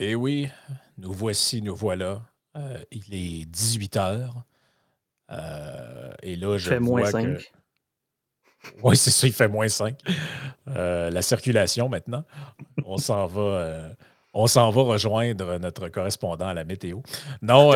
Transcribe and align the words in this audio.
Et 0.00 0.12
eh 0.12 0.14
oui, 0.14 0.48
nous 0.96 1.12
voici, 1.12 1.60
nous 1.60 1.76
voilà. 1.76 2.22
Euh, 2.56 2.78
il 2.90 3.12
est 3.12 3.44
18 3.44 3.96
heures. 3.98 4.44
Euh, 5.30 6.10
et 6.22 6.36
là, 6.36 6.56
je 6.56 6.70
fait 6.70 6.80
moins 6.80 7.04
5. 7.04 7.52
Oui, 8.82 8.96
c'est 8.96 9.10
ça, 9.10 9.26
il 9.26 9.32
fait 9.34 9.48
moins 9.48 9.68
5. 9.68 9.98
Euh, 10.68 11.10
la 11.10 11.20
circulation 11.20 11.90
maintenant. 11.90 12.24
On 12.86 12.96
s'en 12.96 13.26
va. 13.26 13.90
on 14.32 14.46
s'en 14.46 14.70
va 14.70 14.82
rejoindre 14.82 15.58
notre 15.58 15.88
correspondant 15.88 16.48
à 16.48 16.54
la 16.54 16.64
météo. 16.64 17.00
Non, 17.42 17.72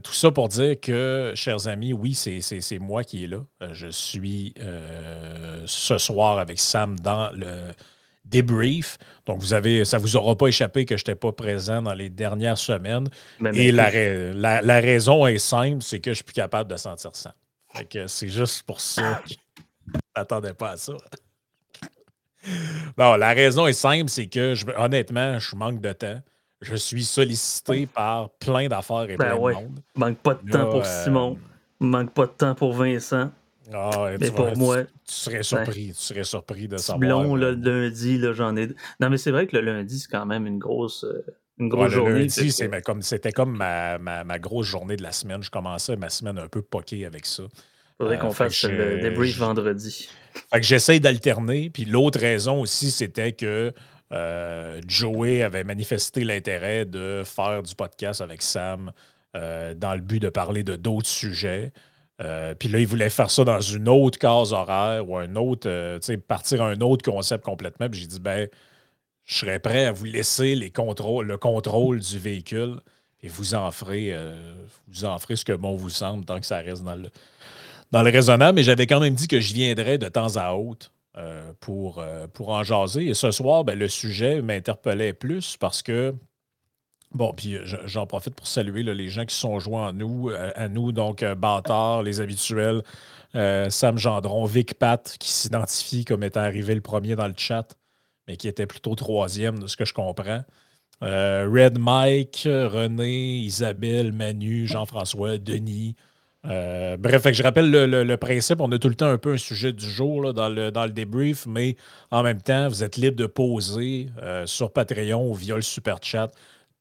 tout, 0.00 0.12
ça 0.12 0.30
pour 0.30 0.48
dire 0.48 0.78
que, 0.78 1.32
chers 1.34 1.66
amis, 1.66 1.92
oui, 1.92 2.14
c'est 2.14 2.78
moi 2.78 3.02
qui 3.02 3.24
est 3.24 3.28
là. 3.28 3.44
Je 3.72 3.88
suis 3.88 4.54
ce 5.66 5.98
soir 5.98 6.38
avec 6.38 6.60
Sam 6.60 6.98
dans 7.00 7.32
le 7.32 7.72
débrief. 8.28 8.98
Donc, 9.26 9.40
vous 9.40 9.52
avez, 9.52 9.84
ça 9.84 9.98
ne 9.98 10.02
vous 10.02 10.16
aura 10.16 10.36
pas 10.36 10.48
échappé 10.48 10.84
que 10.84 10.96
je 10.96 11.02
n'étais 11.02 11.14
pas 11.14 11.32
présent 11.32 11.82
dans 11.82 11.94
les 11.94 12.10
dernières 12.10 12.58
semaines. 12.58 13.08
Et 13.54 13.72
la, 13.72 13.90
la, 14.62 14.80
raison 14.80 15.26
est 15.26 15.38
simple, 15.38 15.82
c'est 15.82 16.00
que 16.00 16.10
je 16.10 16.16
suis 16.16 16.24
plus 16.24 16.34
capable 16.34 16.70
de 16.70 16.76
sentir 16.76 17.10
ça. 17.14 17.34
c'est 18.06 18.28
juste 18.28 18.62
pour 18.62 18.80
ça 18.80 19.22
que 19.26 19.30
je 19.30 19.98
m'attendais 20.16 20.54
pas 20.54 20.70
à 20.70 20.76
ça. 20.76 20.94
Non, 22.96 23.16
la 23.16 23.32
raison 23.32 23.66
est 23.66 23.72
simple, 23.72 24.08
c'est 24.08 24.26
que 24.26 24.54
je, 24.54 24.64
honnêtement, 24.76 25.38
je 25.38 25.56
manque 25.56 25.80
de 25.80 25.92
temps. 25.92 26.20
Je 26.60 26.74
suis 26.74 27.04
sollicité 27.04 27.86
par 27.86 28.30
plein 28.30 28.68
d'affaires 28.68 29.08
et 29.08 29.16
ben 29.16 29.36
plein 29.36 29.36
de 29.36 29.54
monde. 29.54 29.80
Manque 29.94 30.18
pas 30.18 30.34
de 30.34 30.50
temps 30.50 30.70
pour 30.70 30.84
euh, 30.84 31.04
Simon. 31.04 31.38
Manque 31.78 32.12
pas 32.12 32.26
de 32.26 32.32
temps 32.32 32.54
pour 32.54 32.72
Vincent. 32.72 33.30
Ah, 33.72 34.10
mais 34.18 34.30
pour 34.30 34.56
moi. 34.56 34.84
Tu, 34.84 34.88
serais 35.06 35.42
surpris. 35.42 35.88
Tu 35.88 36.02
serais 36.02 36.24
surpris 36.24 36.68
de 36.68 36.76
savoir. 36.78 36.98
Blond, 37.00 37.34
le 37.34 37.52
lundi, 37.52 38.20
j'en 38.32 38.56
ai. 38.56 38.68
Non, 39.00 39.10
mais 39.10 39.18
c'est 39.18 39.30
vrai 39.30 39.46
que 39.46 39.56
le 39.56 39.62
lundi, 39.62 39.98
c'est 39.98 40.10
quand 40.10 40.26
même 40.26 40.46
une 40.46 40.58
grosse. 40.58 41.04
Euh, 41.04 41.24
une 41.58 41.68
grosse 41.68 41.92
journée. 41.92 42.20
Lundi, 42.20 42.52
c'était 42.52 42.80
comme, 42.80 43.02
comme 43.34 43.56
ma, 43.56 43.98
ma, 43.98 44.24
ma, 44.24 44.38
grosse 44.38 44.66
journée 44.66 44.96
de 44.96 45.02
la 45.02 45.12
semaine. 45.12 45.42
Je 45.42 45.50
commençais 45.50 45.96
ma 45.96 46.08
semaine 46.08 46.38
un 46.38 46.48
peu 46.48 46.62
poquée 46.62 47.04
avec 47.04 47.26
ça. 47.26 47.42
Faudrait 47.98 48.16
euh, 48.16 48.20
qu'on 48.20 48.30
fasse 48.30 48.62
le 48.62 49.00
débrief 49.00 49.36
vendredi. 49.38 50.08
Fait 50.52 50.60
que 50.60 50.66
j'essaye 50.66 51.00
d'alterner. 51.00 51.68
Puis 51.68 51.84
l'autre 51.84 52.20
raison 52.20 52.60
aussi, 52.60 52.90
c'était 52.90 53.32
que 53.32 53.72
euh, 54.12 54.80
Joey 54.86 55.42
avait 55.42 55.64
manifesté 55.64 56.24
l'intérêt 56.24 56.86
de 56.86 57.22
faire 57.24 57.62
du 57.62 57.74
podcast 57.74 58.20
avec 58.20 58.42
Sam 58.42 58.92
dans 59.34 59.94
le 59.94 60.00
but 60.00 60.20
de 60.20 60.30
parler 60.30 60.64
de 60.64 60.74
d'autres 60.74 61.06
sujets. 61.06 61.70
Euh, 62.20 62.54
puis 62.54 62.68
là, 62.68 62.80
il 62.80 62.86
voulait 62.86 63.10
faire 63.10 63.30
ça 63.30 63.44
dans 63.44 63.60
une 63.60 63.88
autre 63.88 64.18
case 64.18 64.52
horaire 64.52 65.08
ou 65.08 65.16
un 65.16 65.36
autre, 65.36 65.68
euh, 65.68 65.98
tu 66.00 66.06
sais, 66.06 66.16
partir 66.16 66.62
à 66.62 66.68
un 66.68 66.80
autre 66.80 67.08
concept 67.08 67.44
complètement. 67.44 67.88
Puis 67.88 68.00
j'ai 68.00 68.06
dit, 68.06 68.20
ben, 68.20 68.48
je 69.24 69.36
serais 69.36 69.60
prêt 69.60 69.86
à 69.86 69.92
vous 69.92 70.04
laisser 70.04 70.56
le 70.56 70.68
contrôle 71.36 72.00
du 72.00 72.18
véhicule 72.18 72.80
et 73.22 73.28
vous 73.28 73.54
en 73.54 73.70
ferez, 73.70 74.12
euh, 74.12 74.34
vous 74.88 75.04
en 75.04 75.18
ferez 75.18 75.36
ce 75.36 75.44
que 75.44 75.52
bon 75.52 75.76
vous 75.76 75.90
semble 75.90 76.24
tant 76.24 76.40
que 76.40 76.46
ça 76.46 76.58
reste 76.58 76.82
dans 76.82 76.96
le, 76.96 77.08
dans 77.92 78.02
le 78.02 78.10
raisonnable. 78.10 78.56
Mais 78.56 78.64
j'avais 78.64 78.86
quand 78.86 79.00
même 79.00 79.14
dit 79.14 79.28
que 79.28 79.40
je 79.40 79.54
viendrais 79.54 79.98
de 79.98 80.08
temps 80.08 80.36
à 80.36 80.54
autre 80.54 80.92
pour, 81.58 82.00
pour 82.32 82.50
en 82.50 82.62
jaser. 82.62 83.08
Et 83.08 83.14
ce 83.14 83.32
soir, 83.32 83.64
ben, 83.64 83.76
le 83.76 83.88
sujet 83.88 84.40
m'interpellait 84.40 85.12
plus 85.12 85.56
parce 85.56 85.82
que 85.82 86.14
Bon, 87.12 87.32
puis 87.32 87.56
euh, 87.56 87.64
j'en 87.86 88.06
profite 88.06 88.34
pour 88.34 88.46
saluer 88.46 88.82
les 88.82 89.08
gens 89.08 89.24
qui 89.24 89.34
sont 89.34 89.58
joints 89.58 89.88
à 89.88 89.92
nous, 89.92 90.28
euh, 90.30 90.50
à 90.54 90.68
nous 90.68 90.92
donc 90.92 91.22
euh, 91.22 91.34
Bâtard, 91.34 92.02
les 92.02 92.20
habituels, 92.20 92.82
Sam 93.34 93.98
Gendron, 93.98 94.44
Vic 94.46 94.74
Pat, 94.74 95.16
qui 95.18 95.30
s'identifie 95.30 96.04
comme 96.04 96.22
étant 96.24 96.40
arrivé 96.40 96.74
le 96.74 96.80
premier 96.80 97.14
dans 97.14 97.28
le 97.28 97.34
chat, 97.36 97.76
mais 98.26 98.36
qui 98.36 98.48
était 98.48 98.66
plutôt 98.66 98.94
troisième 98.94 99.58
de 99.58 99.66
ce 99.66 99.76
que 99.76 99.84
je 99.84 99.94
comprends. 99.94 100.42
Red 101.00 101.78
Mike, 101.78 102.42
René, 102.44 103.36
Isabelle, 103.38 104.12
Manu, 104.12 104.66
Jean-François, 104.66 105.38
Denis. 105.38 105.94
bref, 106.42 107.30
je 107.30 107.42
rappelle 107.42 107.70
le, 107.70 108.16
principe. 108.16 108.60
On 108.60 108.72
a 108.72 108.78
tout 108.78 108.88
le 108.88 108.96
temps 108.96 109.10
un 109.10 109.18
peu 109.18 109.34
un 109.34 109.38
sujet 109.38 109.72
du 109.72 109.88
jour 109.88 110.32
dans, 110.32 110.48
le, 110.48 110.72
dans 110.72 110.86
le 110.86 110.92
débrief, 110.92 111.46
mais 111.46 111.76
en 112.10 112.22
même 112.22 112.40
temps, 112.40 112.68
vous 112.68 112.82
êtes 112.82 112.96
libre 112.96 113.16
de 113.16 113.26
poser 113.26 114.08
sur 114.46 114.72
Patreon 114.72 115.30
ou 115.30 115.34
via 115.34 115.54
le 115.54 115.62
super 115.62 115.98
chat 116.02 116.30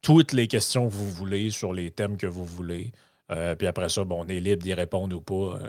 toutes 0.02 0.34
les 0.34 0.48
questions 0.48 0.88
que 0.88 0.94
vous 0.94 1.10
voulez 1.10 1.50
sur 1.50 1.74
les 1.74 1.92
thèmes 1.92 2.18
que 2.18 2.28
vous 2.28 2.46
voulez. 2.46 2.92
Euh, 3.32 3.56
puis 3.56 3.68
après 3.68 3.90
ça, 3.90 4.04
bon, 4.04 4.24
on 4.26 4.28
est 4.28 4.40
libre 4.40 4.64
d'y 4.64 4.74
répondre 4.74 5.16
ou 5.16 5.22
pas 5.22 5.34
euh, 5.34 5.60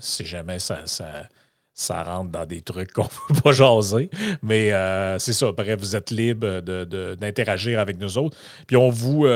si 0.00 0.24
jamais 0.24 0.58
ça, 0.60 0.84
ça, 0.86 2.02
rentre 2.04 2.30
dans 2.30 2.46
des 2.46 2.62
trucs 2.62 2.92
qu'on 2.92 3.02
ne 3.30 3.34
peut 3.34 3.40
pas 3.42 3.52
jaser. 3.52 4.10
Mais 4.42 4.72
euh, 4.72 5.18
c'est 5.18 5.32
ça. 5.32 5.50
Bref, 5.52 5.80
vous 5.80 5.96
êtes 5.96 6.10
libre 6.10 6.60
d'interagir 6.60 7.78
de, 7.78 7.82
avec 7.82 7.98
nous 7.98 8.18
autres. 8.18 8.36
Puis 8.66 8.76
on 8.76 8.90
vous. 8.90 9.26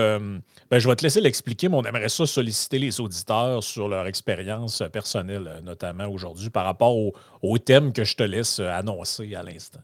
Ben, 0.71 0.79
je 0.79 0.89
vais 0.89 0.97
te 0.97 1.03
laisser 1.03 1.21
l'expliquer, 1.21 1.69
mais 1.69 1.77
on 1.77 1.83
aimerait 1.83 2.09
ça 2.09 2.27
solliciter 2.27 2.79
les 2.79 2.99
auditeurs 3.01 3.63
sur 3.63 3.87
leur 3.87 4.07
expérience 4.07 4.83
personnelle, 4.93 5.61
notamment 5.63 6.07
aujourd'hui, 6.07 6.49
par 6.49 6.65
rapport 6.65 6.97
au, 6.97 7.13
au 7.43 7.59
thème 7.59 7.93
que 7.93 8.03
je 8.03 8.17
te 8.17 8.23
laisse 8.23 8.61
annoncer 8.61 9.35
à 9.35 9.43
l'instant. 9.43 9.81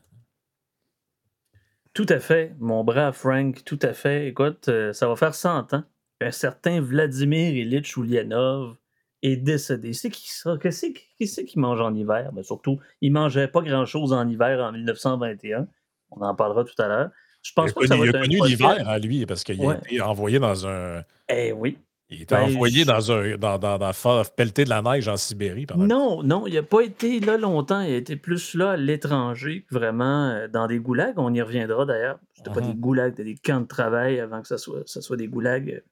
Tout 1.92 2.06
à 2.08 2.20
fait, 2.20 2.54
mon 2.60 2.84
brave 2.84 3.14
Frank, 3.14 3.64
tout 3.64 3.78
à 3.82 3.92
fait. 3.92 4.28
Écoute, 4.28 4.68
euh, 4.68 4.92
ça 4.92 5.08
va 5.08 5.16
faire 5.16 5.34
100 5.34 5.74
ans 5.74 5.84
qu'un 6.20 6.30
certain 6.30 6.80
Vladimir 6.80 7.54
Ilyich 7.54 7.96
Ulyanov 7.96 8.76
est 9.22 9.36
décédé. 9.36 9.92
C'est 9.92 10.10
qui 10.10 10.30
ça? 10.30 10.56
Qu'est-ce 10.60 11.40
qui 11.40 11.58
mange 11.58 11.80
en 11.80 11.94
hiver? 11.94 12.30
Ben, 12.32 12.42
surtout, 12.42 12.78
il 13.00 13.12
mangeait 13.12 13.48
pas 13.48 13.62
grand-chose 13.62 14.12
en 14.12 14.28
hiver 14.28 14.60
en 14.60 14.72
1921. 14.72 15.66
On 16.12 16.22
en 16.22 16.34
parlera 16.34 16.64
tout 16.64 16.80
à 16.80 16.88
l'heure. 16.88 17.10
Je 17.42 17.52
pense 17.54 17.72
pas 17.72 17.80
que 17.80 17.86
ça 17.86 17.96
va 17.96 18.04
Il 18.04 18.16
a 18.16 18.20
connu 18.20 18.38
l'hiver 18.46 18.88
à 18.88 18.98
lui 18.98 19.26
parce 19.26 19.44
qu'il 19.44 19.64
a 19.64 19.76
été 19.76 20.00
envoyé 20.00 20.38
dans 20.38 20.66
un. 20.66 21.02
Eh 21.28 21.52
oui. 21.52 21.78
Il 22.10 22.22
était 22.22 22.34
ben, 22.34 22.42
envoyé 22.42 22.84
dans 22.84 23.12
un 23.12 23.36
dans, 23.36 23.58
dans, 23.58 23.78
dans, 23.78 24.24
pelleter 24.36 24.64
de 24.64 24.70
la 24.70 24.82
neige 24.82 25.06
en 25.06 25.16
Sibérie. 25.16 25.66
Non, 25.76 26.22
non, 26.24 26.46
il 26.48 26.54
n'a 26.54 26.62
pas 26.62 26.80
été 26.80 27.20
là 27.20 27.36
longtemps. 27.36 27.80
Il 27.82 27.92
a 27.92 27.96
été 27.96 28.16
plus 28.16 28.54
là 28.54 28.72
à 28.72 28.76
l'étranger 28.76 29.64
vraiment 29.70 30.30
euh, 30.30 30.48
dans 30.48 30.66
des 30.66 30.80
goulags. 30.80 31.18
On 31.18 31.32
y 31.32 31.40
reviendra 31.40 31.86
d'ailleurs. 31.86 32.18
C'était 32.34 32.50
pas 32.50 32.60
des 32.60 32.68
uh-huh. 32.68 32.80
goulags, 32.80 33.12
c'était 33.12 33.24
des 33.24 33.36
camps 33.36 33.60
de 33.60 33.66
travail 33.66 34.18
avant 34.18 34.42
que 34.42 34.48
ça 34.48 34.58
soit, 34.58 34.82
ça 34.86 35.00
soit 35.00 35.16
des 35.16 35.28
goulags. 35.28 35.82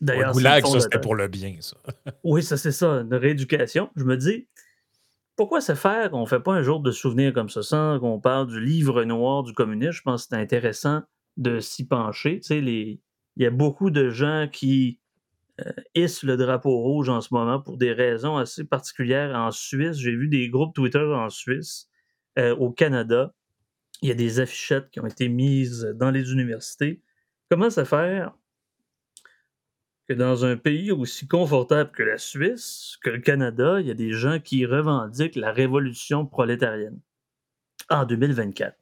D'ailleurs, 0.00 0.32
goulag, 0.32 0.64
ça, 0.64 0.80
c'était 0.80 1.00
pour 1.00 1.14
le 1.14 1.28
bien, 1.28 1.56
ça. 1.60 1.76
oui, 2.24 2.42
ça, 2.42 2.56
c'est 2.56 2.72
ça, 2.72 2.86
une 2.92 3.14
rééducation. 3.14 3.90
Je 3.96 4.04
me 4.04 4.16
dis, 4.16 4.46
pourquoi 5.36 5.60
se 5.60 5.74
faire? 5.74 6.10
Qu'on 6.10 6.22
ne 6.22 6.26
fait 6.26 6.40
pas 6.40 6.52
un 6.52 6.62
jour 6.62 6.80
de 6.80 6.90
souvenir 6.90 7.34
comme 7.34 7.50
ça, 7.50 7.62
sans 7.62 8.00
qu'on 8.00 8.18
parle 8.18 8.46
du 8.46 8.60
livre 8.60 9.04
noir 9.04 9.42
du 9.42 9.52
communisme? 9.52 9.92
Je 9.92 10.02
pense 10.02 10.22
que 10.22 10.28
c'est 10.30 10.40
intéressant 10.40 11.02
de 11.36 11.60
s'y 11.60 11.86
pencher. 11.86 12.40
Tu 12.40 12.46
sais, 12.46 12.60
les... 12.60 13.00
il 13.36 13.42
y 13.42 13.46
a 13.46 13.50
beaucoup 13.50 13.90
de 13.90 14.08
gens 14.08 14.48
qui 14.50 14.99
euh, 15.66 15.72
hisse 15.94 16.22
le 16.22 16.36
drapeau 16.36 16.76
rouge 16.80 17.08
en 17.08 17.20
ce 17.20 17.32
moment 17.32 17.60
pour 17.60 17.76
des 17.78 17.92
raisons 17.92 18.36
assez 18.36 18.64
particulières 18.64 19.34
en 19.34 19.50
Suisse. 19.50 19.96
J'ai 19.96 20.14
vu 20.14 20.28
des 20.28 20.48
groupes 20.48 20.74
Twitter 20.74 20.98
en 20.98 21.28
Suisse, 21.28 21.88
euh, 22.38 22.54
au 22.56 22.70
Canada. 22.70 23.34
Il 24.02 24.08
y 24.08 24.12
a 24.12 24.14
des 24.14 24.40
affichettes 24.40 24.90
qui 24.90 25.00
ont 25.00 25.06
été 25.06 25.28
mises 25.28 25.82
dans 25.96 26.10
les 26.10 26.32
universités. 26.32 27.02
Comment 27.50 27.70
ça 27.70 27.84
faire 27.84 28.34
que 30.08 30.14
dans 30.14 30.44
un 30.44 30.56
pays 30.56 30.90
aussi 30.90 31.28
confortable 31.28 31.90
que 31.92 32.02
la 32.02 32.18
Suisse, 32.18 32.96
que 33.02 33.10
le 33.10 33.20
Canada, 33.20 33.80
il 33.80 33.86
y 33.86 33.90
a 33.90 33.94
des 33.94 34.12
gens 34.12 34.40
qui 34.40 34.66
revendiquent 34.66 35.36
la 35.36 35.52
révolution 35.52 36.26
prolétarienne 36.26 37.00
en 37.90 38.04
2024? 38.04 38.76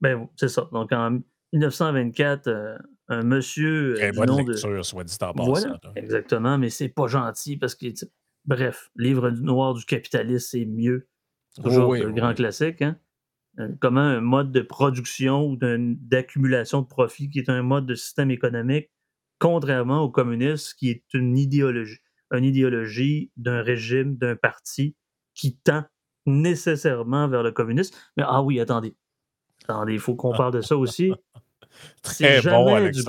Ben, 0.00 0.28
c'est 0.36 0.48
ça. 0.48 0.68
Donc, 0.72 0.92
en 0.92 1.20
1924, 1.52 2.78
un 3.08 3.22
monsieur. 3.22 3.94
Très 3.94 4.12
bonne 4.12 4.46
lecture, 4.46 4.84
soit 4.84 5.04
dit 5.04 5.16
en 5.20 5.32
Voilà, 5.44 5.78
exactement, 5.96 6.58
mais 6.58 6.70
c'est 6.70 6.88
pas 6.88 7.06
gentil 7.06 7.56
parce 7.56 7.74
que. 7.74 7.86
Bref, 8.44 8.90
livre 8.96 9.30
noir 9.30 9.74
du 9.74 9.84
capitalisme, 9.84 10.48
c'est 10.50 10.64
mieux. 10.64 11.08
C'est 11.50 11.62
toujours 11.62 11.94
le 11.94 12.10
grand 12.10 12.34
classique. 12.34 12.82
Hein? 12.82 12.98
Euh, 13.58 13.68
comment 13.80 14.00
un 14.00 14.20
mode 14.20 14.50
de 14.50 14.62
production 14.62 15.46
ou 15.46 15.56
d'accumulation 15.56 16.82
de 16.82 16.86
profit 16.86 17.28
qui 17.28 17.38
est 17.38 17.50
un 17.50 17.62
mode 17.62 17.86
de 17.86 17.94
système 17.94 18.30
économique, 18.30 18.90
contrairement 19.38 20.00
au 20.00 20.10
communisme, 20.10 20.74
qui 20.78 20.90
est 20.90 21.04
une 21.12 21.36
idéologie, 21.36 22.00
une 22.32 22.44
idéologie 22.44 23.30
d'un 23.36 23.62
régime, 23.62 24.16
d'un 24.16 24.36
parti 24.36 24.96
qui 25.34 25.58
tend 25.58 25.84
nécessairement 26.24 27.28
vers 27.28 27.42
le 27.42 27.52
communisme. 27.52 27.96
Mais 28.16 28.24
ah 28.26 28.42
oui, 28.42 28.58
attendez. 28.58 28.96
Attendez, 29.64 29.92
il 29.92 30.00
faut 30.00 30.14
qu'on 30.14 30.32
parle 30.32 30.54
de 30.54 30.60
ça 30.60 30.76
aussi. 30.76 31.12
Très 32.02 32.42
bon, 32.42 32.90
du 32.90 33.02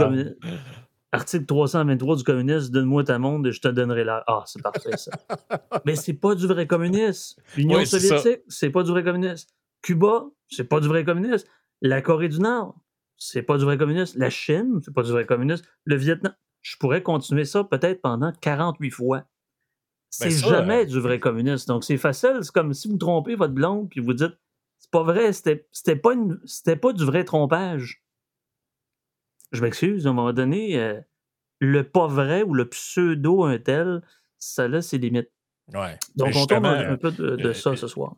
Article 1.13 1.45
323 1.45 2.15
du 2.15 2.23
communisme, 2.23 2.71
donne-moi 2.71 3.03
ta 3.03 3.19
monde 3.19 3.45
et 3.45 3.51
je 3.51 3.61
te 3.61 3.67
donnerai 3.67 4.03
la. 4.03 4.23
Ah, 4.25 4.43
c'est 4.47 4.63
parfait 4.63 4.97
ça. 4.97 5.11
Mais 5.85 5.95
c'est 5.95 6.13
pas 6.13 6.33
du 6.33 6.47
vrai 6.47 6.65
communisme. 6.65 7.39
L'Union 7.55 7.85
soviétique, 7.85 8.41
c'est 8.47 8.71
pas 8.71 8.81
du 8.81 8.89
vrai 8.89 9.03
communisme. 9.03 9.47
Cuba, 9.83 10.25
c'est 10.49 10.63
pas 10.63 10.79
du 10.79 10.87
vrai 10.87 11.05
communisme. 11.05 11.47
La 11.81 12.01
Corée 12.01 12.29
du 12.29 12.39
Nord, 12.39 12.75
c'est 13.15 13.43
pas 13.43 13.59
du 13.59 13.63
vrai 13.63 13.77
communisme. 13.77 14.19
La 14.19 14.31
Chine, 14.31 14.79
c'est 14.83 14.93
pas 14.93 15.03
du 15.03 15.11
vrai 15.11 15.27
communisme. 15.27 15.63
Le 15.83 15.97
Vietnam, 15.97 16.33
je 16.63 16.77
pourrais 16.77 17.03
continuer 17.03 17.45
ça 17.45 17.63
peut-être 17.63 18.01
pendant 18.01 18.31
48 18.41 18.89
fois. 18.89 19.17
Ben 19.19 20.31
c'est 20.31 20.31
jamais 20.31 20.81
euh, 20.81 20.85
du 20.85 20.99
vrai 20.99 21.19
communisme. 21.19 21.67
Donc 21.67 21.83
c'est 21.83 21.97
facile. 21.97 22.39
C'est 22.41 22.51
comme 22.51 22.73
si 22.73 22.87
vous 22.87 22.97
trompez 22.97 23.35
votre 23.35 23.53
blonde 23.53 23.87
puis 23.87 23.99
vous 23.99 24.13
dites 24.13 24.33
c'est 24.79 24.91
pas 24.91 25.03
vrai, 25.03 25.31
c'était 25.31 25.95
pas, 25.95 26.13
pas 26.81 26.93
du 26.93 27.05
vrai 27.05 27.23
trompage 27.23 28.03
je 29.53 29.61
m'excuse, 29.61 30.05
à 30.05 30.09
un 30.09 30.13
moment 30.13 30.33
donné, 30.33 30.77
euh, 30.77 30.99
le 31.59 31.83
pas 31.83 32.07
vrai 32.07 32.43
ou 32.43 32.53
le 32.53 32.67
pseudo 32.67 33.43
un 33.43 33.57
tel, 33.57 34.01
ça 34.39 34.67
là, 34.67 34.81
c'est 34.81 34.97
limite. 34.97 35.29
Ouais. 35.73 35.97
Donc, 36.15 36.33
on 36.35 36.45
tombe 36.45 36.65
un, 36.65 36.91
un 36.91 36.97
peu 36.97 37.11
de, 37.11 37.35
de 37.37 37.49
euh, 37.49 37.53
ça 37.53 37.75
ce 37.75 37.87
soir. 37.87 38.15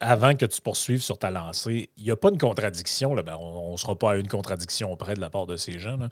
avant 0.00 0.34
que 0.36 0.44
tu 0.44 0.60
poursuives 0.60 1.00
sur 1.02 1.18
ta 1.18 1.30
lancée, 1.30 1.88
il 1.96 2.04
n'y 2.04 2.10
a 2.10 2.16
pas 2.16 2.28
une 2.28 2.36
contradiction. 2.38 3.14
Là, 3.14 3.22
ben, 3.22 3.36
on 3.40 3.72
ne 3.72 3.76
sera 3.78 3.96
pas 3.98 4.12
à 4.12 4.16
une 4.16 4.28
contradiction 4.28 4.94
près 4.96 5.14
de 5.14 5.20
la 5.20 5.30
part 5.30 5.46
de 5.46 5.56
ces 5.56 5.78
gens. 5.78 5.96
là. 5.96 6.10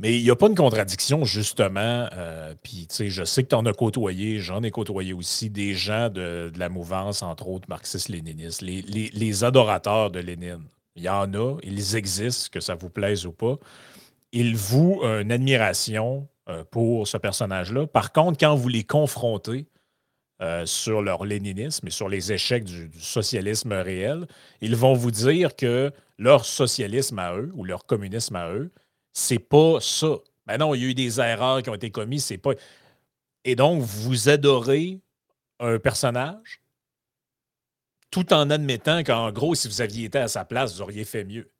Mais 0.00 0.16
il 0.16 0.22
n'y 0.22 0.30
a 0.30 0.36
pas 0.36 0.46
une 0.46 0.54
contradiction, 0.54 1.24
justement. 1.24 2.06
euh, 2.12 2.54
Puis, 2.62 2.86
tu 2.88 2.94
sais, 2.94 3.08
je 3.08 3.24
sais 3.24 3.42
que 3.42 3.48
tu 3.48 3.54
en 3.56 3.66
as 3.66 3.72
côtoyé, 3.72 4.38
j'en 4.38 4.62
ai 4.62 4.70
côtoyé 4.70 5.12
aussi, 5.12 5.50
des 5.50 5.74
gens 5.74 6.08
de, 6.08 6.50
de 6.54 6.58
la 6.58 6.68
mouvance, 6.68 7.22
entre 7.22 7.48
autres 7.48 7.68
marxistes-léninistes, 7.68 8.60
les, 8.62 8.82
les- 8.82 9.10
les 9.12 9.42
adorateurs 9.44 10.10
de 10.12 10.20
Lénine. 10.20 10.62
Il 10.98 11.04
y 11.04 11.08
en 11.08 11.32
a, 11.32 11.56
ils 11.62 11.96
existent, 11.96 12.48
que 12.52 12.60
ça 12.60 12.74
vous 12.74 12.90
plaise 12.90 13.24
ou 13.24 13.32
pas. 13.32 13.56
Ils 14.32 14.56
vouent 14.56 15.02
une 15.04 15.32
admiration 15.32 16.28
euh, 16.50 16.64
pour 16.70 17.08
ce 17.08 17.16
personnage-là. 17.16 17.86
Par 17.86 18.12
contre, 18.12 18.36
quand 18.38 18.54
vous 18.54 18.68
les 18.68 18.84
confrontez, 18.84 19.66
euh, 20.40 20.64
sur 20.66 21.02
leur 21.02 21.24
léninisme 21.24 21.88
et 21.88 21.90
sur 21.90 22.08
les 22.08 22.30
échecs 22.30 22.62
du, 22.62 22.88
du 22.88 23.00
socialisme 23.00 23.72
réel, 23.72 24.24
ils 24.60 24.76
vont 24.76 24.92
vous 24.92 25.10
dire 25.10 25.56
que 25.56 25.90
leur 26.16 26.44
socialisme 26.44 27.18
à 27.18 27.34
eux 27.34 27.50
ou 27.54 27.64
leur 27.64 27.86
communisme 27.86 28.36
à 28.36 28.48
eux, 28.52 28.70
c'est 29.12 29.40
pas 29.40 29.78
ça. 29.80 30.14
Ben 30.46 30.58
non, 30.58 30.74
il 30.74 30.82
y 30.82 30.84
a 30.84 30.88
eu 30.90 30.94
des 30.94 31.20
erreurs 31.20 31.60
qui 31.60 31.70
ont 31.70 31.74
été 31.74 31.90
commises, 31.90 32.24
c'est 32.24 32.38
pas. 32.38 32.52
Et 33.44 33.56
donc, 33.56 33.82
vous 33.82 34.28
adorez 34.28 35.00
un 35.58 35.80
personnage 35.80 36.60
tout 38.10 38.32
en 38.32 38.50
admettant 38.50 39.02
qu'en 39.04 39.30
gros, 39.32 39.54
si 39.54 39.68
vous 39.68 39.80
aviez 39.80 40.06
été 40.06 40.18
à 40.18 40.28
sa 40.28 40.44
place, 40.44 40.74
vous 40.74 40.82
auriez 40.82 41.04
fait 41.04 41.24
mieux. 41.24 41.50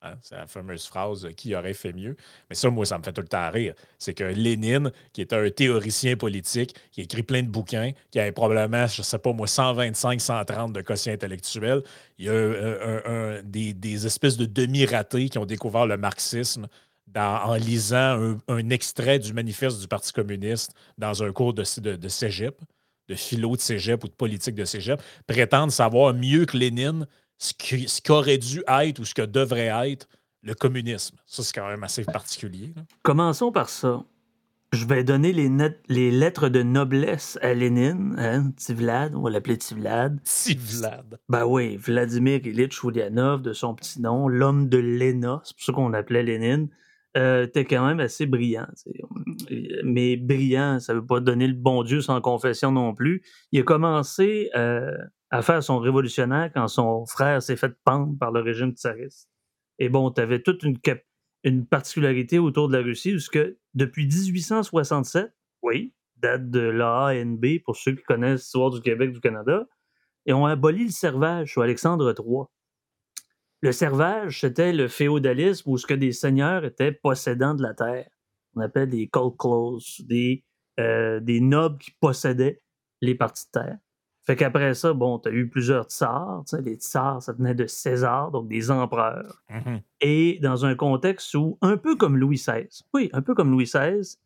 Hein, 0.00 0.14
C'est 0.22 0.36
la 0.36 0.46
fameuse 0.46 0.86
phrase 0.86 1.24
euh, 1.26 1.32
qui 1.32 1.54
aurait 1.56 1.74
fait 1.74 1.92
mieux. 1.92 2.16
Mais 2.48 2.54
ça, 2.54 2.70
moi, 2.70 2.86
ça 2.86 2.98
me 2.98 3.02
fait 3.02 3.12
tout 3.12 3.20
le 3.20 3.26
temps 3.28 3.50
rire. 3.50 3.74
C'est 3.98 4.14
que 4.14 4.22
Lénine, 4.24 4.92
qui 5.12 5.20
est 5.22 5.32
un 5.32 5.50
théoricien 5.50 6.16
politique, 6.16 6.74
qui 6.92 7.00
a 7.00 7.04
écrit 7.04 7.24
plein 7.24 7.42
de 7.42 7.48
bouquins, 7.48 7.90
qui 8.12 8.20
avait 8.20 8.30
probablement, 8.32 8.86
je 8.86 9.00
ne 9.00 9.04
sais 9.04 9.18
pas 9.18 9.32
moi, 9.32 9.48
125, 9.48 10.20
130 10.20 10.72
de 10.72 10.82
quotient 10.82 11.12
intellectuel, 11.12 11.82
il 12.18 12.26
y 12.26 12.28
a 12.28 12.32
un- 12.32 13.42
des, 13.42 14.06
espèces 14.06 14.36
de 14.36 14.46
demi-ratés 14.46 15.28
qui 15.28 15.38
ont 15.38 15.46
découvert 15.46 15.86
le 15.86 15.96
marxisme 15.96 16.68
en 17.16 17.54
lisant 17.54 17.96
un, 18.22 18.38
un 18.48 18.70
extrait 18.70 19.18
du 19.18 19.32
manifeste 19.32 19.80
du 19.80 19.88
Parti 19.88 20.12
communiste 20.12 20.72
dans 20.98 21.22
un 21.24 21.32
cours 21.32 21.54
de, 21.54 21.64
de, 21.80 21.96
de 21.96 22.08
cégep, 22.08 22.60
de 23.08 23.14
philo 23.14 23.56
de 23.56 23.60
cégep 23.60 24.04
ou 24.04 24.08
de 24.08 24.12
politique 24.12 24.54
de 24.54 24.64
cégep, 24.64 25.00
prétendent 25.26 25.70
savoir 25.70 26.14
mieux 26.14 26.44
que 26.44 26.56
Lénine 26.56 27.06
ce 27.38 27.52
qui- 27.54 27.88
ce 27.88 28.00
qu'aurait 28.02 28.38
dû 28.38 28.62
être 28.68 28.98
ou 28.98 29.04
ce 29.04 29.14
que 29.14 29.22
devrait 29.22 29.70
être 29.90 30.08
le 30.42 30.54
communisme. 30.54 31.16
Ça, 31.26 31.42
c'est 31.42 31.54
quand 31.54 31.68
même 31.68 31.84
assez 31.84 32.04
particulier. 32.04 32.72
là. 32.76 32.82
Commençons 33.02 33.52
par 33.52 33.68
ça. 33.68 34.04
Je 34.72 34.84
vais 34.84 35.02
donner 35.02 35.32
les, 35.32 36.10
lettres 36.10 36.50
de 36.50 36.62
noblesse 36.62 37.38
à 37.40 37.54
Lénine, 37.54 38.14
hein, 38.18 38.50
petit 38.50 38.74
Vlad, 38.74 39.14
on 39.14 39.22
va 39.22 39.30
l'appeler 39.30 39.56
petit 39.56 39.72
Vlad. 39.74 40.18
Si 40.24 40.54
Vlad. 40.54 41.18
Ben 41.30 41.46
oui, 41.46 41.76
Vladimir 41.78 42.44
Ilyich 42.46 42.82
Ulyanov, 42.84 43.40
de 43.40 43.54
son 43.54 43.74
petit 43.74 43.98
nom, 44.02 44.28
l'homme 44.28 44.68
de 44.68 44.76
Léna, 44.76 45.40
c'est 45.44 45.56
pour 45.56 45.64
ça 45.64 45.72
qu'on 45.72 45.88
l'appelait 45.88 46.22
Lénine, 46.22 46.68
euh, 47.16 47.44
était 47.44 47.64
quand 47.64 47.86
même 47.86 48.00
assez 48.00 48.26
brillant. 48.26 48.66
Mais 49.84 50.16
brillant, 50.16 50.78
ça 50.78 50.94
veut 50.94 51.04
pas 51.04 51.20
donner 51.20 51.46
le 51.46 51.54
bon 51.54 51.82
Dieu 51.82 52.00
sans 52.00 52.20
confession 52.20 52.70
non 52.70 52.94
plus. 52.94 53.22
Il 53.52 53.60
a 53.60 53.62
commencé 53.62 54.50
euh, 54.54 54.96
à 55.30 55.42
faire 55.42 55.62
son 55.62 55.78
révolutionnaire 55.78 56.50
quand 56.52 56.68
son 56.68 57.06
frère 57.06 57.42
s'est 57.42 57.56
fait 57.56 57.74
pendre 57.84 58.16
par 58.18 58.30
le 58.30 58.40
régime 58.40 58.72
tsariste. 58.72 59.28
Et 59.78 59.88
bon, 59.88 60.10
tu 60.10 60.20
avais 60.20 60.42
toute 60.42 60.62
une, 60.62 60.76
une 61.44 61.66
particularité 61.66 62.38
autour 62.38 62.68
de 62.68 62.76
la 62.76 62.82
Russie, 62.82 63.12
parce 63.12 63.28
que 63.28 63.58
depuis 63.74 64.06
1867, 64.06 65.32
oui, 65.62 65.94
date 66.16 66.50
de 66.50 66.60
l'ANB, 66.60 67.44
pour 67.64 67.76
ceux 67.76 67.92
qui 67.92 68.02
connaissent 68.02 68.42
l'histoire 68.42 68.70
du 68.70 68.80
Québec, 68.80 69.12
du 69.12 69.20
Canada, 69.20 69.66
et 70.26 70.32
ont 70.32 70.46
aboli 70.46 70.84
le 70.84 70.90
servage 70.90 71.54
sous 71.54 71.62
Alexandre 71.62 72.14
III. 72.16 72.44
Le 73.60 73.72
servage, 73.72 74.40
c'était 74.40 74.72
le 74.72 74.88
féodalisme 74.88 75.70
où 75.70 75.78
ce 75.78 75.86
que 75.86 75.94
des 75.94 76.12
seigneurs 76.12 76.64
étaient 76.64 76.92
possédants 76.92 77.54
de 77.54 77.62
la 77.62 77.74
terre. 77.74 78.08
On 78.54 78.60
appelle 78.60 78.88
des 78.88 79.08
colclos, 79.08 79.80
des, 80.00 80.44
euh, 80.78 81.20
des 81.20 81.40
nobles 81.40 81.78
qui 81.78 81.90
possédaient 82.00 82.62
les 83.00 83.14
parties 83.14 83.46
de 83.46 83.60
terre. 83.60 83.78
Fait 84.28 84.36
qu'après 84.36 84.74
ça, 84.74 84.92
bon, 84.92 85.18
tu 85.18 85.30
as 85.30 85.32
eu 85.32 85.48
plusieurs 85.48 85.86
tsars. 85.86 86.44
Les 86.62 86.74
tsars, 86.74 87.22
ça 87.22 87.32
venait 87.32 87.54
de 87.54 87.66
César, 87.66 88.30
donc 88.30 88.46
des 88.46 88.70
empereurs. 88.70 89.42
Mhm. 89.48 89.80
Et 90.02 90.38
dans 90.42 90.66
un 90.66 90.74
contexte 90.74 91.32
où, 91.34 91.56
un 91.62 91.78
peu 91.78 91.96
comme 91.96 92.16
Louis 92.16 92.36
XVI, 92.36 92.68
oui, 92.92 93.08
un 93.14 93.22
peu 93.22 93.34
comme 93.34 93.50
Louis 93.50 93.64
XVI, 93.64 94.18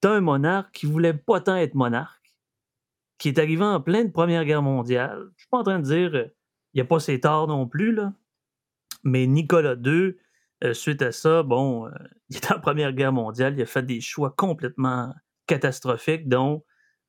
tu 0.00 0.08
as 0.08 0.10
un 0.10 0.22
monarque 0.22 0.72
qui 0.72 0.86
voulait 0.86 1.12
pas 1.12 1.40
tant 1.42 1.56
être 1.56 1.74
monarque, 1.74 2.32
qui 3.18 3.28
est 3.28 3.38
arrivé 3.38 3.62
en 3.62 3.80
pleine 3.80 4.10
Première 4.10 4.46
Guerre 4.46 4.62
mondiale. 4.62 5.28
Je 5.36 5.42
suis 5.42 5.50
pas 5.50 5.58
en 5.58 5.64
train 5.64 5.80
de 5.80 5.84
dire 5.84 6.14
euh, 6.14 6.34
il 6.72 6.78
n'y 6.78 6.80
a 6.80 6.86
pas 6.86 6.98
ses 6.98 7.20
torts 7.20 7.46
non 7.46 7.66
plus, 7.66 7.92
là. 7.92 8.14
Mais 9.04 9.26
Nicolas 9.26 9.76
II, 9.84 10.14
euh, 10.64 10.74
suite 10.74 11.02
à 11.02 11.12
ça, 11.12 11.42
bon, 11.42 11.86
euh, 11.86 11.90
il 12.30 12.36
était 12.36 12.52
en 12.52 12.60
Première 12.60 12.92
Guerre 12.92 13.12
mondiale, 13.12 13.54
il 13.56 13.62
a 13.62 13.66
fait 13.66 13.82
des 13.82 14.00
choix 14.00 14.30
complètement 14.36 15.12
catastrophiques, 15.46 16.28
dont 16.28 16.64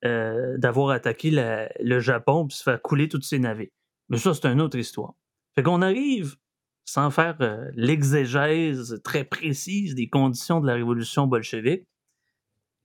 euh, 0.05 0.57
d'avoir 0.57 0.89
attaqué 0.89 1.31
le 1.31 1.99
Japon 1.99 2.47
puis 2.47 2.57
se 2.57 2.63
faire 2.63 2.81
couler 2.81 3.07
tous 3.07 3.21
ses 3.21 3.39
navires. 3.39 3.69
Mais 4.09 4.17
ça, 4.17 4.33
c'est 4.33 4.47
une 4.47 4.59
autre 4.59 4.77
histoire. 4.77 5.13
Fait 5.55 5.63
qu'on 5.63 5.81
arrive, 5.81 6.35
sans 6.83 7.09
faire 7.09 7.37
euh, 7.41 7.69
l'exégèse 7.75 8.99
très 9.03 9.23
précise 9.23 9.95
des 9.95 10.09
conditions 10.09 10.59
de 10.59 10.67
la 10.67 10.73
révolution 10.73 11.27
bolchevique, 11.27 11.87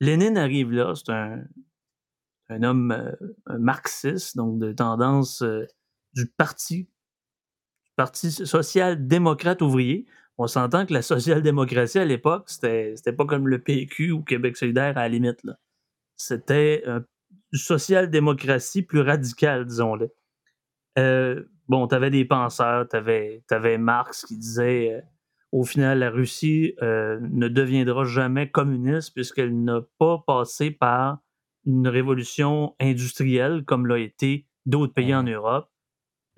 Lénine 0.00 0.38
arrive 0.38 0.70
là, 0.70 0.93
c'est 0.94 1.11
un, 1.11 1.43
un 2.50 2.62
homme 2.62 3.16
un 3.46 3.58
marxiste, 3.58 4.37
donc 4.37 4.61
de 4.61 4.70
tendance 4.70 5.43
du 6.14 6.26
parti, 6.37 6.88
parti 7.99 8.31
social-démocrate 8.31 9.61
ouvrier. 9.61 10.06
On 10.39 10.47
s'entend 10.47 10.87
que 10.87 10.95
la 10.95 11.03
social-démocratie 11.03 11.99
à 11.99 12.05
l'époque, 12.05 12.45
c'était 12.47 12.95
c'était 12.97 13.12
pas 13.12 13.27
comme 13.27 13.49
le 13.49 13.59
PQ 13.61 14.12
ou 14.12 14.23
Québec 14.23 14.56
solidaire 14.56 14.97
à 14.97 15.03
la 15.03 15.09
limite. 15.09 15.43
là. 15.43 15.59
C'était 16.17 16.85
euh, 16.87 17.00
une 17.53 17.59
social-démocratie 17.59 18.83
plus 18.83 19.00
radicale, 19.00 19.67
disons-le. 19.67 20.11
Euh, 20.97 21.43
bon, 21.69 21.89
tu 21.89 21.95
avais 21.97 22.11
des 22.11 22.25
penseurs, 22.25 22.89
tu 22.89 22.97
avais, 22.97 23.79
Marx 23.79 24.25
qui 24.27 24.39
disait 24.39 24.95
euh, 24.95 25.00
au 25.50 25.65
final, 25.65 25.99
la 25.99 26.11
Russie 26.11 26.75
euh, 26.83 27.19
ne 27.21 27.49
deviendra 27.49 28.05
jamais 28.05 28.49
communiste 28.49 29.14
puisqu'elle 29.14 29.64
n'a 29.64 29.81
pas 29.99 30.23
passé 30.25 30.71
par 30.71 31.19
une 31.67 31.88
révolution 31.88 32.76
industrielle 32.78 33.64
comme 33.64 33.87
l'a 33.87 33.99
été 33.99 34.47
d'autres 34.67 34.95
pays 34.95 35.14
en. 35.14 35.25
Europe. 35.25 35.69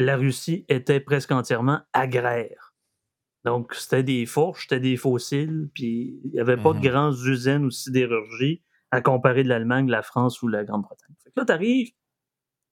La 0.00 0.16
Russie 0.16 0.64
était 0.68 1.00
presque 1.00 1.30
entièrement 1.32 1.80
agraire. 1.92 2.74
Donc, 3.44 3.74
c'était 3.74 4.02
des 4.02 4.26
fourches, 4.26 4.62
c'était 4.68 4.80
des 4.80 4.96
fossiles, 4.96 5.68
puis 5.74 6.20
il 6.24 6.30
n'y 6.32 6.40
avait 6.40 6.56
pas 6.58 6.72
Mhm. 6.74 6.80
de 6.80 6.88
grandes 6.88 7.18
usines 7.26 7.64
ou 7.64 7.70
sidérurgie 7.70 8.62
à 8.90 9.00
comparer 9.00 9.44
de 9.44 9.48
l'Allemagne, 9.48 9.88
la 9.88 10.02
France 10.02 10.42
ou 10.42 10.48
la 10.48 10.64
Grande-Bretagne. 10.64 11.14
Là, 11.36 11.44
tu 11.46 11.52
arrives, 11.52 11.90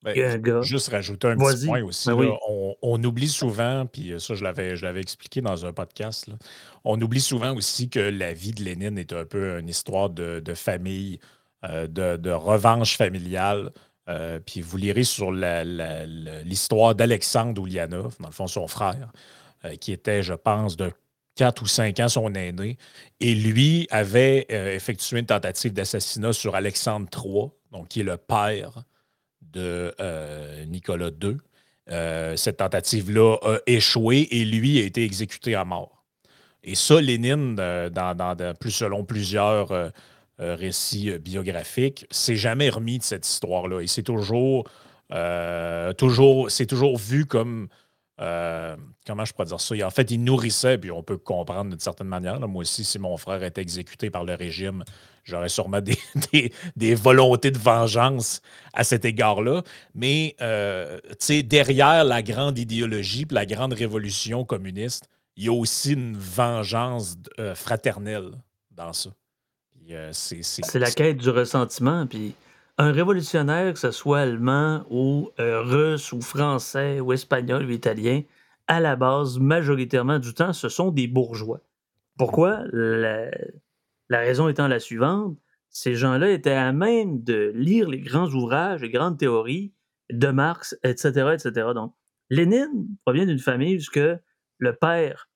Ben. 0.05 0.63
Juste 0.63 0.91
rajouter 0.91 1.27
un 1.27 1.37
petit 1.37 1.67
point 1.67 1.83
aussi. 1.83 2.09
Ben 2.09 2.21
là. 2.23 2.37
on, 2.49 2.75
on 2.83 3.03
oublie 3.03 3.27
souvent, 3.29 3.85
puis 3.87 4.13
ça, 4.21 4.35
je 4.35 4.45
l'avais, 4.45 4.77
je 4.77 4.85
l'avais 4.85 5.01
expliqué 5.01 5.41
dans 5.41 5.67
un 5.67 5.73
podcast, 5.73 6.29
là. 6.29 6.35
on 6.85 7.01
oublie 7.01 7.21
souvent 7.21 7.53
aussi 7.57 7.91
que 7.91 7.99
la 7.99 8.33
vie 8.33 8.53
de 8.53 8.63
Lénine 8.63 8.97
est 8.97 9.13
un 9.13 9.25
peu 9.25 9.59
une 9.59 9.69
histoire 9.69 10.09
de, 10.11 10.39
de 10.39 10.55
famille, 10.55 11.19
euh, 11.65 11.89
de, 11.89 12.17
de 12.17 12.31
revanche 12.31 12.97
familiale. 12.97 13.73
Euh, 14.09 14.41
puis 14.45 14.63
vous 14.63 14.77
lirez 14.77 15.05
sur 15.05 15.31
l'histoire 15.33 16.95
d'Alexandre 16.95 17.61
Oulianov, 17.61 18.17
dans 18.21 18.29
le 18.29 18.33
fond, 18.33 18.47
son 18.47 18.67
frère, 18.67 19.13
euh, 19.65 19.77
qui 19.77 19.93
était, 19.93 20.23
je 20.23 20.35
pense, 20.35 20.77
de 20.77 20.93
4 21.37 21.63
ou 21.63 21.67
5 21.67 22.01
ans 22.01 22.09
son 22.09 22.35
aîné. 22.35 22.79
Et 23.21 23.35
lui 23.35 23.87
avait 23.91 24.47
euh, 24.51 24.75
effectué 24.75 25.19
une 25.19 25.27
tentative 25.27 25.73
d'assassinat 25.73 26.33
sur 26.33 26.55
Alexandre 26.55 27.09
III, 27.15 27.51
donc 27.71 27.89
qui 27.89 28.01
est 28.01 28.05
le 28.05 28.17
père 28.17 28.83
de 29.43 29.95
Nicolas 30.67 31.11
II. 31.23 31.39
Cette 32.37 32.59
tentative-là 32.59 33.37
a 33.43 33.59
échoué 33.67 34.29
et 34.31 34.45
lui 34.45 34.79
a 34.79 34.83
été 34.83 35.05
exécuté 35.05 35.55
à 35.55 35.65
mort. 35.65 36.05
Et 36.63 36.75
ça, 36.75 37.01
Lénine, 37.01 37.57
plus, 38.61 38.71
selon 38.71 39.05
plusieurs 39.05 39.91
euh, 40.41 40.55
récits 40.55 41.11
euh, 41.11 41.19
biographiques, 41.19 42.07
s'est 42.11 42.37
jamais 42.37 42.71
remis 42.71 42.99
de 42.99 43.03
cette 43.03 43.27
histoire-là. 43.27 43.83
Il 43.83 43.89
s'est 43.89 44.03
toujours, 44.05 44.69
euh, 45.13 45.93
toujours, 45.93 46.51
c'est 46.51 46.67
toujours 46.67 46.97
vu 46.99 47.27
comme 47.27 47.69
euh, 48.21 48.77
comment 49.07 49.25
je 49.25 49.33
pourrais 49.33 49.47
dire 49.47 49.61
ça? 49.61 49.75
En 49.87 49.91
fait, 49.91 50.11
il 50.11 50.23
nourrissait, 50.25 50.77
puis 50.79 50.91
on 50.91 51.03
peut 51.05 51.19
comprendre 51.19 51.71
d'une 51.71 51.79
certaine 51.81 52.09
manière. 52.09 52.41
Moi 52.49 52.63
aussi, 52.63 52.85
si 52.85 52.99
mon 52.99 53.17
frère 53.17 53.43
était 53.45 53.61
exécuté 53.63 54.11
par 54.11 54.25
le 54.25 54.35
régime, 54.35 54.83
j'aurais 55.25 55.49
sûrement 55.49 55.81
des, 56.33 56.53
des- 56.77 56.95
volontés 56.97 57.51
de 57.53 57.59
vengeance 57.59 58.41
à 58.73 58.83
cet 58.85 59.05
égard-là. 59.05 59.63
Mais, 59.95 60.35
derrière 61.45 62.05
la 62.05 62.23
grande 62.23 62.59
idéologie, 62.59 63.25
la 63.31 63.47
grande 63.47 63.73
révolution 63.73 64.45
communiste, 64.45 65.09
il 65.37 65.45
y 65.45 65.49
a 65.49 65.53
aussi 65.53 65.93
une 65.93 66.17
vengeance 66.17 67.17
fraternelle 67.55 68.33
dans 68.73 68.93
ça. 68.93 69.11
Euh, 69.91 70.11
c'est 70.13 70.79
la 70.79 70.91
quête 70.91 71.17
du 71.17 71.31
ressentiment. 71.31 72.07
Puis 72.07 72.35
un 72.77 72.93
révolutionnaire, 72.93 73.73
que 73.73 73.79
ce 73.79 73.91
soit 73.91 74.21
allemand 74.21 74.85
ou 74.91 75.31
euh, 75.41 75.63
russe 75.63 76.13
ou 76.13 76.21
français 76.21 77.01
ou 77.01 77.13
espagnol 77.13 77.65
ou 77.65 77.71
italien, 77.71 78.23
à 78.67 78.81
la 78.81 78.97
base, 78.97 79.39
majoritairement 79.39 80.19
du 80.19 80.35
temps, 80.35 80.53
ce 80.53 80.69
sont 80.69 80.91
des 80.91 81.07
bourgeois. 81.07 81.61
Pourquoi? 82.19 82.65
La, 82.73 83.31
la 84.09 84.19
raison 84.19 84.49
étant 84.49 84.69
la 84.69 84.81
suivante, 84.81 85.39
ces 85.71 85.95
gens-là 85.95 86.31
étaient 86.31 86.51
à 86.51 86.73
même 86.73 87.23
de 87.23 87.53
lire 87.55 87.89
les 87.89 88.01
grands 88.01 88.29
ouvrages, 88.29 88.83
les 88.83 88.91
grandes 88.91 89.19
théories 89.19 89.73
de 90.11 90.29
Marx, 90.29 90.77
etc., 90.83 91.35
etc. 91.35 91.69
Donc, 91.75 91.95
Lénine 92.31 92.89
provient 93.05 93.27
d'une 93.27 93.39
famille 93.39 93.79
où 93.79 94.01
le 94.59 94.73
père 94.75 95.28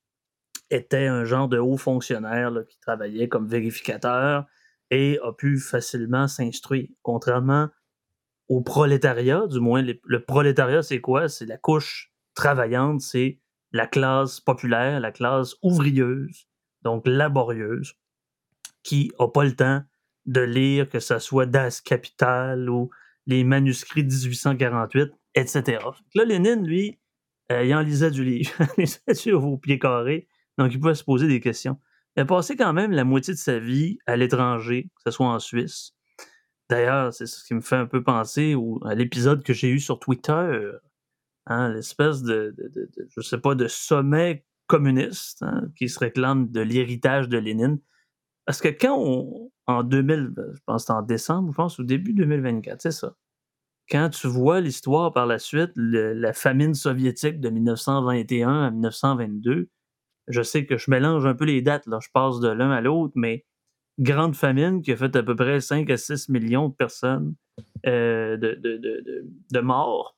était 0.73 1.07
un 1.07 1.25
genre 1.25 1.47
de 1.47 1.57
haut 1.57 1.77
fonctionnaire 1.77 2.51
qui 2.67 2.79
travaillait 2.79 3.27
comme 3.27 3.47
vérificateur 3.47 4.45
et 4.89 5.19
a 5.23 5.31
pu 5.31 5.59
facilement 5.59 6.27
s'instruire. 6.27 6.89
Contrairement 7.01 7.69
au 8.49 8.61
prolétariat, 8.61 9.47
du 9.47 9.59
moins 9.59 9.81
le 9.81 10.25
prolétariat, 10.25 10.83
c'est 10.83 11.01
quoi? 11.01 11.29
C'est 11.29 11.45
la 11.45 11.57
couche 11.57 12.11
travaillante, 12.35 13.01
c'est 13.01 13.39
la 13.71 13.87
classe 13.87 14.39
populaire, 14.39 14.99
la 14.99 15.11
classe 15.11 15.55
ouvriyeuse, 15.63 16.47
donc 16.83 17.07
laborieuse, 17.07 17.95
qui 18.83 19.11
n'a 19.19 19.27
pas 19.27 19.43
le 19.43 19.55
temps 19.55 19.81
de 20.25 20.41
lire 20.41 20.87
que 20.87 20.99
ce 20.99 21.19
soit 21.19 21.45
Das 21.45 21.81
Capital 21.81 22.69
ou 22.69 22.89
les 23.25 23.43
manuscrits 23.43 24.03
1848, 24.03 25.11
etc. 25.35 25.79
Là, 26.15 26.25
Lénine, 26.25 26.65
lui, 26.65 26.99
euh, 27.51 27.63
il 27.63 27.73
en 27.73 27.81
lisait 27.81 28.11
du 28.11 28.23
livre, 28.23 28.51
il 28.77 28.81
lisait 28.81 29.13
sur 29.13 29.39
vos 29.39 29.57
pieds 29.57 29.79
carrés, 29.79 30.27
donc 30.57 30.73
il 30.73 30.79
pouvait 30.79 30.95
se 30.95 31.03
poser 31.03 31.27
des 31.27 31.39
questions. 31.39 31.79
Il 32.15 32.21
a 32.21 32.25
passé 32.25 32.55
quand 32.55 32.73
même 32.73 32.91
la 32.91 33.03
moitié 33.03 33.33
de 33.33 33.39
sa 33.39 33.59
vie 33.59 33.97
à 34.05 34.15
l'étranger, 34.15 34.89
que 34.95 35.01
ce 35.05 35.11
soit 35.11 35.27
en 35.27 35.39
Suisse. 35.39 35.93
D'ailleurs, 36.69 37.13
c'est 37.13 37.25
ce 37.25 37.43
qui 37.43 37.53
me 37.53 37.61
fait 37.61 37.75
un 37.75 37.85
peu 37.85 38.03
penser 38.03 38.55
à 38.85 38.95
l'épisode 38.95 39.43
que 39.43 39.53
j'ai 39.53 39.69
eu 39.69 39.79
sur 39.79 39.99
Twitter, 39.99 40.71
hein, 41.47 41.69
l'espèce 41.73 42.21
de, 42.21 42.53
de, 42.57 42.69
de, 42.73 43.07
je 43.09 43.21
sais 43.21 43.39
pas, 43.39 43.55
de 43.55 43.67
sommet 43.67 44.45
communiste 44.67 45.43
hein, 45.43 45.69
qui 45.75 45.89
se 45.89 45.99
réclame 45.99 46.49
de 46.49 46.61
l'héritage 46.61 47.29
de 47.29 47.37
Lénine. 47.37 47.79
Parce 48.45 48.61
que 48.61 48.69
quand 48.69 48.97
on, 48.97 49.51
en 49.67 49.83
2000, 49.83 50.33
je 50.35 50.59
pense 50.65 50.89
en 50.89 51.01
décembre, 51.01 51.51
je 51.51 51.55
pense, 51.55 51.79
au 51.79 51.83
début 51.83 52.13
2024, 52.13 52.81
c'est 52.81 52.91
ça. 52.91 53.15
Quand 53.89 54.09
tu 54.09 54.27
vois 54.27 54.61
l'histoire 54.61 55.11
par 55.11 55.25
la 55.25 55.39
suite, 55.39 55.71
la 55.75 56.33
famine 56.33 56.73
soviétique 56.73 57.39
de 57.39 57.49
1921 57.49 58.63
à 58.63 58.71
1922, 58.71 59.69
je 60.27 60.41
sais 60.41 60.65
que 60.65 60.77
je 60.77 60.89
mélange 60.89 61.25
un 61.25 61.35
peu 61.35 61.45
les 61.45 61.61
dates, 61.61 61.85
là, 61.87 61.99
je 62.01 62.09
passe 62.13 62.39
de 62.39 62.49
l'un 62.49 62.71
à 62.71 62.81
l'autre, 62.81 63.13
mais 63.15 63.45
grande 63.99 64.35
famine 64.35 64.81
qui 64.81 64.91
a 64.91 64.97
fait 64.97 65.15
à 65.15 65.23
peu 65.23 65.35
près 65.35 65.61
5 65.61 65.89
à 65.89 65.97
6 65.97 66.29
millions 66.29 66.69
de 66.69 66.73
personnes 66.73 67.35
euh, 67.85 68.37
de, 68.37 68.55
de, 69.51 69.59
morts. 69.59 70.17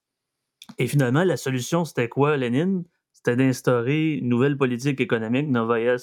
Et 0.77 0.87
finalement, 0.87 1.23
la 1.23 1.37
solution, 1.37 1.85
c'était 1.85 2.09
quoi, 2.09 2.37
Lénine? 2.37 2.85
C'était 3.11 3.35
d'instaurer 3.35 4.13
une 4.13 4.29
nouvelle 4.29 4.57
politique 4.57 5.01
économique, 5.01 5.47
Novaya 5.49 5.95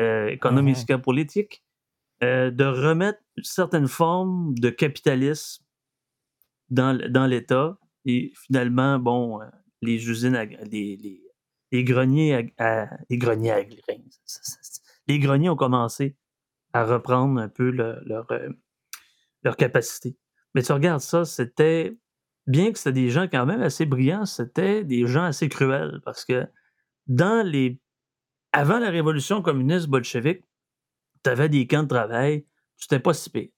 euh, 0.00 0.28
Economiska 0.28 0.98
mmh 0.98 1.02
Politique, 1.02 1.64
euh, 2.22 2.50
de 2.50 2.64
remettre 2.64 3.20
une 3.36 3.44
certaine 3.44 3.88
forme 3.88 4.54
de 4.58 4.70
capitalisme 4.70 5.64
dans, 6.70 6.98
dans 7.10 7.26
l'État. 7.26 7.78
Et 8.04 8.32
finalement, 8.34 8.98
bon, 8.98 9.40
les 9.82 10.08
usines, 10.08 10.36
les, 10.70 10.96
les 10.96 11.27
greniers 11.72 12.52
les 13.10 13.18
greniers 13.18 13.66
grains. 13.66 14.02
Les 15.06 15.18
greniers 15.18 15.48
ont 15.48 15.56
commencé 15.56 16.16
à 16.72 16.84
reprendre 16.84 17.40
un 17.40 17.48
peu 17.48 17.70
leur, 17.70 18.30
euh, 18.30 18.48
leur 19.42 19.56
capacité. 19.56 20.16
Mais 20.54 20.62
tu 20.62 20.72
regardes 20.72 21.00
ça, 21.00 21.24
c'était, 21.24 21.96
bien 22.46 22.72
que 22.72 22.78
c'était 22.78 22.92
des 22.92 23.10
gens 23.10 23.28
quand 23.28 23.46
même 23.46 23.62
assez 23.62 23.86
brillants, 23.86 24.26
c'était 24.26 24.84
des 24.84 25.06
gens 25.06 25.24
assez 25.24 25.48
cruels 25.48 26.00
parce 26.04 26.24
que 26.24 26.46
dans 27.06 27.46
les. 27.46 27.80
Avant 28.52 28.78
la 28.78 28.88
révolution 28.88 29.42
communiste 29.42 29.88
bolchevique, 29.88 30.42
tu 31.22 31.30
avais 31.30 31.50
des 31.50 31.66
camps 31.66 31.82
de 31.82 31.88
travail, 31.88 32.46
tu 32.78 32.86
n'étais 32.86 33.02
pas 33.02 33.12
si. 33.12 33.52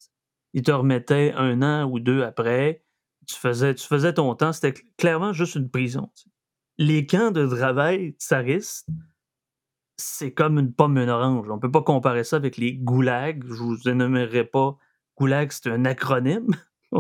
Ils 0.52 0.62
te 0.62 0.72
remettaient 0.72 1.32
un 1.36 1.62
an 1.62 1.88
ou 1.88 2.00
deux 2.00 2.22
après, 2.22 2.82
tu 3.26 3.36
faisais, 3.36 3.74
tu 3.74 3.86
faisais 3.86 4.14
ton 4.14 4.34
temps, 4.34 4.52
c'était 4.52 4.74
clairement 4.98 5.32
juste 5.32 5.54
une 5.54 5.70
prison 5.70 6.10
les 6.80 7.04
camps 7.04 7.30
de 7.30 7.46
travail 7.46 8.14
tsaristes, 8.18 8.88
c'est 9.98 10.32
comme 10.32 10.58
une 10.58 10.72
pomme 10.72 10.96
et 10.96 11.02
une 11.02 11.10
orange. 11.10 11.46
On 11.50 11.56
ne 11.56 11.60
peut 11.60 11.70
pas 11.70 11.82
comparer 11.82 12.24
ça 12.24 12.36
avec 12.36 12.56
les 12.56 12.72
goulags. 12.72 13.44
Je 13.46 13.62
vous 13.62 13.86
énumérerai 13.86 14.44
pas. 14.44 14.78
Goulag, 15.18 15.52
c'est 15.52 15.70
un 15.70 15.84
acronyme. 15.84 16.48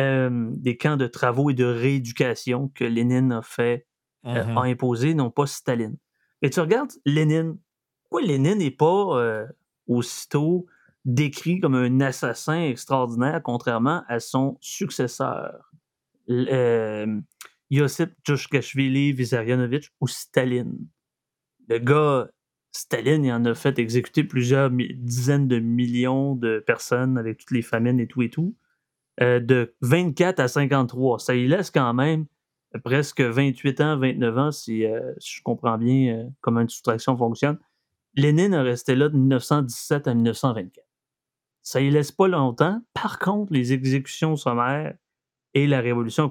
Euh, 0.00 0.48
des 0.50 0.76
camps 0.76 0.96
de 0.96 1.06
travaux 1.06 1.50
et 1.50 1.54
de 1.54 1.64
rééducation 1.64 2.66
que 2.74 2.82
Lénine 2.82 3.30
a 3.30 3.42
fait, 3.42 3.86
euh, 4.26 4.42
a 4.42 4.42
mm-hmm. 4.42 4.72
imposé, 4.72 5.14
non 5.14 5.30
pas 5.30 5.46
Staline. 5.46 5.96
Et 6.42 6.50
tu 6.50 6.58
regardes 6.58 6.90
Lénine. 7.06 7.58
Pourquoi 8.02 8.22
Lénine 8.22 8.58
n'est 8.58 8.72
pas 8.72 9.20
euh, 9.20 9.46
aussitôt 9.86 10.66
décrit 11.04 11.60
comme 11.60 11.76
un 11.76 12.00
assassin 12.00 12.60
extraordinaire, 12.60 13.40
contrairement 13.40 14.02
à 14.08 14.18
son 14.18 14.58
successeur? 14.60 15.70
Yosip 17.70 18.12
Djushkashvili, 18.24 19.12
Vizarionovitch 19.12 19.90
ou 20.00 20.06
Staline? 20.06 20.78
Le 21.68 21.78
gars, 21.78 22.28
Staline, 22.72 23.24
il 23.24 23.32
en 23.32 23.44
a 23.44 23.54
fait 23.54 23.78
exécuter 23.78 24.24
plusieurs 24.24 24.70
dizaines 24.70 25.48
de 25.48 25.58
millions 25.58 26.34
de 26.34 26.62
personnes 26.66 27.18
avec 27.18 27.38
toutes 27.38 27.52
les 27.52 27.62
famines 27.62 28.00
et 28.00 28.06
tout 28.06 28.22
et 28.22 28.30
tout. 28.30 28.54
Euh, 29.20 29.38
de 29.38 29.74
24 29.82 30.40
à 30.40 30.48
53. 30.48 31.20
Ça 31.20 31.34
y 31.34 31.46
laisse 31.46 31.70
quand 31.70 31.94
même 31.94 32.26
presque 32.82 33.20
28 33.20 33.80
ans, 33.80 33.98
29 33.98 34.38
ans, 34.38 34.50
si, 34.50 34.84
euh, 34.84 35.12
je 35.24 35.40
comprends 35.42 35.78
bien 35.78 36.16
euh, 36.16 36.28
comment 36.40 36.60
une 36.60 36.68
soustraction 36.68 37.16
fonctionne. 37.16 37.58
Lénine 38.16 38.54
a 38.54 38.62
resté 38.62 38.96
là 38.96 39.08
de 39.08 39.16
1917 39.16 40.08
à 40.08 40.14
1924. 40.14 40.84
Ça 41.62 41.80
y 41.80 41.90
laisse 41.90 42.12
pas 42.12 42.28
longtemps. 42.28 42.82
Par 42.92 43.18
contre, 43.18 43.52
les 43.52 43.72
exécutions 43.72 44.36
sommaires 44.36 44.94
et 45.54 45.66
la 45.66 45.80
révolution, 45.80 46.30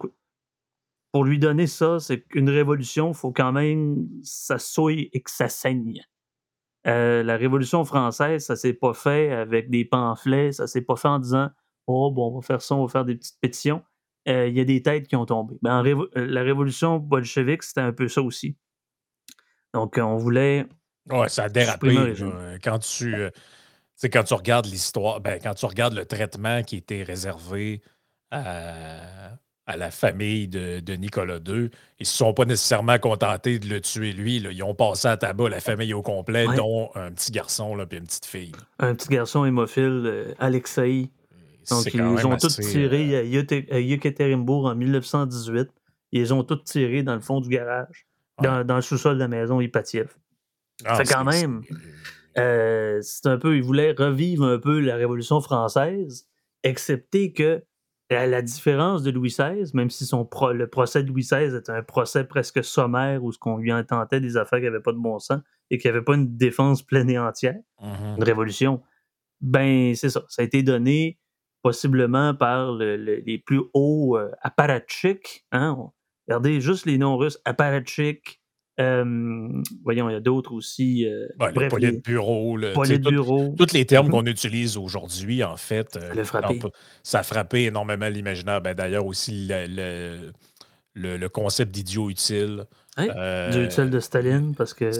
pour 1.13 1.24
lui 1.24 1.38
donner 1.38 1.67
ça, 1.67 2.00
c'est 2.00 2.22
qu'une 2.22 2.50
révolution, 2.50 3.10
il 3.10 3.13
faut 3.13 3.32
quand 3.32 3.51
même 3.51 4.08
ça 4.24 4.58
souille 4.58 5.12
et 5.13 5.22
que 5.22 5.29
ça 5.29 5.48
saigne. 5.48 6.01
Euh, 6.88 7.22
la 7.22 7.38
Révolution 7.38 7.86
française, 7.86 8.43
ça 8.43 8.55
s'est 8.55 8.74
pas 8.74 8.96
fait 8.96 9.32
avec 9.32 9.70
des 9.70 9.86
pamphlets, 9.86 10.51
ça 10.51 10.65
s'est 10.65 10.82
pas 10.82 10.96
fait 10.96 11.08
en 11.08 11.20
disant 11.20 11.51
Oh, 11.86 12.12
bon, 12.12 12.32
on 12.32 12.39
va 12.39 12.41
faire 12.41 12.62
ça, 12.63 12.75
on 12.75 12.86
va 12.86 12.91
faire 12.91 13.05
des 13.05 13.15
petites 13.15 13.39
pétitions. 13.39 13.84
Euh, 14.27 14.48
il 14.48 14.58
y 14.58 14.60
a 14.60 14.65
des 14.65 14.82
têtes 14.82 15.08
qui 15.08 15.15
ont 15.15 15.27
tombé. 15.27 15.55
Ben, 15.62 15.86
euh, 15.86 16.08
la 16.15 16.41
Révolution 16.41 16.98
bolchevique, 16.98 17.62
c'était 17.62 17.82
un 17.82 17.93
peu 17.93 18.08
ça 18.08 18.24
aussi. 18.24 18.58
Donc, 19.75 20.00
on 20.01 20.17
voulait. 20.17 20.65
Ouais, 21.12 21.29
ça 21.29 21.43
a 21.43 21.50
dérapé. 21.50 22.15
Quand 22.63 22.79
tu, 22.79 23.15
quand 24.01 24.24
tu 24.24 24.34
regardes 24.34 24.65
l'histoire, 24.65 25.22
ben, 25.22 25.39
quand 25.41 25.53
tu 25.53 25.67
regardes 25.67 25.93
le 25.93 26.05
traitement 26.05 26.63
qui 26.63 26.77
était 26.77 27.03
réservé 27.03 27.82
à, 28.32 29.38
à 29.65 29.77
la 29.77 29.91
famille 29.91 30.48
de, 30.48 30.96
Nicolas 30.96 31.38
II. 31.38 31.70
Ils 32.00 32.01
ne 32.01 32.05
se 32.05 32.17
sont 32.17 32.34
pas 32.34 32.46
nécessairement 32.46 33.00
contentés 33.00 33.60
de 33.60 33.67
le 33.67 33.79
tuer 33.79 34.12
lui. 34.12 34.38
Ils 34.38 34.63
ont 34.63 34.75
passé 34.75 35.08
à 35.08 35.17
tabac 35.17 35.50
la 35.50 35.60
famille 35.60 35.93
au 35.93 36.01
complet, 36.01 36.46
dont 36.55 36.89
un 36.96 37.12
petit 37.12 37.32
garçon 37.32 37.77
et 37.77 37.96
une 37.96 38.05
petite 38.05 38.25
fille. 38.25 38.51
Un 38.79 38.96
petit 38.96 39.10
garçon 39.10 39.46
hémophile, 39.46 40.03
euh, 40.05 40.34
Alexei. 40.39 41.10
Donc, 41.70 41.93
ils 41.93 42.01
ont 42.01 42.36
tous 42.36 42.60
tiré 42.60 43.15
euh, 43.15 43.65
à 43.72 43.79
Yekaterinbourg 43.79 44.65
en 44.65 44.75
1918. 44.75 45.70
Ils 46.12 46.34
ont 46.34 46.43
tous 46.43 46.63
tiré 46.63 47.03
dans 47.03 47.15
le 47.15 47.22
fond 47.22 47.39
du 47.39 47.50
garage, 47.50 48.05
dans, 48.41 48.63
le 48.63 48.82
sous-sol 48.82 49.15
de 49.15 49.20
la 49.20 49.27
maison 49.29 49.62
Ipatiev. 49.62 50.13
Ah, 50.86 50.98
fait 50.98 51.05
quand 51.05 51.24
même, 51.24 51.62
euh, 52.38 53.00
c'est 53.01 53.27
un 53.27 53.38
peu, 53.38 53.55
ils 53.55 53.63
voulaient 53.63 53.93
revivre 53.98 54.43
un 54.43 54.60
peu 54.60 54.79
la 54.79 54.96
Révolution 54.96 55.39
française, 55.39 56.27
excepté 56.63 57.32
que 57.32 57.63
à 58.15 58.27
la 58.27 58.41
différence 58.41 59.03
de 59.03 59.12
Louis 59.12 59.29
XVI, 59.29 59.70
même 59.74 59.89
si 59.89 60.05
son 60.05 60.27
le 60.53 60.67
procès 60.67 61.03
de 61.03 61.10
Louis 61.10 61.24
XVI 61.24 61.55
était 61.55 61.72
un 61.72 61.84
procès 61.84 62.24
presque 62.24 62.63
sommaire 62.63 63.24
où 63.24 63.32
ce 63.32 63.39
qu'on 63.39 63.58
lui 63.58 63.72
intentait 63.72 64.20
des 64.20 64.38
affaires 64.38 64.60
qui 64.60 64.65
n'avaient 64.65 64.82
pas 64.82 64.91
de 64.91 64.98
bon 64.98 65.20
sens 65.20 65.39
et 65.70 65.77
qui 65.77 65.88
n'avaient 65.88 66.03
pas 66.03 66.15
une 66.15 66.36
défense 66.38 66.84
pleine 66.84 67.10
et 67.10 67.17
entière, 67.17 67.60
mm-hmm. 67.82 68.17
une 68.17 68.24
révolution, 68.24 68.82
ben 69.41 69.96
c'est 69.96 70.10
ça. 70.10 70.24
Ça 70.29 70.41
a 70.41 70.46
été 70.46 70.63
donné 70.63 71.20
possiblement 71.62 72.36
par 72.36 72.74
les 72.74 73.41
plus 73.46 73.62
hauts 73.74 74.17
euh, 74.17 74.32
apparatchiks. 74.41 75.46
Hein? 75.51 75.91
Regardez 76.27 76.62
juste 76.62 76.86
les 76.86 76.98
noms 76.98 77.17
russes, 77.17 77.39
apparatchik, 77.46 78.43
voyons, 78.77 80.10
il 80.10 80.13
y 80.13 80.15
a 80.15 80.20
d'autres 80.20 80.53
aussi. 80.53 81.06
Euh, 81.08 81.27
bref, 81.38 81.53
le 81.56 81.68
politburo. 81.68 82.58
Le, 82.58 82.74
Tous 83.56 83.74
les 83.74 83.86
termes 83.86 84.08
mm-hmm. 84.08 84.12
qu'on 84.12 84.25
utilise 84.25 84.77
aujourd'hui, 84.77 85.44
en 85.44 85.58
fait, 85.58 85.98
euh, 85.98 86.24
ça 87.03 87.20
a 87.20 87.24
frappé 87.24 87.65
énormément 87.65 88.08
l'imaginaire. 88.08 88.62
Ben, 88.62 88.74
D'ailleurs, 88.74 89.06
aussi, 89.06 89.48
le, 89.50 90.32
le, 90.96 91.30
concept 91.30 91.72
d'idiot 91.72 92.10
utile. 92.10 92.65
Euh, 93.00 93.65
utile 93.65 93.89
de 93.89 94.00
Staline, 94.00 94.53
parce 94.56 94.74
que. 94.74 94.92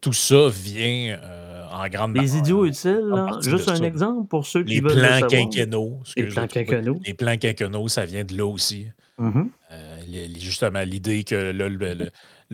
Tout 0.00 0.12
ça 0.12 0.48
vient 0.48 1.18
euh, 1.22 1.64
en 1.70 1.88
grande 1.88 2.16
Les 2.16 2.36
idiots 2.36 2.66
utiles, 2.66 3.12
juste 3.42 3.68
un 3.68 3.82
exemple 3.82 4.28
pour 4.28 4.46
ceux 4.46 4.64
qui 4.64 4.74
les 4.74 4.80
veulent. 4.80 4.98
Plans 4.98 5.26
quinquennaux, 5.28 6.00
les 6.16 6.26
plans 6.26 6.46
quinquennaux. 6.46 7.00
Les 7.06 7.14
plans 7.14 7.36
quinquennaux, 7.36 7.88
ça 7.88 8.04
vient 8.04 8.24
de 8.24 8.36
là 8.36 8.46
aussi. 8.46 8.88
Mm-hmm. 9.18 9.48
Euh, 9.72 10.28
justement, 10.38 10.80
l'idée 10.80 11.24
que 11.24 11.52
le, 11.52 12.10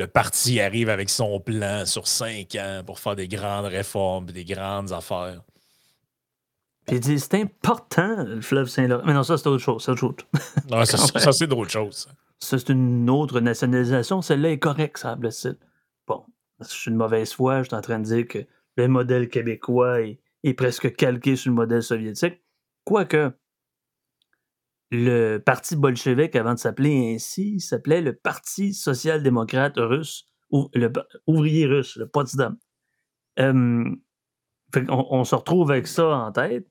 parti 0.06 0.60
arrive 0.60 0.88
avec 0.88 1.10
son 1.10 1.40
plan 1.40 1.86
sur 1.86 2.06
cinq 2.06 2.54
ans 2.54 2.82
pour 2.86 2.98
faire 3.00 3.16
des 3.16 3.28
grandes 3.28 3.66
réformes, 3.66 4.26
des 4.26 4.44
grandes 4.44 4.92
affaires. 4.92 5.42
Puis 6.86 7.00
dit, 7.00 7.18
c'est 7.18 7.34
important, 7.34 8.24
le 8.24 8.40
fleuve 8.40 8.68
Saint-Laurent. 8.68 9.02
Mais 9.04 9.12
non, 9.12 9.22
ça, 9.22 9.36
c'est 9.36 9.46
autre 9.46 9.62
chose. 9.62 9.84
C'est 9.84 9.90
autre 9.90 10.00
chose. 10.00 10.14
Non, 10.70 10.84
ça, 10.84 10.96
ça 10.96 11.32
c'est 11.32 11.46
d'autre 11.46 11.70
chose. 11.70 12.08
Ça, 12.38 12.58
c'est 12.58 12.70
une 12.70 13.10
autre 13.10 13.40
nationalisation. 13.40 14.22
Celle-là 14.22 14.52
est 14.52 14.58
correcte, 14.58 14.98
ça 14.98 15.12
semble-t-il. 15.12 15.56
Bon, 16.06 16.24
je 16.60 16.66
suis 16.66 16.90
une 16.90 16.96
mauvaise 16.96 17.32
foi. 17.32 17.62
Je 17.62 17.68
suis 17.68 17.76
en 17.76 17.80
train 17.82 17.98
de 17.98 18.04
dire 18.04 18.26
que 18.26 18.38
le 18.76 18.88
modèle 18.88 19.28
québécois 19.28 20.00
est, 20.00 20.18
est 20.44 20.54
presque 20.54 20.94
calqué 20.96 21.36
sur 21.36 21.50
le 21.50 21.56
modèle 21.56 21.82
soviétique. 21.82 22.40
Quoique, 22.84 23.32
le 24.90 25.38
parti 25.38 25.76
bolchevique, 25.76 26.35
avant 26.37 26.54
de 26.54 26.59
s'appeler 26.59 27.14
ainsi, 27.14 27.61
s'appelait 27.61 28.00
le 28.00 28.14
Parti 28.14 28.73
social-démocrate 28.73 29.75
russe, 29.76 30.28
ou 30.50 30.71
le 30.75 30.90
ouvrier 31.26 31.66
russe, 31.66 31.97
le 31.97 32.09
Potsdam. 32.09 32.57
on, 33.38 33.97
on, 34.88 35.25
se 35.25 35.35
retrouve 35.35 35.71
avec 35.71 35.87
ça 35.87 36.09
en 36.09 36.33
tête. 36.33 36.66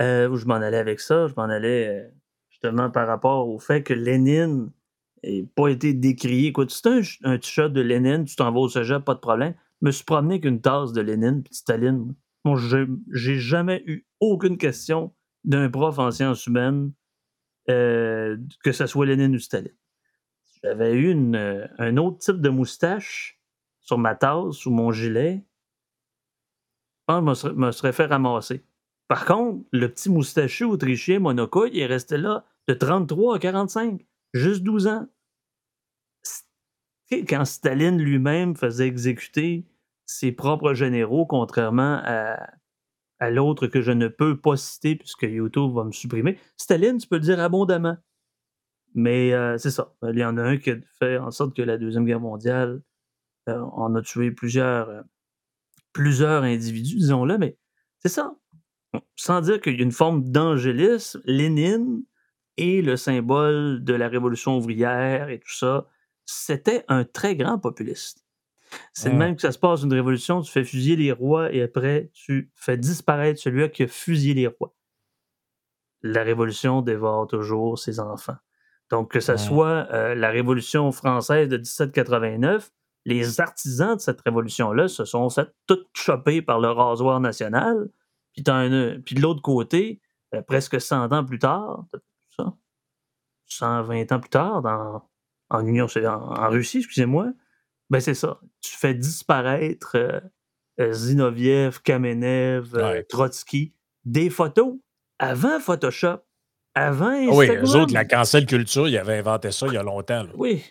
Euh, 0.00 0.34
je 0.36 0.46
m'en 0.46 0.54
allais 0.54 0.76
avec 0.76 1.00
ça, 1.00 1.26
je 1.26 1.34
m'en 1.36 1.44
allais 1.44 1.88
euh, 1.88 2.08
justement 2.50 2.90
par 2.90 3.06
rapport 3.06 3.48
au 3.48 3.58
fait 3.58 3.82
que 3.82 3.94
Lénine 3.94 4.70
n'ait 5.24 5.48
pas 5.54 5.68
été 5.68 5.92
décrié. 5.92 6.48
Écoute, 6.48 6.70
c'est 6.70 6.86
un, 6.86 7.00
un 7.24 7.38
t-shirt 7.38 7.72
de 7.72 7.80
Lénine, 7.80 8.24
tu 8.24 8.36
t'en 8.36 8.52
vas 8.52 8.60
au 8.60 8.68
sujet, 8.68 9.00
pas 9.00 9.14
de 9.14 9.20
problème. 9.20 9.54
Je 9.80 9.86
me 9.86 9.90
suis 9.90 10.04
promené 10.04 10.34
avec 10.34 10.44
une 10.44 10.60
tasse 10.60 10.92
de 10.92 11.00
Lénine 11.00 11.42
puis 11.42 11.50
de 11.50 11.56
Staline. 11.56 12.14
Moi, 12.44 12.58
j'ai 13.12 13.38
jamais 13.38 13.82
eu 13.86 14.06
aucune 14.20 14.58
question 14.58 15.12
d'un 15.44 15.68
prof 15.68 15.98
en 15.98 16.10
sciences 16.10 16.46
humaines, 16.46 16.92
euh, 17.70 18.36
que 18.62 18.72
ce 18.72 18.86
soit 18.86 19.06
Lénine 19.06 19.34
ou 19.34 19.38
Staline. 19.38 19.74
J'avais 20.62 20.92
eu 20.92 21.10
une, 21.10 21.68
un 21.78 21.96
autre 21.96 22.18
type 22.18 22.40
de 22.40 22.48
moustache 22.48 23.40
sur 23.80 23.98
ma 23.98 24.14
tasse 24.14 24.66
ou 24.66 24.70
mon 24.70 24.90
gilet. 24.90 25.44
Je 27.08 27.14
me 27.14 27.52
me 27.54 27.72
serais 27.72 27.92
fait 27.92 28.06
ramasser. 28.06 28.64
Par 29.08 29.24
contre, 29.24 29.64
le 29.72 29.88
petit 29.88 30.10
moustachu 30.10 30.64
autrichien 30.64 31.18
Monaco, 31.20 31.66
il 31.66 31.78
est 31.78 32.10
là 32.12 32.44
de 32.68 32.74
33 32.74 33.36
à 33.36 33.38
45, 33.38 34.04
juste 34.34 34.62
12 34.62 34.86
ans. 34.88 35.06
Quand 37.10 37.46
Staline 37.46 37.98
lui-même 37.98 38.54
faisait 38.54 38.86
exécuter 38.86 39.64
ses 40.04 40.32
propres 40.32 40.74
généraux, 40.74 41.24
contrairement 41.24 42.02
à, 42.04 42.50
l'autre 43.20 43.66
que 43.66 43.80
je 43.80 43.92
ne 43.92 44.08
peux 44.08 44.40
pas 44.40 44.56
citer 44.56 44.96
puisque 44.96 45.22
YouTube 45.22 45.74
va 45.74 45.84
me 45.84 45.92
supprimer, 45.92 46.38
Staline, 46.56 46.98
tu 46.98 47.08
peux 47.08 47.16
le 47.16 47.22
dire 47.22 47.40
abondamment. 47.40 47.96
Mais 48.94 49.32
euh, 49.32 49.58
c'est 49.58 49.70
ça. 49.70 49.94
Il 50.02 50.18
y 50.18 50.24
en 50.24 50.36
a 50.38 50.42
un 50.42 50.56
qui 50.56 50.70
a 50.70 50.76
fait 50.98 51.18
en 51.18 51.30
sorte 51.30 51.54
que 51.54 51.62
la 51.62 51.78
Deuxième 51.78 52.04
Guerre 52.04 52.20
mondiale 52.20 52.82
euh, 53.48 53.60
en 53.60 53.94
a 53.94 54.02
tué 54.02 54.30
plusieurs, 54.30 54.88
euh, 54.88 55.02
plusieurs 55.92 56.42
individus, 56.42 56.96
disons-le, 56.96 57.38
mais 57.38 57.58
c'est 58.00 58.08
ça 58.08 58.34
sans 59.16 59.40
dire 59.40 59.60
qu'il 59.60 59.76
y 59.76 59.80
a 59.80 59.82
une 59.82 59.92
forme 59.92 60.30
d'angélisme, 60.30 61.20
Lénine 61.24 62.04
et 62.56 62.82
le 62.82 62.96
symbole 62.96 63.84
de 63.84 63.94
la 63.94 64.08
révolution 64.08 64.56
ouvrière 64.56 65.28
et 65.28 65.38
tout 65.38 65.52
ça, 65.52 65.86
c'était 66.24 66.84
un 66.88 67.04
très 67.04 67.36
grand 67.36 67.58
populiste. 67.58 68.24
C'est 68.92 69.12
même 69.12 69.36
que 69.36 69.42
ça 69.42 69.52
se 69.52 69.58
passe 69.58 69.82
une 69.82 69.92
révolution, 69.92 70.42
tu 70.42 70.50
fais 70.50 70.64
fusiller 70.64 70.96
les 70.96 71.12
rois 71.12 71.52
et 71.52 71.62
après 71.62 72.10
tu 72.12 72.50
fais 72.54 72.76
disparaître 72.76 73.40
celui 73.40 73.70
qui 73.70 73.84
a 73.84 73.86
fusillé 73.86 74.34
les 74.34 74.46
rois. 74.46 74.74
La 76.02 76.22
révolution 76.22 76.82
dévore 76.82 77.26
toujours 77.26 77.78
ses 77.78 78.00
enfants. 78.00 78.36
Donc 78.90 79.10
que 79.12 79.20
ce 79.20 79.36
soit 79.36 79.88
euh, 79.92 80.14
la 80.14 80.30
révolution 80.30 80.90
française 80.92 81.48
de 81.48 81.56
1789, 81.56 82.70
les 83.04 83.40
artisans 83.40 83.96
de 83.96 84.00
cette 84.00 84.20
révolution-là 84.20 84.88
se 84.88 85.04
sont 85.04 85.30
fait 85.30 85.48
tout 85.66 85.80
choper 85.94 86.42
par 86.42 86.60
le 86.60 86.70
rasoir 86.70 87.20
national 87.20 87.88
puis, 88.32 89.14
de 89.14 89.20
l'autre 89.20 89.42
côté, 89.42 90.00
euh, 90.34 90.42
presque 90.42 90.80
100 90.80 91.12
ans 91.12 91.24
plus 91.24 91.38
tard, 91.38 91.84
ça, 92.36 92.54
120 93.46 94.12
ans 94.12 94.20
plus 94.20 94.30
tard, 94.30 94.62
dans, 94.62 95.08
en 95.50 95.66
Union, 95.66 95.86
en, 96.04 96.48
Russie, 96.48 96.78
excusez-moi, 96.78 97.32
ben 97.90 98.00
c'est 98.00 98.14
ça. 98.14 98.40
Tu 98.60 98.76
fais 98.76 98.94
disparaître 98.94 99.96
euh, 99.96 100.20
euh, 100.80 100.92
Zinoviev, 100.92 101.80
Kamenev, 101.82 103.04
Trotsky, 103.08 103.74
des 104.04 104.30
photos 104.30 104.74
avant 105.18 105.58
Photoshop, 105.60 106.18
avant 106.74 107.08
Instagram. 107.08 107.36
Oui, 107.36 107.48
eux 107.48 107.76
autres, 107.76 107.92
la 107.92 108.04
cancel 108.04 108.46
culture, 108.46 108.88
ils 108.88 108.98
avaient 108.98 109.18
inventé 109.18 109.50
ça 109.50 109.66
il 109.66 109.74
y 109.74 109.78
a 109.78 109.82
longtemps. 109.82 110.26
Oui. 110.34 110.62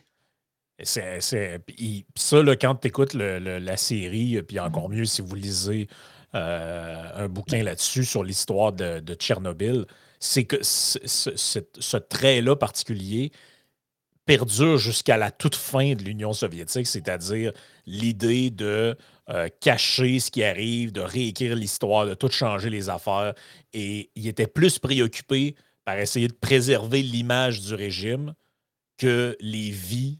C'est, 0.83 1.19
ça, 1.21 2.43
là, 2.43 2.55
quand 2.55 2.75
tu 2.75 2.87
écoutes 2.87 3.15
la 3.15 3.77
série, 3.77 4.41
puis 4.43 4.59
encore 4.59 4.89
mieux 4.89 5.05
si 5.05 5.23
vous 5.23 5.35
lisez 5.35 5.87
euh, 6.35 7.03
un 7.15 7.29
bouquin 7.29 7.63
là-dessus 7.63 8.03
sur 8.03 8.23
l'histoire 8.23 8.73
de, 8.73 9.13
Tchernobyl, 9.15 9.85
c'est 10.19 10.43
que 10.43 10.57
ce, 10.61 11.97
trait-là 11.97 12.55
particulier 12.55 13.31
perdure 14.27 14.77
jusqu'à 14.77 15.17
la 15.17 15.31
toute 15.31 15.55
fin 15.55 15.93
de 15.93 16.03
l'Union 16.03 16.33
soviétique, 16.33 16.85
c'est-à-dire 16.85 17.53
l'idée 17.87 18.51
de 18.51 18.95
euh, 19.29 19.47
cacher 19.61 20.19
ce 20.19 20.29
qui 20.29 20.43
arrive, 20.43 20.91
de 20.91 20.99
réécrire 21.01 21.55
l'histoire, 21.55 22.05
de 22.05 22.13
tout 22.13 22.29
changer 22.29 22.69
les 22.69 22.89
affaires. 22.89 23.33
Et 23.73 24.11
il 24.15 24.27
était 24.27 24.45
plus 24.45 24.79
préoccupé 24.79 25.55
par 25.85 25.97
essayer 25.97 26.27
de 26.27 26.33
préserver 26.33 27.01
l'image 27.01 27.61
du 27.61 27.73
régime 27.73 28.33
que 28.97 29.37
les 29.39 29.71
vies 29.71 30.19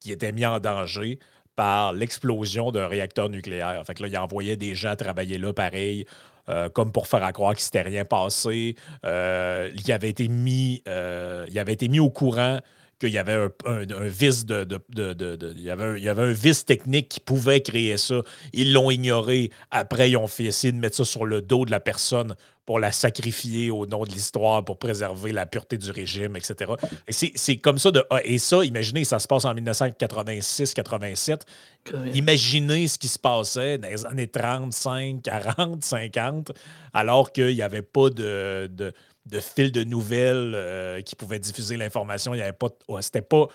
qui 0.00 0.12
étaient 0.12 0.32
mises 0.32 0.46
en 0.46 0.58
danger 0.58 1.18
par 1.54 1.92
l'explosion 1.92 2.72
d'un 2.72 2.88
réacteur 2.88 3.28
nucléaire. 3.28 3.82
Fait 3.86 3.92
que 3.92 4.02
là, 4.02 4.08
il 4.08 4.16
envoyait 4.16 4.56
des 4.56 4.74
gens 4.74 4.96
travailler 4.96 5.36
là, 5.36 5.52
pareil, 5.52 6.06
euh, 6.48 6.70
comme 6.70 6.90
pour 6.90 7.06
faire 7.06 7.30
croire 7.34 7.52
qu'il 7.52 7.62
s'était 7.62 7.82
rien 7.82 8.06
passé. 8.06 8.76
Euh, 9.04 9.70
il, 9.74 9.92
avait 9.92 10.08
été 10.08 10.28
mis, 10.28 10.82
il 10.86 11.58
avait 11.58 11.74
été 11.74 11.88
mis 11.88 12.00
au 12.00 12.08
courant 12.08 12.58
qu'il 13.02 13.12
y 13.12 13.18
avait 13.18 13.48
un, 13.66 14.06
vice 14.06 14.46
de, 14.46 14.66
il, 14.96 15.60
y 15.60 15.70
avait 15.70 15.98
il 15.98 16.04
y 16.04 16.08
avait 16.08 16.22
un 16.22 16.32
vice 16.32 16.64
technique 16.64 17.08
qui 17.08 17.20
pouvait 17.20 17.60
créer 17.60 17.96
ça. 17.96 18.22
Ils 18.52 18.72
l'ont 18.72 18.90
ignoré. 18.90 19.50
Après, 19.70 20.10
ils 20.10 20.16
ont 20.16 20.28
fait 20.28 20.44
essayer 20.44 20.72
de 20.72 20.78
mettre 20.78 20.96
ça 20.96 21.04
sur 21.04 21.26
le 21.26 21.42
dos 21.42 21.64
de 21.64 21.70
la 21.72 21.80
personne 21.80 22.36
pour 22.64 22.78
la 22.78 22.92
sacrifier 22.92 23.72
au 23.72 23.86
nom 23.86 24.04
de 24.04 24.10
l'histoire, 24.10 24.64
pour 24.64 24.78
préserver 24.78 25.32
la 25.32 25.46
pureté 25.46 25.76
du 25.78 25.90
régime, 25.90 26.36
etc. 26.36 26.72
C'est 27.08 27.56
comme 27.56 27.78
ça 27.78 27.90
de 27.90 28.04
Et 28.24 28.38
ça, 28.38 28.64
imaginez, 28.64 29.02
ça 29.04 29.18
se 29.18 29.26
passe 29.26 29.44
en 29.44 29.54
1986-87. 29.54 31.40
Imaginez 32.14 32.86
ce 32.86 32.98
qui 32.98 33.08
se 33.08 33.18
passait 33.18 33.78
dans 33.78 33.88
les 33.88 34.06
années 34.06 34.28
35, 34.28 35.22
40, 35.22 35.82
50, 35.82 36.52
alors 36.94 37.32
qu'il 37.32 37.52
n'y 37.54 37.62
avait 37.62 37.82
pas 37.82 38.10
de, 38.10 38.70
de, 38.72 38.92
fil 39.40 39.72
de 39.72 39.84
nouvelles 39.84 40.52
euh, 40.54 41.00
qui 41.00 41.16
pouvait 41.16 41.38
diffuser 41.38 41.76
l'information. 41.76 42.34
Il 42.34 42.42
avait 42.42 42.52
pas. 42.52 42.68
C'était 43.00 43.22
pas. 43.22 43.48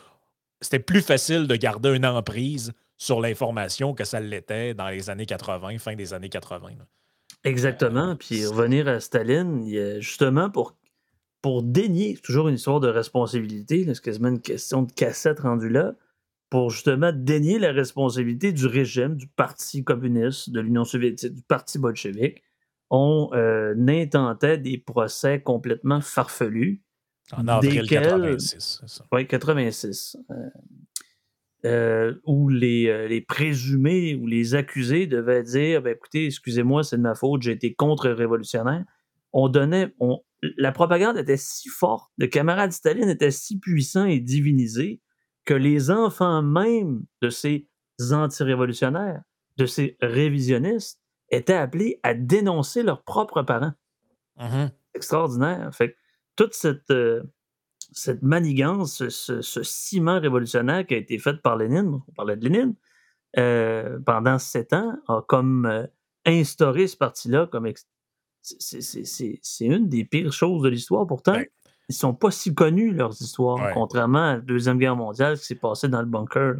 C'était 0.61 0.79
plus 0.79 1.01
facile 1.01 1.47
de 1.47 1.55
garder 1.55 1.89
une 1.89 2.05
emprise 2.05 2.73
sur 2.97 3.21
l'information 3.21 3.93
que 3.93 4.03
ça 4.03 4.19
l'était 4.19 4.73
dans 4.73 4.89
les 4.89 5.09
années 5.09 5.27
80, 5.27 5.77
fin 5.77 5.95
des 5.95 6.13
années 6.13 6.29
80. 6.29 6.69
Exactement. 7.43 8.15
Puis 8.15 8.45
revenir 8.45 8.87
à 8.87 8.99
Staline, 8.99 9.99
justement 9.99 10.49
pour, 10.49 10.75
pour 11.41 11.61
dénier, 11.61 12.17
toujours 12.17 12.47
une 12.47 12.55
histoire 12.55 12.79
de 12.79 12.87
responsabilité, 12.87 13.85
c'est 13.87 14.01
quasiment 14.01 14.29
une 14.29 14.41
question 14.41 14.81
de 14.81 14.91
cassette 14.91 15.41
rendue 15.41 15.69
là, 15.69 15.93
pour 16.49 16.69
justement 16.69 17.11
dénier 17.13 17.59
la 17.59 17.71
responsabilité 17.71 18.51
du 18.51 18.65
régime, 18.65 19.15
du 19.15 19.27
Parti 19.27 19.83
communiste, 19.83 20.49
de 20.49 20.59
l'Union 20.59 20.85
soviétique, 20.85 21.33
du 21.33 21.41
Parti 21.43 21.77
bolchevique. 21.77 22.43
On 22.89 23.29
euh, 23.33 23.75
intentait 23.87 24.57
des 24.57 24.77
procès 24.77 25.41
complètement 25.41 26.01
farfelus. 26.01 26.83
En 27.33 27.47
avril 27.47 27.87
86, 27.87 28.79
c'est 28.79 28.87
ça. 28.87 29.05
Oui, 29.11 29.27
86. 29.27 30.17
Euh, 31.65 32.13
où 32.23 32.49
les, 32.49 32.87
euh, 32.87 33.07
les, 33.07 33.19
présumés 33.19 34.15
ou 34.15 34.27
les 34.27 34.53
accusés 34.53 35.07
devaient 35.07 35.43
dire 35.43 35.81
ben, 35.81 35.95
écoutez, 35.95 36.27
excusez-moi, 36.27 36.83
c'est 36.83 36.97
de 36.97 37.01
ma 37.01 37.15
faute, 37.15 37.41
j'ai 37.41 37.51
été 37.51 37.73
contre-révolutionnaire. 37.73 38.85
On 39.33 39.49
donnait. 39.49 39.93
On, 39.99 40.19
la 40.57 40.71
propagande 40.71 41.17
était 41.17 41.35
si 41.35 41.67
forte, 41.67 42.11
le 42.17 42.27
camarade 42.27 42.71
Staline 42.71 43.09
était 43.09 43.31
si 43.31 43.59
puissant 43.59 44.05
et 44.05 44.19
divinisé 44.19 45.01
que 45.45 45.55
les 45.55 45.89
enfants 45.89 46.43
même 46.43 47.03
de 47.21 47.29
ces 47.29 47.67
anti-révolutionnaires, 48.11 49.23
de 49.57 49.65
ces 49.65 49.97
révisionnistes, 49.99 51.01
étaient 51.29 51.53
appelés 51.53 51.99
à 52.03 52.13
dénoncer 52.13 52.83
leurs 52.83 53.03
propres 53.03 53.41
parents. 53.41 53.73
Mm-hmm. 54.39 54.71
Extraordinaire. 54.93 55.69
Fait 55.73 55.95
toute 56.35 56.53
cette, 56.53 56.91
euh, 56.91 57.23
cette 57.91 58.21
manigance, 58.21 59.07
ce, 59.09 59.63
ciment 59.63 60.19
révolutionnaire 60.19 60.85
qui 60.85 60.93
a 60.93 60.97
été 60.97 61.19
fait 61.19 61.41
par 61.41 61.57
Lénine, 61.57 62.01
on 62.07 62.11
parlait 62.13 62.37
de 62.37 62.47
Lénine, 62.47 62.75
euh, 63.37 63.99
pendant 64.05 64.39
sept 64.39 64.73
ans, 64.73 64.93
a 65.07 65.21
comme 65.27 65.65
euh, 65.65 65.85
instauré 66.25 66.87
ce 66.87 66.95
parti-là 66.95 67.47
comme. 67.47 67.69
C'est 68.41 69.65
une 69.65 69.89
des 69.89 70.05
pires 70.05 70.31
choses 70.31 70.61
de 70.61 70.69
l'histoire. 70.69 71.05
Pourtant, 71.05 71.35
ils 71.35 71.45
ne 71.89 71.93
sont 71.93 72.13
pas 72.13 72.31
si 72.31 72.55
connus, 72.55 72.93
leurs 72.93 73.21
histoires, 73.21 73.73
contrairement 73.73 74.23
à 74.23 74.33
la 74.35 74.39
Deuxième 74.39 74.77
Guerre 74.77 74.95
mondiale, 74.95 75.37
qui 75.37 75.43
s'est 75.43 75.55
passé 75.55 75.89
dans 75.89 75.99
le 75.99 76.05
bunker. 76.05 76.55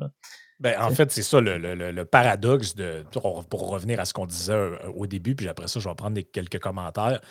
Ben, 0.60 0.76
en 0.82 0.90
fait, 0.90 1.12
c'est 1.12 1.24
ça 1.24 1.40
le, 1.40 2.04
paradoxe 2.04 2.76
de. 2.76 3.04
Pour, 3.12 3.70
revenir 3.70 4.00
à 4.00 4.06
ce 4.06 4.14
qu'on 4.14 4.26
disait 4.26 4.54
euh, 4.54 4.76
au 4.96 5.06
début, 5.06 5.36
puis 5.36 5.48
après 5.48 5.68
ça, 5.68 5.80
je 5.80 5.88
vais 5.88 5.96
prendre 5.96 6.20
quelques 6.32 6.60
commentaires 6.60 7.22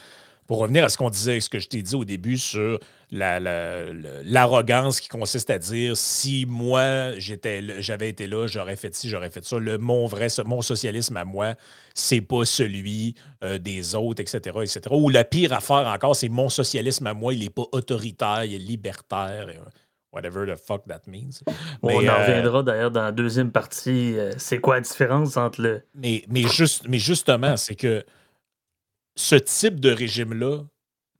pour 0.46 0.58
revenir 0.58 0.84
à 0.84 0.88
ce 0.88 0.96
qu'on 0.96 1.10
disait, 1.10 1.40
ce 1.40 1.50
que 1.50 1.58
je 1.58 1.68
t'ai 1.68 1.82
dit 1.82 1.94
au 1.94 2.04
début 2.04 2.38
sur 2.38 2.78
l'arrogance 3.10 5.00
qui 5.00 5.08
consiste 5.08 5.50
à 5.50 5.58
dire 5.58 5.96
si 5.96 6.44
moi 6.46 7.12
j'avais 7.18 8.08
été 8.08 8.26
là, 8.26 8.46
j'aurais 8.46 8.76
fait 8.76 8.94
ci, 8.94 9.08
j'aurais 9.08 9.30
fait 9.30 9.44
ça. 9.44 9.58
Le 9.58 9.78
mon 9.78 10.06
vrai, 10.06 10.28
mon 10.44 10.62
socialisme 10.62 11.16
à 11.16 11.24
moi, 11.24 11.54
c'est 11.94 12.20
pas 12.20 12.44
celui 12.44 13.14
euh, 13.44 13.58
des 13.58 13.94
autres, 13.94 14.20
etc., 14.20 14.38
etc. 14.62 14.80
Ou 14.90 15.08
la 15.08 15.24
pire 15.24 15.52
affaire 15.52 15.86
encore, 15.86 16.16
c'est 16.16 16.28
mon 16.28 16.48
socialisme 16.48 17.06
à 17.06 17.14
moi, 17.14 17.34
il 17.34 17.40
n'est 17.40 17.50
pas 17.50 17.66
autoritaire, 17.72 18.44
il 18.44 18.54
est 18.54 18.58
libertaire. 18.58 19.48
Whatever 20.12 20.46
the 20.46 20.56
fuck 20.56 20.86
that 20.86 21.02
means. 21.06 21.42
on 21.82 21.90
en 21.90 22.04
euh, 22.04 22.26
reviendra 22.26 22.62
d'ailleurs 22.62 22.90
dans 22.90 23.02
la 23.02 23.12
deuxième 23.12 23.52
partie. 23.52 24.18
Euh, 24.18 24.32
c'est 24.38 24.58
quoi 24.58 24.76
la 24.76 24.80
différence 24.82 25.36
entre 25.36 25.60
le. 25.60 25.82
Mais, 25.94 26.24
mais, 26.28 26.42
juste, 26.42 26.88
mais 26.88 26.98
justement, 26.98 27.56
c'est 27.56 27.74
que 27.74 28.04
ce 29.14 29.36
type 29.36 29.80
de 29.80 29.90
régime-là 29.90 30.62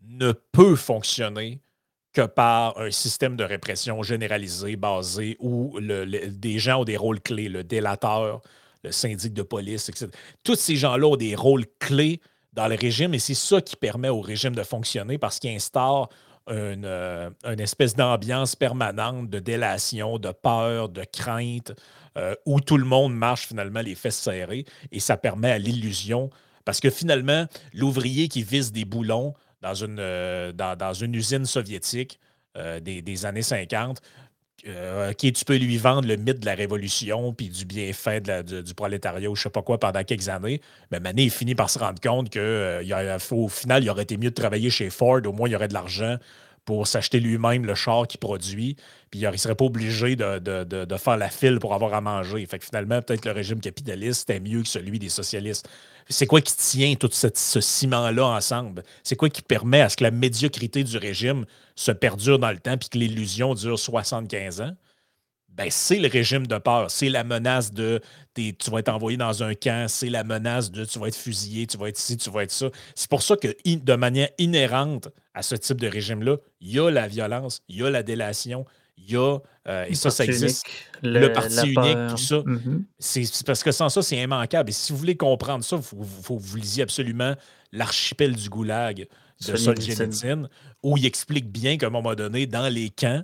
ne 0.02 0.32
peut 0.52 0.76
fonctionner 0.76 1.60
que 2.12 2.22
par 2.22 2.78
un 2.78 2.90
système 2.90 3.36
de 3.36 3.44
répression 3.44 4.02
généralisé 4.02 4.76
basé 4.76 5.36
où 5.38 5.78
des 5.80 6.58
gens 6.58 6.80
ont 6.80 6.84
des 6.84 6.96
rôles 6.96 7.20
clés, 7.20 7.50
le 7.50 7.62
délateur, 7.62 8.40
le 8.82 8.92
syndic 8.92 9.34
de 9.34 9.42
police, 9.42 9.88
etc. 9.90 10.08
Tous 10.42 10.54
ces 10.54 10.76
gens-là 10.76 11.06
ont 11.06 11.16
des 11.16 11.34
rôles 11.34 11.66
clés 11.78 12.20
dans 12.54 12.68
le 12.68 12.74
régime 12.74 13.12
et 13.12 13.18
c'est 13.18 13.34
ça 13.34 13.60
qui 13.60 13.76
permet 13.76 14.08
au 14.08 14.22
régime 14.22 14.54
de 14.54 14.62
fonctionner 14.62 15.18
parce 15.18 15.38
qu'il 15.38 15.50
instaure 15.50 16.08
une, 16.48 16.84
euh, 16.84 17.30
espèce 17.58 17.94
d'ambiance 17.94 18.56
permanente 18.56 19.28
de 19.28 19.38
délation, 19.38 20.18
de 20.18 20.30
peur, 20.30 20.88
de 20.88 21.04
crainte, 21.04 21.72
euh, 22.16 22.34
où 22.46 22.60
tout 22.60 22.76
le 22.76 22.84
monde 22.84 23.14
marche 23.14 23.46
finalement 23.46 23.80
les 23.80 23.94
fesses 23.94 24.18
serrées 24.18 24.64
et 24.92 25.00
ça 25.00 25.16
permet 25.16 25.50
à 25.50 25.58
l'illusion. 25.58 26.30
Parce 26.64 26.80
que 26.80 26.90
finalement, 26.90 27.46
l'ouvrier 27.72 28.28
qui 28.28 28.42
vise 28.42 28.72
des 28.72 28.84
boulons 28.84 29.34
dans 29.60 29.74
une, 29.74 29.98
euh, 29.98 30.52
dans, 30.52 30.92
une 30.94 31.14
usine 31.14 31.46
soviétique 31.46 32.18
des, 32.80 33.26
années 33.26 33.42
50, 33.42 34.00
euh, 34.66 35.12
qui 35.12 35.32
tu 35.32 35.44
peux 35.44 35.56
lui 35.56 35.76
vendre 35.76 36.08
le 36.08 36.16
mythe 36.16 36.40
de 36.40 36.46
la 36.46 36.54
révolution 36.54 37.32
puis 37.32 37.48
du 37.48 37.64
bienfait 37.64 38.20
du, 38.20 38.74
prolétariat 38.74 39.30
ou 39.30 39.36
je 39.36 39.42
sais 39.42 39.50
pas 39.50 39.62
quoi 39.62 39.78
pendant 39.78 40.02
quelques 40.02 40.28
années. 40.28 40.60
Mais 40.90 40.98
Mané, 40.98 41.28
finit 41.28 41.54
par 41.54 41.70
se 41.70 41.78
rendre 41.78 42.00
compte 42.00 42.32
qu'au 42.32 43.48
final, 43.48 43.84
il 43.84 43.90
aurait 43.90 44.02
été 44.02 44.16
mieux 44.16 44.30
de 44.30 44.34
travailler 44.34 44.70
chez 44.70 44.90
Ford. 44.90 45.20
Au 45.24 45.32
moins, 45.32 45.48
il 45.48 45.52
y 45.52 45.56
aurait 45.56 45.68
de 45.68 45.74
l'argent 45.74 46.16
pour 46.66 46.86
s'acheter 46.86 47.20
lui-même 47.20 47.64
le 47.64 47.74
char 47.74 48.06
qu'il 48.06 48.20
produit. 48.20 48.76
Puis 49.10 49.20
il 49.20 49.30
ne 49.30 49.36
serait 49.36 49.54
pas 49.54 49.64
obligé 49.64 50.16
de, 50.16 50.96
faire 50.98 51.16
la 51.16 51.30
file 51.30 51.58
pour 51.58 51.72
avoir 51.72 51.94
à 51.94 52.02
manger. 52.02 52.44
Fait 52.44 52.58
que 52.58 52.66
finalement, 52.66 53.00
peut-être 53.00 53.22
que 53.22 53.28
le 53.28 53.34
régime 53.34 53.60
capitaliste 53.60 54.28
était 54.28 54.40
mieux 54.40 54.62
que 54.62 54.68
celui 54.68 54.98
des 54.98 55.08
socialistes. 55.08 55.66
C'est 56.08 56.26
quoi 56.26 56.40
qui 56.40 56.54
tient 56.56 56.94
tout 56.96 57.10
ce 57.10 57.60
ciment-là 57.60 58.26
ensemble? 58.26 58.82
C'est 59.02 59.16
quoi 59.16 59.30
qui 59.30 59.42
permet 59.42 59.80
à 59.80 59.88
ce 59.88 59.96
que 59.96 60.04
la 60.04 60.10
médiocrité 60.10 60.84
du 60.84 60.98
régime 60.98 61.46
se 61.76 61.92
perdure 61.92 62.38
dans 62.38 62.50
le 62.50 62.58
temps 62.58 62.76
puis 62.76 62.88
que 62.88 62.98
l'illusion 62.98 63.54
dure 63.54 63.78
75 63.78 64.60
ans? 64.60 64.74
Ben, 65.56 65.68
c'est 65.70 65.98
le 65.98 66.08
régime 66.08 66.46
de 66.46 66.58
peur. 66.58 66.90
C'est 66.90 67.08
la 67.08 67.24
menace 67.24 67.72
de 67.72 68.00
tu 68.34 68.70
vas 68.70 68.80
être 68.80 68.90
envoyé 68.90 69.16
dans 69.16 69.42
un 69.42 69.54
camp, 69.54 69.88
c'est 69.88 70.10
la 70.10 70.22
menace 70.22 70.70
de 70.70 70.84
tu 70.84 70.98
vas 70.98 71.08
être 71.08 71.16
fusillé, 71.16 71.66
tu 71.66 71.78
vas 71.78 71.88
être 71.88 71.96
ci, 71.96 72.18
tu 72.18 72.30
vas 72.30 72.42
être 72.42 72.50
ça. 72.50 72.68
C'est 72.94 73.08
pour 73.08 73.22
ça 73.22 73.36
que, 73.36 73.48
de 73.64 73.94
manière 73.94 74.28
inhérente 74.36 75.08
à 75.32 75.40
ce 75.42 75.54
type 75.54 75.80
de 75.80 75.88
régime-là, 75.88 76.36
il 76.60 76.72
y 76.72 76.78
a 76.78 76.90
la 76.90 77.08
violence, 77.08 77.62
il 77.68 77.76
y 77.76 77.82
a 77.82 77.88
la 77.88 78.02
délation, 78.02 78.66
il 78.98 79.12
y 79.12 79.16
a, 79.16 79.38
euh, 79.68 79.86
et 79.88 79.94
ça, 79.94 80.10
ça 80.10 80.24
existe, 80.24 80.66
le, 81.02 81.28
parti 81.32 81.72
unique, 81.72 82.08
tout 82.10 82.16
ça. 82.18 82.36
Mm-hmm. 82.36 82.82
C'est 82.98 83.46
parce 83.46 83.62
que 83.62 83.72
sans 83.72 83.88
ça, 83.88 84.02
c'est 84.02 84.18
immanquable. 84.18 84.68
Et 84.68 84.74
si 84.74 84.92
vous 84.92 84.98
voulez 84.98 85.16
comprendre 85.16 85.64
ça, 85.64 85.76
il 85.76 85.82
faut, 85.82 86.02
faut, 86.02 86.36
vous 86.36 86.56
lisiez 86.56 86.82
absolument 86.82 87.34
l'archipel 87.72 88.36
du 88.36 88.50
goulag 88.50 89.06
de 89.46 89.56
Solzhenitsyn, 89.56 90.48
où 90.82 90.98
il 90.98 91.06
explique 91.06 91.50
bien 91.50 91.78
qu'à 91.78 91.86
un 91.86 91.90
moment 91.90 92.14
donné, 92.14 92.46
dans 92.46 92.68
les 92.68 92.90
camps, 92.90 93.22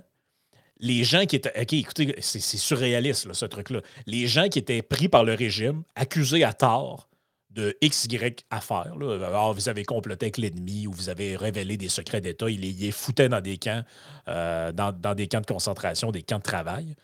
les 0.83 1.05
gens 1.05 1.25
qui 1.25 1.37
étaient. 1.37 1.61
OK, 1.61 1.73
écoutez, 1.73 2.13
c'est 2.19 2.41
surréaliste, 2.41 3.31
ce 3.31 3.45
truc-là. 3.45 3.79
Les 4.05 4.27
gens 4.27 4.49
qui 4.49 4.59
étaient 4.59 4.81
pris 4.81 5.07
par 5.07 5.23
le 5.23 5.33
régime, 5.33 5.83
accusés 5.95 6.43
à 6.43 6.51
tort 6.51 7.07
de 7.51 7.77
XY 7.81 8.35
affaires. 8.49 8.93
Là. 8.97 9.13
Alors, 9.25 9.53
vous 9.53 9.69
avez 9.69 9.85
comploté 9.85 10.25
avec 10.25 10.37
l'ennemi 10.37 10.85
ou 10.85 10.91
vous 10.91 11.07
avez 11.07 11.37
révélé 11.37 11.77
des 11.77 11.87
secrets 11.87 12.19
d'État. 12.19 12.49
Il 12.49 12.59
les, 12.59 12.91
foutait 12.91 13.29
dans 13.29 13.39
des 13.39 13.57
camps, 13.57 13.83
euh, 14.27 14.73
dans, 14.73 15.15
des 15.15 15.27
camps 15.27 15.39
de 15.39 15.45
concentration, 15.45 16.11
des 16.11 16.21
camps 16.21 16.39
de 16.39 16.43
travail. 16.43 16.95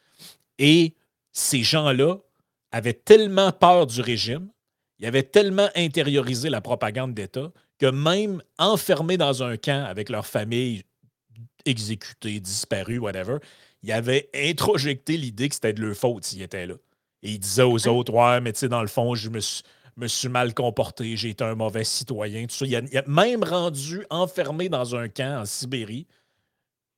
Et 0.57 0.93
ces 1.31 1.63
gens-là 1.63 2.17
avaient 2.73 2.93
tellement 2.93 3.53
peur 3.53 3.87
du 3.87 4.01
régime, 4.01 4.49
ils 4.99 5.05
avaient 5.05 5.23
tellement 5.23 5.69
intériorisé 5.75 6.49
la 6.49 6.59
propagande 6.59 7.13
d'État 7.13 7.49
que 7.77 7.85
même 7.85 8.43
enfermés 8.57 9.15
dans 9.15 9.41
un 9.41 9.55
camp 9.55 9.85
avec 9.85 10.09
leur 10.09 10.25
famille 10.25 10.83
exécutée, 11.65 12.41
disparue, 12.41 12.99
whatever, 12.99 13.37
ils 13.83 13.91
avaient 13.91 14.29
introjecté 14.33 15.17
l'idée 15.17 15.49
que 15.49 15.55
c'était 15.55 15.73
de 15.73 15.81
leur 15.81 15.95
faute 15.95 16.25
s'ils 16.25 16.41
étaient 16.41 16.67
là. 16.67 16.75
Et 17.21 17.31
ils 17.31 17.39
disaient 17.39 17.63
aux 17.63 17.87
autres, 17.87 18.13
ouais, 18.13 18.39
mais 18.41 18.53
tu 18.53 18.59
sais, 18.59 18.69
dans 18.69 18.81
le 18.81 18.87
fond, 18.87 19.15
je 19.15 19.29
me 19.29 19.39
suis 19.39 19.63
me 19.99 20.07
suis 20.07 20.29
mal 20.29 20.53
comporté, 20.53 21.15
j'ai 21.17 21.29
été 21.29 21.43
un 21.43 21.55
mauvais 21.55 21.83
citoyen, 21.83 22.47
tout 22.47 22.55
ça. 22.55 22.65
Il 22.65 22.97
a, 22.97 23.03
même 23.07 23.43
rendu 23.43 24.05
enfermé 24.09 24.69
dans 24.69 24.95
un 24.95 25.09
camp 25.09 25.41
en 25.41 25.45
Sibérie, 25.45 26.07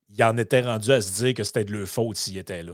il 0.08 0.22
en 0.22 0.36
était 0.38 0.60
rendu 0.60 0.92
à 0.92 1.00
se 1.00 1.22
dire 1.22 1.34
que 1.34 1.44
c'était 1.44 1.64
de 1.64 1.72
leur 1.72 1.88
faute 1.88 2.16
s'il 2.16 2.36
était 2.38 2.62
là. 2.62 2.72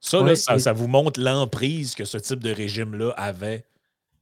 Ça, 0.00 0.36
ça, 0.36 0.72
vous 0.72 0.86
montre 0.86 1.20
l'emprise 1.20 1.96
que 1.96 2.04
ce 2.04 2.18
type 2.18 2.38
de 2.38 2.52
régime-là 2.52 3.10
avait 3.16 3.64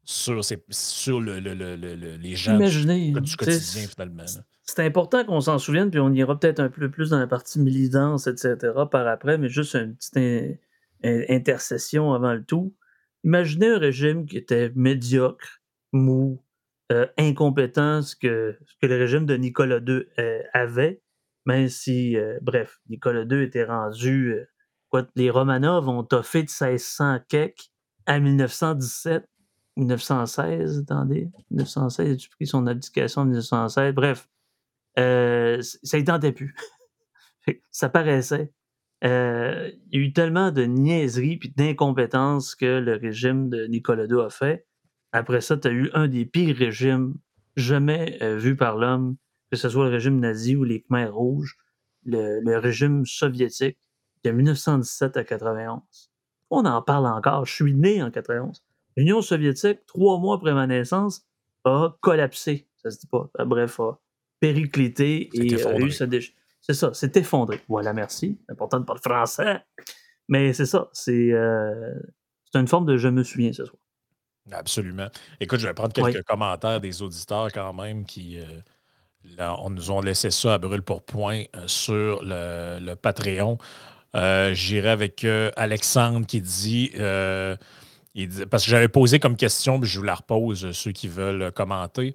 sur, 0.05 0.43
sur 0.71 1.21
le, 1.21 1.39
les 1.39 2.35
gens 2.35 2.57
du, 2.57 3.37
quotidien, 3.37 3.87
finalement. 3.87 4.25
C'est 4.67 4.85
important 4.85 5.25
qu'on 5.25 5.41
s'en 5.41 5.59
souvienne, 5.59 5.91
puis 5.91 6.01
on 6.01 6.13
ira 6.13 6.39
peut-être 6.39 6.59
un 6.61 6.69
peu 6.69 6.91
plus 6.91 7.11
dans 7.11 7.21
la 7.21 7.29
partie 7.29 7.61
militance, 7.61 8.27
etc. 8.27 8.57
par 8.91 9.07
après, 9.07 9.39
mais 9.39 9.49
juste 9.49 9.75
une 9.75 9.95
petite 9.97 10.61
intercession 11.05 12.13
avant 12.13 12.35
le 12.35 12.45
tout. 12.45 12.75
Imaginez 13.25 13.69
un 13.69 13.79
régime 13.79 14.27
qui 14.27 14.37
était 14.37 14.73
médiocre, 14.75 15.63
mou, 15.93 16.43
euh, 16.93 17.07
incompétent, 17.19 18.03
ce 18.03 18.15
que, 18.15 18.57
que, 18.81 18.87
le 18.87 18.97
régime 18.97 19.27
de 19.27 19.37
Nicolas 19.37 19.79
II 19.79 20.05
euh, 20.19 20.43
avait, 20.53 21.03
même 21.45 21.69
si, 21.69 22.17
euh, 22.17 22.39
bref, 22.43 22.81
Nicolas 22.89 23.25
II 23.25 23.43
était 23.43 23.65
rendu. 23.65 24.37
quoi, 24.89 25.07
les 25.17 25.31
Romanov 25.31 25.89
ont 25.89 26.05
toffé 26.05 26.45
de 26.45 26.51
1600 26.51 27.21
kek 27.29 27.71
à 28.07 28.21
1917, 28.21 29.29
1916, 29.77 30.85
attendez, 30.89 31.29
1916, 31.51 32.19
j'ai 32.21 32.29
pris 32.29 32.47
son 32.47 32.67
abdication 32.69 33.23
en 33.23 33.25
1916, 33.25 33.93
bref, 33.93 34.29
ça 34.97 35.99
y 35.99 36.05
tentait 36.05 36.33
plus. 36.33 36.55
ça 37.71 37.89
paraissait. 37.89 38.53
Euh, 39.05 39.71
il 39.91 40.01
y 40.01 40.03
a 40.03 40.07
eu 40.07 40.13
tellement 40.13 40.51
de 40.51 40.65
niaiseries 40.65 41.39
et 41.43 41.49
d'incompétences 41.57 42.55
que 42.55 42.79
le 42.79 42.95
régime 42.95 43.51
de 43.51 43.67
Nicolas 43.67 44.07
II 44.07 44.21
a 44.21 44.31
fait. 44.31 44.67
Après 45.13 45.41
ça, 45.41 45.57
tu 45.57 45.69
as 45.69 45.71
eu 45.71 45.91
un 45.95 46.09
des 46.09 46.25
pires 46.25 46.57
régimes 46.57 47.15
jamais 47.57 48.19
euh, 48.23 48.37
vus 48.37 48.57
par 48.57 48.77
l'homme, 48.77 49.17
que 49.51 49.57
ce 49.57 49.69
soit 49.69 49.85
le 49.85 49.91
régime 49.91 50.19
nazi 50.19 50.57
ou 50.57 50.65
les 50.65 50.83
Khmers 50.83 51.15
rouges, 51.15 51.57
le, 52.05 52.57
régime 52.59 53.05
soviétique 53.05 53.79
de 54.25 54.31
1917 54.31 55.17
à 55.17 55.25
91. 55.25 55.81
On 56.51 56.65
en 56.65 56.83
parle 56.83 57.07
encore. 57.07 57.45
Je 57.45 57.55
suis 57.55 57.75
né 57.75 58.03
en 58.03 58.11
91. 58.11 58.63
L'Union 58.97 59.21
soviétique, 59.21 59.85
trois 59.87 60.19
mois 60.19 60.37
après 60.37 60.55
ma 60.55 60.67
naissance, 60.67 61.27
a 61.65 61.97
collapsé. 62.01 62.69
Ça 62.77 62.91
se 62.91 63.01
dit 63.01 63.07
pas. 63.09 63.29
Bref, 63.45 63.81
a 63.81 63.99
périclité 64.41 65.31
et 65.35 65.65
a 65.65 65.79
eu 65.79 65.91
sa 65.91 66.07
déchet. 66.07 66.33
C'est 66.61 66.75
ça, 66.75 66.91
c'est 66.95 67.17
effondré. 67.17 67.61
Voilà, 67.69 67.93
merci. 67.93 68.39
C'est 68.47 68.53
important 68.53 68.81
de 68.81 68.85
parler 68.85 69.01
français. 69.01 69.63
Mais 70.29 70.53
c'est 70.53 70.67
ça, 70.67 70.89
c'est 70.93 71.33
euh, 71.33 71.95
une 72.55 72.67
forme 72.67 72.87
de 72.87 72.97
je 72.97 73.09
me 73.09 73.23
souviens 73.23 73.53
ce 73.53 73.65
soir. 73.65 73.79
Absolument. 74.51 75.09
Écoute, 75.41 75.61
je 75.61 75.69
vais 75.69 75.75
prendre 75.75 75.93
quelques 75.93 76.25
commentaires 76.25 76.81
des 76.81 77.03
auditeurs 77.03 77.53
quand 77.53 77.73
même 77.73 78.05
qui 78.05 78.39
euh, 78.41 79.55
on 79.59 79.71
nous 79.71 79.91
ont 79.91 80.01
laissé 80.01 80.31
ça 80.31 80.55
à 80.55 80.59
brûle 80.59 80.83
pour 80.83 81.05
point 81.05 81.45
euh, 81.55 81.67
sur 81.67 82.21
le, 82.25 82.95
Patreon. 82.95 83.59
J'irai 84.15 84.89
avec 84.89 85.25
Alexandre 85.57 86.27
qui 86.27 86.41
dit 86.41 86.91
parce 88.51 88.65
que 88.65 88.71
j'avais 88.71 88.89
posé 88.89 89.19
comme 89.19 89.37
question, 89.37 89.79
puis 89.79 89.89
je 89.89 89.99
vous 89.99 90.05
la 90.05 90.15
repose, 90.15 90.73
ceux 90.73 90.93
qui 90.93 91.09
veulent 91.09 91.53
commenter. 91.53 92.15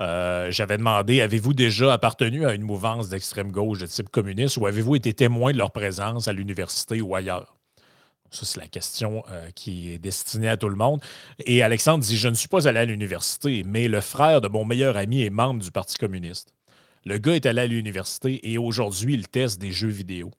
Euh, 0.00 0.50
j'avais 0.50 0.78
demandé 0.78 1.20
avez-vous 1.20 1.52
déjà 1.52 1.92
appartenu 1.92 2.46
à 2.46 2.54
une 2.54 2.62
mouvance 2.62 3.08
d'extrême 3.08 3.52
gauche 3.52 3.78
de 3.78 3.86
type 3.86 4.08
communiste 4.08 4.56
ou 4.56 4.66
avez-vous 4.66 4.96
été 4.96 5.12
témoin 5.12 5.52
de 5.52 5.58
leur 5.58 5.70
présence 5.70 6.26
à 6.26 6.32
l'université 6.32 7.00
ou 7.00 7.14
ailleurs? 7.14 7.54
Ça, 8.30 8.46
c'est 8.46 8.60
la 8.60 8.66
question 8.66 9.22
euh, 9.30 9.50
qui 9.54 9.92
est 9.92 9.98
destinée 9.98 10.48
à 10.48 10.56
tout 10.56 10.70
le 10.70 10.76
monde. 10.76 11.02
Et 11.44 11.62
Alexandre 11.62 12.02
dit 12.02 12.16
Je 12.16 12.28
ne 12.28 12.34
suis 12.34 12.48
pas 12.48 12.66
allé 12.66 12.78
à 12.78 12.84
l'université, 12.86 13.62
mais 13.66 13.88
le 13.88 14.00
frère 14.00 14.40
de 14.40 14.48
mon 14.48 14.64
meilleur 14.64 14.96
ami 14.96 15.22
est 15.22 15.30
membre 15.30 15.62
du 15.62 15.70
Parti 15.70 15.98
communiste. 15.98 16.54
Le 17.04 17.18
gars 17.18 17.34
est 17.34 17.44
allé 17.44 17.60
à 17.60 17.66
l'université 17.66 18.50
et 18.50 18.56
aujourd'hui, 18.56 19.12
il 19.12 19.28
teste 19.28 19.60
des 19.60 19.72
jeux 19.72 19.88
vidéo 19.88 20.30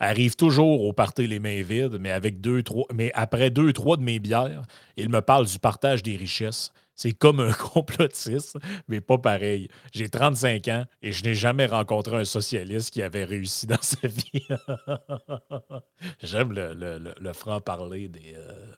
arrive 0.00 0.34
toujours 0.34 0.82
au 0.82 0.92
party 0.92 1.26
les 1.26 1.38
mains 1.38 1.62
vides, 1.62 1.98
mais 2.00 2.10
avec 2.10 2.40
deux, 2.40 2.62
trois, 2.62 2.86
mais 2.92 3.12
après 3.14 3.50
deux, 3.50 3.72
trois 3.72 3.96
de 3.96 4.02
mes 4.02 4.18
bières, 4.18 4.62
il 4.96 5.08
me 5.10 5.20
parle 5.20 5.46
du 5.46 5.58
partage 5.58 6.02
des 6.02 6.16
richesses. 6.16 6.72
C'est 6.96 7.12
comme 7.12 7.40
un 7.40 7.52
complotiste, 7.74 8.58
mais 8.88 9.00
pas 9.00 9.16
pareil. 9.16 9.68
J'ai 9.92 10.08
35 10.08 10.68
ans 10.68 10.84
et 11.00 11.12
je 11.12 11.24
n'ai 11.24 11.34
jamais 11.34 11.66
rencontré 11.66 12.16
un 12.16 12.24
socialiste 12.24 12.90
qui 12.90 13.02
avait 13.02 13.24
réussi 13.24 13.66
dans 13.66 13.80
sa 13.80 14.06
vie. 14.06 14.46
J'aime 16.22 16.52
le, 16.52 17.32
franc-parler 17.32 18.08
des, 18.08 18.34
euh, 18.36 18.74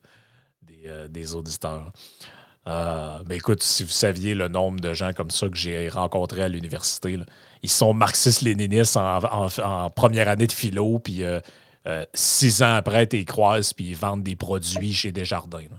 euh, 0.87 1.09
des, 1.09 1.35
auditeurs. 1.35 1.93
Euh, 2.69 3.19
mais 3.29 3.37
écoute, 3.37 3.63
si 3.63 3.83
vous 3.83 3.91
saviez 3.91 4.35
le 4.35 4.49
nombre 4.49 4.81
de 4.81 4.95
gens 4.95 5.13
comme 5.13 5.31
ça 5.31 5.49
que 5.49 5.57
j'ai 5.57 5.89
rencontrés 5.89 6.43
à 6.43 6.49
l'université, 6.49 7.19
ils 7.62 7.70
sont 7.70 7.94
marxistes-léninistes 7.94 8.96
en, 8.96 9.90
première 9.90 10.29
année 10.29 10.46
de 10.46 10.53
philo, 10.53 10.98
puis 10.98 11.22
euh, 11.22 11.40
euh, 11.87 12.05
six 12.12 12.62
ans 12.62 12.75
après, 12.75 13.07
tu 13.07 13.16
les 13.16 13.25
croises, 13.25 13.72
puis 13.72 13.90
ils 13.90 13.96
vendent 13.96 14.22
des 14.22 14.37
produits 14.37 14.92
chez 14.92 15.12
Desjardins. 15.12 15.59
Là. 15.59 15.77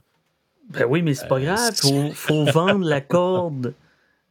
Ben 0.69 0.85
oui, 0.87 1.01
mais 1.01 1.13
c'est 1.13 1.27
pas 1.27 1.39
euh, 1.39 1.45
grave. 1.45 1.73
Faut, 1.75 2.11
faut 2.13 2.45
vendre 2.51 2.85
la 2.85 3.01
corde. 3.01 3.73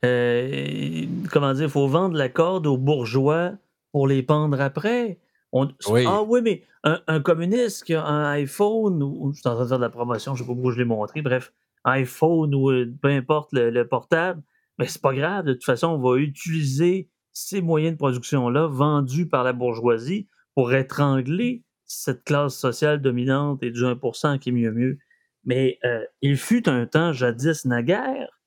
comment 0.02 1.52
dire, 1.54 1.70
faut 1.70 1.88
vendre 1.88 2.16
la 2.16 2.28
corde 2.30 2.66
aux 2.66 2.78
bourgeois 2.78 3.52
pour 3.92 4.06
les 4.06 4.22
pendre 4.22 4.60
après. 4.60 5.18
Ah 5.54 6.22
oui, 6.22 6.40
mais 6.42 6.62
un, 6.82 7.20
communiste 7.20 7.84
qui 7.84 7.94
a 7.94 8.02
un 8.02 8.32
iPhone, 8.32 9.02
ou 9.02 9.32
je 9.34 9.40
suis 9.40 9.48
en 9.48 9.54
train 9.54 9.64
de 9.64 9.68
faire 9.68 9.78
de 9.78 9.84
la 9.84 9.90
promotion, 9.90 10.34
je 10.34 10.42
ne 10.42 10.46
sais 10.46 10.48
pas 10.48 10.54
pourquoi 10.54 10.72
je 10.72 10.78
l'ai 10.78 10.86
montré, 10.86 11.20
bref, 11.20 11.52
iPhone 11.84 12.54
ou 12.54 12.72
peu 13.02 13.08
importe 13.08 13.52
le, 13.52 13.68
le 13.68 13.86
portable, 13.86 14.42
mais 14.78 14.86
c'est 14.86 15.02
pas 15.02 15.12
grave, 15.12 15.44
de 15.44 15.52
toute 15.52 15.64
façon, 15.64 15.88
on 15.88 15.98
va 15.98 16.16
utiliser 16.16 17.10
ces 17.32 17.62
moyens 17.62 17.94
de 17.94 17.98
production-là 17.98 18.66
vendus 18.66 19.26
par 19.26 19.44
la 19.44 19.52
bourgeoisie 19.52 20.28
pour 20.54 20.72
étrangler 20.74 21.64
cette 21.84 22.24
classe 22.24 22.56
sociale 22.56 23.00
dominante 23.00 23.62
et 23.62 23.70
du 23.70 23.80
1% 23.80 24.38
qui 24.38 24.50
est 24.50 24.52
mieux 24.52 24.72
mieux. 24.72 24.98
Mais 25.44 25.78
euh, 25.84 26.04
il 26.20 26.36
fut 26.36 26.68
un 26.68 26.86
temps 26.86 27.12
jadis 27.12 27.64
naguère, 27.64 28.40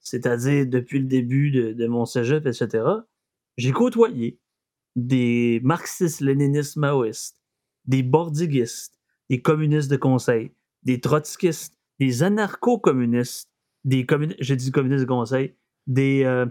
c'est-à-dire 0.00 0.66
depuis 0.66 0.98
le 0.98 1.06
début 1.06 1.50
de, 1.50 1.86
mon 1.86 2.04
cégep, 2.04 2.46
etc., 2.46 2.84
j'ai 3.56 3.72
côtoyé 3.72 4.38
des 4.96 5.60
marxistes-léninistes 5.62 6.76
maoïstes, 6.76 7.40
des 7.86 8.02
bordiguistes, 8.02 8.98
des 9.30 9.40
communistes 9.40 9.90
de 9.90 9.96
conseil, 9.96 10.52
des 10.82 11.00
trotskistes, 11.00 11.78
des 11.98 12.22
anarcho-communistes, 12.22 13.50
des 13.84 14.04
communistes, 14.06 14.38
j'ai 14.40 14.56
dit 14.56 14.70
communistes 14.70 15.04
de 15.04 15.08
conseil, 15.08 15.54
des, 15.86 16.24
euh, 16.24 16.46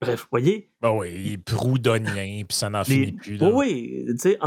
Bref, 0.00 0.22
vous 0.22 0.28
voyez? 0.30 0.70
Ben 0.80 0.90
oui, 0.90 1.10
les 1.10 1.38
proudhoniens, 1.38 2.44
puis 2.46 2.56
ça 2.56 2.68
n'en 2.68 2.84
finit 2.84 3.12
plus. 3.12 3.38
Oui, 3.42 4.04
tu 4.08 4.18
sais, 4.18 4.38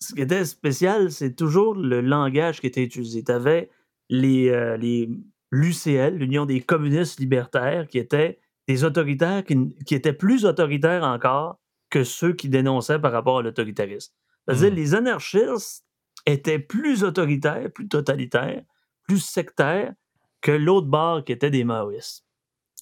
ce 0.00 0.14
qui 0.14 0.20
était 0.20 0.44
spécial, 0.44 1.10
c'est 1.10 1.34
toujours 1.34 1.74
le 1.74 2.00
langage 2.00 2.60
qui 2.60 2.66
était 2.66 2.82
utilisé. 2.82 3.22
Tu 3.22 3.32
avais 3.32 3.70
les, 4.10 4.48
euh, 4.48 4.76
les 4.76 5.08
l'UCL, 5.54 6.16
l'Union 6.16 6.46
des 6.46 6.60
communistes 6.60 7.20
libertaires, 7.20 7.86
qui 7.86 7.98
étaient 7.98 8.40
des 8.66 8.84
autoritaires 8.84 9.44
qui, 9.44 9.94
étaient 9.94 10.12
plus 10.12 10.44
autoritaires 10.46 11.04
encore 11.04 11.60
que 11.90 12.02
ceux 12.02 12.32
qui 12.32 12.48
dénonçaient 12.48 12.98
par 12.98 13.12
rapport 13.12 13.38
à 13.38 13.42
l'autoritarisme. 13.42 14.12
C'est-à-dire 14.46 14.72
mmh. 14.72 14.74
les 14.74 14.94
anarchistes 14.94 15.84
étaient 16.26 16.58
plus 16.58 17.04
autoritaires, 17.04 17.70
plus 17.72 17.88
totalitaires, 17.88 18.62
plus 19.06 19.20
sectaires 19.20 19.92
que 20.40 20.50
l'autre 20.50 20.86
bord 20.86 21.24
qui 21.24 21.32
était 21.32 21.50
des 21.50 21.64
maoïstes. 21.64 22.24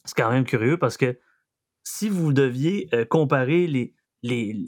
C'est 0.04 0.16
quand 0.16 0.30
même 0.30 0.44
curieux 0.44 0.78
parce 0.78 0.96
que 0.96 1.18
si 1.84 2.08
vous 2.08 2.32
deviez 2.32 2.88
euh, 2.94 3.04
comparer 3.04 3.66
les, 3.66 3.94
les, 4.22 4.66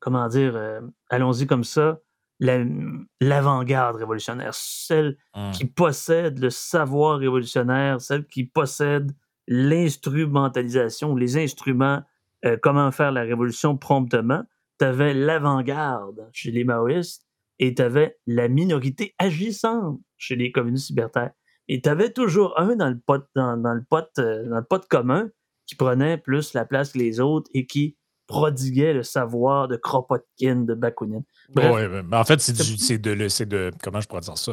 comment 0.00 0.28
dire, 0.28 0.56
euh, 0.56 0.80
allons-y 1.10 1.46
comme 1.46 1.64
ça, 1.64 2.00
l'avant-garde 2.38 3.96
révolutionnaire, 3.96 4.54
celle 4.54 5.16
mmh. 5.34 5.50
qui 5.52 5.64
possède 5.64 6.38
le 6.38 6.50
savoir 6.50 7.18
révolutionnaire, 7.18 8.00
celle 8.00 8.26
qui 8.26 8.44
possède 8.44 9.12
l'instrumentalisation, 9.48 11.16
les 11.16 11.38
instruments, 11.38 12.02
euh, 12.44 12.56
comment 12.62 12.90
faire 12.90 13.12
la 13.12 13.22
révolution 13.22 13.76
promptement, 13.76 14.42
tu 14.78 14.84
avais 14.84 15.14
l'avant-garde 15.14 16.28
chez 16.32 16.50
les 16.50 16.64
maoïstes 16.64 17.26
et 17.58 17.74
tu 17.74 17.80
avais 17.80 18.18
la 18.26 18.48
minorité 18.48 19.14
agissante 19.18 20.00
chez 20.18 20.36
les 20.36 20.52
communistes 20.52 20.90
libertaires. 20.90 21.30
Et 21.68 21.80
tu 21.80 21.88
avais 21.88 22.12
toujours 22.12 22.58
un 22.60 22.76
dans 22.76 22.90
le 22.90 22.98
pot, 22.98 23.24
dans, 23.34 23.56
le 23.56 23.82
pot, 23.82 24.06
dans 24.16 24.56
le 24.56 24.64
pot 24.64 24.86
commun 24.88 25.30
qui 25.66 25.74
prenait 25.74 26.18
plus 26.18 26.54
la 26.54 26.64
place 26.64 26.92
que 26.92 26.98
les 26.98 27.20
autres 27.20 27.50
et 27.54 27.66
qui 27.66 27.96
prodiguait 28.26 28.92
le 28.92 29.02
savoir 29.02 29.68
de 29.68 29.76
Kropotkin, 29.76 30.56
de 30.62 30.74
Bakounine. 30.74 31.24
Oui, 31.54 31.62
mais 32.08 32.16
en 32.16 32.24
fait, 32.24 32.40
c'est 32.40 32.52
de, 32.98 33.14
de, 33.44 33.70
Comment 33.82 34.00
je 34.00 34.08
pourrais 34.08 34.20
dire 34.20 34.38
ça? 34.38 34.52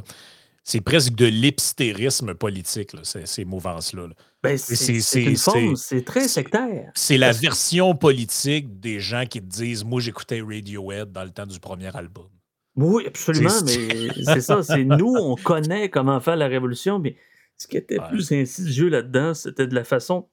C'est 0.65 0.80
presque 0.80 1.13
de 1.15 1.26
l'hipstérisme 1.26 2.36
politique, 2.36 2.91
ces, 3.04 3.43
mouvances-là. 3.43 4.08
Ben, 4.41 4.58
c'est 4.58 5.23
une 5.23 5.36
forme, 5.36 5.76
c'est 5.76 6.06
très 6.06 6.28
sectaire. 6.28 6.89
C'est 6.95 7.17
la 7.17 7.34
version 7.34 7.95
politique 7.95 8.80
des 8.80 8.99
gens 8.99 9.26
qui 9.26 9.41
te 9.41 9.45
disent 9.45 9.84
Moi, 9.84 9.99
j'écoutais 9.99 10.41
Radiohead 10.41 11.12
dans 11.12 11.23
le 11.23 11.32
temps 11.32 11.45
du 11.45 11.60
premier 11.60 11.93
album. 11.95 12.28
Oui, 12.76 13.06
absolument, 13.06 13.52
mais 13.65 14.10
c'est 14.23 14.41
ça. 14.41 14.63
C'est 14.63 14.86
nous, 14.86 15.13
on 15.13 15.36
connaît 15.36 15.89
comment 15.89 16.19
faire 16.21 16.38
la 16.38 16.47
révolution, 16.47 16.97
mais 16.97 17.17
ce 17.58 17.67
qui 17.67 17.78
était 17.78 17.99
plus 18.10 18.32
insidieux 18.32 18.88
là-dedans, 18.88 19.34
c'était 19.34 19.67
de 19.67 19.76
la 19.76 19.84
façon 19.84 20.30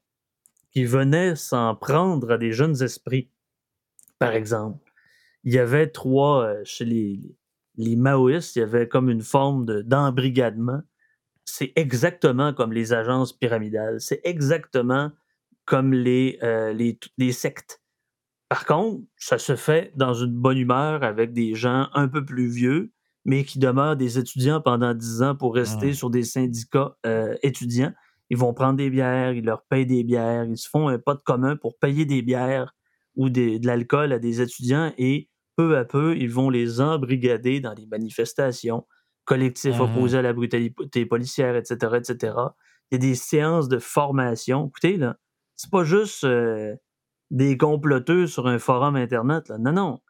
qui 0.72 0.84
venaient 0.84 1.36
s'en 1.36 1.74
prendre 1.74 2.32
à 2.32 2.38
des 2.38 2.52
jeunes 2.52 2.82
esprits. 2.82 3.30
Par 4.18 4.32
exemple, 4.32 4.92
il 5.44 5.52
y 5.54 5.58
avait 5.58 5.88
trois, 5.88 6.44
euh, 6.44 6.60
chez 6.64 6.84
les, 6.84 7.20
les 7.76 7.96
maoïstes, 7.96 8.56
il 8.56 8.60
y 8.60 8.62
avait 8.62 8.88
comme 8.88 9.10
une 9.10 9.22
forme 9.22 9.82
d'embrigadement. 9.82 10.82
C'est 11.44 11.72
exactement 11.76 12.52
comme 12.52 12.72
les 12.72 12.92
agences 12.92 13.32
pyramidales. 13.32 14.00
C'est 14.00 14.20
exactement 14.24 15.10
comme 15.64 15.92
les, 15.92 16.38
euh, 16.42 16.72
les, 16.72 16.98
les, 17.16 17.32
sectes. 17.32 17.82
Par 18.48 18.66
contre, 18.66 19.04
ça 19.16 19.38
se 19.38 19.56
fait 19.56 19.92
dans 19.96 20.14
une 20.14 20.34
bonne 20.34 20.58
humeur 20.58 21.02
avec 21.02 21.32
des 21.32 21.54
gens 21.54 21.88
un 21.94 22.08
peu 22.08 22.24
plus 22.24 22.48
vieux, 22.48 22.92
mais 23.24 23.44
qui 23.44 23.58
demeurent 23.58 23.96
des 23.96 24.18
étudiants 24.18 24.60
pendant 24.60 24.94
dix 24.94 25.22
ans 25.22 25.36
pour 25.36 25.54
rester 25.54 25.90
mmh. 25.90 25.94
sur 25.94 26.10
des 26.10 26.24
syndicats 26.24 26.96
euh, 27.06 27.36
étudiants 27.42 27.92
ils 28.30 28.36
vont 28.36 28.54
prendre 28.54 28.76
des 28.76 28.90
bières, 28.90 29.32
ils 29.32 29.44
leur 29.44 29.64
payent 29.64 29.86
des 29.86 30.04
bières, 30.04 30.44
ils 30.44 30.56
se 30.56 30.68
font 30.68 30.88
un 30.88 30.98
pas 30.98 31.14
de 31.14 31.20
commun 31.20 31.56
pour 31.56 31.76
payer 31.78 32.04
des 32.04 32.22
bières 32.22 32.74
ou 33.16 33.28
de 33.28 33.58
l'alcool 33.66 34.12
à 34.12 34.18
des 34.18 34.40
étudiants 34.40 34.92
et 34.96 35.28
peu 35.56 35.76
à 35.76 35.84
peu, 35.84 36.16
ils 36.16 36.30
vont 36.30 36.48
les 36.48 36.80
embrigader 36.80 37.60
dans 37.60 37.74
des 37.74 37.86
manifestations, 37.86 38.86
collectifs 39.24 39.78
mmh 39.78 39.82
opposés 39.82 40.18
à 40.18 40.22
la 40.22 40.32
brutalité 40.32 41.04
policière, 41.06 41.56
etc., 41.56 41.96
etc. 41.96 42.34
Il 42.90 42.94
y 42.94 42.94
a 42.94 42.98
des 42.98 43.14
séances 43.14 43.68
de 43.68 43.78
formation. 43.78 44.68
Écoutez, 44.68 44.96
là, 44.96 45.16
c'est 45.56 45.70
pas 45.70 45.84
juste 45.84 46.24
euh, 46.24 46.74
des 47.30 47.56
comploteux 47.56 48.26
sur 48.26 48.46
un 48.46 48.58
forum 48.58 48.96
Internet. 48.96 49.48
Là. 49.48 49.58
Non, 49.58 49.72
non. 49.72 50.00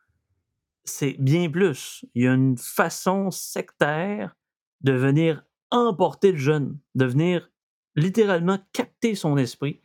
C'est 0.85 1.17
bien 1.19 1.51
plus. 1.51 2.05
Il 2.15 2.25
y 2.25 2.29
a 2.29 2.33
une 2.33 2.57
façon 2.57 3.31
sectaire 3.31 4.35
de 4.83 4.93
venir 4.93 5.43
emporter 5.71 6.33
le 6.33 6.39
jeune, 6.39 6.79
de 6.95 7.05
venir 7.05 7.51
littéralement 7.97 8.59
capter 8.73 9.15
son 9.15 9.37
esprit. 9.37 9.81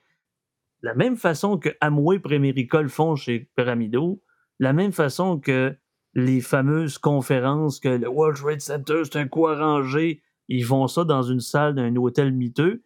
La 0.81 0.93
même 0.93 1.17
façon 1.17 1.57
que 1.57 1.69
Amway 1.81 2.19
Préméricole 2.19 2.89
font 2.89 3.15
chez 3.15 3.49
Pyramido, 3.55 4.21
la 4.59 4.73
même 4.73 4.91
façon 4.91 5.39
que 5.39 5.75
les 6.13 6.41
fameuses 6.41 6.97
conférences 6.97 7.79
que 7.79 7.89
le 7.89 8.07
World 8.07 8.37
Trade 8.37 8.61
Center, 8.61 9.01
c'est 9.03 9.17
un 9.17 9.27
coup 9.27 9.47
arrangé, 9.47 10.21
ils 10.47 10.63
font 10.63 10.87
ça 10.87 11.03
dans 11.03 11.23
une 11.23 11.41
salle 11.41 11.75
d'un 11.75 11.95
hôtel 11.95 12.31
miteux, 12.31 12.83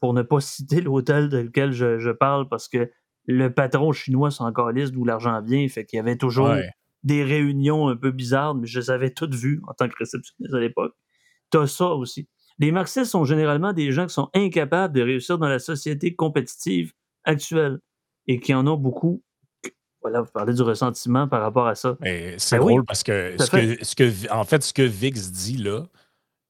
pour 0.00 0.14
ne 0.14 0.22
pas 0.22 0.40
citer 0.40 0.80
l'hôtel 0.80 1.28
de 1.28 1.38
lequel 1.38 1.72
je, 1.72 2.10
parle, 2.12 2.48
parce 2.48 2.68
que 2.68 2.90
le 3.26 3.52
patron 3.52 3.92
chinois 3.92 4.30
s'en 4.30 4.52
calisse 4.52 4.92
d'où 4.92 5.04
l'argent 5.04 5.40
vient, 5.42 5.66
fait 5.68 5.84
qu'il 5.84 5.96
y 5.96 6.00
avait 6.00 6.16
toujours 6.16 6.54
des 7.02 7.24
réunions 7.24 7.88
un 7.88 7.96
peu 7.96 8.10
bizarres, 8.10 8.54
mais 8.54 8.66
je 8.66 8.80
les 8.80 8.90
avais 8.90 9.10
toutes 9.10 9.34
vues 9.34 9.60
en 9.66 9.74
tant 9.74 9.88
que 9.88 9.96
réceptionniste 9.98 10.54
à 10.54 10.60
l'époque. 10.60 10.94
T'as 11.50 11.66
ça 11.66 11.88
aussi. 11.88 12.28
Les 12.58 12.72
marxistes 12.72 13.10
sont 13.10 13.24
généralement 13.24 13.72
des 13.72 13.92
gens 13.92 14.06
qui 14.06 14.14
sont 14.14 14.30
incapables 14.34 14.94
de 14.94 15.02
réussir 15.02 15.38
dans 15.38 15.48
la 15.48 15.58
société 15.58 16.14
compétitive 16.14 16.92
actuelle 17.24 17.78
et 18.26 18.40
qui 18.40 18.54
en 18.54 18.66
ont 18.66 18.76
beaucoup. 18.76 19.22
Voilà, 20.00 20.22
vous 20.22 20.30
parlez 20.30 20.54
du 20.54 20.62
ressentiment 20.62 21.28
par 21.28 21.42
rapport 21.42 21.66
à 21.66 21.74
ça. 21.74 21.96
C'est 22.02 22.58
ben 22.58 22.58
drôle 22.58 22.84
parce 22.84 23.02
que, 23.02 23.36
ce 23.38 23.94
que, 23.94 24.32
en 24.32 24.44
fait, 24.44 24.62
ce 24.62 24.72
que 24.72 24.82
Vix 24.82 25.32
dit 25.32 25.58
là, 25.58 25.84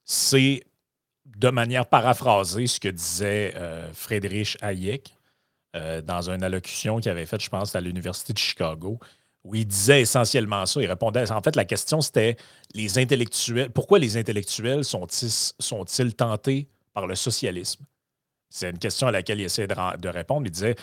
c'est 0.05 0.63
de 1.25 1.51
manière 1.51 1.87
paraphrasée 1.87 2.67
ce 2.67 2.81
que 2.81 2.89
disait 2.89 3.53
euh, 3.57 3.93
Friedrich 3.93 4.57
Hayek 4.63 5.15
euh, 5.75 6.01
dans 6.01 6.31
une 6.31 6.43
allocution 6.43 6.99
qu'il 7.01 7.11
avait 7.11 7.27
faite, 7.27 7.43
je 7.43 7.51
pense, 7.51 7.75
à 7.75 7.81
l'Université 7.81 8.33
de 8.33 8.39
Chicago, 8.39 8.99
où 9.47 9.55
il 9.55 9.67
disait 9.67 10.03
essentiellement 10.03 10.67
ça. 10.67 10.83
Il 10.83 10.87
répondait. 10.87 11.31
En 11.31 11.41
fait, 11.41 11.57
la 11.57 11.65
question, 11.65 12.01
c'était 12.01 12.37
les 12.75 12.99
intellectuels. 12.99 13.71
Pourquoi 13.71 13.99
les 13.99 14.17
intellectuels 14.17 14.85
sont-ils 14.85 15.31
sont 15.31 15.85
tentés 16.17 16.69
par 16.93 17.07
le 17.07 17.15
socialisme? 17.15 17.85
C'est 18.51 18.71
une 18.71 18.79
question 18.79 19.07
à 19.07 19.13
laquelle 19.13 19.41
il 19.41 19.45
essaie 19.45 19.67
de, 19.67 20.09
répondre. 20.09 20.47
Il 20.47 20.51
disait 20.51 20.77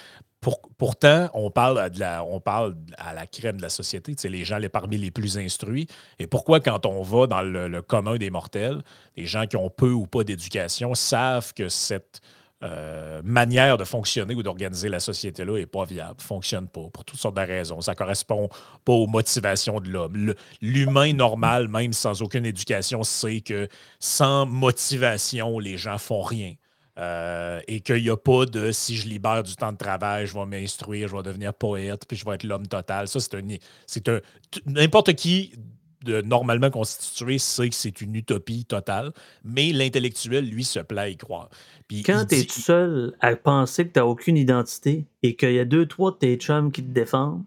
pourtant, 0.78 1.30
on 1.34 1.50
parle 1.50 1.80
à 1.80 3.14
la 3.14 3.28
crème 3.28 3.58
de 3.58 3.62
la 3.62 3.70
société, 3.70 4.16
les 4.28 4.44
gens 4.44 4.58
les, 4.58 4.68
parmi 4.68 4.98
les 4.98 5.10
plus 5.10 5.38
instruits. 5.38 5.88
Et 6.20 6.28
pourquoi, 6.28 6.60
quand 6.60 6.86
on 6.86 7.02
va 7.02 7.28
dans 7.28 7.42
le, 7.42 7.82
commun 7.82 8.18
des 8.18 8.30
mortels, 8.30 8.84
les 9.16 9.26
gens 9.26 9.46
qui 9.48 9.56
ont 9.56 9.70
peu 9.70 9.92
ou 9.92 10.06
pas 10.06 10.24
d'éducation 10.24 10.94
savent 10.96 11.54
que 11.54 11.70
cette 11.70 12.22
euh, 12.64 13.22
manière 13.26 13.78
de 13.78 13.84
fonctionner 13.84 14.36
ou 14.36 14.44
d'organiser 14.44 14.88
la 14.88 15.02
société-là 15.02 15.58
n'est 15.58 15.66
pas 15.66 15.84
viable, 15.84 16.16
ne 16.18 16.24
fonctionne 16.24 16.68
pas, 16.68 16.88
pour 16.94 17.04
toutes 17.04 17.20
sortes 17.20 17.36
de 17.36 17.42
raisons. 17.42 17.82
Ça 17.82 17.92
ne 17.92 17.98
correspond 17.98 18.48
pas 18.86 18.94
aux 18.94 19.08
motivations 19.08 19.82
de 19.82 19.90
l'homme. 19.90 20.34
L'humain 20.62 21.14
normal, 21.14 21.68
même 21.68 21.92
sans 21.92 22.22
aucune 22.22 22.46
éducation, 22.46 23.04
sait 23.04 23.42
que 23.42 23.68
sans 24.00 24.46
motivation, 24.46 25.60
les 25.60 25.78
gens 25.78 25.98
font 25.98 26.22
rien. 26.22 26.54
Euh, 27.00 27.60
et 27.68 27.82
qu'il 27.82 28.04
n'y 28.04 28.10
a 28.12 28.18
pas 28.18 28.46
de 28.46 28.72
si 28.72 28.96
je 28.96 29.10
libère 29.10 29.42
du 29.42 29.56
temps 29.56 29.72
de 29.72 29.78
travail, 29.78 30.28
je 30.28 30.34
vais 30.34 30.46
m'instruire, 30.46 31.08
je 31.08 31.16
vais 31.16 31.24
devenir 31.24 31.54
poète, 31.54 32.06
puis 32.08 32.16
je 32.16 32.24
vais 32.24 32.36
être 32.36 32.44
l'homme 32.44 32.68
total. 32.68 33.08
Ça, 33.08 33.20
c'est 33.20 33.34
un. 33.34 33.42
C'est 33.88 34.08
un. 34.10 34.22
N'importe 34.68 35.14
qui 35.14 35.54
de 36.04 36.22
normalement 36.22 36.70
constitué 36.70 37.38
sait 37.38 37.70
que 37.70 37.76
c'est 37.76 38.02
une 38.02 38.16
utopie 38.16 38.66
totale, 38.66 39.12
mais 39.44 39.72
l'intellectuel, 39.72 40.50
lui, 40.50 40.64
se 40.64 40.80
plaît 40.80 41.02
à 41.02 41.10
y 41.10 41.18
croire. 41.18 41.50
Puis 41.88 42.04
Quand 42.04 42.26
tu 42.28 42.36
es 42.36 42.50
seul 42.50 43.16
à 43.20 43.36
penser 43.36 43.88
que 43.88 43.94
tu 43.94 44.00
n'as 44.00 44.06
aucune 44.06 44.38
identité 44.38 45.06
et 45.22 45.36
qu'il 45.36 45.54
y 45.54 45.60
a 45.60 45.66
deux, 45.66 45.86
trois 45.86 46.12
de 46.12 46.18
tes 46.18 46.36
chums 46.36 46.72
qui 46.72 46.84
te 46.84 46.92
défendent, 46.92 47.44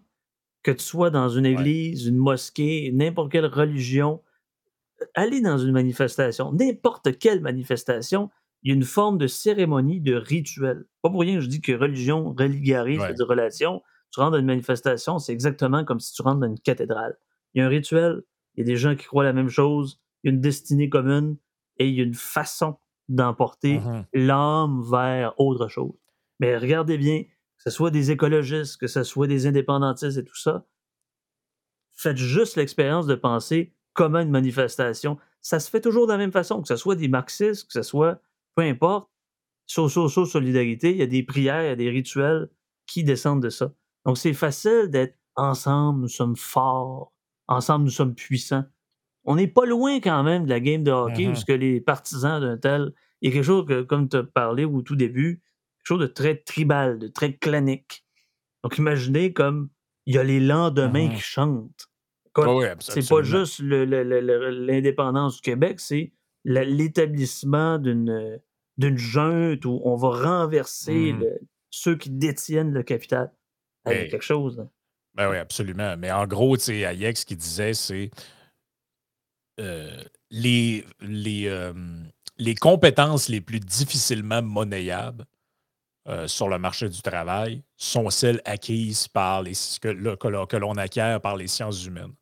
que 0.63 0.71
tu 0.71 0.83
sois 0.83 1.09
dans 1.09 1.29
une 1.29 1.45
église, 1.45 2.07
une 2.07 2.17
mosquée, 2.17 2.91
n'importe 2.93 3.31
quelle 3.31 3.45
religion, 3.45 4.21
aller 5.13 5.41
dans 5.41 5.57
une 5.57 5.71
manifestation, 5.71 6.51
n'importe 6.51 7.17
quelle 7.17 7.41
manifestation, 7.41 8.29
il 8.63 8.69
y 8.69 8.71
a 8.73 8.75
une 8.75 8.83
forme 8.83 9.17
de 9.17 9.27
cérémonie, 9.27 10.01
de 10.01 10.15
rituel. 10.15 10.85
Pas 11.01 11.09
pour 11.09 11.21
rien 11.21 11.35
que 11.35 11.41
je 11.41 11.47
dis 11.47 11.61
que 11.61 11.71
religion 11.71 12.33
religarise 12.37 12.99
ouais. 12.99 13.15
relation. 13.19 13.81
Tu 14.11 14.19
rentres 14.19 14.33
dans 14.33 14.39
une 14.39 14.45
manifestation, 14.45 15.19
c'est 15.19 15.33
exactement 15.33 15.85
comme 15.85 15.99
si 15.99 16.13
tu 16.13 16.21
rentres 16.21 16.39
dans 16.39 16.47
une 16.47 16.59
cathédrale. 16.59 17.17
Il 17.53 17.59
y 17.59 17.61
a 17.61 17.65
un 17.65 17.69
rituel, 17.69 18.23
il 18.57 18.61
y 18.61 18.63
a 18.63 18.65
des 18.65 18.75
gens 18.75 18.95
qui 18.95 19.05
croient 19.05 19.23
la 19.23 19.33
même 19.33 19.49
chose, 19.49 20.01
il 20.23 20.27
y 20.27 20.31
a 20.31 20.33
une 20.33 20.41
destinée 20.41 20.89
commune 20.89 21.37
et 21.77 21.87
il 21.87 21.95
y 21.95 22.01
a 22.01 22.03
une 22.03 22.15
façon 22.15 22.77
d'emporter 23.07 23.79
mmh 23.79 24.05
l'âme 24.13 24.81
vers 24.81 25.39
autre 25.39 25.67
chose. 25.67 25.93
Mais 26.39 26.57
regardez 26.57 26.97
bien, 26.97 27.23
que 27.23 27.63
ce 27.63 27.69
soit 27.69 27.91
des 27.91 28.11
écologistes, 28.11 28.77
que 28.77 28.87
ce 28.87 29.03
soit 29.03 29.27
des 29.27 29.47
indépendantistes 29.47 30.17
et 30.17 30.23
tout 30.23 30.35
ça, 30.35 30.65
faites 31.93 32.17
juste 32.17 32.57
l'expérience 32.57 33.07
de 33.07 33.15
penser 33.15 33.73
comment 33.93 34.19
une 34.19 34.29
manifestation, 34.29 35.17
ça 35.41 35.59
se 35.59 35.69
fait 35.69 35.81
toujours 35.81 36.07
de 36.07 36.11
la 36.11 36.17
même 36.17 36.31
façon, 36.31 36.61
que 36.61 36.67
ce 36.67 36.75
soit 36.75 36.95
des 36.95 37.07
marxistes, 37.07 37.67
que 37.67 37.73
ce 37.73 37.81
soit 37.81 38.21
peu 38.55 38.63
importe, 38.63 39.09
so, 39.65 39.87
so, 39.87 40.09
so, 40.09 40.25
solidarité, 40.25 40.91
il 40.91 40.97
y 40.97 41.03
a 41.03 41.07
des 41.07 41.23
prières, 41.23 41.63
il 41.63 41.67
y 41.67 41.71
a 41.71 41.75
des 41.75 41.89
rituels 41.89 42.49
qui 42.85 43.03
descendent 43.03 43.43
de 43.43 43.49
ça. 43.49 43.73
Donc, 44.05 44.17
c'est 44.17 44.33
facile 44.33 44.87
d'être 44.89 45.17
ensemble, 45.35 46.01
nous 46.01 46.07
sommes 46.07 46.35
forts, 46.35 47.13
ensemble, 47.47 47.85
nous 47.85 47.91
sommes 47.91 48.15
puissants. 48.15 48.65
On 49.25 49.35
n'est 49.35 49.47
pas 49.47 49.65
loin 49.65 49.99
quand 49.99 50.23
même 50.23 50.45
de 50.45 50.49
la 50.49 50.59
game 50.59 50.83
de 50.83 50.91
hockey 50.91 51.27
où 51.27 51.31
mm-hmm. 51.31 51.55
les 51.55 51.81
partisans 51.81 52.39
d'un 52.39 52.57
tel, 52.57 52.93
il 53.21 53.29
y 53.29 53.31
a 53.31 53.35
quelque 53.35 53.45
chose 53.45 53.65
que, 53.65 53.81
comme 53.81 54.07
tu 54.07 54.17
as 54.17 54.23
parlé 54.23 54.63
au 54.65 54.81
tout 54.81 54.95
début, 54.95 55.41
quelque 55.79 55.87
chose 55.87 55.99
de 55.99 56.07
très 56.07 56.35
tribal, 56.35 56.99
de 56.99 57.07
très 57.07 57.33
clanique. 57.33 58.05
Donc, 58.63 58.77
imaginez 58.77 59.33
comme 59.33 59.69
il 60.05 60.15
y 60.15 60.17
a 60.17 60.23
les 60.23 60.39
lendemains 60.39 61.07
mm-hmm. 61.07 61.15
qui 61.15 61.21
chantent. 61.21 61.89
c'est 62.79 63.09
pas 63.09 63.23
juste 63.23 63.59
l'indépendance 63.59 65.35
du 65.37 65.41
Québec, 65.41 65.79
c'est 65.79 66.13
l'établissement 66.45 67.77
d'une 67.79 68.39
d'une 68.77 68.97
junte 68.97 69.65
où 69.65 69.81
on 69.83 69.95
va 69.95 70.09
renverser 70.09 71.13
mmh. 71.13 71.25
ceux 71.69 71.95
qui 71.95 72.09
détiennent 72.09 72.71
le 72.71 72.83
capital. 72.83 73.33
Il 73.85 73.93
y 73.93 73.95
a 73.95 74.07
quelque 74.07 74.23
chose. 74.23 74.67
Ben 75.17 75.29
oui, 75.31 75.37
absolument. 75.37 75.97
Mais 75.97 76.11
en 76.11 76.27
gros, 76.27 76.55
tu 76.57 76.65
sais, 76.65 76.85
Hayek, 76.85 77.17
ce 77.17 77.25
qu'il 77.25 77.37
disait, 77.37 77.73
c'est 77.73 78.11
euh, 79.59 80.03
les, 80.29 80.85
les, 81.01 81.47
euh, 81.47 81.73
les 82.37 82.53
compétences 82.53 83.27
les 83.27 83.41
plus 83.41 83.59
difficilement 83.59 84.43
monnayables 84.43 85.25
euh, 86.07 86.27
sur 86.27 86.47
le 86.47 86.59
marché 86.59 86.87
du 86.87 87.01
travail 87.01 87.63
sont 87.75 88.11
celles 88.11 88.41
acquises 88.45 89.07
par 89.07 89.41
les 89.41 89.53
que, 89.81 90.45
que 90.45 90.57
l'on 90.57 90.75
acquiert 90.75 91.19
par 91.19 91.35
les 91.35 91.47
sciences 91.47 91.83
humaines 91.83 92.13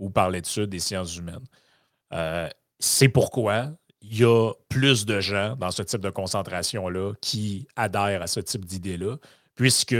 ou 0.00 0.10
par 0.10 0.28
l'étude 0.30 0.70
des 0.70 0.80
sciences 0.80 1.16
humaines. 1.16 1.44
c'est 2.80 3.08
pourquoi 3.08 3.70
il 4.02 4.18
y 4.18 4.24
a 4.24 4.52
plus 4.68 5.04
de 5.06 5.20
gens 5.20 5.56
dans 5.56 5.70
ce 5.70 5.82
type 5.82 6.00
de 6.00 6.10
concentration-là 6.10 7.12
qui 7.20 7.68
adhèrent 7.76 8.22
à 8.22 8.26
ce 8.26 8.40
type 8.40 8.64
d'idée-là, 8.64 9.16
puisque 9.54 9.94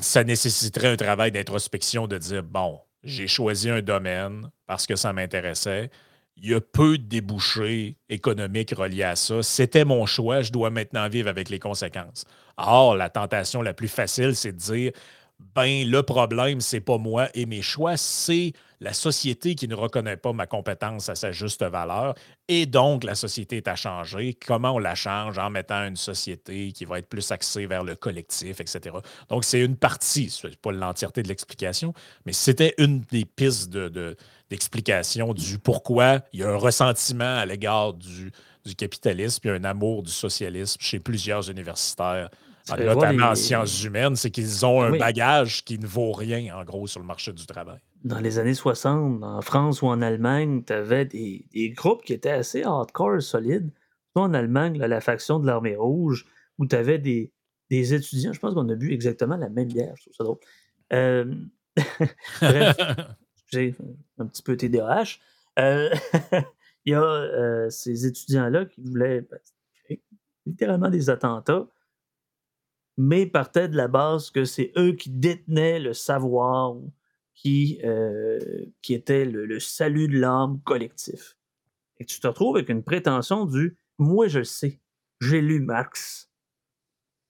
ça 0.00 0.24
nécessiterait 0.24 0.88
un 0.88 0.96
travail 0.96 1.32
d'introspection 1.32 2.06
de 2.06 2.18
dire, 2.18 2.42
bon, 2.42 2.80
j'ai 3.02 3.26
choisi 3.26 3.68
un 3.70 3.82
domaine 3.82 4.50
parce 4.66 4.86
que 4.86 4.96
ça 4.96 5.12
m'intéressait. 5.12 5.90
Il 6.36 6.50
y 6.50 6.54
a 6.54 6.60
peu 6.60 6.98
de 6.98 7.04
débouchés 7.04 7.96
économiques 8.08 8.74
reliés 8.76 9.02
à 9.02 9.16
ça. 9.16 9.42
C'était 9.42 9.84
mon 9.84 10.06
choix, 10.06 10.40
je 10.42 10.50
dois 10.50 10.70
maintenant 10.70 11.08
vivre 11.08 11.28
avec 11.28 11.50
les 11.50 11.58
conséquences. 11.58 12.24
Or, 12.56 12.96
la 12.96 13.10
tentation 13.10 13.60
la 13.60 13.74
plus 13.74 13.88
facile, 13.88 14.34
c'est 14.34 14.52
de 14.52 14.58
dire, 14.58 14.92
ben 15.54 15.88
le 15.88 16.02
problème, 16.02 16.60
c'est 16.60 16.80
pas 16.80 16.98
moi 16.98 17.28
et 17.34 17.46
mes 17.46 17.62
choix, 17.62 17.96
c'est 17.96 18.52
la 18.80 18.92
société 18.92 19.54
qui 19.54 19.68
ne 19.68 19.76
reconnaît 19.76 20.16
pas 20.16 20.32
ma 20.32 20.46
compétence 20.46 21.08
à 21.08 21.14
sa 21.14 21.30
juste 21.30 21.62
valeur. 21.62 22.14
Et 22.48 22.66
donc, 22.66 23.04
la 23.04 23.14
société 23.14 23.58
est 23.58 23.68
à 23.68 23.76
changer. 23.76 24.34
Comment 24.34 24.72
on 24.72 24.78
la 24.78 24.96
change? 24.96 25.38
En 25.38 25.50
mettant 25.50 25.86
une 25.86 25.96
société 25.96 26.72
qui 26.72 26.84
va 26.84 26.98
être 26.98 27.08
plus 27.08 27.30
axée 27.30 27.66
vers 27.66 27.84
le 27.84 27.94
collectif, 27.94 28.60
etc. 28.60 28.96
Donc, 29.28 29.44
c'est 29.44 29.60
une 29.60 29.76
partie, 29.76 30.30
ce 30.30 30.48
n'est 30.48 30.56
pas 30.56 30.72
l'entièreté 30.72 31.22
de 31.22 31.28
l'explication, 31.28 31.94
mais 32.26 32.32
c'était 32.32 32.74
une 32.78 33.02
des 33.02 33.24
pistes 33.24 33.70
d'explication 34.50 35.32
du 35.32 35.58
pourquoi 35.58 36.20
il 36.32 36.40
y 36.40 36.42
a 36.42 36.50
un 36.50 36.56
ressentiment 36.56 37.36
à 37.36 37.46
l'égard 37.46 37.94
du, 37.94 38.32
du 38.64 38.74
capitalisme 38.74 39.46
et 39.46 39.50
un 39.50 39.64
amour 39.64 40.02
du 40.02 40.10
socialisme 40.10 40.80
chez 40.80 40.98
plusieurs 40.98 41.48
universitaires 41.48 42.30
notamment 42.70 43.28
en 43.28 43.34
sciences 43.34 43.82
humaines, 43.84 44.16
c'est 44.16 44.30
qu'ils 44.30 44.64
ont 44.64 44.82
un 44.82 44.96
bagage 44.96 45.64
qui 45.64 45.78
ne 45.78 45.86
vaut 45.86 46.12
rien, 46.12 46.56
en 46.56 46.64
gros, 46.64 46.86
sur 46.86 47.00
le 47.00 47.06
marché 47.06 47.32
du 47.32 47.46
travail. 47.46 47.78
Dans 48.04 48.18
les 48.18 48.38
années 48.38 48.54
60, 48.54 49.22
en 49.22 49.40
France 49.42 49.82
ou 49.82 49.86
en 49.86 50.02
Allemagne, 50.02 50.62
tu 50.64 50.72
avais 50.72 51.04
des, 51.04 51.44
groupes 51.76 52.02
qui 52.04 52.12
étaient 52.12 52.30
assez 52.30 52.62
hardcore, 52.62 53.22
solides. 53.22 53.70
en 54.14 54.34
Allemagne, 54.34 54.78
la 54.78 55.00
faction 55.00 55.38
de 55.38 55.46
l'armée 55.46 55.76
rouge, 55.76 56.26
où 56.58 56.66
tu 56.66 56.76
avais 56.76 56.98
des, 56.98 57.32
étudiants, 57.70 58.32
je 58.32 58.40
pense 58.40 58.54
qu'on 58.54 58.68
a 58.68 58.74
bu 58.74 58.92
exactement 58.92 59.36
la 59.36 59.48
même 59.48 59.68
bière, 59.68 59.94
je 59.96 60.02
trouve 60.02 60.14
ça 60.14 60.24
drôle. 60.24 60.38
Euh, 60.92 61.34
bref, 62.40 62.76
j'ai 63.52 63.74
un 64.18 64.26
petit 64.26 64.42
peu 64.42 64.56
TDAH. 64.56 65.18
Euh, 65.58 65.90
il 66.84 66.92
y 66.92 66.94
a 66.94 67.02
euh, 67.02 67.70
ces 67.70 68.06
étudiants-là 68.06 68.66
qui 68.66 68.80
voulaient 68.82 69.22
ben, 69.22 69.38
littéralement 70.46 70.90
des 70.90 71.10
attentats 71.10 71.66
mais 72.96 73.26
partaient 73.26 73.68
de 73.68 73.76
la 73.76 73.88
base 73.88 74.30
que 74.30 74.44
c'est 74.44 74.72
eux 74.76 74.92
qui 74.92 75.10
détenaient 75.10 75.80
le 75.80 75.94
savoir, 75.94 76.76
qui, 77.34 77.80
euh, 77.84 78.38
qui 78.82 78.94
était 78.94 79.24
le, 79.24 79.58
salut 79.60 80.08
de 80.08 80.18
l'âme 80.18 80.60
collectif. 80.64 81.36
Et 81.98 82.04
tu 82.04 82.20
te 82.20 82.26
retrouves 82.26 82.56
avec 82.56 82.68
une 82.68 82.82
prétention 82.82 83.46
du 83.46 83.76
moi 83.98 84.28
je 84.28 84.40
le 84.40 84.44
sais, 84.44 84.80
j'ai 85.20 85.40
lu 85.40 85.60
Marx. 85.60 86.30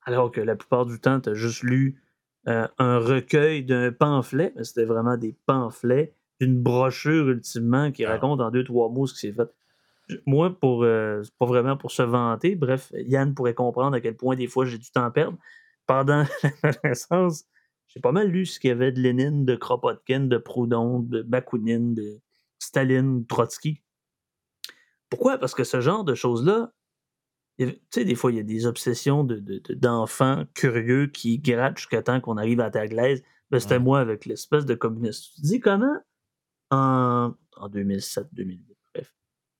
Alors 0.04 0.32
que 0.32 0.40
la 0.40 0.56
plupart 0.56 0.86
du 0.86 0.98
temps, 0.98 1.20
tu 1.20 1.30
as 1.30 1.34
juste 1.34 1.62
lu 1.62 2.02
euh, 2.48 2.66
un 2.78 2.98
recueil 2.98 3.64
d'un 3.64 3.92
pamphlet, 3.92 4.52
mais 4.56 4.64
c'était 4.64 4.84
vraiment 4.84 5.16
des 5.16 5.36
pamphlets, 5.46 6.14
d'une 6.40 6.60
brochure 6.60 7.28
ultimement 7.28 7.92
qui 7.92 8.04
ah. 8.04 8.10
raconte 8.10 8.40
en 8.40 8.50
deux, 8.50 8.64
trois 8.64 8.88
mots 8.88 9.06
ce 9.06 9.14
qui 9.14 9.20
s'est 9.20 9.32
fait. 9.32 9.48
Moi, 10.26 10.58
pour 10.58 10.84
euh, 10.84 11.22
pas 11.38 11.46
vraiment 11.46 11.76
pour 11.76 11.90
se 11.90 12.02
vanter, 12.02 12.54
bref, 12.54 12.92
Yann 12.94 13.34
pourrait 13.34 13.54
comprendre 13.54 13.96
à 13.96 14.00
quel 14.00 14.16
point 14.16 14.36
des 14.36 14.48
fois 14.48 14.64
j'ai 14.64 14.78
du 14.78 14.90
temps 14.90 15.04
à 15.04 15.10
perdre. 15.10 15.38
Pendant 15.86 16.24
la 16.62 16.72
naissance, 16.84 17.44
j'ai 17.88 18.00
pas 18.00 18.12
mal 18.12 18.28
lu 18.28 18.46
ce 18.46 18.58
qu'il 18.58 18.68
y 18.68 18.72
avait 18.72 18.92
de 18.92 19.00
Lénine, 19.00 19.44
de 19.44 19.54
Kropotkin, 19.54 20.20
de 20.20 20.38
Proudhon, 20.38 21.00
de 21.00 21.22
Bakounine, 21.22 21.94
de 21.94 22.20
Staline, 22.58 23.26
Trotsky. 23.26 23.82
Pourquoi? 25.10 25.38
Parce 25.38 25.54
que 25.54 25.64
ce 25.64 25.80
genre 25.80 26.04
de 26.04 26.14
choses-là, 26.14 26.72
tu 27.58 27.78
sais, 27.90 28.04
des 28.04 28.14
fois, 28.14 28.32
il 28.32 28.38
y 28.38 28.40
a 28.40 28.44
des 28.44 28.66
obsessions 28.66 29.24
d'enfants 29.24 30.38
de, 30.38 30.48
curieux 30.54 31.06
qui 31.08 31.38
grattent 31.38 31.76
jusqu'à 31.76 32.02
temps 32.02 32.20
qu'on 32.20 32.38
arrive 32.38 32.60
à 32.60 32.70
la 32.70 32.88
glaise. 32.88 33.22
Ben, 33.50 33.60
C'était 33.60 33.78
moi 33.78 34.00
avec 34.00 34.24
l'espèce 34.24 34.64
de 34.64 34.74
communiste. 34.74 35.34
Tu 35.34 35.42
te 35.42 35.46
dis 35.46 35.60
comment, 35.60 35.96
en, 36.70 37.34
en 37.56 37.68
2007-2008, 37.68 38.58
bref, 38.64 38.71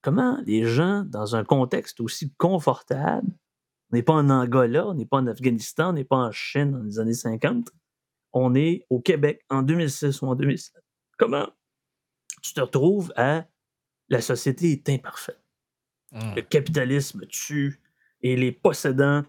comment 0.03 0.39
les 0.45 0.65
gens, 0.65 1.05
dans 1.05 1.37
un 1.37 1.45
contexte 1.45 2.01
aussi 2.01 2.33
confortable, 2.35 3.29
on 3.91 3.97
n'est 3.97 4.03
pas 4.03 4.15
en 4.15 4.29
Angola, 4.31 4.89
on 4.89 4.95
n'est 4.95 5.07
pas 5.07 5.19
en 5.19 5.27
Afghanistan, 5.27 5.91
on 5.91 5.93
n'est 5.95 6.05
pas 6.05 6.17
en 6.17 6.33
Chine 6.33 6.73
dans 6.73 6.83
les 6.83 6.99
années 6.99 7.15
50, 7.15 7.71
on 8.33 8.55
est 8.55 8.87
au 8.91 9.01
Québec 9.01 9.45
en 9.49 9.63
2006 9.63 10.23
ou 10.23 10.27
en 10.27 10.35
2007. 10.35 10.83
Comment 11.19 11.49
tu 12.43 12.55
te 12.55 12.61
retrouves 12.61 13.13
à 13.17 13.47
la 14.09 14.21
société 14.21 14.73
est 14.73 14.89
imparfaite. 14.91 15.41
Mmh. 16.13 16.35
Le 16.37 16.43
capitalisme 16.43 17.27
tue 17.27 17.81
et 18.21 18.37
les 18.37 18.53
possédants 18.53 19.25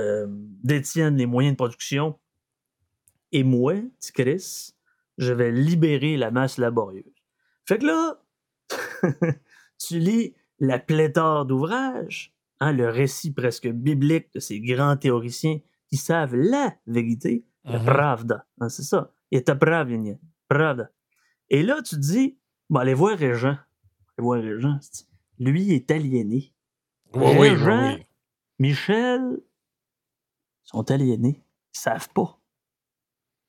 euh, 0.00 0.26
détiennent 0.28 1.16
les 1.16 1.26
moyens 1.26 1.54
de 1.54 1.56
production. 1.56 2.18
Et 3.32 3.42
moi, 3.42 3.74
petit 3.98 4.12
Chris, 4.12 4.74
je 5.18 5.32
vais 5.32 5.50
libérer 5.50 6.16
la 6.16 6.30
masse 6.30 6.58
laborieuse. 6.58 7.04
Fait 7.66 7.78
que 7.78 7.86
là, 7.86 8.22
tu 9.78 9.98
lis 9.98 10.34
la 10.58 10.78
pléthore 10.78 11.44
d'ouvrages, 11.46 12.32
hein, 12.60 12.72
le 12.72 12.88
récit 12.88 13.32
presque 13.32 13.68
biblique 13.68 14.32
de 14.34 14.40
ces 14.40 14.60
grands 14.60 14.96
théoriciens 14.96 15.60
qui 15.88 15.96
savent 15.96 16.34
la 16.34 16.74
vérité, 16.86 17.44
la 17.64 17.78
Mhm. 17.78 17.84
pravda. 17.86 18.46
hein, 18.60 18.68
c'est 18.68 18.82
ça. 18.82 19.12
Et 19.30 19.42
ta 19.44 19.54
pravda. 19.54 19.96
pravda. 20.48 20.90
Et 21.50 21.62
là, 21.62 21.82
tu 21.82 21.96
te 21.96 22.00
dis, 22.00 22.38
bon, 22.70 22.78
allez 22.80 22.94
voir 22.94 23.18
Régent. 23.18 23.56
Allez 24.16 24.24
voir 24.24 24.40
Régent. 24.40 24.78
Lui 25.38 25.72
est 25.72 25.90
aliéné. 25.90 26.52
Oui, 27.14 27.22
oui, 27.24 27.36
oui, 27.38 27.48
Régent, 27.50 27.94
oui. 27.96 28.06
Michel 28.58 29.40
sont 30.62 30.90
aliénés. 30.90 31.42
Ils 31.74 31.78
savent 31.78 32.08
pas. 32.10 32.38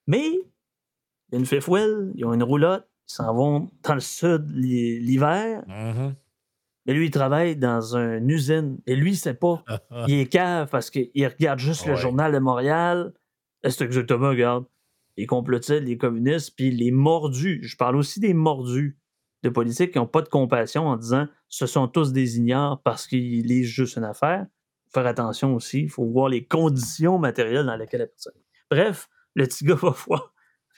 Mais, 0.07 0.27
il 0.29 1.33
y 1.33 1.35
a 1.35 1.39
une 1.39 1.45
fifouelle, 1.45 2.11
ils 2.15 2.25
ont 2.25 2.33
une 2.33 2.43
roulotte, 2.43 2.86
ils 3.09 3.13
s'en 3.13 3.33
vont 3.33 3.71
dans 3.83 3.93
le 3.93 3.99
sud 3.99 4.49
l'hi- 4.53 4.99
l'hiver. 4.99 5.63
Mhm. 5.67 6.15
Mais 6.85 6.93
lui, 6.93 7.07
il 7.07 7.11
travaille 7.11 7.55
dans 7.57 7.95
une 7.97 8.29
usine. 8.29 8.79
Et 8.85 8.95
lui, 8.95 9.11
il 9.11 9.15
sait 9.17 9.33
pas. 9.33 9.63
Il 10.07 10.19
est 10.19 10.27
cave 10.27 10.69
parce 10.69 10.89
qu'il 10.89 11.09
regarde 11.27 11.59
juste 11.59 11.85
le 11.85 11.95
journal 11.95 12.31
de 12.31 12.39
Montréal. 12.39 13.13
Et 13.63 13.71
C'est 13.71 13.83
exactement, 13.83 14.29
regarde. 14.29 14.65
Les 15.17 15.25
complotistes, 15.25 15.81
les 15.81 15.97
communistes, 15.97 16.53
puis 16.55 16.71
les 16.71 16.91
mordus. 16.91 17.59
Je 17.63 17.75
parle 17.75 17.97
aussi 17.97 18.19
des 18.21 18.33
mordus 18.33 18.97
de 19.43 19.49
politique 19.49 19.91
qui 19.91 19.97
n'ont 19.97 20.07
pas 20.07 20.21
de 20.21 20.29
compassion 20.29 20.87
en 20.87 20.95
disant 20.95 21.27
ce 21.49 21.65
sont 21.65 21.87
tous 21.89 22.13
des 22.13 22.37
ignares 22.37 22.81
parce 22.83 23.05
qu'ils 23.07 23.45
lisent 23.45 23.67
juste 23.67 23.97
une 23.97 24.03
affaire. 24.05 24.45
Faut 24.85 25.01
faire 25.01 25.07
attention 25.07 25.55
aussi. 25.55 25.81
Il 25.81 25.89
faut 25.89 26.05
voir 26.05 26.29
les 26.29 26.45
conditions 26.45 27.17
matérielles 27.19 27.65
dans 27.65 27.75
lesquelles 27.75 28.01
la 28.01 28.07
personne. 28.07 28.33
Bref, 28.71 29.09
le 29.33 29.45
petit 29.45 29.65
gars 29.65 29.75
va 29.75 29.89
voir. 29.89 30.33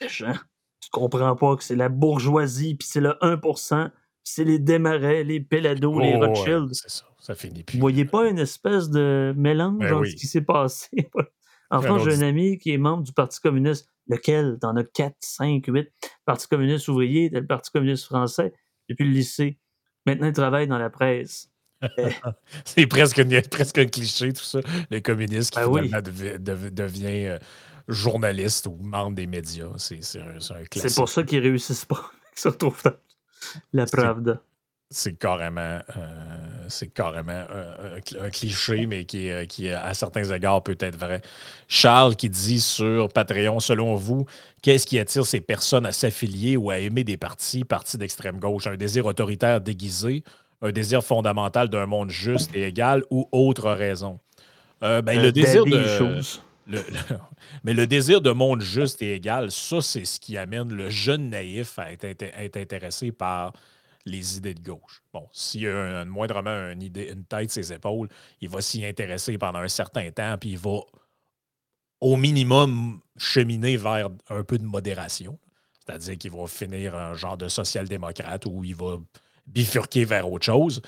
tu 0.80 0.88
comprends 0.90 1.36
pas 1.36 1.56
que 1.56 1.64
c'est 1.64 1.76
la 1.76 1.88
bourgeoisie, 1.88 2.74
puis 2.74 2.88
c'est 2.90 3.00
le 3.00 3.10
1%, 3.22 3.90
c'est 4.24 4.44
les 4.44 4.58
démarrais, 4.58 5.24
les 5.24 5.40
Pellado, 5.40 5.98
les 6.00 6.14
Oh, 6.14 6.20
ouais, 6.20 6.26
Rothschild. 6.26 6.68
c'est 6.72 6.90
ça. 6.90 7.04
Ça 7.18 7.34
finit 7.34 7.62
plus. 7.64 7.76
Vous 7.76 7.80
voyez 7.80 8.04
pas 8.06 8.28
une 8.28 8.38
espèce 8.38 8.88
de 8.90 9.34
mélange 9.36 9.78
Ben 9.80 9.92
entre 9.92 10.00
oui. 10.02 10.10
ce 10.12 10.16
qui 10.16 10.26
s'est 10.26 10.40
passé? 10.40 10.88
en 11.70 11.82
France, 11.82 12.02
j'ai 12.04 12.14
un 12.14 12.22
ami 12.22 12.56
qui 12.58 12.70
est 12.72 12.78
membre 12.78 13.02
du 13.02 13.12
Parti 13.12 13.40
communiste. 13.40 13.86
Lequel? 14.08 14.58
T'en 14.60 14.74
as 14.76 14.84
4, 14.84 15.14
5, 15.20 15.64
8. 15.68 15.88
Parti 16.24 16.48
communiste 16.48 16.88
ouvrier, 16.88 17.30
t'as 17.30 17.40
le 17.40 17.46
Parti 17.46 17.70
communiste 17.70 18.06
français, 18.06 18.52
depuis 18.88 19.04
le 19.04 19.10
lycée. 19.12 19.58
Maintenant, 20.06 20.26
il 20.28 20.32
travaille 20.32 20.66
dans 20.66 20.78
la 20.78 20.88
presse. 20.90 21.50
C'est 22.64 22.86
presque, 22.86 23.22
presque 23.50 23.78
un 23.78 23.86
cliché, 23.86 24.32
tout 24.32 24.42
ça. 24.42 24.60
Le 24.90 25.00
communiste 25.00 25.52
qui 25.52 25.60
Ben 25.60 25.66
oui. 25.68 25.90
devient 25.90 27.26
euh, 27.26 27.38
journaliste 27.90 28.66
ou 28.66 28.76
membre 28.80 29.16
des 29.16 29.26
médias. 29.26 29.66
C'est 29.76 30.02
c'est 30.02 30.20
un, 30.20 30.40
c'est 30.40 30.54
un 30.54 30.64
classique. 30.64 30.90
C'est 30.90 30.94
pour 30.94 31.08
ça 31.08 31.22
qu'ils 31.22 31.40
réussissent 31.40 31.84
pas. 31.84 32.10
Ils 32.36 32.40
se 32.40 32.48
retrouvent 32.48 32.82
dans 32.84 32.92
la 33.72 33.86
Pravda. 33.86 34.40
C'est 34.92 35.16
carrément, 35.16 35.60
euh, 35.96 36.64
c'est 36.68 36.88
carrément 36.88 37.30
euh, 37.50 37.96
un, 37.96 37.98
cl- 38.00 38.20
un 38.20 38.28
cliché, 38.30 38.86
mais 38.86 39.04
qui, 39.04 39.30
qui, 39.48 39.68
à 39.70 39.94
certains 39.94 40.24
égards, 40.32 40.64
peut 40.64 40.76
être 40.80 40.96
vrai. 40.96 41.22
Charles 41.68 42.16
qui 42.16 42.28
dit 42.28 42.60
sur 42.60 43.08
Patreon, 43.08 43.60
selon 43.60 43.94
vous, 43.94 44.26
qu'est-ce 44.62 44.86
qui 44.88 44.98
attire 44.98 45.24
ces 45.24 45.40
personnes 45.40 45.86
à 45.86 45.92
s'affilier 45.92 46.56
ou 46.56 46.70
à 46.70 46.78
aimer 46.78 47.04
des 47.04 47.16
partis, 47.16 47.62
partis 47.62 47.98
d'extrême 47.98 48.40
gauche? 48.40 48.66
Un 48.66 48.76
désir 48.76 49.06
autoritaire 49.06 49.60
déguisé, 49.60 50.24
un 50.60 50.72
désir 50.72 51.04
fondamental 51.04 51.68
d'un 51.68 51.86
monde 51.86 52.10
juste 52.10 52.50
et 52.56 52.64
égal 52.66 53.04
ou 53.10 53.28
autre 53.30 53.70
raison? 53.70 54.18
Euh, 54.82 55.02
ben, 55.02 55.18
Euh, 55.20 55.22
le 55.22 55.30
désir 55.32 55.64
de. 55.66 56.20
Mais 57.64 57.74
le 57.74 57.86
désir 57.86 58.20
de 58.20 58.30
monde 58.30 58.60
juste 58.60 59.02
et 59.02 59.14
égal, 59.14 59.50
ça, 59.50 59.80
c'est 59.80 60.04
ce 60.04 60.20
qui 60.20 60.36
amène 60.36 60.72
le 60.72 60.90
jeune 60.90 61.30
naïf 61.30 61.78
à 61.78 61.92
être 61.92 62.56
intéressé 62.56 63.12
par 63.12 63.52
les 64.06 64.38
idées 64.38 64.54
de 64.54 64.62
gauche. 64.62 65.02
Bon, 65.12 65.28
s'il 65.32 65.68
a 65.68 66.00
un, 66.00 66.04
moindrement 66.04 66.70
une, 66.70 66.82
idée, 66.82 67.10
une 67.12 67.24
tête 67.24 67.50
ses 67.50 67.72
épaules, 67.72 68.08
il 68.40 68.48
va 68.48 68.60
s'y 68.60 68.84
intéresser 68.84 69.36
pendant 69.38 69.58
un 69.58 69.68
certain 69.68 70.10
temps, 70.10 70.36
puis 70.38 70.50
il 70.50 70.58
va 70.58 70.80
au 72.00 72.16
minimum 72.16 73.00
cheminer 73.18 73.76
vers 73.76 74.08
un 74.30 74.42
peu 74.42 74.58
de 74.58 74.64
modération. 74.64 75.38
C'est-à-dire 75.84 76.18
qu'il 76.18 76.30
va 76.30 76.46
finir 76.46 76.94
un 76.94 77.14
genre 77.14 77.36
de 77.36 77.48
social-démocrate 77.48 78.46
où 78.46 78.64
il 78.64 78.74
va 78.74 78.98
bifurquer 79.46 80.04
vers 80.04 80.30
autre 80.30 80.46
chose. 80.46 80.80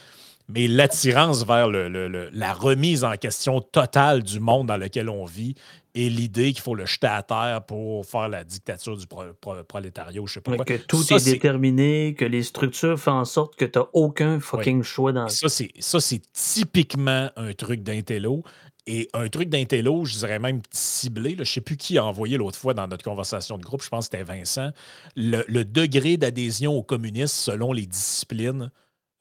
Mais 0.48 0.66
l'attirance 0.68 1.44
vers 1.46 1.68
le- 1.68 1.88
le- 1.88 2.08
le- 2.08 2.28
la 2.32 2.52
remise 2.52 3.04
en 3.04 3.12
question 3.16 3.60
totale 3.60 4.22
du 4.22 4.40
monde 4.40 4.66
dans 4.68 4.76
lequel 4.76 5.08
on 5.08 5.24
vit 5.24 5.54
et 5.94 6.08
l'idée 6.08 6.52
qu'il 6.52 6.62
faut 6.62 6.74
le 6.74 6.86
jeter 6.86 7.06
à 7.06 7.22
terre 7.22 7.62
pour 7.66 8.04
faire 8.06 8.28
la 8.28 8.44
dictature 8.44 8.96
du 8.96 9.06
pro- 9.06 9.24
pro- 9.40 9.62
prolétariat, 9.62 10.20
ou 10.20 10.26
je 10.26 10.34
sais 10.34 10.40
pas 10.40 10.56
quoi. 10.56 10.64
que 10.64 10.74
tout 10.78 11.02
Ça, 11.02 11.16
est 11.16 11.24
déterminé, 11.32 12.14
que 12.14 12.24
les 12.24 12.42
structures 12.42 12.98
font 12.98 13.12
en 13.12 13.24
sorte 13.26 13.56
que 13.56 13.64
tu 13.66 13.78
n'as 13.78 13.84
aucun 13.92 14.40
fucking 14.40 14.82
choix 14.82 15.12
dans 15.12 15.28
Ça, 15.28 15.48
ça, 15.48 16.00
c'est 16.00 16.22
typiquement 16.32 17.30
un 17.36 17.52
truc 17.52 17.82
d'intello. 17.82 18.42
Et 18.88 19.08
un 19.14 19.28
truc 19.28 19.48
d'intello, 19.48 20.04
je 20.04 20.18
dirais 20.18 20.40
même 20.40 20.60
ciblé. 20.72 21.30
là. 21.30 21.36
je 21.36 21.40
ne 21.42 21.44
sais 21.44 21.60
plus 21.60 21.76
qui 21.76 21.98
a 21.98 22.04
envoyé 22.04 22.36
l'autre 22.36 22.58
fois 22.58 22.74
dans 22.74 22.88
notre 22.88 23.04
conversation 23.04 23.56
de 23.56 23.62
groupe, 23.62 23.80
je 23.82 23.88
pense 23.88 24.08
que 24.08 24.16
c'était 24.18 24.24
Vincent. 24.24 24.70
Le, 25.14 25.44
le 25.46 25.64
degré 25.64 26.16
d'adhésion 26.16 26.72
au 26.74 26.82
communisme 26.82 27.28
selon 27.52 27.72
les 27.72 27.86
disciplines 27.86 28.72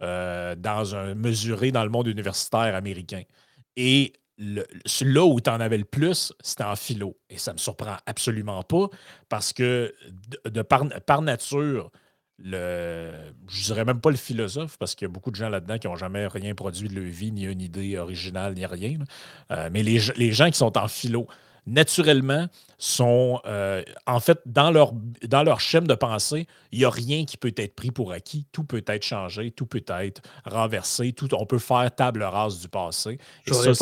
euh, 0.01 0.55
dans 0.55 0.95
un 0.95 1.13
mesuré 1.15 1.71
dans 1.71 1.83
le 1.83 1.89
monde 1.89 2.07
universitaire 2.07 2.75
américain. 2.75 3.23
Et 3.75 4.13
le- 4.37 4.65
là 5.01 5.25
où 5.25 5.39
tu 5.39 5.49
en 5.49 5.59
avais 5.59 5.77
le 5.77 5.85
plus, 5.85 6.33
c'était 6.41 6.63
en 6.63 6.75
philo. 6.75 7.17
Et 7.29 7.37
ça 7.37 7.51
ne 7.51 7.55
me 7.55 7.59
surprend 7.59 7.97
absolument 8.05 8.63
pas 8.63 8.87
parce 9.29 9.53
que 9.53 9.93
de, 10.45 10.61
par, 10.63 11.21
nature, 11.21 11.91
le, 12.39 13.11
je 13.47 13.63
dirais 13.65 13.85
même 13.85 14.01
pas 14.01 14.09
le 14.09 14.17
philosophe, 14.17 14.77
parce 14.79 14.95
qu'il 14.95 15.07
y 15.07 15.11
a 15.11 15.13
beaucoup 15.13 15.29
de 15.29 15.35
gens 15.35 15.49
là-dedans 15.49 15.77
qui 15.77 15.87
n'ont 15.87 15.95
jamais 15.95 16.25
rien 16.25 16.55
produit 16.55 16.89
de 16.89 16.95
leur 16.95 17.05
vie, 17.05 17.31
ni 17.31 17.43
une 17.43 17.61
idée 17.61 17.97
originale, 17.97 18.55
ni 18.55 18.65
rien. 18.65 18.97
Euh, 19.51 19.69
mais 19.71 19.83
les, 19.83 19.99
les 20.15 20.31
gens 20.31 20.49
qui 20.49 20.57
sont 20.57 20.75
en 20.77 20.87
philo, 20.87 21.27
naturellement, 21.67 22.47
sont 22.83 23.39
euh, 23.45 23.83
en 24.07 24.19
fait 24.19 24.39
dans 24.47 24.71
leur, 24.71 24.91
dans 25.27 25.43
leur 25.43 25.61
schème 25.61 25.85
de 25.85 25.93
pensée, 25.93 26.47
il 26.71 26.79
n'y 26.79 26.85
a 26.85 26.89
rien 26.89 27.25
qui 27.25 27.37
peut 27.37 27.53
être 27.55 27.75
pris 27.75 27.91
pour 27.91 28.11
acquis. 28.11 28.47
Tout 28.51 28.63
peut 28.63 28.83
être 28.87 29.03
changé, 29.05 29.51
tout 29.51 29.67
peut 29.67 29.83
être 29.87 30.21
renversé, 30.45 31.13
tout, 31.13 31.31
on 31.35 31.45
peut 31.45 31.59
faire 31.59 31.93
table 31.95 32.23
rase 32.23 32.59
du 32.59 32.67
passé. 32.67 33.19
Je 33.45 33.53
Et 33.53 33.57
vais 33.57 33.73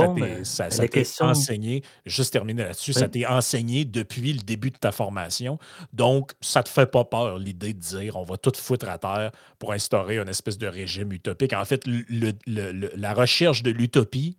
ça, 0.44 0.70
ça 0.70 0.88
t'est- 0.88 1.04
ça- 1.06 1.28
enseigné, 1.28 1.82
juste 2.06 2.34
terminer 2.34 2.64
là-dessus, 2.64 2.92
Oui. 2.94 3.00
ça 3.00 3.08
t'est 3.08 3.26
enseigné 3.26 3.86
depuis 3.86 4.34
le 4.34 4.42
début 4.42 4.70
de 4.72 4.78
ta 4.78 4.92
formation. 4.92 5.60
Donc, 5.94 6.34
ça 6.42 6.62
te 6.62 6.68
fait 6.68 6.92
pas 6.92 7.06
peur 7.06 7.38
l'idée 7.40 7.74
de 7.74 7.80
dire 7.80 8.18
on 8.18 8.24
va 8.26 8.36
tout 8.36 8.52
foutre 8.54 8.90
à 8.90 8.98
terre 8.98 9.32
pour 9.60 9.72
instaurer 9.72 10.18
une 10.18 10.28
espèce 10.28 10.58
de 10.58 10.68
régime 10.68 11.14
utopique. 11.14 11.54
En 11.54 11.64
fait, 11.64 11.88
le- 11.88 12.04
le- 12.10 12.72
le- 12.74 12.92
la 12.98 13.14
recherche 13.14 13.64
de 13.64 13.72
l'utopie 13.72 14.38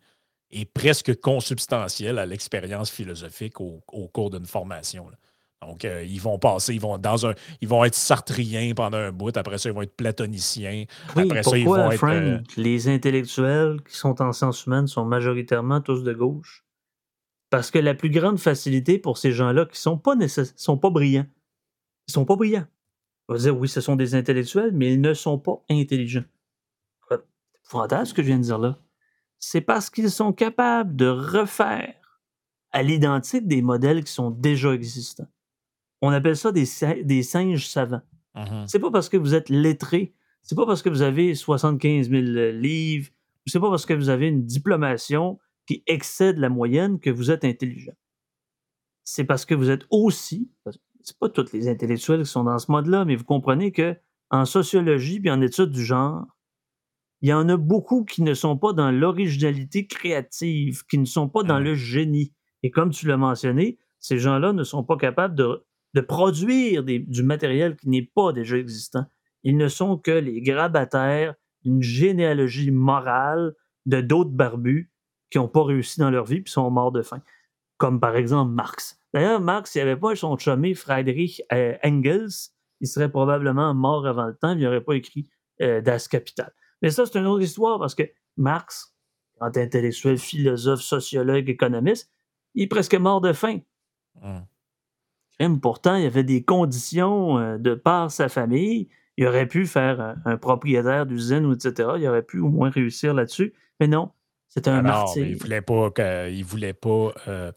est 0.52 0.64
presque 0.64 1.20
consubstantielle 1.20 2.18
à 2.18 2.26
l'expérience 2.26 2.90
philosophique 2.90 3.60
au, 3.60 3.80
au 3.92 4.08
cours 4.08 4.30
d'une 4.30 4.46
formation. 4.46 5.08
là. 5.08 5.16
Donc, 5.62 5.84
euh, 5.84 6.02
ils 6.04 6.20
vont 6.20 6.38
passer, 6.38 6.74
ils 6.74 6.80
vont, 6.80 6.96
dans 6.96 7.26
un, 7.26 7.34
ils 7.60 7.68
vont 7.68 7.84
être 7.84 7.94
sartriens 7.94 8.72
pendant 8.74 8.96
un 8.96 9.12
bout, 9.12 9.36
après 9.36 9.58
ça, 9.58 9.68
ils 9.68 9.74
vont 9.74 9.82
être 9.82 9.94
platoniciens. 9.94 10.84
Oui, 11.16 11.24
Après 11.24 11.42
ça, 11.42 11.58
ils 11.58 11.66
vont 11.66 11.90
être, 11.90 11.98
Frank, 11.98 12.12
euh, 12.14 12.38
les 12.56 12.88
intellectuels 12.88 13.82
qui 13.86 13.94
sont 13.94 14.22
en 14.22 14.32
sciences 14.32 14.64
humaines 14.64 14.86
sont 14.86 15.04
majoritairement 15.04 15.82
tous 15.82 16.02
de 16.02 16.14
gauche? 16.14 16.64
Parce 17.50 17.70
que 17.70 17.78
la 17.78 17.94
plus 17.94 18.10
grande 18.10 18.38
facilité 18.38 18.98
pour 18.98 19.18
ces 19.18 19.32
gens-là 19.32 19.66
qui 19.66 19.78
sont 19.78 19.98
pas 19.98 20.14
sont 20.56 20.78
pas 20.78 20.90
brillants, 20.90 21.26
ils 22.08 22.12
sont 22.12 22.24
pas 22.24 22.36
brillants. 22.36 22.66
On 23.28 23.34
va 23.34 23.38
dire, 23.38 23.56
oui, 23.56 23.68
ce 23.68 23.80
sont 23.80 23.96
des 23.96 24.14
intellectuels, 24.14 24.70
mais 24.72 24.94
ils 24.94 25.00
ne 25.00 25.14
sont 25.14 25.38
pas 25.38 25.62
intelligents. 25.68 26.24
C'est 27.08 27.20
épouvantable 27.66 28.06
ce 28.06 28.14
que 28.14 28.22
je 28.22 28.28
viens 28.28 28.38
de 28.38 28.44
dire 28.44 28.58
là. 28.58 28.78
C'est 29.40 29.60
parce 29.62 29.90
qu'ils 29.90 30.10
sont 30.10 30.32
capables 30.32 30.94
de 30.94 31.06
refaire 31.08 31.94
à 32.72 32.82
l'identique 32.82 33.48
des 33.48 33.62
modèles 33.62 34.04
qui 34.04 34.12
sont 34.12 34.30
déjà 34.30 34.72
existants. 34.72 35.26
On 36.02 36.10
appelle 36.10 36.36
ça 36.36 36.52
des, 36.52 36.66
si- 36.66 37.04
des 37.04 37.22
singes 37.22 37.66
savants. 37.68 38.02
Mhm. 38.36 38.66
C'est 38.68 38.78
pas 38.78 38.90
parce 38.90 39.08
que 39.08 39.16
vous 39.16 39.34
êtes 39.34 39.48
lettré, 39.48 40.14
c'est 40.42 40.54
pas 40.54 40.66
parce 40.66 40.82
que 40.82 40.88
vous 40.88 41.02
avez 41.02 41.34
75 41.34 42.08
000 42.10 42.22
livres, 42.52 43.10
c'est 43.46 43.58
pas 43.60 43.70
parce 43.70 43.86
que 43.86 43.94
vous 43.94 44.08
avez 44.08 44.28
une 44.28 44.44
diplomation 44.44 45.38
qui 45.66 45.82
excède 45.86 46.38
la 46.38 46.48
moyenne 46.48 47.00
que 47.00 47.10
vous 47.10 47.30
êtes 47.30 47.44
intelligent. 47.44 47.92
C'est 49.04 49.24
parce 49.24 49.44
que 49.44 49.54
vous 49.54 49.70
êtes 49.70 49.84
aussi, 49.90 50.48
c'est 51.02 51.18
pas 51.18 51.28
tous 51.28 51.52
les 51.52 51.68
intellectuels 51.68 52.20
qui 52.22 52.30
sont 52.30 52.44
dans 52.44 52.58
ce 52.58 52.70
mode-là, 52.70 53.04
mais 53.04 53.16
vous 53.16 53.24
comprenez 53.24 53.72
que 53.72 53.96
en 54.30 54.44
sociologie 54.44 55.18
puis 55.18 55.30
en 55.30 55.40
études 55.40 55.70
du 55.70 55.84
genre, 55.84 56.24
il 57.22 57.28
y 57.28 57.32
en 57.32 57.48
a 57.48 57.56
beaucoup 57.56 58.04
qui 58.04 58.22
ne 58.22 58.34
sont 58.34 58.56
pas 58.56 58.72
dans 58.72 58.90
l'originalité 58.90 59.86
créative, 59.86 60.84
qui 60.86 60.98
ne 60.98 61.04
sont 61.04 61.28
pas 61.28 61.42
dans 61.42 61.60
Mmh. 61.60 61.64
le 61.64 61.74
génie. 61.74 62.32
Et 62.62 62.70
comme 62.70 62.90
tu 62.90 63.06
l'as 63.06 63.16
mentionné, 63.16 63.78
ces 63.98 64.18
gens-là 64.18 64.52
ne 64.52 64.64
sont 64.64 64.84
pas 64.84 64.96
capables 64.96 65.34
de, 65.34 65.62
de 65.94 66.00
produire 66.00 66.82
des- 66.84 66.98
du 67.00 67.22
matériel 67.22 67.76
qui 67.76 67.88
n'est 67.88 68.10
pas 68.14 68.32
déjà 68.32 68.56
existant. 68.56 69.04
Ils 69.42 69.56
ne 69.56 69.68
sont 69.68 69.96
que 69.98 70.10
les 70.10 70.40
grabataires 70.40 71.34
d'une 71.62 71.82
généalogie 71.82 72.70
morale 72.70 73.54
de 73.86 74.00
d'autres 74.00 74.30
barbus 74.30 74.90
qui 75.30 75.38
n'ont 75.38 75.48
pas 75.48 75.64
réussi 75.64 76.00
dans 76.00 76.10
leur 76.10 76.24
vie 76.24 76.40
puis 76.40 76.52
sont 76.52 76.70
morts 76.70 76.92
de 76.92 77.02
faim. 77.02 77.22
Comme 77.76 78.00
par 78.00 78.16
exemple 78.16 78.52
Marx. 78.52 78.98
D'ailleurs, 79.14 79.40
Marx, 79.40 79.70
s'il 79.72 79.82
n'y 79.82 79.90
avait 79.90 80.00
pas 80.00 80.14
son 80.14 80.36
chumé 80.38 80.74
Friedrich 80.74 81.42
euh, 81.52 81.76
Engels, 81.84 82.28
il 82.80 82.86
serait 82.86 83.10
probablement 83.10 83.74
mort 83.74 84.06
avant 84.06 84.26
le 84.26 84.34
temps, 84.36 84.52
il 84.52 84.60
n'aurait 84.62 84.80
pas 84.82 84.94
écrit 84.94 85.28
euh, 85.62 85.80
Das 85.80 86.08
Kapital. 86.08 86.52
Mais 86.82 86.90
ça, 86.90 87.04
c'est 87.06 87.18
une 87.18 87.26
autre 87.26 87.42
histoire 87.42 87.78
parce 87.78 87.94
que 87.94 88.02
Marx, 88.36 88.94
quand 89.38 89.56
intellectuel, 89.56 90.18
philosophe, 90.18 90.80
sociologue, 90.80 91.48
économiste, 91.48 92.10
il 92.54 92.64
est 92.64 92.66
presque 92.68 92.94
mort 92.94 93.20
de 93.20 93.32
faim. 93.32 93.58
Hum. 94.22 95.60
Pourtant, 95.60 95.94
il 95.94 96.02
y 96.02 96.06
avait 96.06 96.24
des 96.24 96.42
conditions 96.44 97.38
euh, 97.38 97.56
de 97.58 97.74
par 97.74 98.10
sa 98.10 98.28
famille. 98.28 98.88
Il 99.16 99.26
aurait 99.26 99.46
pu 99.46 99.66
faire 99.66 100.00
un, 100.00 100.16
un 100.26 100.36
propriétaire 100.36 101.06
d'usine, 101.06 101.46
ou 101.46 101.52
etc. 101.54 101.90
Il 101.98 102.06
aurait 102.06 102.22
pu 102.22 102.38
au 102.40 102.48
moins 102.48 102.70
réussir 102.70 103.14
là-dessus. 103.14 103.54
Mais 103.78 103.86
non, 103.86 104.10
c'était 104.48 104.68
un 104.70 104.78
Ah 104.78 104.82
martyr. 104.82 105.26
il 105.26 105.36
voulait 105.36 105.62
pas, 105.62 105.90
que- 105.90 106.30
il 106.30 106.44
voulait 106.44 106.74
pas 106.74 107.12
euh, 107.28 107.52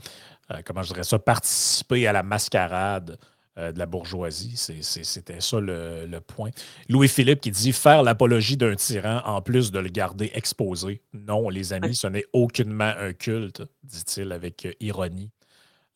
euh, 0.52 0.62
comment 0.66 0.82
je 0.84 0.90
dirais 0.94 1.04
ça, 1.04 1.20
participer 1.20 2.08
à 2.08 2.14
la 2.14 2.24
mascarade 2.24 3.18
euh, 3.58 3.72
de 3.72 3.80
la 3.80 3.86
bourgeoisie. 3.86 4.54
C'était 4.56 5.42
ça 5.42 5.60
le, 5.60 6.06
le 6.08 6.20
point. 6.22 6.50
Louis-Philippe 6.90 7.42
qui 7.42 7.52
dit 7.52 7.72
faire 7.72 8.04
l'apologie 8.04 8.58
d'un 8.58 8.76
tyran 8.76 9.22
en 9.26 9.42
plus 9.42 9.72
de 9.72 9.80
le 9.80 9.90
garder 9.90 10.32
exposé. 10.34 11.02
Non, 11.14 11.50
les 11.50 11.74
amis, 11.74 11.96
ce 11.96 12.08
n'est 12.08 12.26
aucunement 12.34 12.94
un 12.98 13.14
culte, 13.14 13.62
dit-il 13.84 14.32
avec 14.32 14.66
euh, 14.66 14.74
ironie. 14.80 15.30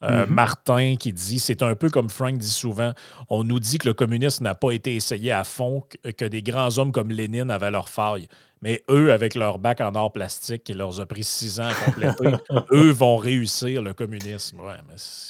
Euh, 0.04 0.28
Mhm. 0.28 0.34
Martin 0.34 0.96
qui 0.96 1.12
dit 1.12 1.40
c'est 1.40 1.64
un 1.64 1.74
peu 1.74 1.90
comme 1.90 2.10
Frank 2.10 2.38
dit 2.38 2.48
souvent 2.52 2.94
on 3.32 3.44
nous 3.44 3.60
dit 3.60 3.80
que 3.80 3.88
le 3.88 3.96
communisme 3.96 4.44
n'a 4.44 4.54
pas 4.54 4.72
été 4.72 4.96
essayé 4.96 5.32
à 5.32 5.44
fond, 5.44 5.84
que, 6.04 6.12
que 6.12 6.26
des 6.26 6.44
grands 6.44 6.78
hommes 6.78 6.92
comme 6.92 7.10
Lénine 7.10 7.50
avaient 7.50 7.72
leurs 7.72 7.90
failles. 7.90 8.28
Mais 8.62 8.84
eux, 8.90 9.12
avec 9.12 9.34
leur 9.36 9.60
bac 9.60 9.82
en 9.82 9.94
or 9.96 10.12
plastique 10.12 10.64
qui 10.64 10.74
leur 10.74 11.00
a 11.00 11.06
pris 11.06 11.24
six 11.24 11.60
ans 11.60 11.68
à 11.68 11.74
compléter, 11.86 12.32
eux 12.72 12.90
vont 12.92 13.18
réussir 13.18 13.82
le 13.84 13.94
communisme. 13.94 14.60
Ouais, 14.60 14.76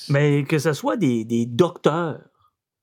mais 0.09 0.43
que 0.43 0.59
ce 0.59 0.71
soit 0.73 0.95
des, 0.97 1.25
des 1.25 1.45
docteurs 1.45 2.19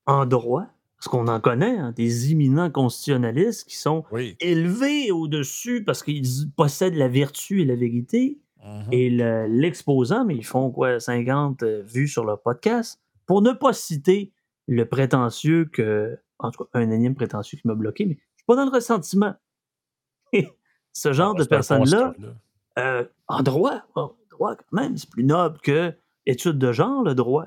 en 0.06 0.26
droit, 0.26 0.66
parce 0.98 1.08
qu'on 1.08 1.28
en 1.28 1.40
connaît, 1.40 1.78
hein, 1.78 1.92
des 1.96 2.30
éminents 2.30 2.70
constitutionnalistes 2.70 3.66
qui 3.68 3.76
sont 3.76 4.04
Oui. 4.12 4.36
élevés 4.40 5.10
au-dessus 5.10 5.82
parce 5.84 6.02
qu'ils 6.02 6.26
possèdent 6.56 6.96
la 6.96 7.08
vertu 7.08 7.62
et 7.62 7.64
la 7.64 7.74
vérité, 7.76 8.38
Mhm. 8.64 8.88
et 8.92 9.10
le- 9.10 9.46
l'exposant, 9.46 10.24
mais 10.24 10.34
ils 10.36 10.44
font 10.44 10.70
quoi, 10.70 10.98
50 11.00 11.62
euh, 11.62 11.82
vues 11.82 12.08
sur 12.08 12.24
le 12.24 12.36
podcast, 12.36 13.00
pour 13.26 13.42
ne 13.42 13.52
pas 13.52 13.72
citer 13.72 14.32
le 14.66 14.84
prétentieux 14.88 15.66
que, 15.66 16.18
en 16.38 16.50
tout 16.50 16.64
cas, 16.64 16.70
un 16.80 16.90
énième 16.90 17.14
prétentieux 17.14 17.58
qui 17.58 17.66
m'a 17.66 17.74
bloqué, 17.74 18.06
mais 18.06 18.14
je 18.14 18.20
suis 18.38 18.46
pas 18.46 18.56
dans 18.56 18.64
le 18.64 18.70
ressentiment. 18.70 19.34
Ce 20.92 21.12
genre 21.12 21.32
Ah, 21.34 21.38
de 21.38 21.42
c'est 21.42 21.52
un 21.52 21.56
personnes-là, 21.56 22.14
euh, 22.78 23.04
en 23.28 23.42
droit, 23.42 23.82
droit 24.30 24.56
quand 24.56 24.72
même, 24.72 24.96
c'est 24.96 25.10
plus 25.10 25.24
noble 25.24 25.58
que 25.60 25.92
étude 26.26 26.58
de 26.58 26.72
genre, 26.72 27.02
le 27.02 27.14
droit. 27.14 27.46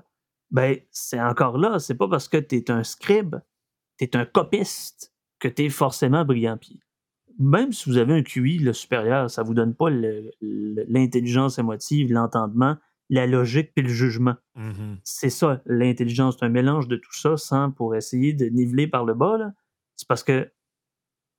Ben, 0.52 0.78
c'est 0.92 1.20
encore 1.20 1.58
là, 1.58 1.80
c'est 1.80 1.96
pas 1.96 2.08
parce 2.08 2.28
que 2.30 2.38
tu 2.38 2.56
es 2.58 2.72
un 2.72 2.84
scribe, 2.84 3.36
tu 3.98 4.06
es 4.06 4.16
un 4.16 4.26
copiste, 4.26 5.14
que 5.40 5.48
tu 5.48 5.66
es 5.66 5.70
forcément 5.70 6.24
brillant. 6.26 6.58
Puis 6.58 6.80
même 7.40 7.72
si 7.72 7.90
vous 7.90 7.98
avez 7.98 8.14
un 8.14 8.24
QI 8.24 8.58
le 8.60 8.74
supérieur, 8.74 9.30
ça 9.30 9.44
vous 9.44 9.54
donne 9.54 9.76
pas 9.76 9.90
l'intelligence 10.42 11.60
émotive, 11.60 12.12
l'entendement, 12.12 12.78
la 13.10 13.28
logique 13.28 13.72
puis 13.74 13.84
le 13.84 13.90
jugement. 13.90 14.36
Mhm. 14.56 14.98
C'est 15.04 15.30
ça, 15.30 15.62
l'intelligence, 15.66 16.38
c'est 16.40 16.46
un 16.46 16.50
mélange 16.50 16.88
de 16.88 16.98
tout 16.98 17.14
ça 17.14 17.38
sans 17.38 17.72
pour 17.72 17.96
essayer 17.96 18.34
de 18.34 18.46
niveler 18.48 18.88
par 18.88 19.06
le 19.06 19.14
bas. 19.14 19.38
C'est 19.96 20.08
parce 20.08 20.24
que 20.24 20.52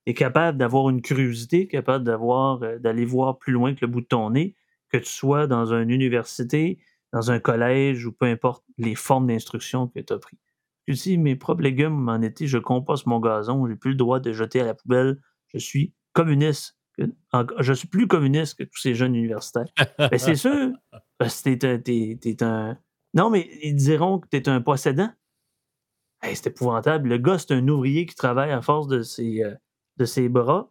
tu 0.05 0.11
es 0.11 0.13
capable 0.13 0.57
d'avoir 0.57 0.89
une 0.89 1.01
curiosité, 1.01 1.67
capable 1.67 2.03
d'avoir 2.03 2.63
euh, 2.63 2.79
d'aller 2.79 3.05
voir 3.05 3.37
plus 3.37 3.53
loin 3.53 3.75
que 3.75 3.81
le 3.81 3.91
bout 3.91 4.01
de 4.01 4.07
ton 4.07 4.31
nez, 4.31 4.55
que 4.89 4.97
tu 4.97 5.11
sois 5.11 5.47
dans 5.47 5.73
une 5.73 5.91
université, 5.91 6.79
dans 7.13 7.31
un 7.31 7.39
collège 7.39 8.05
ou 8.05 8.11
peu 8.11 8.25
importe 8.25 8.63
les 8.77 8.95
formes 8.95 9.27
d'instruction 9.27 9.87
que 9.87 9.99
tu 9.99 10.13
as 10.13 10.17
pris. 10.17 10.37
Tu 10.87 10.93
dis, 10.93 11.17
mes 11.19 11.35
propres 11.35 11.61
légumes 11.61 12.09
en 12.09 12.21
été, 12.21 12.47
je 12.47 12.57
composte 12.57 13.05
mon 13.05 13.19
gazon, 13.19 13.67
j'ai 13.67 13.75
plus 13.75 13.91
le 13.91 13.97
droit 13.97 14.19
de 14.19 14.31
jeter 14.31 14.61
à 14.61 14.65
la 14.65 14.73
poubelle, 14.73 15.19
je 15.57 15.65
suis 15.65 15.93
communiste. 16.13 16.77
Je 17.59 17.73
suis 17.73 17.87
plus 17.87 18.07
communiste 18.07 18.57
que 18.57 18.63
tous 18.63 18.79
ces 18.81 18.93
jeunes 18.93 19.15
universitaires. 19.15 19.65
Ben, 19.97 20.17
c'est 20.17 20.35
sûr, 20.35 20.71
parce 21.17 21.41
que 21.41 21.53
t'es 21.55 21.67
un, 21.67 21.77
t'es- 21.79 22.17
t'es 22.21 22.43
un- 22.43 22.77
Non, 23.13 23.29
mais 23.29 23.49
ils 23.63 23.75
diront 23.75 24.19
que 24.19 24.27
tu 24.29 24.37
es 24.37 24.49
un 24.49 24.61
possédant. 24.61 25.09
Hey, 26.21 26.35
c'est 26.35 26.47
épouvantable. 26.47 27.07
Le 27.07 27.17
gars, 27.17 27.37
c'est 27.37 27.53
un 27.53 27.65
ouvrier 27.69 28.05
qui 28.05 28.15
travaille 28.15 28.51
à 28.51 28.61
force 28.61 28.87
de 28.87 29.01
ses, 29.01 29.41
euh, 29.43 29.55
de 29.97 30.03
ses 30.05 30.27
bras. 30.27 30.69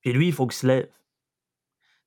Puis 0.00 0.12
lui, 0.14 0.28
il 0.28 0.32
faut 0.32 0.46
qu'il 0.46 0.56
se 0.56 0.66
lève. 0.66 0.88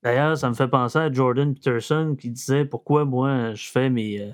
D'ailleurs, 0.01 0.37
ça 0.37 0.49
me 0.49 0.53
fait 0.55 0.67
penser 0.67 0.97
à 0.99 1.11
Jordan 1.11 1.53
Peterson 1.53 2.15
qui 2.19 2.29
disait 2.31 2.65
pourquoi 2.65 3.05
moi 3.05 3.53
je 3.53 3.69
fais 3.69 3.89
mes, 3.89 4.19
euh, 4.21 4.31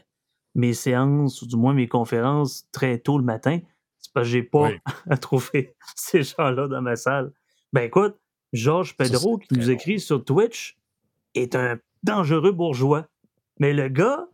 mes 0.55 0.73
séances 0.73 1.41
ou 1.41 1.47
du 1.47 1.57
moins 1.57 1.73
mes 1.73 1.87
conférences 1.87 2.67
très 2.71 2.97
tôt 2.99 3.17
le 3.17 3.23
matin? 3.25 3.59
C'est 3.99 4.13
parce 4.13 4.25
que 4.27 4.31
j'ai 4.31 4.43
pas 4.43 4.69
Oui. 4.69 4.79
à 5.09 5.17
trouver 5.17 5.75
ces 5.95 6.23
gens-là 6.23 6.67
dans 6.69 6.81
ma 6.81 6.95
salle. 6.95 7.31
Ben 7.73 7.81
écoute, 7.83 8.15
Georges 8.53 8.95
Pedro 8.97 9.37
qui 9.37 9.53
nous 9.53 9.69
écrit 9.69 9.99
sur 9.99 10.23
Twitch 10.23 10.77
est 11.35 11.55
un 11.55 11.79
dangereux 12.03 12.51
bourgeois. 12.51 13.07
Mais 13.59 13.73
le 13.73 13.89
gars 13.89 14.25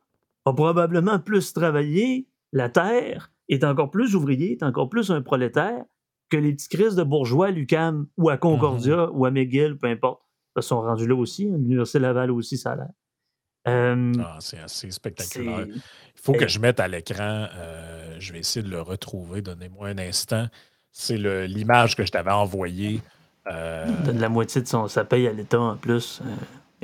a 0.45 0.53
probablement 0.53 1.19
plus 1.19 1.51
travaillé 1.53 2.27
la 2.53 2.69
terre, 2.69 3.31
est 3.49 3.63
encore 3.63 3.89
plus 3.91 4.15
ouvrier, 4.15 4.53
est 4.53 4.63
encore 4.63 4.89
plus 4.89 5.09
un 5.11 5.21
prolétaire 5.21 5.83
que 6.29 6.37
les 6.37 6.53
petits 6.53 6.69
crises 6.69 6.95
de 6.95 7.03
bourgeois 7.03 7.47
à 7.47 7.51
l'UQAM 7.51 8.07
ou 8.17 8.29
à 8.29 8.37
Concordia 8.37 9.09
ou 9.11 9.25
à 9.25 9.31
McGill, 9.31 9.77
peu 9.77 9.87
importe. 9.87 10.21
Ils 10.55 10.63
sont 10.63 10.81
rendus 10.81 11.07
là 11.07 11.15
aussi. 11.15 11.45
hein. 11.45 11.57
L'Université 11.57 11.99
Laval 11.99 12.31
aussi, 12.31 12.57
ça 12.57 12.71
a 12.71 12.75
l'air. 12.77 12.89
Euh, 13.67 14.13
Ah, 14.23 14.37
c'est 14.39 14.59
assez 14.59 14.89
spectaculaire. 14.91 15.65
Il 15.67 15.81
faut 16.21 16.33
que 16.33 16.47
je 16.47 16.59
mette 16.59 16.79
à 16.79 16.87
l'écran, 16.87 17.47
euh, 17.55 18.15
je 18.19 18.31
vais 18.31 18.39
essayer 18.39 18.63
de 18.63 18.69
le 18.71 18.81
retrouver, 18.81 19.41
donnez-moi 19.41 19.89
un 19.89 19.97
instant. 19.97 20.47
C'est 20.91 21.17
l'image 21.47 21.95
que 21.95 22.05
je 22.05 22.11
t'avais 22.11 22.31
envoyée. 22.31 23.01
Euh, 23.47 23.85
donne 24.03 24.19
la 24.19 24.29
moitié 24.29 24.61
de 24.61 24.67
son, 24.67 24.87
sa 24.87 25.05
paye 25.05 25.27
à 25.27 25.33
l'État 25.33 25.59
en 25.61 25.75
plus. 25.77 26.21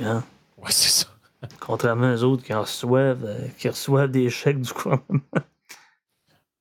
euh, 0.00 0.04
hein. 0.04 0.24
ouais, 0.58 0.70
c'est 0.70 1.04
ça. 1.04 1.08
Contrairement 1.60 2.12
aux 2.12 2.22
autres 2.22 2.44
qui 2.44 2.54
en 2.54 2.60
reçoivent, 2.62 3.24
euh, 3.24 3.48
qui 3.58 3.68
reçoivent 3.68 4.10
des 4.10 4.30
chèques 4.30 4.60
du 4.60 4.72
gouvernement. 4.72 5.20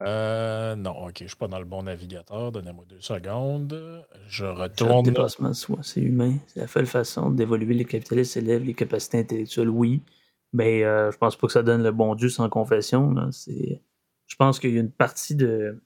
Euh, 0.04 0.76
non, 0.76 0.92
ok, 1.06 1.14
je 1.20 1.24
ne 1.26 1.28
suis 1.28 1.38
pas 1.38 1.48
dans 1.48 1.60
le 1.60 1.66
bon 1.66 1.84
navigateur. 1.84 2.52
Donnez-moi 2.52 2.86
deux 2.90 3.02
secondes. 3.02 4.04
Je 4.28 4.46
Le 4.46 4.52
retourne. 4.52 5.04
dépassement 5.04 5.50
de 5.50 5.54
soi, 5.54 5.78
c'est 5.84 6.02
humain. 6.02 6.34
C'est 6.48 6.62
la 6.62 6.68
seule 6.68 6.88
façon 6.88 7.30
d'évoluer. 7.30 7.76
Les 7.76 7.86
capitalistes 7.86 8.36
élèvent 8.38 8.64
les 8.64 8.74
capacités 8.74 9.20
intellectuelles, 9.20 9.70
oui. 9.70 10.02
Mais 10.54 10.84
euh, 10.84 11.12
je 11.12 11.18
pense 11.18 11.36
pas 11.36 11.46
que 11.48 11.54
ça 11.54 11.62
donne 11.62 11.84
le 11.84 11.92
bon 11.92 12.16
Dieu 12.16 12.30
sans 12.30 12.50
confession. 12.50 13.12
là. 13.12 13.30
Je 13.48 14.36
pense 14.38 14.60
qu'il 14.60 14.74
y 14.74 14.78
a 14.78 14.82
une 14.82 14.92
partie 14.92 15.36
de, 15.36 15.80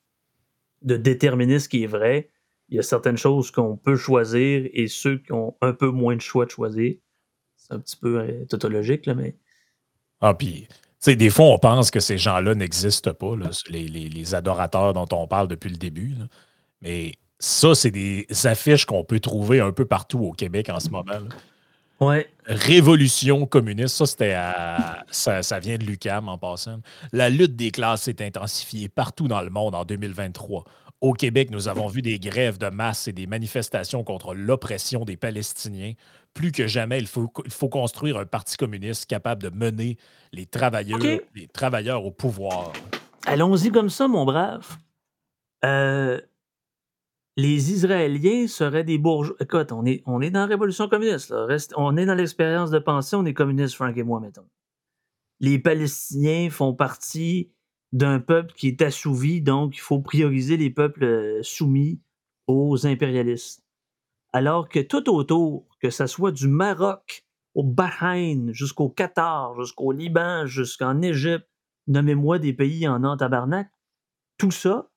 de 0.82 0.96
déterminisme 0.96 1.68
qui 1.68 1.84
est 1.84 1.88
vrai. 1.88 2.30
Il 2.76 2.78
y 2.78 2.80
a 2.80 2.84
certaines 2.84 3.18
choses 3.18 3.52
qu'on 3.52 3.78
peut 3.78 3.96
choisir 3.96 4.68
et 4.74 4.88
ceux 4.88 5.18
qui 5.20 5.32
ont 5.32 5.56
un 5.62 5.72
peu 5.72 5.90
moins 5.92 6.16
de 6.18 6.22
choix 6.22 6.46
de 6.46 6.52
choisir. 6.52 6.96
C'est 7.56 7.74
un 7.74 7.80
petit 7.80 7.96
peu 7.96 8.20
euh, 8.20 8.46
tautologique, 8.46 9.06
là, 9.06 9.14
mais 9.16 9.36
Ah, 10.20 10.34
puis, 10.34 10.68
tu 10.70 10.76
sais, 11.00 11.16
des 11.16 11.30
fois, 11.30 11.46
on 11.46 11.58
pense 11.58 11.90
que 11.90 12.00
ces 12.02 12.18
gens-là 12.18 12.54
n'existent 12.54 13.14
pas, 13.14 13.36
là, 13.38 13.50
les, 13.70 13.88
les- 13.88 14.10
les 14.10 14.36
adorateurs 14.36 14.94
dont 14.94 15.08
on 15.14 15.26
parle 15.28 15.48
depuis 15.48 15.70
le 15.70 15.78
début. 15.78 16.16
là. 16.20 16.26
Mais 16.82 17.14
ça, 17.40 17.74
c'est 17.76 17.92
des 17.92 18.28
affiches 18.44 18.86
qu'on 18.86 19.04
peut 19.06 19.20
trouver 19.22 19.62
un 19.62 19.72
peu 19.72 19.86
partout 19.86 20.20
au 20.20 20.32
Québec 20.34 20.70
en 20.70 20.80
ce 20.82 20.90
moment. 20.90 21.12
là. 21.14 21.30
ouais. 22.02 22.28
Révolution 22.46 23.46
communiste, 23.46 23.96
ça, 23.96 24.06
c'était 24.06 24.34
à- 24.34 25.04
ça, 25.12 25.42
ça 25.44 25.60
vient 25.60 25.78
de 25.78 25.86
l'UCAM 25.86 26.28
en 26.28 26.38
passant. 26.38 26.82
La 27.14 27.30
lutte 27.30 27.56
des 27.56 27.72
classes 27.72 28.04
s'est 28.04 28.22
intensifiée 28.22 28.90
partout 28.90 29.28
dans 29.30 29.42
le 29.42 29.50
monde 29.50 29.76
en 29.76 29.86
2023. 29.86 30.66
Au 31.02 31.14
Québec, 31.14 31.52
nous 31.52 31.68
avons 31.68 31.88
vu 31.88 32.02
des 32.02 32.20
grèves 32.20 32.58
de 32.58 32.70
masse 32.70 33.08
et 33.08 33.14
des 33.14 33.28
manifestations 33.28 34.04
contre 34.04 34.34
l'oppression 34.34 35.06
des 35.06 35.18
Palestiniens. 35.18 35.94
Plus 36.34 36.52
que 36.52 36.68
jamais, 36.68 37.00
il 37.00 37.08
faut, 37.08 37.32
il 37.46 37.52
faut 37.52 37.70
construire 37.70 38.18
un 38.18 38.26
parti 38.26 38.58
communiste 38.58 39.06
capable 39.06 39.44
de 39.44 39.50
mener 39.50 39.98
les 40.32 40.46
travailleurs, 40.46 41.00
OK. 41.00 41.24
les 41.36 41.48
travailleurs 41.48 42.06
au 42.06 42.12
pouvoir. 42.12 42.74
Allons-y 43.26 43.72
comme 43.72 43.90
ça, 43.90 44.08
mon 44.08 44.26
brave. 44.26 44.78
Euh, 45.64 46.20
les 47.38 47.72
Israéliens 47.72 48.48
seraient 48.48 48.84
des 48.84 48.98
bourgeois. 48.98 49.36
Écoute, 49.40 49.72
on 49.72 49.86
est, 49.86 50.02
on 50.06 50.22
est 50.22 50.30
dans 50.30 50.42
la 50.42 50.46
révolution 50.46 50.88
communiste. 50.88 51.30
là. 51.30 51.46
Reste- 51.46 51.74
on 51.76 51.98
est 51.98 52.06
dans 52.06 52.16
l'expérience 52.16 52.72
de 52.72 52.80
pensée, 52.80 53.16
on 53.16 53.26
est 53.26 53.34
communiste, 53.34 53.76
Frank 53.76 53.96
et 53.98 54.04
moi, 54.04 54.20
mettons. 54.20 54.48
Les 55.40 55.60
Palestiniens 55.60 56.50
font 56.50 56.74
partie 56.74 57.52
d'un 57.94 58.20
peuple 58.20 58.54
qui 58.56 58.68
est 58.68 58.82
assouvi, 58.82 59.42
donc 59.42 59.76
il 59.78 59.82
faut 59.82 60.00
prioriser 60.00 60.58
les 60.58 60.70
peuples 60.70 61.04
euh, 61.04 61.44
soumis 61.44 62.02
aux 62.48 62.86
impérialistes. 62.86 63.64
alors 64.34 64.68
que 64.70 64.80
tout 64.80 65.10
autour, 65.10 65.66
que 65.82 65.90
ce 65.90 66.08
soit 66.08 66.32
du 66.32 66.48
Maroc 66.48 67.26
au 67.56 67.64
Bahreïn, 67.64 68.52
jusqu'au 68.52 68.90
Qatar, 68.90 69.56
jusqu'au 69.60 69.92
Liban, 69.92 70.46
jusqu'en 70.46 71.02
Égypte, 71.02 71.48
nommez-moi 71.88 72.40
des 72.40 72.54
pays 72.54 72.88
en 72.88 73.04
an 73.04 73.18
tout 74.38 74.52
ça, 74.52 74.90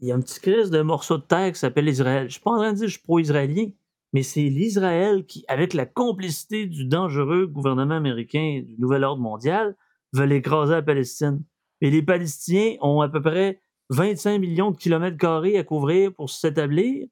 il 0.00 0.08
y 0.08 0.12
a 0.12 0.14
un 0.14 0.20
petit 0.20 0.40
crise 0.40 0.70
de 0.70 0.80
morceau 0.82 1.18
de 1.18 1.22
terre 1.22 1.52
qui 1.52 1.58
s'appelle 1.58 1.88
Israël. 1.88 2.22
Je 2.22 2.24
ne 2.24 2.30
suis 2.30 2.40
pas 2.40 2.50
en 2.50 2.56
train 2.56 2.72
de 2.72 2.76
dire 2.76 2.84
que 2.84 2.88
je 2.88 2.96
suis 2.96 3.02
pro-israélien, 3.02 3.70
mais 4.12 4.22
c'est 4.22 4.42
l'Israël 4.42 5.24
qui, 5.26 5.44
avec 5.48 5.74
la 5.74 5.86
complicité 5.86 6.66
du 6.66 6.86
dangereux 6.86 7.46
gouvernement 7.46 7.96
américain 7.96 8.62
du 8.66 8.76
nouvel 8.78 9.04
ordre 9.04 9.22
mondial, 9.22 9.76
veut 10.12 10.30
écraser 10.32 10.72
la 10.72 10.82
Palestine. 10.82 11.42
Et 11.80 11.90
les 11.90 12.02
Palestiniens 12.02 12.76
ont 12.80 13.00
à 13.00 13.08
peu 13.08 13.20
près 13.22 13.60
25 13.90 14.38
millions 14.38 14.70
de 14.70 14.76
kilomètres 14.76 15.16
carrés 15.16 15.58
à 15.58 15.64
couvrir 15.64 16.14
pour 16.14 16.30
s'établir. 16.30 17.06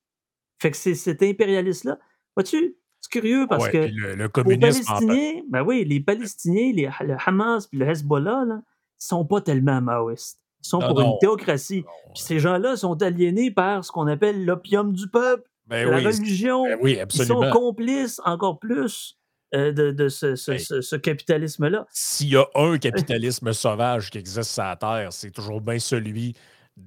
Fait 0.61 0.71
que 0.71 0.77
c'est 0.77 0.95
cet 0.95 1.23
impérialiste-là. 1.23 1.99
Vois-tu, 2.37 2.77
c'est 3.01 3.11
curieux 3.11 3.47
parce 3.49 3.69
que 3.69 3.79
le, 3.79 4.15
le 4.15 4.25
les 4.25 4.29
communisme 4.29 4.83
en 4.91 4.99
Palestiniens, 4.99 5.43
ben 5.49 5.63
oui, 5.63 5.85
les 5.85 6.01
Palestiniens, 6.01 6.73
les, 6.73 6.89
le 7.01 7.17
Hamas 7.27 7.67
puis 7.67 7.79
le 7.79 7.89
Hezbollah, 7.89 8.45
là, 8.47 8.61
sont 8.99 9.25
pas 9.25 9.41
tellement 9.41 9.81
maoïstes. 9.81 10.41
Ils 10.65 10.69
sont 10.69 10.81
Non, 10.81 10.89
pour 10.89 11.01
une 11.01 11.07
non. 11.07 11.19
théocratie. 11.19 11.85
Puis 12.15 12.23
ces 12.25 12.39
gens-là 12.41 12.77
sont 12.77 13.01
aliénés 13.03 13.51
par 13.53 13.85
ce 13.85 13.93
qu'on 13.93 14.09
appelle 14.09 14.45
l'opium 14.45 14.93
du 14.93 15.09
peuple, 15.09 15.49
Ben 15.67 15.89
la 15.89 15.99
oui, 15.99 16.05
religion. 16.07 16.65
ben 16.65 16.79
oui, 16.83 16.99
Ils 17.15 17.25
sont 17.25 17.49
complices 17.51 18.21
encore 18.25 18.59
plus 18.59 19.18
euh, 19.55 19.73
de, 19.73 19.91
de 19.91 20.09
ce, 20.09 20.37
ce- 20.37 20.59
ce- 20.59 20.81
ce 20.81 20.97
capitalisme-là. 20.97 21.87
S'il 21.91 22.29
y 22.31 22.37
a 22.37 22.45
un 22.55 22.79
capitalisme 22.79 23.53
sauvage 23.53 24.11
qui 24.11 24.19
existe 24.19 24.51
sur 24.51 24.63
la 24.63 24.77
Terre, 24.77 25.09
c'est 25.13 25.31
toujours 25.31 25.61
bien 25.61 25.79
celui 25.79 26.35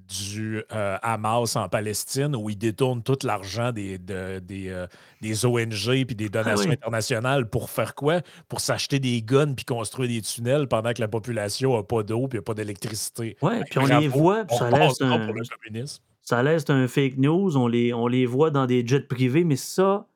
du 0.08 0.62
euh, 0.72 0.96
Hamas 1.02 1.54
en 1.54 1.68
Palestine 1.68 2.34
où 2.34 2.48
ils 2.48 2.56
détournent 2.56 3.02
tout 3.02 3.18
l'argent 3.24 3.72
des, 3.72 3.98
de- 3.98 4.38
des, 4.38 4.70
euh, 4.70 4.86
des 5.20 5.44
ONG 5.44 6.06
puis 6.06 6.14
des 6.16 6.26
Ah 6.32 6.42
donations 6.42 6.68
oui. 6.70 6.72
internationales 6.72 7.46
pour 7.50 7.68
faire 7.68 7.94
quoi? 7.94 8.20
Pour 8.48 8.60
s'acheter 8.60 9.00
des 9.00 9.20
guns 9.22 9.52
puis 9.54 9.66
construire 9.66 10.08
des 10.08 10.22
tunnels 10.22 10.66
pendant 10.66 10.92
que 10.94 11.00
la 11.00 11.08
population 11.08 11.76
n'a 11.76 11.82
pas 11.82 12.02
d'eau 12.02 12.26
puis 12.26 12.38
n'a 12.38 12.42
pas 12.42 12.54
d'électricité. 12.54 13.36
Ouais, 13.42 13.58
Ben, 13.58 13.64
puis 13.70 13.78
on 13.80 14.00
les 14.00 14.08
voit, 14.08 14.44
on 14.50 14.56
ça 14.56 14.64
pas 14.70 14.76
un, 15.00 15.26
pour 15.26 15.34
le 15.34 15.42
communisme. 15.62 16.02
ça 16.22 16.42
c'est 16.58 16.70
un 16.70 16.88
fake 16.88 17.18
news, 17.18 17.56
on 17.58 17.66
les, 17.66 17.92
on 17.92 18.06
les 18.06 18.24
voit 18.24 18.50
dans 18.50 18.64
des 18.64 18.86
jets 18.86 19.00
privés, 19.00 19.44
mais 19.44 19.56
ça, 19.56 20.06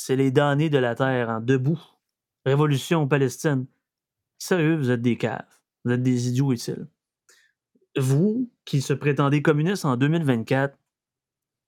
c'est 0.00 0.16
les 0.16 0.30
damnés 0.30 0.70
de 0.70 0.78
la 0.78 0.94
Terre, 0.94 1.28
en 1.28 1.40
debout. 1.40 1.80
Révolution 2.46 3.06
Palestine. 3.06 3.66
Sérieux, 4.38 4.76
vous 4.76 4.90
êtes 4.90 5.02
des 5.02 5.18
caves. 5.18 5.44
Vous 5.84 5.92
êtes 5.92 6.02
des 6.02 6.28
idiots 6.28 6.52
utiles. 6.52 6.86
Vous, 7.98 8.50
qui 8.64 8.80
se 8.80 8.94
prétendez 8.94 9.42
communiste 9.42 9.84
en 9.84 9.96
2024, 9.96 10.78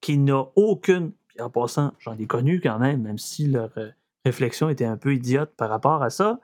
qui 0.00 0.18
n'a 0.18 0.46
aucune, 0.56 1.12
puis 1.28 1.40
en 1.40 1.50
passant, 1.50 1.92
j'en 1.98 2.16
ai 2.18 2.26
connu 2.26 2.60
quand 2.60 2.78
même, 2.78 3.02
même 3.02 3.18
si 3.18 3.48
leur 3.48 3.70
euh, 3.76 3.90
réflexion 4.24 4.68
était 4.68 4.84
un 4.84 4.96
peu 4.96 5.14
idiote 5.14 5.54
par 5.56 5.68
rapport 5.68 6.02
à 6.02 6.10
ça, 6.10 6.40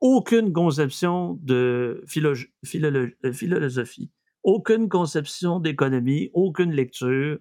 aucune 0.00 0.52
conception 0.52 1.38
de 1.42 2.02
euh, 2.16 3.32
philosophie, 3.32 4.10
aucune 4.42 4.88
conception 4.88 5.60
d'économie, 5.60 6.30
aucune 6.32 6.72
lecture, 6.72 7.38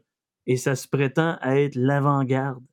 et 0.48 0.58
ça 0.58 0.76
se 0.76 0.88
prétend 0.88 1.38
être 1.42 1.76
l'avant-garde. 1.76 2.64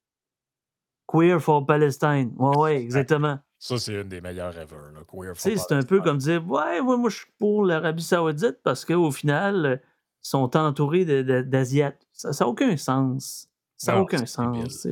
Queer 1.13 1.41
for 1.41 1.67
Palestine. 1.67 2.33
Ouais, 2.39 2.57
ouais, 2.57 2.77
exactement. 2.77 3.39
Ça, 3.59 3.79
c'est 3.79 3.95
une 3.95 4.09
des 4.09 4.21
meilleures 4.21 4.57
ever. 4.59 4.77
Là, 4.95 5.01
Queer 5.07 5.37
for 5.37 5.53
c'est 5.55 5.73
un 5.73 5.83
peu 5.83 6.01
comme 6.01 6.19
dire 6.19 6.43
Ouais, 6.49 6.81
moi, 6.81 6.97
moi 6.97 7.11
je 7.11 7.17
suis 7.17 7.27
pour 7.39 7.65
l'Arabie 7.65 8.03
Saoudite 8.03 8.59
parce 8.63 8.85
qu'au 8.85 9.11
final, 9.11 9.67
euh, 9.67 9.77
ils 9.77 10.29
sont 10.29 10.57
entourés 10.57 11.05
d'Asiates. 11.45 12.07
Ça 12.13 12.31
n'a 12.41 12.49
aucun 12.49 12.77
sens. 12.77 13.49
Ça 13.77 13.93
n'a 13.93 14.01
aucun 14.01 14.25
sens. 14.27 14.87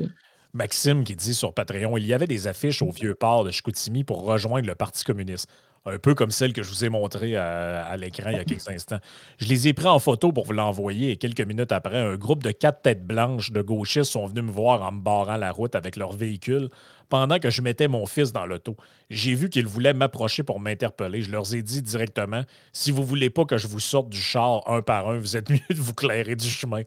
Maxime 0.53 1.05
qui 1.05 1.15
dit 1.15 1.35
sur 1.35 1.55
Patreon, 1.55 1.97
il 1.97 2.07
y 2.07 2.13
avait 2.13 2.27
des 2.27 2.49
affiches 2.49 2.83
au 2.83 2.91
vieux 2.91 3.15
port 3.15 3.45
de 3.45 3.53
Chicoutimi 3.53 4.03
pour 4.03 4.25
rejoindre 4.25 4.67
le 4.67 4.75
Parti 4.75 5.05
communiste. 5.05 5.49
Un 5.87 5.99
peu 5.99 6.15
comme 6.15 6.31
celle 6.31 6.53
que 6.53 6.63
je 6.63 6.69
vous 6.69 6.85
ai 6.85 6.91
montrée 6.91 7.37
à, 7.37 7.97
l'écran 7.97 8.29
il 8.31 8.37
y 8.37 8.41
a 8.41 8.45
quelques 8.45 8.69
instants. 8.69 8.99
Je 9.39 9.47
les 9.49 9.67
ai 9.67 9.73
pris 9.73 9.87
en 9.87 9.99
photo 9.99 10.31
pour 10.31 10.45
vous 10.45 10.53
l'envoyer 10.53 11.11
et 11.11 11.17
quelques 11.17 11.41
minutes 11.41 11.73
après, 11.73 11.99
un 11.99 12.17
groupe 12.17 12.43
de 12.43 12.51
quatre 12.51 12.83
têtes 12.83 13.07
blanches 13.07 13.51
de 13.51 13.63
gauchistes 13.63 14.13
sont 14.13 14.27
venus 14.27 14.45
me 14.45 14.51
voir 14.51 14.83
en 14.83 14.93
me 14.93 15.01
barrant 15.01 15.39
la 15.39 15.53
route 15.53 15.75
avec 15.75 15.97
leur 15.97 16.13
véhicule 16.13 16.69
pendant 17.09 17.39
que 17.39 17.49
je 17.49 17.63
mettais 17.63 17.89
mon 17.89 18.05
fils 18.05 18.31
dans 18.31 18.45
l'auto. 18.45 18.77
J'ai 19.09 19.35
vu 19.35 19.49
qu'ils 19.49 19.67
voulaient 19.67 19.95
m'approcher 19.95 20.43
pour 20.43 20.61
m'interpeller. 20.61 21.23
Je 21.23 21.33
leur 21.33 21.53
ai 21.55 21.63
dit 21.63 21.81
directement 21.81 22.43
si 22.75 22.91
vous 22.91 23.05
voulez 23.05 23.31
pas 23.31 23.47
que 23.47 23.57
je 23.57 23.67
vous 23.67 23.81
sorte 23.81 24.11
du 24.11 24.21
char 24.21 24.63
un 24.71 24.83
par 24.83 25.09
un, 25.09 25.19
vous 25.19 25.37
êtes 25.39 25.49
mieux 25.49 25.61
de 25.71 25.81
vous 25.81 25.95
clairer 25.95 26.37
du 26.37 26.49
chemin. 26.49 26.83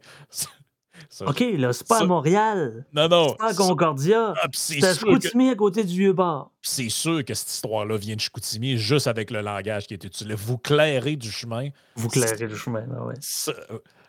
Ça- 1.08 1.26
OK, 1.26 1.40
là, 1.58 1.72
c'est 1.72 1.86
pas 1.86 1.98
ça- 1.98 2.04
à 2.04 2.06
Montréal. 2.06 2.84
non, 2.92 3.08
non. 3.08 3.28
C'est 3.30 3.36
pas 3.38 3.48
à 3.50 3.54
Concordia. 3.54 4.34
ah, 4.36 4.46
c'est 4.52 4.80
C'est 4.80 4.84
à 4.86 4.92
que- 4.92 4.98
Chicoutimi 4.98 5.50
à 5.50 5.54
côté 5.54 5.84
du 5.84 5.92
Vieux-Bar. 5.98 6.50
c'est 6.62 6.88
sûr 6.88 7.24
que 7.24 7.34
cette 7.34 7.50
histoire-là 7.50 7.96
vient 7.96 8.16
de 8.16 8.20
Chicoutimi 8.20 8.76
juste 8.78 9.06
avec 9.06 9.30
le 9.30 9.40
langage 9.40 9.86
qui 9.86 9.94
est 9.94 10.04
utilisé. 10.04 10.34
Vous 10.36 10.58
clairez 10.58 11.16
du 11.16 11.30
chemin. 11.30 11.68
Vous 11.96 12.08
clairez 12.08 12.46
le 12.46 12.54
chemin. 12.56 12.86
Là, 12.86 13.04
ouais. 13.04 13.14
Ça, 13.20 13.52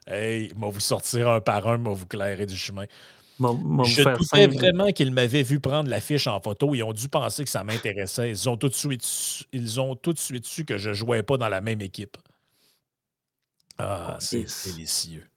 hey, 0.08 0.52
moi 0.56 0.70
vous 0.70 0.80
sortir 0.80 1.30
un 1.30 1.42
par 1.42 1.68
un, 1.68 1.78
moi 1.78 1.94
vous 1.94 2.06
clairer 2.08 2.46
du 2.46 2.56
chemin. 2.58 2.86
Je 3.38 4.18
doutais 4.18 4.48
vraiment 4.48 4.92
qu'ils 4.94 5.12
m'avaient 5.12 5.44
vu 5.44 5.60
prendre 5.60 5.90
l'affiche 5.90 6.26
en 6.28 6.40
photo. 6.40 6.74
Ils 6.74 6.84
ont 6.84 6.94
dû 6.94 7.10
penser 7.10 7.44
que 7.44 7.50
ça 7.50 7.66
m'intéressait. 7.66 8.30
Ils 8.30 8.48
ont 8.48 8.56
tout 8.56 8.70
de 8.70 8.74
suite 8.74 9.02
su, 9.04 9.44
ils 9.52 9.82
ont 9.82 9.96
tout 9.98 10.14
de 10.14 10.20
suite 10.20 10.46
su 10.46 10.64
que 10.64 10.78
je 10.78 10.94
jouais 10.94 11.22
pas 11.22 11.36
dans 11.38 11.50
la 11.50 11.60
même 11.60 11.82
équipe. 11.82 12.16
Ah, 13.78 14.16
c'est 14.22 14.40
Yes. 14.42 14.68
délicieux. 14.74 15.28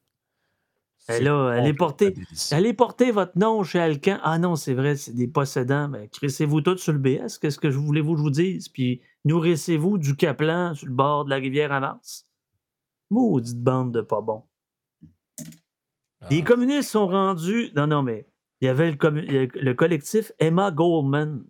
Elle, 1.08 1.24
là, 1.24 1.52
elle. 1.54 1.74
Allez 2.50 2.74
porter 2.74 3.10
votre 3.10 3.38
nom 3.38 3.62
chez 3.62 3.78
Alcan. 3.78 4.18
Ah 4.22 4.38
non, 4.38 4.56
c'est 4.56 4.74
vrai, 4.74 4.94
c'est 4.96 5.14
des 5.14 5.26
possédants. 5.26 5.88
Ben, 5.88 6.06
crissez-vous 6.08 6.60
tous 6.60 6.76
sur 6.76 6.92
le 6.92 6.98
BS. 6.98 7.38
Qu'est-ce 7.40 7.58
que 7.58 7.70
je 7.70 7.78
voulez-vous 7.78 8.12
que 8.12 8.18
je 8.18 8.22
vous 8.22 8.30
dise? 8.30 8.68
Puis 8.68 9.00
nourrissez-vous 9.24 9.96
du 9.96 10.16
Caplan 10.16 10.74
sur 10.74 10.86
le 10.86 10.92
bord 10.92 11.24
de 11.24 11.30
la 11.30 11.36
rivière 11.36 11.72
à 11.72 11.80
Mars. 11.80 12.26
Maudite 13.10 13.62
bande 13.62 13.92
de 13.92 14.02
pas 14.02 14.20
bons. 14.20 14.44
Les 16.30 16.40
Ah, 16.40 16.44
communistes 16.44 16.90
sont 16.90 17.06
rendus. 17.06 17.72
Non, 17.74 17.86
non, 17.86 18.02
mais 18.02 18.26
il 18.60 18.66
y 18.66 18.68
avait 18.68 18.90
le, 18.90 19.72
collectif 19.72 20.32
Emma 20.38 20.70
Goldman. 20.70 21.44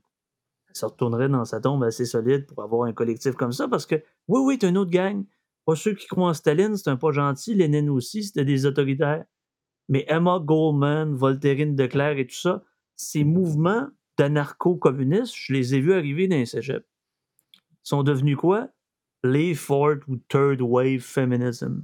Ça 0.73 0.87
retournerait 0.87 1.29
dans 1.29 1.45
sa 1.45 1.61
tombe 1.61 1.83
assez 1.83 2.05
solide 2.05 2.47
pour 2.47 2.63
avoir 2.63 2.87
un 2.87 2.93
collectif 2.93 3.35
comme 3.35 3.53
ça 3.53 3.67
parce 3.67 3.87
que, 3.87 3.97
oui, 4.29 4.41
oui, 4.41 4.59
c'est 4.61 4.69
une 4.69 4.79
autre 4.79 4.91
gang. 4.91 5.25
Pas 5.65 5.75
ceux 5.75 5.95
qui 5.95 6.07
croient 6.07 6.29
en 6.29 6.35
Staline, 6.35 6.77
c'est 6.77 6.91
un 6.91 6.97
pas 6.97 7.11
gentil. 7.11 7.55
Lénine 7.55 7.91
aussi, 7.91 8.23
c'était 8.23 8.45
des 8.45 8.67
autoritaires. 8.67 9.25
Mais 9.89 10.05
Emma 10.09 10.39
Goldman, 10.39 11.15
Voltairine 11.15 11.75
de 11.75 11.87
Clerc 11.87 12.19
et 12.19 12.27
tout 12.27 12.37
ça, 12.37 12.63
ces 12.97 13.25
mouvements 13.25 13.89
d'anarcho-communistes, 14.19 15.35
je 15.35 15.53
les 15.53 15.75
ai 15.75 15.81
vus 15.81 15.95
arriver 15.95 16.29
dans 16.29 16.37
les 16.37 16.47
cégeps. 16.47 16.87
Ils 17.55 17.89
sont 17.89 18.03
devenus 18.03 18.37
quoi? 18.37 18.69
Les 19.25 19.55
fourth 19.55 20.07
ou 20.09 20.17
third 20.29 20.61
wave 20.61 21.01
feminism. 21.01 21.83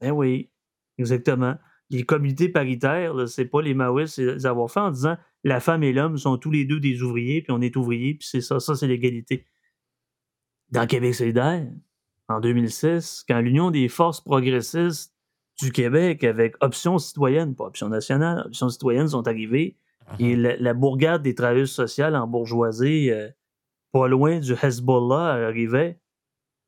Ben 0.00 0.10
oui, 0.10 0.50
exactement. 0.98 1.56
Les 1.90 2.04
comités 2.04 2.48
paritaires, 2.48 3.28
c'est 3.28 3.46
pas 3.46 3.62
les 3.62 3.74
maoïstes, 3.74 4.18
les 4.18 4.46
avoir 4.46 4.70
fait 4.70 4.80
en 4.80 4.90
disant 4.90 5.16
la 5.44 5.60
femme 5.60 5.82
et 5.82 5.92
l'homme 5.92 6.16
sont 6.16 6.38
tous 6.38 6.50
les 6.50 6.64
deux 6.64 6.80
des 6.80 7.02
ouvriers, 7.02 7.42
puis 7.42 7.52
on 7.52 7.60
est 7.60 7.76
ouvriers, 7.76 8.14
puis 8.14 8.28
c'est 8.28 8.40
ça, 8.40 8.60
ça 8.60 8.74
c'est 8.74 8.86
l'égalité. 8.86 9.46
Dans 10.70 10.86
Québec 10.86 11.14
solidaire, 11.14 11.66
en 12.28 12.40
2006, 12.40 13.24
quand 13.26 13.40
l'Union 13.40 13.70
des 13.70 13.88
forces 13.88 14.20
progressistes 14.20 15.14
du 15.60 15.72
Québec 15.72 16.24
avec 16.24 16.56
Option 16.60 16.98
citoyenne, 16.98 17.54
pas 17.54 17.64
Option 17.64 17.88
nationale, 17.88 18.44
Option 18.46 18.68
citoyenne 18.68 19.08
sont 19.08 19.26
arrivés, 19.26 19.76
et 20.18 20.34
mhm. 20.34 20.42
la, 20.42 20.56
la 20.56 20.74
bourgade 20.74 21.22
des 21.22 21.34
travailleuses 21.34 21.72
sociales 21.72 22.16
en 22.16 22.26
bourgeoisie, 22.26 23.10
euh, 23.10 23.28
pas 23.92 24.08
loin 24.08 24.38
du 24.38 24.54
Hezbollah, 24.60 25.46
arrivait 25.46 26.00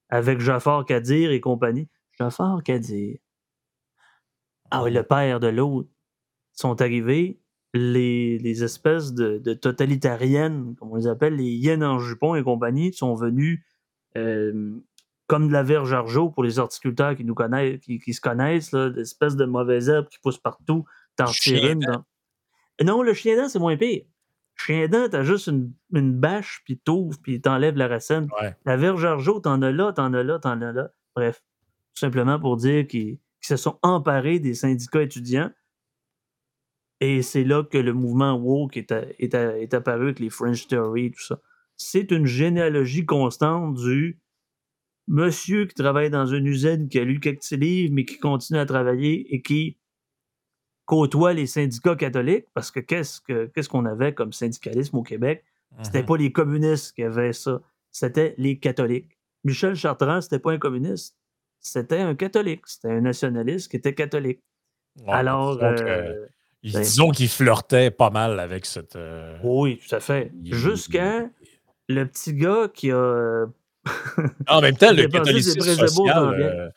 avec 0.08 0.40
Jafar 0.40 0.84
Kadir 0.84 1.30
et 1.30 1.40
compagnie. 1.40 1.88
Jafar 2.18 2.62
Kadir. 2.62 3.18
Ah 4.70 4.82
oui, 4.82 4.92
le 4.92 5.02
père 5.02 5.40
de 5.40 5.48
l'autre. 5.48 5.88
Sont 6.54 6.82
arrivés 6.82 7.40
les, 7.72 8.38
les 8.38 8.62
espèces 8.62 9.14
de, 9.14 9.38
de 9.38 9.54
totalitariennes, 9.54 10.74
comme 10.76 10.92
on 10.92 10.96
les 10.96 11.06
appelle, 11.06 11.36
les 11.36 11.50
hyènes 11.50 11.82
en 11.82 11.98
jupon 11.98 12.34
et 12.34 12.42
compagnie, 12.42 12.92
sont 12.92 13.14
venus 13.14 13.64
euh, 14.18 14.78
comme 15.32 15.48
de 15.48 15.52
la 15.54 15.62
verge 15.62 15.94
argeau 15.94 16.28
pour 16.28 16.44
les 16.44 16.58
horticulteurs 16.58 17.16
qui 17.16 17.24
nous 17.24 17.34
connaissent, 17.34 17.80
qui, 17.80 17.98
qui 17.98 18.12
se 18.12 18.20
connaissent, 18.20 18.70
là, 18.72 18.90
d'espèces 18.90 19.34
de 19.34 19.46
mauvaises 19.46 19.88
herbes 19.88 20.06
qui 20.10 20.18
poussent 20.18 20.36
partout. 20.36 20.84
T'en 21.16 21.24
une 21.46 21.78
dans- 21.80 22.04
Non, 22.84 23.02
le 23.02 23.14
chien 23.14 23.38
dent, 23.38 23.48
c'est 23.48 23.58
moins 23.58 23.78
pire. 23.78 24.02
Chien 24.56 24.88
dent, 24.88 25.08
t'as 25.10 25.22
juste 25.22 25.46
une, 25.46 25.72
une 25.94 26.12
bâche, 26.12 26.60
puis 26.66 26.76
t'ouvres, 26.78 27.16
puis 27.22 27.40
t'enlèves 27.40 27.76
la 27.78 27.88
racine. 27.88 28.28
Ouais. 28.42 28.54
La 28.66 28.76
verge 28.76 29.06
argeau, 29.06 29.40
t'en 29.40 29.62
as 29.62 29.72
là, 29.72 29.94
t'en 29.94 30.12
as 30.12 30.22
là, 30.22 30.38
t'en 30.38 30.60
as 30.60 30.72
là. 30.72 30.90
Bref, 31.16 31.42
tout 31.94 32.00
simplement 32.00 32.38
pour 32.38 32.58
dire 32.58 32.86
qu'ils 32.86 33.18
se 33.40 33.56
sont 33.56 33.78
emparés 33.80 34.38
des 34.38 34.52
syndicats 34.52 35.00
étudiants. 35.02 35.50
Et 37.00 37.22
c'est 37.22 37.44
là 37.44 37.64
que 37.64 37.78
le 37.78 37.94
mouvement 37.94 38.34
woke 38.34 38.76
est, 38.76 38.92
est 39.18 39.72
apparu 39.74 40.02
avec 40.04 40.20
les 40.20 40.28
French 40.28 40.66
Theory 40.68 41.06
et 41.06 41.10
tout 41.10 41.22
ça. 41.24 41.40
C'est 41.78 42.10
une 42.10 42.26
généalogie 42.26 43.06
constante 43.06 43.76
du 43.76 44.18
monsieur 45.08 45.66
qui 45.66 45.74
travaille 45.74 46.10
dans 46.10 46.26
une 46.26 46.46
usine, 46.46 46.88
qui 46.88 46.98
a 46.98 47.04
lu 47.04 47.20
quelques 47.20 47.50
livres, 47.50 47.92
mais 47.94 48.04
qui 48.04 48.18
continue 48.18 48.58
à 48.58 48.66
travailler 48.66 49.34
et 49.34 49.42
qui 49.42 49.76
côtoie 50.84 51.32
les 51.32 51.46
syndicats 51.46 51.96
catholiques, 51.96 52.46
parce 52.54 52.70
que 52.70 52.80
qu'est-ce 52.80 53.68
qu'on 53.68 53.84
avait 53.86 54.14
comme 54.14 54.32
syndicalisme 54.32 54.96
au 54.96 55.02
Québec? 55.02 55.44
C'était 55.82 56.00
Mhm. 56.00 56.06
pas 56.06 56.16
les 56.18 56.32
communistes 56.32 56.94
qui 56.94 57.02
avaient 57.02 57.32
ça, 57.32 57.60
c'était 57.90 58.34
les 58.36 58.58
catholiques. 58.58 59.16
Michel 59.44 59.74
Chartrand, 59.74 60.20
c'était 60.20 60.38
pas 60.38 60.52
un 60.52 60.58
communiste, 60.58 61.16
c'était 61.60 61.98
un 62.00 62.14
catholique, 62.14 62.62
c'était 62.66 62.90
un 62.90 63.00
nationaliste 63.00 63.70
qui 63.70 63.76
était 63.78 63.94
catholique. 63.94 64.40
Ouais, 65.00 65.04
Alors, 65.14 65.58
euh, 65.62 66.26
ben- 66.62 66.82
disons 66.82 67.10
qu'il 67.10 67.28
flirtait 67.28 67.90
pas 67.90 68.10
mal 68.10 68.38
avec 68.38 68.66
cette. 68.66 68.96
euh, 68.96 69.38
oui, 69.42 69.78
tout 69.88 69.94
à 69.94 70.00
fait. 70.00 70.30
Jusqu'à 70.44 71.30
le 71.88 72.04
petit 72.06 72.34
gars 72.34 72.68
qui 72.72 72.90
a. 72.90 73.46
En 74.48 74.60
même 74.60 74.76
temps, 74.76 74.92
le 74.92 75.08
catholicisme 75.08 75.60
social, 75.60 76.36
bien. 76.36 76.46
euh, 76.46 76.70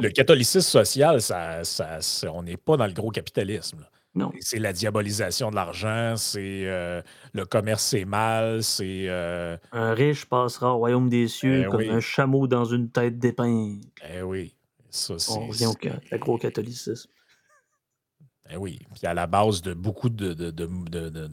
le 0.00 0.08
catholicisme 0.10 0.60
social, 0.68 1.20
ça, 1.20 1.64
ça- 1.64 1.98
on 2.32 2.42
n'est 2.42 2.56
pas 2.56 2.76
dans 2.76 2.86
le 2.86 2.92
gros 2.92 3.10
capitalisme. 3.10 3.80
là. 4.14 4.30
C'est 4.40 4.58
la 4.58 4.72
diabolisation 4.74 5.50
de 5.50 5.54
l'argent, 5.54 6.14
c'est 6.18 6.64
euh, 6.66 7.00
le 7.32 7.46
commerce, 7.46 7.82
c'est 7.82 8.04
mal, 8.04 8.62
c'est. 8.62 9.06
euh, 9.08 9.56
Un 9.72 9.94
riche 9.94 10.26
passera 10.26 10.74
au 10.74 10.78
royaume 10.78 11.08
des 11.08 11.28
cieux 11.28 11.62
Eh 11.62 11.70
comme 11.70 11.80
oui. 11.80 11.88
un 11.90 12.00
chameau 12.00 12.46
dans 12.46 12.66
une 12.66 12.90
tête 12.90 13.18
d'épingle. 13.18 13.80
eh 14.14 14.20
oui, 14.20 14.54
ça, 14.90 15.14
c'est. 15.18 15.32
On 15.32 15.46
revient 15.46 15.66
au 15.66 15.74
ca- 15.82 15.98
agro-catholicisme. 16.10 17.08
Eh 18.50 18.56
oui. 18.58 18.80
Puis 18.94 19.06
à 19.06 19.14
la 19.14 19.26
base 19.26 19.62
de 19.62 19.72
beaucoup 19.72 20.10
de- 20.10 20.34
de- 20.34 20.50
de- 20.50 20.66
de- 21.08 21.30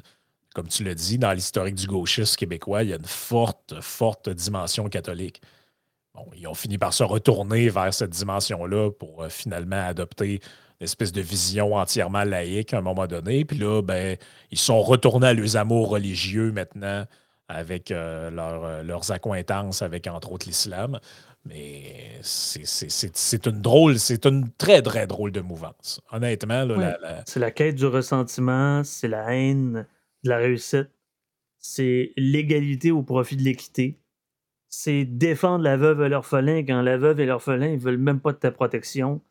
comme 0.55 0.67
tu 0.67 0.83
l'as 0.83 0.95
dit, 0.95 1.17
dans 1.17 1.31
l'historique 1.31 1.75
du 1.75 1.87
gauchisme 1.87 2.35
québécois, 2.35 2.83
il 2.83 2.89
y 2.89 2.93
a 2.93 2.97
une 2.97 3.05
forte, 3.05 3.75
forte 3.81 4.29
dimension 4.29 4.89
catholique. 4.89 5.41
Bon, 6.15 6.25
ils 6.35 6.47
ont 6.47 6.53
fini 6.55 6.77
par 6.77 6.93
se 6.93 7.03
retourner 7.03 7.69
vers 7.69 7.93
cette 7.93 8.09
dimension-là 8.09 8.91
pour 8.91 9.23
euh, 9.23 9.29
finalement 9.29 9.85
adopter 9.85 10.41
une 10.81 10.85
espèce 10.85 11.11
de 11.11 11.21
vision 11.21 11.75
entièrement 11.75 12.23
laïque 12.23 12.73
à 12.73 12.79
un 12.79 12.81
moment 12.81 13.05
donné. 13.05 13.45
Puis 13.45 13.57
là, 13.57 13.81
ben, 13.81 14.17
ils 14.51 14.57
sont 14.57 14.81
retournés 14.81 15.27
à 15.27 15.33
leurs 15.33 15.55
amours 15.55 15.89
religieux 15.89 16.51
maintenant 16.51 17.05
avec 17.47 17.91
euh, 17.91 18.29
leur, 18.31 18.63
euh, 18.63 18.83
leurs 18.83 19.11
accointances 19.11 19.81
avec, 19.81 20.07
entre 20.07 20.31
autres, 20.31 20.47
l'islam. 20.47 20.99
Mais 21.45 22.19
c'est- 22.21 23.45
une 23.47 23.61
drôle, 23.61 23.97
c'est 23.99 24.25
une 24.25 24.51
très, 24.57 24.81
très 24.81 25.07
drôle 25.07 25.31
de 25.31 25.41
mouvance. 25.41 26.01
Honnêtement, 26.11 26.65
là, 26.65 26.75
Ouais. 26.77 26.95
la- 27.01 27.23
C'est 27.25 27.39
la 27.39 27.51
quête 27.51 27.75
du 27.75 27.85
ressentiment, 27.85 28.83
c'est 28.83 29.07
la 29.07 29.33
haine 29.33 29.85
de 30.23 30.29
la 30.29 30.37
réussite, 30.37 30.89
c'est 31.59 32.13
l'égalité 32.17 32.91
au 32.91 33.03
profit 33.03 33.35
de 33.35 33.43
l'équité, 33.43 33.99
c'est 34.69 35.03
défendre 35.05 35.63
la 35.63 35.77
veuve 35.77 36.01
et 36.03 36.09
l'orphelin 36.09 36.59
quand 36.63 36.81
la 36.81 36.97
veuve 36.97 37.19
et 37.19 37.25
l'orphelin 37.25 37.73
ne 37.73 37.79
veulent 37.79 37.97
même 37.97 38.19
pas 38.21 38.33
de 38.33 38.37
ta 38.37 38.51
protection. 38.51 39.21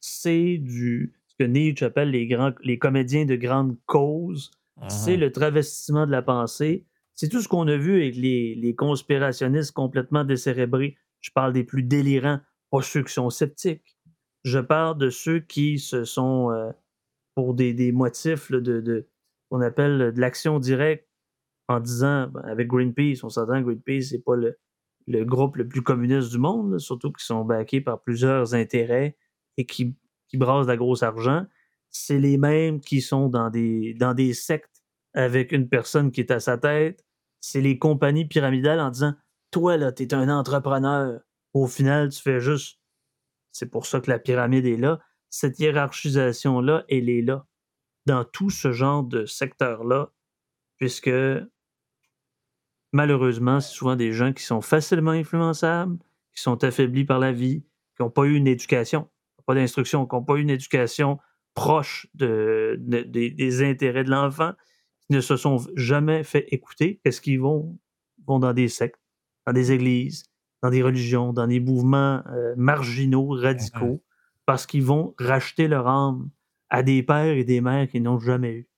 C'est 0.00 0.58
du 0.58 1.14
ce 1.28 1.34
que 1.38 1.44
Nietzsche 1.44 1.84
appelle 1.84 2.10
les, 2.10 2.26
grands, 2.26 2.52
les 2.64 2.78
comédiens 2.78 3.24
de 3.24 3.36
grande 3.36 3.76
cause. 3.86 4.50
C'est 4.88 5.14
Mhm. 5.14 5.20
le 5.20 5.32
travestissement 5.32 6.06
de 6.06 6.10
la 6.12 6.22
pensée. 6.22 6.84
C'est 7.14 7.28
tout 7.28 7.40
ce 7.40 7.48
qu'on 7.48 7.66
a 7.68 7.76
vu 7.76 7.96
avec 8.02 8.16
les, 8.16 8.54
les 8.54 8.74
conspirationnistes 8.74 9.72
complètement 9.72 10.24
décérébrés. 10.24 10.96
Je 11.20 11.30
parle 11.32 11.52
des 11.52 11.64
plus 11.64 11.82
délirants, 11.82 12.40
pas 12.70 12.82
ceux 12.82 13.02
qui 13.02 13.12
sont 13.12 13.30
sceptiques. 13.30 13.96
Je 14.44 14.60
parle 14.60 14.98
de 14.98 15.10
ceux 15.10 15.40
qui 15.40 15.78
se 15.80 16.04
sont, 16.04 16.50
euh, 16.52 16.70
pour 17.34 17.54
des, 17.54 17.72
des 17.74 17.90
motifs 17.92 18.50
là, 18.50 18.60
de, 18.60 18.80
de 18.80 19.08
qu'on 19.50 19.60
appelle 19.60 20.12
de 20.14 20.20
l'action 20.20 20.58
directe, 20.58 21.08
en 21.68 21.80
disant, 21.80 22.28
ben, 22.28 22.40
avec 22.44 22.68
Greenpeace, 22.68 23.22
on 23.22 23.28
s'entend 23.28 23.62
que 23.62 23.66
Greenpeace, 23.66 24.08
c'est 24.10 24.24
pas 24.24 24.36
le, 24.36 24.56
groupe 25.24 25.56
le 25.56 25.68
plus 25.68 25.82
communiste 25.82 26.30
du 26.30 26.38
monde, 26.38 26.78
surtout 26.78 27.12
qu'ils 27.12 27.24
sont 27.24 27.44
backés 27.44 27.80
par 27.80 28.00
plusieurs 28.02 28.54
intérêts 28.54 29.16
et 29.56 29.66
qui, 29.66 29.94
qui 30.28 30.36
brassent 30.36 30.66
de 30.66 30.72
la 30.72 30.76
grosse 30.76 31.02
argent. 31.02 31.44
C'est 31.90 32.18
les 32.18 32.38
mêmes 32.38 32.80
qui 32.80 33.00
sont 33.00 33.28
dans 33.28 33.50
des, 33.50 33.94
dans 33.94 34.14
des 34.14 34.34
sectes 34.34 34.82
avec 35.14 35.52
une 35.52 35.68
personne 35.68 36.10
qui 36.10 36.20
est 36.20 36.30
à 36.30 36.40
sa 36.40 36.58
tête. 36.58 37.04
C'est 37.40 37.60
les 37.60 37.78
compagnies 37.78 38.26
pyramidales 38.26 38.80
en 38.80 38.90
disant 38.90 39.14
Toi, 39.50 39.76
là, 39.76 39.92
t'es 39.92 40.12
un 40.12 40.28
entrepreneur. 40.28 41.20
Au 41.54 41.66
final, 41.66 42.10
tu 42.10 42.20
fais 42.20 42.40
juste. 42.40 42.78
C'est 43.52 43.70
pour 43.70 43.86
ça 43.86 44.00
que 44.00 44.10
la 44.10 44.18
pyramide 44.18 44.66
est 44.66 44.76
là. 44.76 45.00
Cette 45.30 45.58
hiérarchisation-là, 45.58 46.84
elle 46.88 47.08
est 47.08 47.22
là. 47.22 47.46
Dans 48.08 48.24
tout 48.24 48.50
ce 48.50 48.72
genre 48.72 49.02
de 49.02 49.26
secteur-là, 49.26 50.10
puisque 50.78 51.10
malheureusement, 52.92 53.60
c'est 53.60 53.72
souvent 53.74 53.96
des 53.96 54.12
gens 54.12 54.32
qui 54.32 54.42
sont 54.42 54.60
facilement 54.60 55.10
influençables, 55.12 55.98
qui 56.34 56.42
sont 56.42 56.62
affaiblis 56.64 57.04
par 57.04 57.18
la 57.18 57.32
vie, 57.32 57.64
qui 57.96 58.02
n'ont 58.02 58.10
pas 58.10 58.24
eu 58.24 58.34
une 58.34 58.46
éducation, 58.46 59.08
pas 59.46 59.54
d'instruction, 59.54 60.06
qui 60.06 60.14
n'ont 60.14 60.24
pas 60.24 60.36
eu 60.36 60.40
une 60.42 60.50
éducation 60.50 61.18
proche 61.54 62.06
de, 62.14 62.76
de- 62.80 63.02
des- 63.02 63.30
des 63.30 63.62
intérêts 63.62 64.04
de 64.04 64.10
l'enfant, 64.10 64.52
qui 65.00 65.12
ne 65.12 65.20
se 65.20 65.36
sont 65.36 65.58
jamais 65.74 66.22
fait 66.22 66.46
écouter. 66.52 67.00
Qu'est-ce 67.02 67.20
qu'ils 67.20 67.40
vont? 67.40 67.78
Ils 68.18 68.24
vont 68.26 68.38
dans 68.38 68.52
des 68.52 68.68
sectes, 68.68 69.00
dans 69.46 69.52
des 69.52 69.72
églises, 69.72 70.24
dans 70.62 70.70
des 70.70 70.82
religions, 70.82 71.32
dans 71.32 71.46
des 71.46 71.60
mouvements 71.60 72.22
euh, 72.28 72.54
marginaux, 72.56 73.28
radicaux, 73.28 74.02
parce 74.46 74.66
qu'ils 74.66 74.84
vont 74.84 75.14
racheter 75.18 75.66
leur 75.68 75.88
âme 75.88 76.30
à 76.70 76.82
des 76.82 77.02
pères 77.02 77.36
et 77.36 77.44
des 77.44 77.60
mères 77.60 77.88
qu'ils 77.88 78.02
n'ont 78.02 78.18
jamais 78.20 78.52
eu. 78.52 78.68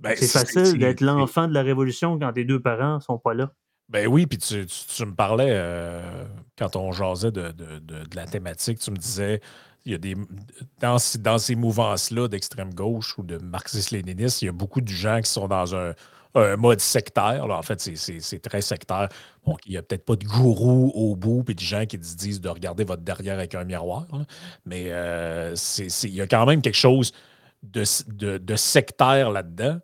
Ben, 0.00 0.14
C'est 0.16 0.28
facile 0.28 0.78
d'être 0.78 1.00
l'enfant 1.00 1.48
de 1.48 1.54
la 1.54 1.62
révolution 1.62 2.18
quand 2.18 2.32
tes 2.32 2.44
deux 2.44 2.60
parents 2.60 3.00
sont 3.00 3.18
pas 3.18 3.34
là. 3.34 3.52
Ben 3.88 4.06
oui, 4.06 4.26
puis 4.26 4.38
tu, 4.38 4.66
tu- 4.66 4.86
tu 4.86 5.06
me 5.06 5.14
parlais 5.14 5.48
euh, 5.50 6.24
quand 6.58 6.76
on 6.76 6.92
jasait 6.92 7.32
de, 7.32 7.50
de- 7.52 7.78
de- 7.78 8.04
de 8.04 8.16
la 8.16 8.26
thématique, 8.26 8.78
tu 8.78 8.90
me 8.90 8.96
disais, 8.96 9.40
il 9.86 9.92
y 9.92 9.94
a 9.94 9.98
des 9.98 10.14
dans, 10.80 10.98
ces- 10.98 11.18
dans 11.18 11.38
ces 11.38 11.54
mouvances-là 11.56 12.28
d'extrême 12.28 12.74
gauche 12.74 13.16
ou 13.18 13.22
de 13.22 13.38
marxisme-léninisme, 13.38 14.38
il 14.42 14.46
y 14.46 14.50
a 14.50 14.52
beaucoup 14.52 14.82
de 14.82 14.88
gens 14.88 15.20
qui 15.22 15.30
sont 15.30 15.48
dans 15.48 15.74
un, 15.74 15.94
un 16.34 16.56
mode 16.56 16.80
sectaire. 16.80 17.44
En 17.48 17.62
fait, 17.62 17.80
c'est- 17.80 18.38
très 18.42 18.60
sectaire. 18.60 19.08
Bon, 19.44 19.56
il 19.66 19.72
n'y 19.72 19.76
a 19.76 19.82
peut-être 19.82 20.04
pas 20.04 20.16
de 20.16 20.24
gourou 20.24 20.92
au 20.94 21.16
bout, 21.16 21.42
puis 21.42 21.54
de 21.54 21.60
gens 21.60 21.84
qui 21.86 21.98
se 22.02 22.16
disent 22.16 22.40
de 22.40 22.48
regarder 22.48 22.84
votre 22.84 23.02
derrière 23.02 23.34
avec 23.34 23.54
un 23.54 23.64
miroir. 23.64 24.06
Mais 24.66 24.86
euh, 24.88 25.54
il 26.04 26.14
y 26.14 26.20
a 26.20 26.26
quand 26.26 26.46
même 26.46 26.62
quelque 26.62 26.76
chose 26.76 27.12
de, 27.62 27.84
de- 28.08 28.56
sectaire 28.56 29.30
là-dedans. 29.30 29.78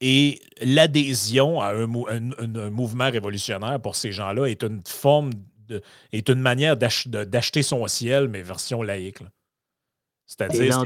Et 0.00 0.40
l'adhésion 0.62 1.60
à 1.60 1.70
un, 1.74 1.86
mou- 1.86 2.06
un- 2.08 2.30
un- 2.38 2.54
un 2.54 2.70
mouvement 2.70 3.10
révolutionnaire 3.10 3.80
pour 3.80 3.96
ces 3.96 4.12
gens-là 4.12 4.46
est 4.46 4.62
une 4.62 4.80
forme, 4.86 5.30
de, 5.66 5.82
est 6.12 6.28
une 6.28 6.40
manière 6.40 6.76
d'acheter 6.76 7.62
son 7.62 7.86
ciel, 7.88 8.28
mais 8.28 8.42
version 8.42 8.82
laïque. 8.82 9.18
C'est-à-dire, 10.28 10.84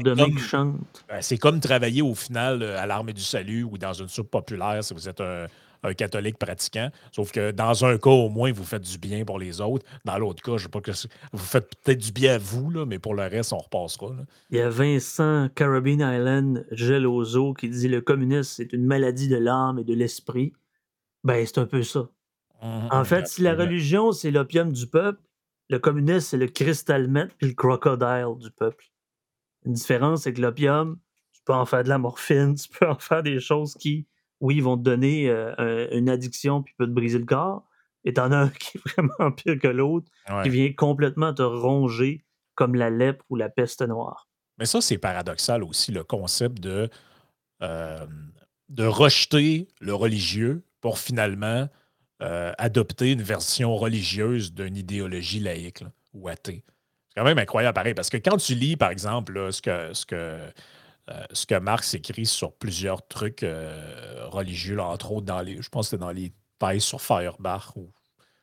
c'est 1.19 1.37
comme, 1.37 1.59
travailler 1.59 2.01
au 2.01 2.15
final 2.15 2.63
euh, 2.63 2.79
à 2.79 2.87
l'Armée 2.87 3.11
du 3.11 3.21
Salut 3.21 3.63
ou 3.63 3.77
dans 3.77 3.91
une 3.91 4.07
soupe 4.07 4.31
populaire 4.31 4.81
si 4.81 4.93
vous 4.93 5.09
êtes 5.09 5.19
un, 5.19 5.47
un 5.83 5.93
catholique 5.93 6.37
pratiquant. 6.37 6.89
Sauf 7.11 7.33
que 7.33 7.51
dans 7.51 7.83
un 7.83 7.97
cas, 7.97 8.09
au 8.09 8.29
moins, 8.29 8.53
vous 8.53 8.63
faites 8.63 8.83
du 8.83 8.97
bien 8.97 9.25
pour 9.25 9.39
les 9.39 9.59
autres. 9.59 9.85
Dans 10.05 10.17
l'autre 10.17 10.41
cas, 10.41 10.55
je 10.55 10.63
sais 10.63 10.69
pas 10.69 10.79
que 10.79 10.91
vous 11.33 11.43
faites 11.43 11.69
peut-être 11.83 11.99
du 11.99 12.13
bien 12.13 12.35
à 12.35 12.37
vous, 12.37 12.71
là, 12.71 12.85
mais 12.85 12.99
pour 12.99 13.15
le 13.15 13.23
reste, 13.23 13.51
on 13.51 13.57
repassera. 13.57 14.11
là. 14.11 14.23
Il 14.49 14.57
y 14.57 14.61
a 14.61 14.69
Vincent 14.69 15.49
Carabine 15.53 15.99
Island 15.99 16.65
Geloso 16.71 17.53
qui 17.53 17.67
dit 17.67 17.89
le 17.89 17.99
communisme, 17.99 18.49
c'est 18.55 18.71
une 18.71 18.85
maladie 18.85 19.27
de 19.27 19.37
l'âme 19.37 19.77
et 19.77 19.83
de 19.83 19.93
l'esprit. 19.93 20.53
Ben, 21.25 21.45
c'est 21.45 21.57
un 21.57 21.65
peu 21.65 21.83
ça. 21.83 22.07
En 22.61 23.03
fait, 23.03 23.27
si 23.27 23.41
la 23.41 23.55
religion, 23.55 24.13
c'est 24.13 24.31
l'opium 24.31 24.71
du 24.71 24.87
peuple, 24.87 25.19
le 25.69 25.79
communisme, 25.79 26.21
c'est 26.21 26.37
le 26.37 26.47
cristal 26.47 27.29
puis 27.37 27.49
le 27.49 27.53
crocodile 27.53 28.37
du 28.39 28.51
peuple. 28.51 28.85
Une 29.65 29.73
différence, 29.73 30.23
c'est 30.23 30.33
que 30.33 30.41
l'opium, 30.41 30.99
tu 31.33 31.41
peux 31.45 31.53
en 31.53 31.65
faire 31.65 31.83
de 31.83 31.89
la 31.89 31.97
morphine, 31.97 32.55
tu 32.61 32.69
peux 32.69 32.87
en 32.87 32.97
faire 32.99 33.23
des 33.23 33.39
choses 33.39 33.75
qui, 33.75 34.07
oui, 34.39 34.59
vont 34.59 34.77
te 34.77 34.83
donner 34.83 35.29
euh, 35.29 35.53
un- 35.57 35.89
une 35.97 36.09
addiction 36.09 36.61
puis 36.63 36.73
peut 36.77 36.85
te 36.85 36.91
briser 36.91 37.19
le 37.19 37.25
corps. 37.25 37.67
Et 38.05 38.13
t'en 38.13 38.31
as 38.31 38.37
un 38.43 38.49
qui 38.49 38.77
est 38.77 38.81
vraiment 38.89 39.31
pire 39.31 39.57
que 39.59 39.67
l'autre, 39.67 40.11
Ouais. 40.29 40.43
qui 40.43 40.49
vient 40.49 40.73
complètement 40.73 41.33
te 41.33 41.41
ronger 41.41 42.25
comme 42.55 42.75
la 42.75 42.89
lèpre 42.89 43.23
ou 43.29 43.35
la 43.35 43.49
peste 43.49 43.81
noire. 43.81 44.27
Mais 44.59 44.65
ça, 44.65 44.81
c'est 44.81 44.97
paradoxal 44.99 45.63
aussi, 45.63 45.91
le 45.91 46.03
concept 46.03 46.59
de, 46.59 46.89
euh, 47.61 48.05
de 48.69 48.85
rejeter 48.85 49.67
le 49.79 49.93
religieux 49.93 50.63
pour 50.81 50.99
finalement 50.99 51.67
euh, 52.21 52.51
adopter 52.57 53.11
une 53.13 53.21
version 53.23 53.75
religieuse 53.75 54.53
d'une 54.53 54.77
idéologie 54.77 55.39
laïque 55.39 55.81
là, 55.81 55.91
ou 56.13 56.27
athée. 56.27 56.63
C'est 57.13 57.21
quand 57.21 57.25
même 57.25 57.37
incroyable, 57.37 57.75
pareil, 57.75 57.93
parce 57.93 58.09
que 58.09 58.17
quand 58.17 58.37
tu 58.37 58.55
lis, 58.55 58.75
par 58.75 58.89
exemple, 58.89 59.33
là, 59.33 59.51
ce, 59.51 59.61
que, 59.61 59.93
ce, 59.93 60.05
que, 60.05 60.15
euh, 60.15 61.23
ce 61.31 61.45
que 61.45 61.55
Marx 61.59 61.93
écrit 61.93 62.25
sur 62.25 62.53
plusieurs 62.53 63.05
trucs 63.07 63.43
euh, 63.43 64.25
religieux, 64.31 64.75
là, 64.75 64.85
entre 64.85 65.11
autres 65.11 65.25
dans 65.27 65.41
les, 65.41 65.61
je 65.61 65.69
pense 65.69 65.85
que 65.87 65.89
c'était 65.91 66.01
dans 66.01 66.11
les 66.11 66.31
thèses 66.59 66.83
sur 66.83 67.01
Feuerbach 67.01 67.75
ou 67.75 67.89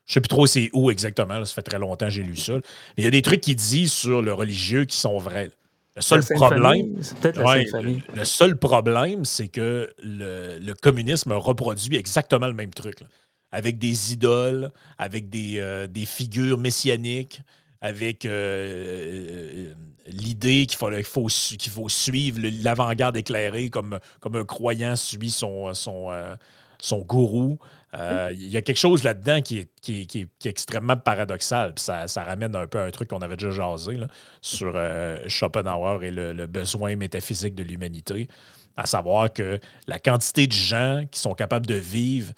je 0.07 0.15
sais 0.15 0.21
plus 0.21 0.29
trop 0.29 0.47
c'est 0.47 0.71
où 0.73 0.91
exactement, 0.91 1.39
là, 1.39 1.45
ça 1.45 1.55
fait 1.55 1.63
très 1.63 1.79
longtemps 1.79 2.07
que 2.07 2.13
j'ai 2.13 2.23
lu 2.23 2.37
ça. 2.37 2.55
Mais 2.55 2.63
il 2.99 3.05
y 3.05 3.07
a 3.07 3.11
des 3.11 3.23
trucs 3.23 3.41
qu'il 3.41 3.57
dit 3.57 3.89
sur 3.89 4.23
le 4.23 4.33
religieux 4.33 4.85
qui 4.85 4.97
sont 4.97 5.19
vrais. 5.19 5.51
Le 5.97 6.03
seul 6.03 6.25
problème, 6.37 6.97
Ouais, 7.45 7.65
le, 7.73 7.99
le 8.17 8.25
seul 8.25 8.57
problème, 8.57 9.25
c'est 9.25 9.49
que 9.49 9.93
le, 10.03 10.59
le 10.59 10.75
communisme 10.75 11.33
reproduit 11.33 11.97
exactement 11.97 12.47
le 12.47 12.55
même 12.55 12.73
truc. 12.73 13.01
là. 13.01 13.07
Avec 13.53 13.79
des 13.79 14.13
idoles, 14.13 14.71
avec 14.99 15.29
des, 15.29 15.59
euh, 15.59 15.87
des 15.89 16.07
figures 16.07 16.59
messianiques, 16.59 17.43
avec 17.81 18.25
euh, 18.25 19.71
euh, 19.71 19.75
l'idée 20.07 20.67
qu'il 20.67 20.77
faut, 20.77 20.91
faut, 21.05 21.89
suivre 21.89 22.39
l'avant-garde 22.63 23.17
éclairée 23.17 23.71
comme, 23.71 23.99
comme 24.21 24.37
un 24.37 24.45
croyant 24.45 24.97
suit 24.97 25.31
son, 25.31 25.73
son, 25.75 26.09
son 26.79 26.99
gourou. 27.01 27.59
Il 27.95 28.49
y 28.49 28.57
a 28.57 28.63
quelque 28.63 28.79
chose 28.79 29.03
là-dedans 29.03 29.41
qui 29.41 29.59
est, 29.59 29.69
qui, 29.81 30.07
qui, 30.07 30.21
est, 30.21 30.47
extrêmement 30.47 30.97
paradoxal. 30.97 31.73
ça, 31.77 32.07
ça, 32.07 32.25
ramène 32.25 32.55
un 32.55 32.67
peu 32.67 32.79
à 32.79 32.85
un 32.85 32.91
truc 32.91 33.11
qu'on 33.11 33.19
avait 33.19 33.37
déjà 33.37 33.51
jasé 33.51 33.97
là, 33.97 34.09
sur 34.41 34.75
Schopenhauer 35.27 36.05
et 36.05 36.11
le, 36.11 36.47
besoin 36.47 36.97
métaphysique 36.97 37.55
de 37.55 37.63
l'humanité 37.63 38.29
à 38.77 38.87
savoir 38.87 39.33
que 39.33 39.61
la 39.87 39.99
quantité 39.99 40.47
de 40.47 40.53
gens 40.53 41.05
qui 41.11 41.21
sont 41.21 41.35
capables 41.35 41.67
de 41.67 41.75
vivre 41.75 42.33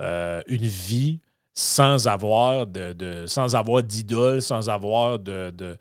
euh, 0.00 0.42
une 0.46 0.66
vie 0.66 1.20
sans 1.58 2.06
avoir 2.06 2.68
de, 2.68 3.24
sans 3.26 3.56
avoir 3.56 3.82
d'idole, 3.82 4.40
sans 4.40 4.68
avoir 4.68 5.18
de, 5.18 5.50
de, 5.50 5.76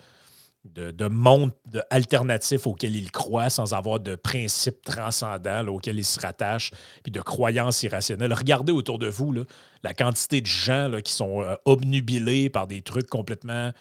de, 0.89 1.07
monde 1.07 1.51
alternatif 1.91 2.65
auquel 2.65 2.95
ils 2.95 3.11
croient, 3.11 3.51
sans 3.51 3.75
avoir 3.75 3.99
de 3.99 4.15
principes 4.15 4.83
transcendants 4.83 5.67
auxquels 5.67 5.99
ils 5.99 6.03
se 6.03 6.19
rattachent, 6.19 6.71
puis 7.03 7.11
de 7.11 7.21
croyances 7.21 7.83
irrationnelles. 7.83 8.33
Regardez 8.33 8.73
autour 8.73 8.97
de 8.97 9.07
vous 9.07 9.35
la 9.83 9.93
quantité 9.93 10.41
de 10.41 10.47
gens 10.47 10.91
qui 11.03 11.13
sont 11.13 11.43
euh, 11.43 11.53
obnubilés 11.65 12.49
par 12.49 12.65
des 12.65 12.81
trucs 12.81 13.07
complètement 13.07 13.71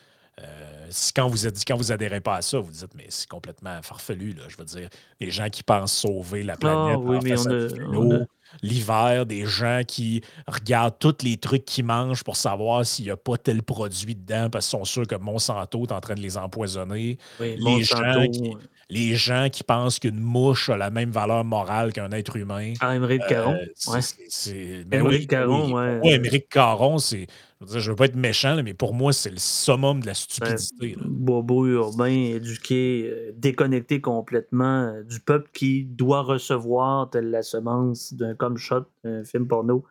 euh, 0.42 0.90
quand 1.14 1.28
vous 1.28 1.46
êtes, 1.46 1.64
quand 1.66 1.78
vous 1.78 1.92
adhérez 1.92 2.20
pas 2.20 2.36
à 2.36 2.42
ça, 2.42 2.58
vous 2.58 2.72
dites 2.72 2.94
mais 2.94 3.06
c'est 3.08 3.26
complètement 3.26 3.80
farfelu. 3.80 4.34
Là. 4.34 4.42
Je 4.48 4.58
veux 4.58 4.66
dire, 4.66 4.90
des 5.18 5.30
gens 5.30 5.48
qui 5.48 5.62
pensent 5.62 5.94
sauver 5.94 6.42
la 6.42 6.58
planète 6.58 6.98
ah 7.00 8.26
l'hiver, 8.62 9.26
des 9.26 9.46
gens 9.46 9.82
qui 9.86 10.22
regardent 10.46 10.98
tous 10.98 11.22
les 11.22 11.36
trucs 11.36 11.64
qu'ils 11.64 11.84
mangent 11.84 12.24
pour 12.24 12.36
savoir 12.36 12.84
s'il 12.84 13.06
n'y 13.06 13.10
a 13.10 13.16
pas 13.16 13.36
tel 13.36 13.62
produit 13.62 14.14
dedans 14.14 14.48
parce 14.50 14.66
qu'ils 14.68 14.78
sont 14.78 14.84
sûrs 14.84 15.06
que 15.06 15.16
Monsanto 15.16 15.84
est 15.84 15.92
en 15.92 16.00
train 16.00 16.14
de 16.14 16.20
les 16.20 16.36
empoisonner. 16.36 17.18
les, 17.40 17.82
gens 17.82 18.26
qui, 18.30 18.56
les 18.88 19.14
gens 19.16 19.48
qui 19.50 19.62
pensent 19.62 19.98
qu'une 19.98 20.20
mouche 20.20 20.68
a 20.68 20.76
la 20.76 20.90
même 20.90 21.10
valeur 21.10 21.44
morale 21.44 21.92
qu'un 21.92 22.10
être 22.12 22.36
humain. 22.36 22.74
Ah, 22.80 22.94
Émeric 22.94 23.26
Caron. 23.28 23.54
Euh, 23.54 24.00
c'est, 24.28 24.84
ben 24.84 25.26
Caron, 25.26 25.72
ouais. 25.72 26.00
Émeric 26.04 26.48
Caron, 26.48 26.98
c'est 26.98 27.26
je 27.64 27.78
ne 27.78 27.84
veux 27.90 27.96
pas 27.96 28.04
être 28.04 28.16
méchant, 28.16 28.62
mais 28.62 28.74
pour 28.74 28.92
moi, 28.92 29.12
c'est 29.12 29.30
le 29.30 29.38
summum 29.38 30.00
de 30.00 30.06
la 30.06 30.14
stupidité. 30.14 30.96
Bobo 31.02 31.66
urbain, 31.66 32.10
éduqué, 32.10 33.10
euh, 33.10 33.32
déconnecté 33.34 34.02
complètement 34.02 34.88
euh, 34.88 35.02
du 35.02 35.20
peuple 35.20 35.48
qui 35.54 35.84
doit 35.84 36.20
recevoir 36.20 37.08
telle 37.08 37.30
la 37.30 37.42
semence 37.42 38.12
d'un 38.12 38.34
comme 38.34 38.58
shot, 38.58 38.84
un 39.04 39.24
film 39.24 39.48
porno. 39.48 39.84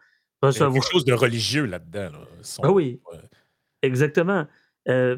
Recevoir... 0.43 0.69
Il 0.69 0.73
y 0.73 0.77
a 0.77 0.79
quelque 0.79 0.91
chose 0.91 1.05
de 1.05 1.13
religieux 1.13 1.65
là-dedans. 1.65 2.11
Ah 2.61 2.71
oui, 2.71 3.01
exactement. 3.81 4.45
Euh, 4.87 5.17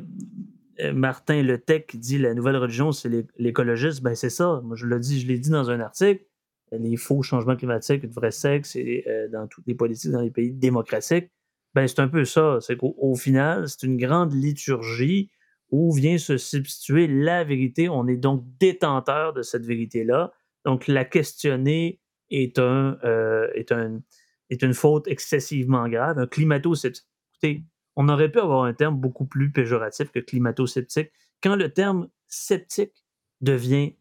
Martin 0.93 1.41
Le 1.41 1.57
Tech 1.57 1.87
dit 1.95 2.17
la 2.17 2.33
nouvelle 2.33 2.55
religion, 2.55 2.93
c'est 2.93 3.09
l'écologiste. 3.37 4.01
Ben, 4.01 4.15
c'est 4.15 4.29
ça. 4.29 4.61
Moi, 4.63 4.77
je 4.77 4.85
l'ai 4.85 4.99
dit, 4.99 5.19
je 5.19 5.27
l'ai 5.27 5.39
dit 5.39 5.49
dans 5.49 5.69
un 5.69 5.81
article. 5.81 6.23
Les 6.71 6.95
faux 6.97 7.23
changements 7.23 7.55
climatiques, 7.55 8.03
le 8.03 8.09
vrai 8.09 8.31
sexe, 8.31 8.71
c'est 8.71 9.03
dans 9.31 9.47
toutes 9.47 9.65
les 9.67 9.73
politiques 9.73 10.11
dans 10.11 10.21
les 10.21 10.31
pays 10.31 10.51
démocratiques 10.51 11.29
ben, 11.77 11.87
c'est 11.87 11.99
un 11.99 12.07
peu 12.07 12.25
ça. 12.25 12.57
C'est 12.59 12.75
qu'au 12.75 13.13
final, 13.13 13.69
c'est 13.69 13.83
une 13.83 13.97
grande 13.97 14.33
liturgie 14.33 15.29
où 15.69 15.93
vient 15.93 16.17
se 16.17 16.35
substituer 16.35 17.05
la 17.05 17.43
vérité. 17.43 17.87
On 17.87 18.07
est 18.07 18.17
donc 18.17 18.43
détenteur 18.59 19.31
de 19.31 19.43
cette 19.43 19.63
vérité-là. 19.63 20.33
Donc, 20.65 20.87
la 20.87 21.05
questionner 21.05 22.01
est, 22.31 22.57
un, 22.57 22.97
euh, 23.03 23.47
est, 23.53 23.71
un, 23.71 24.01
est 24.49 24.63
une 24.63 24.73
faute 24.73 25.07
excessivement 25.07 25.87
grave. 25.87 26.17
Un 26.17 26.25
climato-sceptique. 26.25 27.05
Écoutez, 27.33 27.63
on 27.95 28.09
aurait 28.09 28.31
pu 28.31 28.39
avoir 28.39 28.63
un 28.63 28.73
terme 28.73 28.95
beaucoup 28.95 29.27
plus 29.27 29.51
péjoratif 29.51 30.09
que 30.09 30.17
climato-sceptique. 30.17 31.11
Quand 31.43 31.55
le 31.55 31.71
terme 31.71 32.09
sceptique 32.25 33.05
devient 33.39 33.95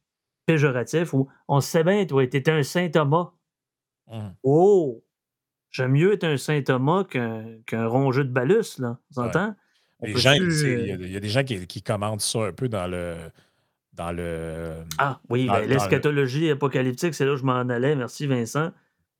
péjoratif, 0.46 1.12
ou 1.12 1.28
on 1.46 1.60
sait 1.60 1.84
bien, 1.84 2.06
toi, 2.06 2.26
tu 2.26 2.42
un 2.46 2.62
saint 2.62 2.88
Thomas. 2.88 3.32
Mmh. 4.06 4.28
Oh, 4.44 5.04
J'aime 5.76 5.92
mieux 5.92 6.14
être 6.14 6.24
un 6.24 6.38
Saint 6.38 6.62
Thomas 6.62 7.04
qu'un 7.04 7.86
rongeux 7.86 8.24
de 8.24 8.32
balus, 8.32 8.78
là. 8.78 8.98
Vous 9.10 9.20
entendez? 9.22 9.52
Il 10.02 10.18
y, 10.18 11.16
a 11.16 11.20
des 11.20 11.28
gens 11.28 11.44
qui, 11.44 11.66
qui 11.66 11.82
commentent 11.82 12.22
ça 12.22 12.46
un 12.46 12.52
peu 12.52 12.68
dans 12.68 12.86
le. 12.86 13.16
Dans 13.92 14.12
le 14.12 14.84
ah 14.98 15.20
oui, 15.30 15.46
ben, 15.46 15.60
l'eschatologie 15.66 16.50
apocalyptique, 16.50 17.14
c'est 17.14 17.24
là 17.24 17.32
où 17.32 17.36
je 17.36 17.44
m'en 17.44 17.54
allais. 17.54 17.94
Merci 17.94 18.26
Vincent. 18.26 18.72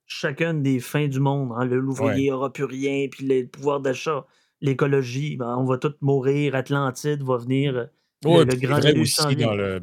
Chacune 0.07 0.63
des 0.63 0.81
fins 0.81 1.09
du 1.09 1.21
monde. 1.21 1.53
Hein, 1.57 1.67
L'ouvrier 1.67 2.31
n'aura 2.31 2.53
plus 2.53 2.65
rien, 2.65 3.07
puis 3.11 3.27
le 3.27 3.47
pouvoir 3.47 3.81
d'achat, 3.81 4.27
l'écologie, 4.63 5.37
ben, 5.37 5.57
on 5.59 5.65
va 5.65 5.77
tous 5.77 5.95
mourir, 6.01 6.55
Atlantide 6.55 7.23
va 7.23 7.37
venir 7.37 7.89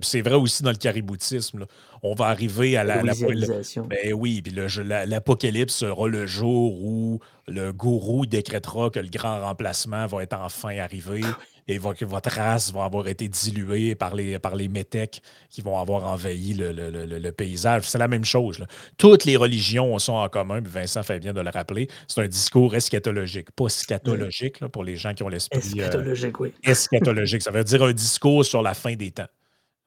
c'est 0.02 0.22
vrai, 0.22 0.36
aussi 0.36 0.64
dans 0.64 0.72
le 0.72 0.78
cariboutisme. 0.78 1.66
On 2.02 2.16
va 2.16 2.26
arriver 2.26 2.76
à 2.76 2.84
la, 2.84 3.02
la, 3.02 3.14
ben 3.14 4.14
oui, 4.14 4.42
puis 4.42 4.54
l'apocalypse 4.54 5.74
sera 5.74 6.08
le 6.08 6.26
jour 6.28 6.74
où 6.82 7.20
le 7.48 7.72
gourou 7.72 8.26
décrétera 8.26 8.90
que 8.90 9.00
le 9.00 9.08
grand 9.08 9.42
remplacement 9.42 10.06
va 10.08 10.24
être 10.24 10.38
enfin 10.38 10.78
arrivé. 10.80 11.22
Et 11.68 11.78
votre 11.78 12.30
race 12.30 12.74
va 12.74 12.84
avoir 12.84 13.08
été 13.08 13.28
diluée 13.28 13.96
par 13.96 14.16
les, 14.16 14.38
par 14.40 14.56
les 14.56 14.68
métèques 14.68 15.22
qui 15.50 15.62
vont 15.62 15.80
avoir 15.80 16.06
envahi 16.06 16.54
le, 16.54 17.32
paysage. 17.32 17.84
C'est 17.88 17.98
la 17.98 18.08
même 18.08 18.26
chose. 18.26 18.64
Toutes 18.98 19.26
les 19.26 19.38
religions 19.38 19.98
sont 20.00 20.14
en 20.14 20.30
commun, 20.30 20.62
puis 20.62 20.72
Vincent 20.72 21.04
fait 21.04 21.20
bien 21.20 21.34
de 21.34 21.42
le 21.42 21.50
rappeler. 21.50 21.88
C'est 22.08 22.22
un 22.22 22.28
discours 22.28 22.76
eschatologique, 22.76 23.52
pas 23.52 23.70
scatologique 23.70 24.60
pour 24.68 24.84
les 24.84 24.98
gens 24.98 25.14
qui 25.14 25.24
ont 25.24 25.30
l'esprit. 25.30 25.60
Euh, 25.60 25.88
eschatologique, 25.88 26.40
oui. 26.40 26.54
Eschatologique, 26.64 27.42
ça 27.42 27.52
veut 27.52 27.64
dire 27.64 27.84
un 27.84 27.94
discours 27.94 28.46
sur 28.46 28.62
la 28.62 28.74
fin 28.74 28.96
des 28.96 29.12
temps. 29.12 29.28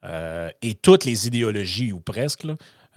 Euh, 0.03 0.49
et 0.61 0.75
toutes 0.75 1.05
les 1.05 1.27
idéologies, 1.27 1.91
ou 1.91 1.99
presque, 1.99 2.45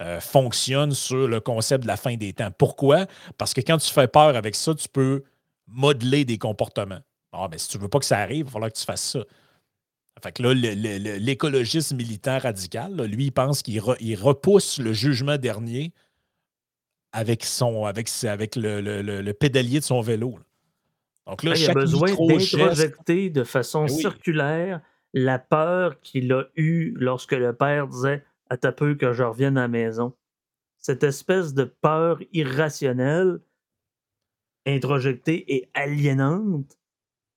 euh, 0.01 0.19
fonctionnent 0.19 0.93
sur 0.93 1.27
le 1.27 1.39
concept 1.39 1.83
de 1.83 1.87
la 1.87 1.97
fin 1.97 2.15
des 2.15 2.33
temps. 2.33 2.49
Pourquoi? 2.57 3.05
Parce 3.37 3.53
que 3.53 3.61
quand 3.61 3.77
tu 3.77 3.91
fais 3.91 4.07
peur 4.07 4.35
avec 4.35 4.55
ça, 4.55 4.73
tu 4.73 4.87
peux 4.89 5.23
modeler 5.67 6.25
des 6.25 6.39
comportements. 6.39 7.01
Ah, 7.31 7.47
ben, 7.47 7.57
si 7.57 7.69
tu 7.69 7.77
veux 7.77 7.87
pas 7.87 7.99
que 7.99 8.05
ça 8.05 8.19
arrive, 8.19 8.39
il 8.39 8.43
va 8.45 8.51
falloir 8.51 8.71
que 8.71 8.77
tu 8.77 8.85
fasses 8.85 9.11
ça. 9.11 9.23
Fait 10.21 10.31
que 10.31 10.43
là, 10.43 10.53
l'écologiste 10.53 11.93
militant 11.93 12.37
radical, 12.37 12.93
lui, 13.05 13.25
il 13.25 13.31
pense 13.31 13.63
qu'il 13.63 13.81
repousse 13.81 14.77
le 14.77 14.93
jugement 14.93 15.37
dernier 15.37 15.93
avec, 17.11 17.43
son, 17.43 17.85
avec, 17.85 18.09
avec 18.23 18.55
le, 18.55 19.31
pédalier 19.31 19.79
de 19.79 19.83
son 19.83 20.01
vélo. 20.01 20.37
Donc 21.25 21.43
là, 21.43 21.55
il 21.55 21.69
a 21.69 21.73
besoin 21.73 22.13
d'introjecter 22.13 23.29
de 23.29 23.43
façon 23.43 23.87
circulaire 23.87 24.81
la 25.13 25.39
peur 25.39 25.99
qu'il 26.01 26.31
a 26.33 26.43
eue 26.55 26.93
lorsque 26.95 27.33
le 27.33 27.53
père 27.53 27.87
disait 27.87 28.23
À 28.49 28.57
ta 28.57 28.71
peu 28.71 28.95
que 28.95 29.13
je 29.13 29.23
revienne 29.23 29.57
à 29.57 29.61
la 29.61 29.67
maison. 29.67 30.13
Cette 30.77 31.03
espèce 31.03 31.53
de 31.53 31.63
peur 31.63 32.19
irrationnelle, 32.31 33.39
introjectée 34.65 35.55
et 35.55 35.69
aliénante, 35.73 36.77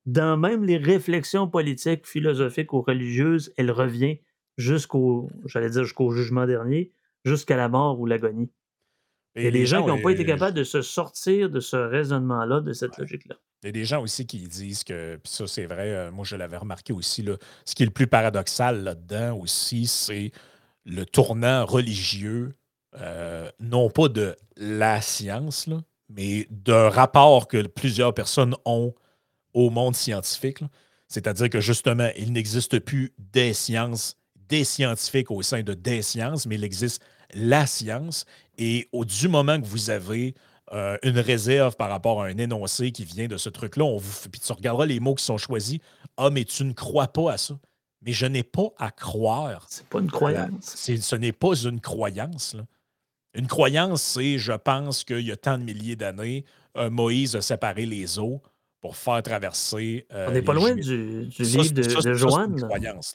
dans 0.07 0.37
même 0.37 0.65
les 0.65 0.77
réflexions 0.77 1.49
politiques, 1.49 2.07
philosophiques 2.07 2.73
ou 2.73 2.83
religieuses, 2.83 3.53
elle 3.57 3.71
revient 3.71 4.19
jusqu'au, 4.59 5.31
j'allais 5.47 5.71
dire 5.71 5.85
jusqu'au 5.85 6.11
jugement 6.11 6.47
dernier, 6.47 6.93
jusqu'à 7.25 7.57
la 7.57 7.69
mort 7.69 7.99
ou 8.01 8.07
l'agonie. 8.07 8.51
Il 9.37 9.43
y 9.43 9.49
a 9.49 9.51
des 9.51 9.67
gens 9.67 9.83
qui 9.83 9.89
n'ont 9.89 10.01
pas 10.01 10.13
été 10.13 10.25
capables 10.25 10.57
de 10.57 10.63
se 10.63 10.81
sortir 10.81 11.51
de 11.51 11.59
ce 11.59 11.77
raisonnement-là, 11.77 12.61
de 12.61 12.73
cette 12.73 12.97
logique-là. 12.99 13.35
Il 13.63 13.67
y 13.67 13.69
a 13.71 13.73
des 13.73 13.85
gens 13.85 14.03
aussi 14.03 14.27
qui 14.27 14.39
disent 14.39 14.85
que, 14.85 15.17
puis 15.17 15.33
ça 15.33 15.47
c'est 15.47 15.65
vrai, 15.65 15.91
euh, 15.91 16.13
moi 16.13 16.25
je 16.25 16.37
l'avais 16.37 16.59
remarqué 16.59 16.93
aussi, 16.93 17.23
là, 17.23 17.37
ce 17.65 17.75
qui 17.75 17.83
est 17.83 17.87
le 17.87 17.93
plus 17.93 18.07
paradoxal 18.07 18.85
là-dedans 18.85 19.37
aussi, 19.39 19.87
c'est 19.87 20.31
le 20.85 21.05
tournant 21.07 21.65
religieux, 21.65 22.55
euh, 23.01 23.51
non 23.59 23.91
pas 23.91 24.09
de 24.09 24.37
la 24.57 25.01
science, 25.01 25.69
mais 26.11 26.47
d'un 26.51 26.91
rapport 26.91 27.49
que 27.49 27.67
plusieurs 27.67 28.15
personnes 28.15 28.55
ont 28.67 28.95
au 29.55 29.71
monde 29.71 29.97
scientifique. 29.97 30.63
C'est-à-dire 31.09 31.49
que 31.49 31.61
justement, 31.61 32.11
il 32.17 32.33
n'existe 32.33 32.79
plus 32.81 33.13
des 33.19 33.55
sciences, 33.55 34.17
des 34.49 34.65
scientifiques 34.65 35.31
au 35.31 35.43
sein 35.43 35.63
de 35.63 35.75
des 35.75 36.03
sciences, 36.03 36.47
mais 36.47 36.57
il 36.57 36.65
existe 36.65 37.03
la 37.35 37.67
science. 37.67 38.25
Et 38.59 38.89
au 38.93 39.05
du 39.05 39.29
moment 39.29 39.61
que 39.61 39.67
vous 39.67 39.91
avez 39.91 40.35
euh, 40.73 40.97
une 41.03 41.19
réserve 41.19 41.77
par 41.77 41.91
rapport 41.91 42.23
à 42.23 42.27
un 42.27 42.39
énoncé 42.39 42.91
qui 42.91 43.05
vient 43.05 43.27
de 43.27 43.37
ce 43.37 43.49
truc-là, 43.49 43.85
on 43.85 43.97
vous, 43.97 44.29
puis 44.31 44.41
tu 44.41 44.53
regarderas 44.53 44.87
les 44.87 45.01
mots 45.01 45.15
qui 45.15 45.25
sont 45.25 45.39
choisis. 45.39 45.79
Ah, 46.17 46.31
mais 46.31 46.45
tu 46.45 46.65
ne 46.65 46.73
crois 46.73 47.09
pas 47.09 47.33
à 47.33 47.39
ça. 47.39 47.59
Mais 48.03 48.13
je 48.13 48.27
n'ai 48.27 48.43
pas 48.43 48.69
à 48.79 48.91
croire. 48.91 49.67
C'est 49.69 49.87
pas 49.87 50.01
une 50.01 50.11
croyance. 50.11 50.75
ce 50.75 51.17
n'est 51.17 51.33
pas 51.33 51.55
une 51.55 51.81
croyance. 51.81 52.57
Une 53.35 53.47
croyance, 53.47 54.03
c'est 54.03 54.39
je 54.39 54.53
pense 54.53 55.05
qu'il 55.05 55.21
y 55.21 55.33
a 55.33 55.37
tant 55.37 55.59
de 55.59 55.65
milliers 55.65 55.97
d'années, 55.97 56.45
euh, 56.77 56.91
Moïse 56.91 57.35
a 57.35 57.41
séparé 57.41 57.87
les 57.87 58.19
eaux 58.19 58.41
pour 58.85 58.99
faire 58.99 59.22
traverser. 59.22 60.07
Euh, 60.12 60.26
on 60.28 60.32
n'est 60.32 60.43
pas 60.43 60.53
loin 60.53 60.74
du, 60.74 61.22
livre 61.39 61.72
de, 61.72 62.12
Joanne. 62.12 62.68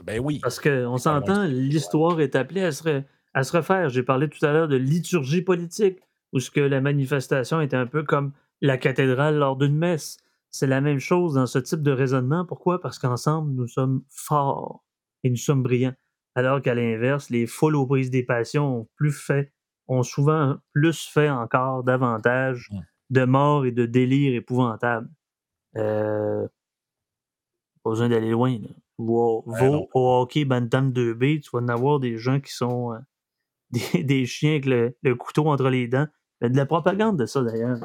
Ben 0.03 0.19
oui. 0.19 0.39
Parce 0.41 0.59
qu'on 0.59 0.97
s'entend, 0.97 1.43
l'histoire 1.43 2.19
est 2.21 2.35
appelée 2.35 2.63
à 2.63 2.71
se, 2.71 3.03
à 3.35 3.43
se 3.43 3.55
refaire. 3.55 3.87
J'ai 3.87 4.01
parlé 4.01 4.27
tout 4.29 4.43
à 4.43 4.51
l'heure 4.51 4.67
de 4.67 4.77
liturgie 4.77 5.43
politique, 5.43 5.99
où 6.33 6.39
ce 6.39 6.49
que 6.49 6.59
la 6.59 6.81
manifestation 6.81 7.61
était 7.61 7.75
un 7.75 7.85
peu 7.85 8.01
comme 8.01 8.31
la 8.61 8.79
cathédrale 8.79 9.37
lors 9.37 9.57
d'une 9.57 9.77
messe. 9.77 10.17
C'est 10.49 10.65
la 10.65 10.81
même 10.81 10.97
chose 10.97 11.35
dans 11.35 11.45
ce 11.45 11.59
type 11.59 11.83
de 11.83 11.91
raisonnement. 11.91 12.47
Pourquoi? 12.47 12.81
Parce 12.81 12.97
qu'ensemble, 12.97 13.53
nous 13.53 13.67
sommes 13.67 14.01
forts 14.09 14.83
et 15.23 15.29
nous 15.29 15.35
sommes 15.35 15.61
brillants. 15.61 15.93
alors 16.33 16.63
qu'à 16.63 16.73
l'inverse, 16.73 17.29
les 17.29 17.45
foules 17.45 17.75
aux 17.75 17.85
prises 17.85 18.09
des 18.09 18.23
passions 18.23 18.75
ont, 18.75 18.87
plus 18.95 19.11
fait, 19.11 19.53
ont 19.87 20.01
souvent 20.01 20.57
plus 20.73 20.99
fait 21.05 21.29
encore 21.29 21.83
davantage 21.83 22.69
Mmh. 22.71 22.79
de 23.11 23.25
morts 23.25 23.65
et 23.67 23.71
de 23.71 23.85
délires 23.85 24.33
épouvantables. 24.33 25.09
Euh, 25.77 26.47
pas 27.83 27.89
besoin 27.91 28.09
d'aller 28.09 28.31
loin. 28.31 28.57
Là. 28.57 28.69
Ouais, 29.45 29.69
non. 29.69 29.87
au 29.93 30.21
hockey 30.21 30.43
Bantam 30.45 30.91
2B, 30.91 31.41
tu 31.41 31.49
vas 31.53 31.59
en 31.59 31.67
avoir 31.69 31.99
des 31.99 32.17
gens 32.17 32.39
qui 32.39 32.53
sont 32.53 32.93
euh, 32.93 32.97
des, 33.93 34.03
des 34.03 34.25
chiens 34.25 34.51
avec 34.51 34.65
le, 34.65 34.97
le 35.01 35.15
couteau 35.15 35.47
entre 35.47 35.69
les 35.69 35.87
dents. 35.87 36.07
Il 36.41 36.45
y 36.45 36.47
a 36.47 36.49
de 36.49 36.57
la 36.57 36.65
propagande 36.65 37.17
de 37.17 37.25
ça 37.25 37.41
d'ailleurs, 37.41 37.77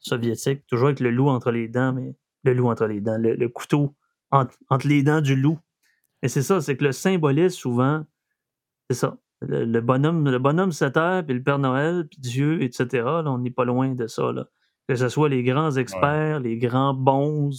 soviétique, 0.00 0.66
toujours 0.66 0.88
avec 0.88 1.00
le 1.00 1.10
loup 1.10 1.28
entre 1.28 1.50
les 1.50 1.68
dents, 1.68 1.92
mais 1.92 2.16
le 2.42 2.54
loup 2.54 2.68
entre 2.68 2.86
les 2.86 3.00
dents, 3.00 3.18
le, 3.18 3.34
le 3.34 3.48
couteau 3.48 3.94
entre, 4.30 4.56
entre 4.68 4.88
les 4.88 5.02
dents 5.02 5.20
du 5.20 5.36
loup. 5.36 5.58
Et 6.22 6.28
c'est 6.28 6.42
ça, 6.42 6.60
c'est 6.60 6.76
que 6.76 6.84
le 6.84 6.92
symbolisme, 6.92 7.56
souvent, 7.56 8.04
c'est 8.88 8.96
ça. 8.96 9.18
Le, 9.40 9.64
le 9.64 9.80
bonhomme, 9.80 10.30
le 10.30 10.38
bonhomme 10.38 10.72
7 10.72 10.96
heures, 10.96 11.24
puis 11.24 11.34
le 11.34 11.42
Père 11.42 11.58
Noël, 11.58 12.06
puis 12.08 12.18
Dieu, 12.20 12.62
etc. 12.62 12.86
Là, 12.92 13.24
on 13.26 13.38
n'est 13.38 13.50
pas 13.50 13.64
loin 13.64 13.94
de 13.94 14.06
ça. 14.06 14.32
Là. 14.32 14.46
Que 14.88 14.96
ce 14.96 15.08
soit 15.08 15.28
les 15.28 15.42
grands 15.42 15.76
experts, 15.76 16.40
les 16.40 16.58
grands 16.58 16.94
bons, 16.94 17.50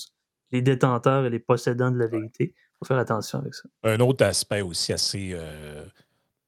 les 0.51 0.61
détenteurs 0.61 1.25
et 1.25 1.29
les 1.29 1.39
possédants 1.39 1.91
de 1.91 1.97
la 1.97 2.07
vérité. 2.07 2.53
Il 2.55 2.77
faut 2.79 2.85
faire 2.85 2.97
attention 2.97 3.39
avec 3.39 3.53
ça. 3.53 3.67
Un 3.83 3.99
autre 3.99 4.25
aspect 4.25 4.61
aussi 4.61 4.93
assez, 4.93 5.31
euh, 5.33 5.85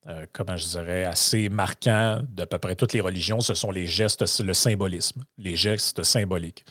euh, 0.08 0.26
comment 0.34 0.56
je 0.56 0.68
dirais, 0.68 1.06
assez 1.06 1.50
marquant 1.50 2.22
d'à 2.30 2.46
peu 2.46 2.58
près 2.60 2.76
toutes 2.76 2.94
les 2.94 3.02
religions, 3.02 3.40
ce 3.40 3.54
sont 3.54 3.72
les 3.72 3.88
gestes, 3.88 4.24
le 4.44 4.54
symbolisme, 4.54 5.24
les 5.38 5.56
gestes 5.56 6.04
symboliques. 6.04 6.66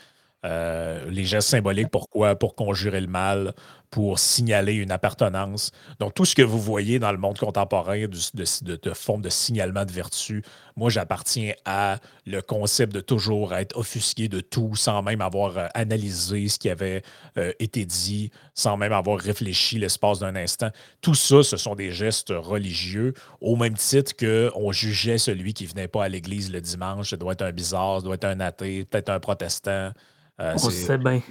Euh, 0.47 1.09
les 1.09 1.25
gestes 1.25 1.49
symboliques, 1.49 1.89
pourquoi? 1.91 2.35
Pour 2.35 2.55
conjurer 2.55 3.01
le 3.01 3.07
mal, 3.07 3.53
pour 3.89 4.19
signaler 4.19 4.73
une 4.73 4.91
appartenance. 4.91 5.71
Donc, 5.99 6.13
tout 6.13 6.25
ce 6.25 6.35
que 6.35 6.41
vous 6.41 6.59
voyez 6.59 6.99
dans 6.99 7.11
le 7.11 7.17
monde 7.17 7.37
contemporain 7.37 8.05
de, 8.07 8.93
forme 8.93 9.21
de 9.21 9.29
signalement 9.29 9.83
de 9.83 9.91
vertu, 9.91 10.43
moi, 10.75 10.89
j'appartiens 10.89 11.53
à 11.65 11.97
le 12.25 12.41
concept 12.41 12.93
de 12.93 13.01
toujours 13.01 13.53
être 13.53 13.75
offusqué 13.77 14.29
de 14.29 14.39
tout 14.39 14.75
sans 14.75 15.01
même 15.01 15.21
avoir 15.21 15.57
euh, 15.57 15.67
analysé 15.73 16.47
ce 16.47 16.59
qui 16.59 16.69
avait 16.69 17.01
euh, 17.37 17.51
été 17.59 17.85
dit, 17.85 18.31
sans 18.53 18.77
même 18.77 18.93
avoir 18.93 19.19
réfléchi 19.19 19.79
l'espace 19.79 20.19
d'un 20.19 20.35
instant. 20.35 20.69
Tout 21.01 21.15
ça, 21.15 21.43
ce 21.43 21.57
sont 21.57 21.75
des 21.75 21.91
gestes 21.91 22.33
religieux, 22.35 23.13
au 23.41 23.57
même 23.57 23.75
titre 23.75 24.13
qu'on 24.15 24.71
jugeait 24.71 25.17
celui 25.17 25.53
qui 25.53 25.65
venait 25.65 25.89
pas 25.89 26.05
à 26.05 26.09
l'église 26.09 26.51
le 26.51 26.61
dimanche, 26.61 27.09
ça 27.09 27.17
doit 27.17 27.33
être 27.33 27.41
un 27.41 27.51
bizarre, 27.51 27.99
ça 27.99 28.05
doit 28.05 28.15
être 28.15 28.25
un 28.25 28.39
athée, 28.39 28.85
peut-être 28.85 29.09
un 29.09 29.19
protestant. 29.19 29.91
Euh, 30.39 30.53
on 30.53 30.69
sait 30.69 30.97
bien. 30.99 31.21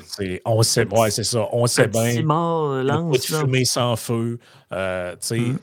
On 0.44 0.62
sait, 0.62 0.86
ouais, 0.86 1.10
c'est 1.10 1.24
ça. 1.24 1.48
On 1.52 1.66
sait 1.66 1.86
bien. 1.86 2.22
mort 2.22 2.82
lance. 2.82 3.16
de 3.16 3.22
fumée 3.22 3.64
sans 3.64 3.94
feu. 3.94 4.38
Euh, 4.72 5.14
mm. 5.30 5.56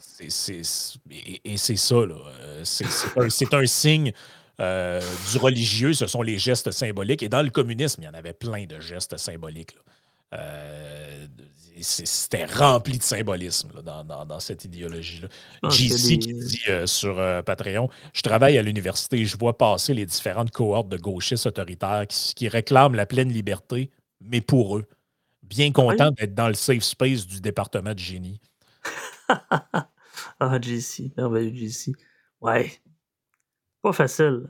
et, 1.12 1.42
et 1.44 1.58
c'est 1.58 1.76
ça, 1.76 2.06
là. 2.06 2.16
C'est 2.64 3.54
un, 3.54 3.60
un, 3.60 3.66
signe 3.66 4.14
euh, 4.60 5.02
du 5.32 5.38
religieux. 5.40 5.94
Ce 5.94 6.08
sont 6.08 6.22
les 6.22 6.38
gestes 6.38 6.72
symboliques. 6.72 7.24
Et 7.24 7.30
dans 7.30 7.42
le 7.42 7.50
communisme, 7.50 8.02
il 8.02 8.06
y 8.06 8.08
en 8.08 8.14
avait 8.14 8.34
plein 8.34 8.66
de 8.66 8.80
gestes 8.80 9.18
symboliques. 9.18 9.76
Euh, 10.34 11.28
C'était 11.82 12.46
rempli 12.46 12.98
de 12.98 13.04
symbolisme 13.04 13.70
là, 13.76 13.82
dans, 13.82 14.04
dans, 14.04 14.26
dans, 14.26 14.40
cette 14.40 14.66
idéologie-là. 14.66 15.28
Ah, 15.64 15.70
JC 15.70 16.20
qui 16.20 16.34
dit 16.34 16.62
euh, 16.70 16.86
sur 16.86 17.20
euh, 17.20 17.42
Patreon 17.42 17.90
Je 18.14 18.22
travaille 18.22 18.58
à 18.58 18.62
l'université 18.62 19.20
et 19.20 19.26
je 19.26 19.38
vois 19.38 19.58
passer 19.58 19.94
les 19.94 20.06
différentes 20.06 20.52
cohortes 20.52 20.90
de 20.90 20.98
gauchistes 20.98 21.48
autoritaires 21.48 22.06
qui, 22.08 22.34
qui 22.36 22.48
réclament 22.48 22.96
la 22.96 23.06
pleine 23.06 23.30
liberté, 23.30 23.92
mais 24.22 24.42
pour 24.42 24.78
eux. 24.78 24.86
Bien 25.42 25.72
content 25.72 26.10
oui? 26.10 26.16
d'être 26.20 26.36
dans 26.36 26.48
le 26.48 26.54
safe 26.54 26.84
space 26.84 27.28
du 27.28 27.42
département 27.42 27.94
de 27.94 28.00
génie. 28.00 28.40
ah, 30.40 30.60
JC, 30.62 31.12
merveilleux 31.18 31.54
JC. 31.56 31.92
Ouais. 32.42 32.72
Pas 33.82 33.94
facile. 33.94 34.48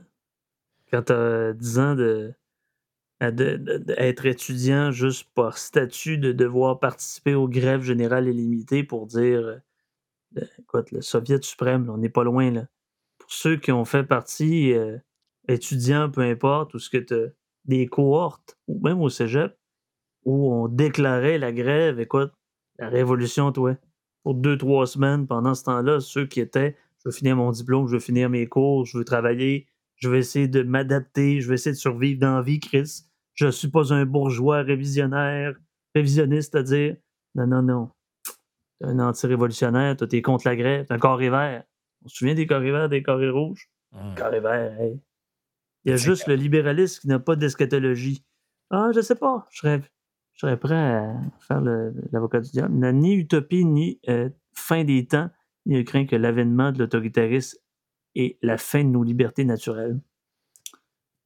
Quand 0.90 1.02
t'as 1.02 1.52
10 1.52 1.78
ans 1.78 1.94
de 1.94 2.34
d'être 3.20 4.26
étudiant 4.26 4.90
juste 4.90 5.28
par 5.34 5.58
statut, 5.58 6.18
de 6.18 6.32
devoir 6.32 6.80
participer 6.80 7.34
aux 7.34 7.48
grèves 7.48 7.82
générales 7.82 8.28
illimitées 8.28 8.84
pour 8.84 9.06
dire 9.06 9.60
euh, 10.36 10.44
écoute, 10.58 10.90
le 10.90 11.00
Soviet 11.00 11.42
suprême, 11.42 11.88
on 11.90 11.98
n'est 11.98 12.08
pas 12.08 12.24
loin. 12.24 12.50
Là. 12.50 12.66
Pour 13.18 13.32
ceux 13.32 13.56
qui 13.56 13.72
ont 13.72 13.84
fait 13.84 14.04
partie, 14.04 14.72
euh, 14.72 14.98
étudiants, 15.48 16.10
peu 16.10 16.22
importe, 16.22 16.74
ou 16.74 16.78
ce 16.78 16.90
que 16.90 16.98
tu 16.98 17.14
des 17.64 17.86
cohortes, 17.86 18.58
ou 18.68 18.78
même 18.80 19.00
au 19.00 19.08
cégep, 19.08 19.56
où 20.24 20.52
on 20.52 20.68
déclarait 20.68 21.38
la 21.38 21.52
grève, 21.52 21.98
écoute, 21.98 22.32
la 22.78 22.88
révolution, 22.88 23.52
toi, 23.52 23.76
pour 24.22 24.34
deux, 24.34 24.58
trois 24.58 24.86
semaines 24.86 25.26
pendant 25.26 25.54
ce 25.54 25.64
temps-là, 25.64 26.00
ceux 26.00 26.26
qui 26.26 26.40
étaient 26.40 26.76
je 26.98 27.10
veux 27.10 27.12
finir 27.12 27.36
mon 27.36 27.50
diplôme, 27.50 27.86
je 27.86 27.94
veux 27.94 28.00
finir 28.00 28.30
mes 28.30 28.46
cours, 28.46 28.86
je 28.86 28.96
veux 28.96 29.04
travailler, 29.04 29.66
je 29.96 30.08
vais 30.08 30.18
essayer 30.18 30.48
de 30.48 30.62
m'adapter, 30.62 31.40
je 31.40 31.48
vais 31.48 31.54
essayer 31.54 31.72
de 31.72 31.78
survivre 31.78 32.20
dans 32.20 32.36
la 32.36 32.42
vie, 32.42 32.60
Chris. 32.60 33.04
Je 33.34 33.50
suis 33.50 33.68
pas 33.68 33.92
un 33.92 34.04
bourgeois 34.04 34.62
révisionnaire, 34.62 35.54
révisionniste, 35.94 36.52
c'est-à-dire, 36.52 36.96
non, 37.34 37.46
non, 37.46 37.62
non. 37.62 37.90
T'es 38.80 38.86
un 38.86 38.98
anti-révolutionnaire, 38.98 39.96
toi, 39.96 40.06
t'es 40.06 40.22
contre 40.22 40.48
la 40.48 40.56
grève, 40.56 40.86
t'es 40.86 40.94
un 40.94 40.98
carré 40.98 41.30
vert. 41.30 41.64
On 42.04 42.08
se 42.08 42.16
souvient 42.16 42.34
des 42.34 42.46
carrés 42.46 42.70
verts, 42.70 42.88
des 42.88 43.02
carrés 43.02 43.30
rouges? 43.30 43.70
Mmh. 43.92 44.14
Carré 44.14 44.40
vert, 44.40 44.80
hey. 44.80 45.00
Il 45.84 45.90
y 45.90 45.92
a 45.92 45.96
juste 45.96 46.26
le 46.26 46.34
libéralisme 46.34 47.00
qui 47.02 47.08
n'a 47.08 47.18
pas 47.18 47.36
d'eschatologie. 47.36 48.24
Ah, 48.70 48.90
je 48.94 49.00
sais 49.00 49.14
pas, 49.14 49.46
je 49.50 49.58
serais, 49.58 49.82
je 50.32 50.40
serais 50.40 50.58
prêt 50.58 50.74
à 50.74 51.14
faire 51.40 51.60
l'avocat 51.60 52.40
du 52.40 52.50
diable. 52.50 52.74
Il 52.74 52.80
n'a 52.80 52.92
ni 52.92 53.14
utopie, 53.14 53.64
ni 53.64 54.00
euh, 54.08 54.30
fin 54.54 54.84
des 54.84 55.06
temps, 55.06 55.30
ni 55.66 55.84
craint 55.84 56.06
que 56.06 56.16
l'avènement 56.16 56.72
de 56.72 56.78
l'autoritarisme 56.78 57.58
et 58.14 58.38
la 58.42 58.58
fin 58.58 58.84
de 58.84 58.88
nos 58.88 59.02
libertés 59.02 59.44
naturelles. 59.44 59.98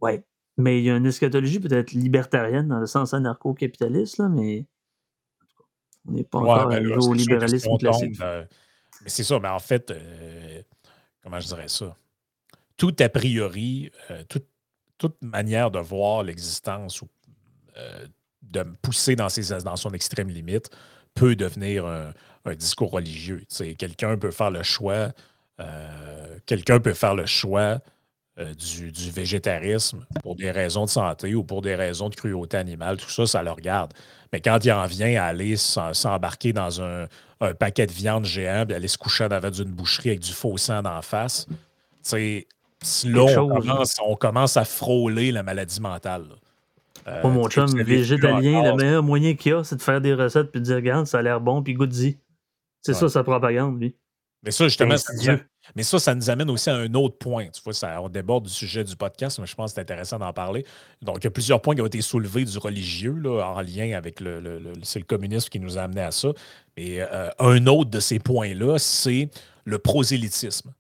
Ouais. 0.01 0.25
Mais 0.57 0.81
il 0.81 0.85
y 0.85 0.91
a 0.91 0.97
une 0.97 1.07
eschatologie 1.07 1.61
peut-être 1.61 1.93
libertarienne 1.93 2.69
dans 2.69 2.81
le 2.81 2.87
sens 2.87 3.15
anarcho-capitaliste, 3.15 4.19
là, 4.19 4.29
mais 4.29 4.67
on 6.07 6.13
n'est 6.13 6.25
pas 6.25 6.39
ouais, 6.39 6.51
encore 6.51 6.69
ben 6.69 6.85
là, 6.85 6.97
au 6.99 7.13
libéralisme 7.13 7.79
classique. 7.79 8.21
euh, 8.21 8.45
mais 9.03 9.09
c'est 9.09 9.25
ça, 9.25 9.39
mais 9.39 9.49
en 9.49 9.61
fait, 9.61 9.91
euh, 9.91 10.63
comment 11.23 11.39
je 11.39 11.47
dirais 11.47 11.69
ça? 11.69 11.97
Tout 12.77 12.95
a 12.99 13.09
priori, 13.09 13.93
euh, 14.11 14.25
toute, 14.29 14.47
toute 14.97 15.23
manière 15.23 15.71
de 15.71 15.79
voir 15.79 16.25
l'existence 16.25 17.03
ou 17.03 17.09
euh, 17.77 18.07
de 18.43 18.63
pousser 18.83 19.15
dans, 19.15 19.29
ses, 19.29 19.63
dans 19.63 19.77
son 19.77 19.91
extrême 19.91 20.29
limite 20.29 20.71
peut 21.15 21.37
devenir 21.37 21.87
un, 21.87 22.13
un 22.45 22.55
discours 22.55 22.91
religieux. 22.91 23.45
Quelqu'un 23.77 24.17
peut 24.17 24.31
faire 24.31 24.51
le 24.51 24.63
choix, 24.63 25.13
euh, 25.61 26.39
quelqu'un 26.47 26.81
peut 26.81 26.95
faire 26.95 27.15
le 27.15 27.27
choix 27.27 27.79
euh, 28.39 28.55
du, 28.55 28.93
du 28.93 29.11
végétarisme 29.11 30.07
pour 30.23 30.37
des 30.37 30.51
raisons 30.51 30.85
de 30.85 30.91
santé 30.91 31.35
ou 31.35 31.43
pour 31.45 31.63
des 31.63 31.75
raisons 31.75 32.09
de 32.09 32.15
cruauté 32.15 32.57
animale, 32.57 32.97
tout 32.97 33.11
ça, 33.11 33.27
ça 33.27 33.43
le 33.43 33.51
regarde. 33.51 33.93
Mais 34.33 34.41
quand 34.41 34.65
il 34.65 34.73
en 34.73 34.87
vient 34.87 35.21
à 35.23 35.27
aller 35.27 35.57
s'embarquer 35.57 36.53
dans 36.53 36.81
un, 36.83 37.07
un 37.41 37.55
paquet 37.55 37.87
de 37.87 37.93
viande 37.93 38.25
géant, 38.25 38.65
puis 38.67 38.75
aller 38.77 38.89
se 38.89 38.99
coucher 38.99 39.25
en 39.25 39.31
avant 39.31 39.51
d'une 39.51 39.71
boucherie 39.71 40.11
avec 40.11 40.21
du 40.21 40.33
faux 40.33 40.57
sang 40.59 40.83
d'en 40.83 41.03
face, 41.03 41.47
sais, 42.03 42.47
là, 43.07 43.27
Quelque 43.27 43.39
on 43.41 43.49
commence, 43.61 43.97
on 44.05 44.17
commence 44.17 44.57
à 44.57 44.65
frôler 44.65 45.33
la 45.33 45.43
maladie 45.43 45.81
mentale. 45.81 46.27
Euh, 47.09 47.23
Pas 47.23 47.29
mon 47.29 47.49
chum 47.49 47.67
végétalien, 47.83 48.63
le 48.71 48.77
meilleur 48.77 49.03
moyen 49.03 49.35
qu'il 49.35 49.53
y 49.53 49.55
a, 49.55 49.65
c'est 49.65 49.77
de 49.77 49.83
faire 49.83 50.01
des 50.01 50.15
recettes 50.15 50.51
puis 50.53 50.61
de 50.61 50.67
dire 50.67 50.77
regarde, 50.77 51.07
ça 51.07 51.19
a 51.19 51.23
l'air 51.23 51.41
bon, 51.41 51.63
puis 51.63 51.73
goûte-y. 51.75 52.19
C'est 52.83 52.93
Ouais. 52.93 52.99
ça 52.99 53.09
sa 53.09 53.25
propagande, 53.25 53.81
lui. 53.81 53.97
Mais 54.45 54.53
ça, 54.53 54.65
justement, 54.69 54.97
ça 54.97 55.13
nous, 55.15 55.39
mais 55.75 55.83
ça, 55.83 55.99
ça 55.99 56.15
nous 56.15 56.31
amène 56.31 56.49
aussi 56.49 56.71
à 56.71 56.77
un 56.77 56.95
autre 56.95 57.19
point. 57.19 57.49
Tu 57.49 57.61
vois, 57.63 57.73
ça, 57.75 58.01
on 58.01 58.09
déborde 58.09 58.45
du 58.45 58.53
sujet 58.53 58.85
du 58.85 58.95
podcast, 58.95 59.39
mais 59.41 59.47
je 59.47 59.55
pense 59.55 59.73
que 59.73 59.75
c'est 59.75 59.81
intéressant 59.81 60.19
d'en 60.19 60.33
parler. 60.33 60.65
Donc, 61.03 61.19
il 61.19 61.25
y 61.25 61.27
a 61.27 61.31
plusieurs 61.31 61.61
points 61.61 61.75
qui 61.75 61.83
ont 61.83 61.87
été 61.87 62.01
soulevés 62.01 62.45
du 62.45 62.57
religieux 62.59 63.15
là, 63.15 63.43
en 63.51 63.61
lien 63.61 63.97
avec 63.97 64.21
le, 64.21 64.41
le- 64.41 64.61
le- 64.61 64.73
c'est 64.85 65.01
le 65.01 65.05
communisme 65.05 65.49
qui 65.49 65.59
nous 65.59 65.77
a 65.77 65.83
amené 65.83 66.03
à 66.03 66.13
ça. 66.13 66.29
Et 66.77 67.03
euh, 67.03 67.31
un 67.41 67.67
autre 67.67 67.91
de 67.91 67.99
ces 68.01 68.21
points-là, 68.21 68.79
c'est 68.79 69.29
le 69.65 69.79
prosélytisme. 69.79 70.73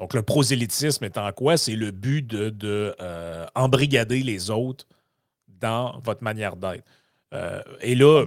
Donc, 0.00 0.12
le 0.12 0.22
prosélytisme 0.22 1.04
étant 1.04 1.30
quoi? 1.32 1.56
C'est 1.56 1.76
le 1.76 1.92
but 1.92 2.26
de, 2.26 2.50
de, 2.50 2.94
euh, 3.00 3.46
embrigader 3.54 4.22
les 4.24 4.50
autres 4.50 4.86
dans 5.48 6.00
votre 6.00 6.22
manière 6.24 6.56
d'être. 6.56 6.84
Euh, 7.32 7.62
et 7.80 7.94
là, 7.94 8.26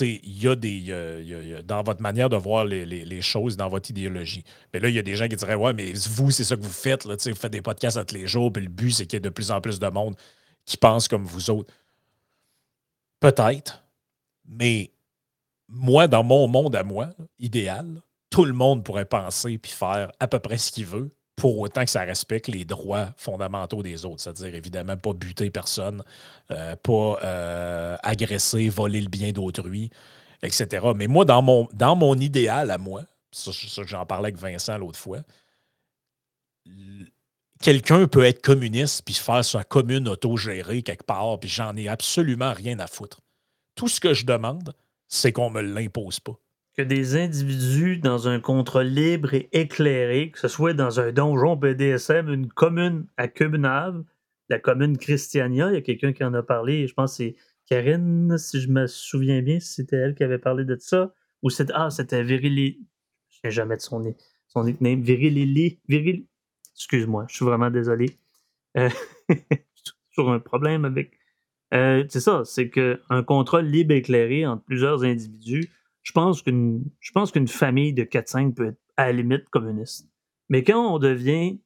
il 0.00 0.42
y 0.42 0.48
a 0.48 0.54
des. 0.54 1.62
dans 1.64 1.82
votre 1.82 2.00
manière 2.00 2.28
de 2.28 2.36
voir 2.36 2.64
les, 2.64 3.22
choses, 3.22 3.56
dans 3.56 3.68
votre 3.68 3.90
idéologie. 3.90 4.44
Mais 4.72 4.80
là, 4.80 4.88
il 4.88 4.94
y 4.94 4.98
a 4.98 5.02
des 5.02 5.16
gens 5.16 5.28
qui 5.28 5.36
diraient 5.36 5.54
Ouais, 5.54 5.72
mais 5.72 5.92
vous, 5.92 6.30
c'est 6.30 6.44
ça 6.44 6.56
que 6.56 6.62
vous 6.62 6.70
faites. 6.70 7.04
Là, 7.04 7.16
vous 7.24 7.34
faites 7.34 7.52
des 7.52 7.62
podcasts 7.62 7.96
à 7.96 8.04
tous 8.04 8.14
les 8.14 8.26
jours, 8.26 8.52
puis 8.52 8.62
le 8.62 8.68
but, 8.68 8.92
c'est 8.92 9.06
qu'il 9.06 9.16
y 9.16 9.18
ait 9.18 9.20
de 9.20 9.28
plus 9.28 9.50
en 9.50 9.60
plus 9.60 9.78
de 9.78 9.88
monde 9.88 10.16
qui 10.64 10.76
pense 10.76 11.08
comme 11.08 11.24
vous 11.24 11.50
autres. 11.50 11.72
Peut-être. 13.18 13.84
Mais 14.46 14.92
moi, 15.68 16.08
dans 16.08 16.24
mon 16.24 16.48
monde 16.48 16.74
à 16.76 16.82
moi, 16.82 17.10
idéal, 17.38 18.02
tout 18.30 18.44
le 18.44 18.52
monde 18.52 18.84
pourrait 18.84 19.04
penser 19.04 19.58
puis 19.58 19.72
faire 19.72 20.10
à 20.20 20.28
peu 20.28 20.38
près 20.38 20.58
ce 20.58 20.70
qu'il 20.70 20.86
veut, 20.86 21.10
pour 21.40 21.58
autant 21.58 21.86
que 21.86 21.90
ça 21.90 22.02
respecte 22.02 22.48
les 22.48 22.66
droits 22.66 23.08
fondamentaux 23.16 23.82
des 23.82 24.04
autres. 24.04 24.20
C'est-à-dire, 24.20 24.54
évidemment, 24.54 24.98
pas 24.98 25.14
buter 25.14 25.50
personne, 25.50 26.04
euh, 26.50 26.76
pas 26.76 27.18
euh, 27.24 27.96
agresser, 28.02 28.68
voler 28.68 29.00
le 29.00 29.08
bien 29.08 29.32
d'autrui, 29.32 29.88
etc. 30.42 30.88
Mais 30.94 31.06
moi, 31.06 31.24
dans 31.24 31.40
mon, 31.40 31.66
dans 31.72 31.96
mon 31.96 32.14
idéal 32.16 32.70
à 32.70 32.76
moi, 32.76 33.04
ça, 33.32 33.52
j'en 33.86 34.04
parlais 34.04 34.26
avec 34.28 34.36
Vincent 34.36 34.76
l'autre 34.76 34.98
fois, 34.98 35.20
quelqu'un 37.62 38.06
peut 38.06 38.26
être 38.26 38.42
communiste 38.42 39.02
puis 39.06 39.14
faire 39.14 39.42
sa 39.42 39.64
commune 39.64 40.08
autogérée 40.08 40.82
quelque 40.82 41.04
part, 41.04 41.40
puis 41.40 41.48
j'en 41.48 41.74
ai 41.74 41.88
absolument 41.88 42.52
rien 42.52 42.78
à 42.80 42.86
foutre. 42.86 43.22
Tout 43.76 43.88
ce 43.88 43.98
que 43.98 44.12
je 44.12 44.26
demande, 44.26 44.74
c'est 45.08 45.32
qu'on 45.32 45.48
me 45.48 45.62
l'impose 45.62 46.20
pas. 46.20 46.38
Que 46.76 46.82
des 46.82 47.16
individus 47.16 47.98
dans 47.98 48.28
un 48.28 48.40
contrôle 48.40 48.86
libre 48.86 49.34
et 49.34 49.48
éclairé, 49.52 50.30
que 50.30 50.38
ce 50.38 50.48
soit 50.48 50.72
dans 50.72 51.00
un 51.00 51.12
donjon 51.12 51.56
BDSM, 51.56 52.32
une 52.32 52.48
commune 52.48 53.06
à 53.16 53.28
Cubnave, 53.28 54.04
la 54.48 54.58
commune 54.58 54.96
Christiania, 54.96 55.68
il 55.70 55.74
y 55.74 55.78
a 55.78 55.80
quelqu'un 55.80 56.12
qui 56.12 56.24
en 56.24 56.34
a 56.34 56.42
parlé, 56.42 56.86
je 56.86 56.94
pense 56.94 57.12
que 57.12 57.16
c'est 57.16 57.36
Karine, 57.66 58.36
si 58.36 58.60
je 58.60 58.68
me 58.68 58.86
souviens 58.86 59.42
bien, 59.42 59.60
c'était 59.60 59.96
elle 59.96 60.14
qui 60.14 60.24
avait 60.24 60.38
parlé 60.38 60.64
de 60.64 60.76
ça, 60.78 61.14
ou 61.42 61.50
c'était, 61.50 61.72
ah, 61.74 61.90
c'était 61.90 62.22
Virili, 62.22 62.78
je 63.30 63.38
ne 63.38 63.50
sais 63.50 63.54
jamais 63.54 63.76
de 63.76 63.80
son, 63.80 64.02
son 64.48 64.64
nickname, 64.64 65.02
Virilili, 65.02 65.80
Viril, 65.88 66.26
excuse-moi, 66.74 67.26
je 67.28 67.36
suis 67.36 67.44
vraiment 67.44 67.70
désolé. 67.70 68.18
Euh, 68.76 68.88
toujours 70.14 70.32
un 70.32 70.40
problème 70.40 70.84
avec. 70.84 71.12
Euh, 71.72 72.04
c'est 72.08 72.20
ça, 72.20 72.42
c'est 72.44 72.68
qu'un 72.68 73.22
contrôle 73.22 73.66
libre 73.66 73.94
éclairé 73.94 74.46
entre 74.46 74.64
plusieurs 74.64 75.04
individus, 75.04 75.70
je 76.02 76.12
pense 76.12 76.42
qu'une, 76.42 76.84
je 77.00 77.12
pense 77.12 77.32
qu'une 77.32 77.48
famille 77.48 77.92
de 77.92 78.04
4-5 78.04 78.54
peut 78.54 78.66
être 78.68 78.80
à 78.96 79.06
la 79.06 79.12
limite 79.12 79.48
communiste. 79.50 80.08
Mais 80.48 80.64
quand 80.64 80.94
on 80.94 80.98
devient 80.98 81.58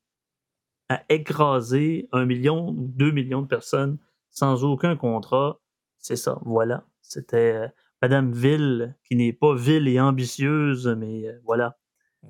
à 0.89 1.03
écraser 1.09 2.09
un 2.12 2.26
million 2.26 2.68
ou 2.68 2.87
deux 2.89 3.11
millions 3.11 3.43
de 3.43 3.47
personnes 3.47 3.99
sans 4.30 4.64
aucun 4.64 4.97
contrat, 4.97 5.61
c'est 5.99 6.16
ça, 6.16 6.39
voilà. 6.45 6.85
C'était 7.01 7.55
euh, 7.55 7.68
Madame 8.03 8.32
Ville, 8.32 8.97
qui 9.05 9.16
n'est 9.16 9.32
pas 9.32 9.55
ville 9.55 9.89
et 9.89 9.99
ambitieuse, 10.01 10.87
mais 10.99 11.28
euh, 11.28 11.41
voilà. 11.45 11.78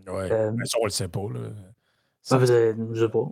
Ouais, 0.07 0.31
euh, 0.31 0.53
mais 0.53 0.65
ça, 0.67 0.79
on 0.81 0.85
le 0.85 0.91
sait 0.91 1.09
pas. 1.09 1.27
Là. 1.33 1.41
Ça, 2.23 2.39
je 2.39 2.47
sais 2.47 3.09
pas. 3.09 3.29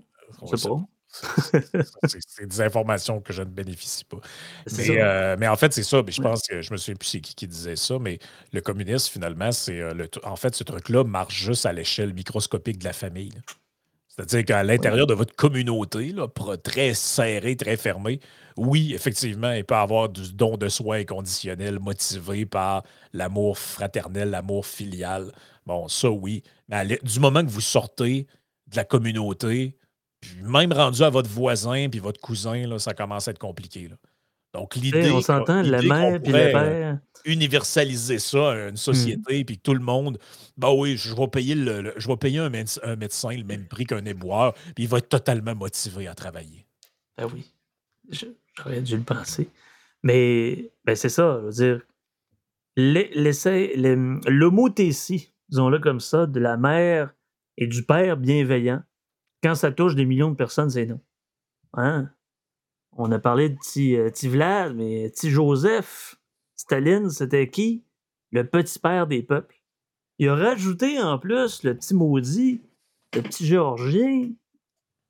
Je 0.51 0.57
sais 0.57 0.68
pas. 0.68 0.81
C'est 1.13 2.47
des 2.47 2.61
informations 2.61 3.21
que 3.21 3.33
je 3.33 3.43
ne 3.43 3.51
bénéficie 3.51 4.05
pas. 4.05 4.19
Mais, 4.79 5.37
mais, 5.37 5.49
en 5.49 5.57
fait, 5.57 5.73
c'est 5.73 5.83
ça. 5.83 6.03
Mais 6.05 6.13
je 6.13 6.23
pense 6.23 6.43
que 6.43 6.63
je 6.63 6.73
me 6.73 6.77
souviens 6.77 6.97
plus 6.97 7.09
c'est 7.09 7.21
qui 7.21 7.35
qui 7.35 7.47
disait 7.47 7.77
ça, 7.77 7.99
mais 7.99 8.19
le 8.53 8.61
communisme, 8.61 9.13
finalement, 9.13 9.53
c'est 9.53 9.83
en 10.25 10.37
fait, 10.37 10.55
ce 10.55 10.65
truc-là 10.65 11.05
marche 11.05 11.35
juste 11.35 11.67
à 11.67 11.73
l'échelle 11.73 12.15
microscopique 12.15 12.79
de 12.79 12.85
la 12.85 12.93
famille. 12.93 13.33
C'est-à-dire 14.09 14.45
qu'à 14.45 14.63
l'intérieur 14.63 15.07
de 15.07 15.15
votre 15.15 15.35
communauté, 15.35 16.13
là, 16.13 16.29
très 16.63 16.93
serrée, 16.93 17.57
très 17.57 17.79
fermée, 17.79 18.21
oui, 18.59 18.93
effectivement, 18.95 19.53
il 19.53 19.65
peut 19.65 19.75
y 19.75 19.79
avoir 19.79 20.11
du 20.11 20.33
don 20.35 20.59
de 20.59 20.69
soi 20.69 20.97
inconditionnel 20.97 21.79
motivé 21.79 22.45
par 22.45 22.83
l'amour 23.15 23.59
fraternel, 23.59 24.29
l'amour 24.29 24.67
filial. 24.67 25.33
Bon, 25.65 25.89
ça, 25.89 26.11
oui. 26.11 26.43
Mais 26.69 26.99
du 27.03 27.21
moment 27.21 27.43
que 27.43 27.51
vous 27.51 27.63
sortez 27.63 28.27
de 28.67 28.77
la 28.77 28.85
communauté, 28.85 29.79
puis 30.23 30.41
même 30.41 30.73
rendu 30.73 31.03
à 31.03 31.11
votre 31.11 31.29
voisin 31.29 31.89
puis 31.91 32.01
votre 32.01 32.20
cousin, 32.20 32.66
là, 32.66 32.79
ça 32.79 32.95
commence 32.95 33.29
à 33.29 33.33
être 33.33 33.39
compliqué. 33.39 33.89
Là. 33.89 33.97
Donc, 34.55 34.77
l'idée. 34.77 35.11
On 35.11 35.20
s'entend, 35.20 35.62
la 35.62 35.83
mère 35.83 36.23
puis 36.23 36.33
le 36.33 36.39
euh, 36.39 36.53
père. 36.53 36.99
Universaliser 37.25 38.18
ça 38.18 38.53
à 38.53 38.68
une 38.68 38.77
société, 38.77 39.41
mmh. 39.41 39.45
puis 39.45 39.59
tout 39.59 39.75
le 39.75 39.81
monde, 39.81 40.18
bah 40.57 40.73
oui, 40.73 40.97
je 40.97 41.14
vais 41.14 41.29
payer, 41.29 41.55
le, 41.55 41.93
je 41.97 42.09
vais 42.09 42.16
payer 42.16 42.39
un, 42.39 42.51
médecin 42.51 43.37
le 43.37 43.45
même 43.45 43.66
prix 43.66 43.85
qu'un 43.85 44.05
éboueur, 44.05 44.55
puis 44.75 44.85
il 44.85 44.89
va 44.89 44.99
être 44.99 45.09
totalement 45.09 45.55
motivé 45.55 46.09
à 46.09 46.14
travailler. 46.14 46.66
Ben 47.16 47.29
oui, 47.33 47.47
j'aurais 48.57 48.83
dû 48.83 48.97
le 48.97 49.05
penser. 49.05 49.49
Mais 50.03 50.73
ben 50.85 50.97
c'est 50.97 51.09
ça, 51.09 51.39
je 51.43 51.47
veux 51.47 51.53
dire, 51.53 51.81
le 52.77 54.49
mot 54.49 54.68
disons-le 54.68 55.79
comme 55.79 56.01
ça, 56.01 56.27
de 56.27 56.41
la 56.41 56.57
mère 56.57 57.14
et 57.57 57.66
du 57.66 57.85
père 57.85 58.16
bienveillant, 58.16 58.83
quand 59.43 59.55
ça 59.55 59.72
touche 59.72 59.95
des 59.95 60.07
millions 60.07 60.30
de 60.30 60.36
personnes, 60.36 60.70
c'est 60.70 60.86
non. 60.86 61.01
Hein? 61.74 62.11
On 62.97 63.11
a 63.11 63.18
parlé 63.18 63.49
de 63.49 63.57
petit, 63.57 63.97
euh, 63.97 64.11
Vlad, 64.24 64.74
mais 64.74 65.09
petit 65.11 65.30
Joseph, 65.30 66.16
Staline, 66.57 67.11
c'était 67.11 67.49
qui? 67.49 67.82
Le 68.30 68.47
petit 68.47 68.78
père 68.78 69.07
des 69.07 69.22
peuples. 69.22 69.62
Il 70.18 70.28
a 70.28 70.36
rajouté 70.36 71.01
en 71.01 71.18
plus 71.18 71.62
le 71.64 71.74
petit 71.76 71.95
maudit, 71.95 72.61
le 73.14 73.22
petit 73.22 73.47
Géorgien. 73.47 74.30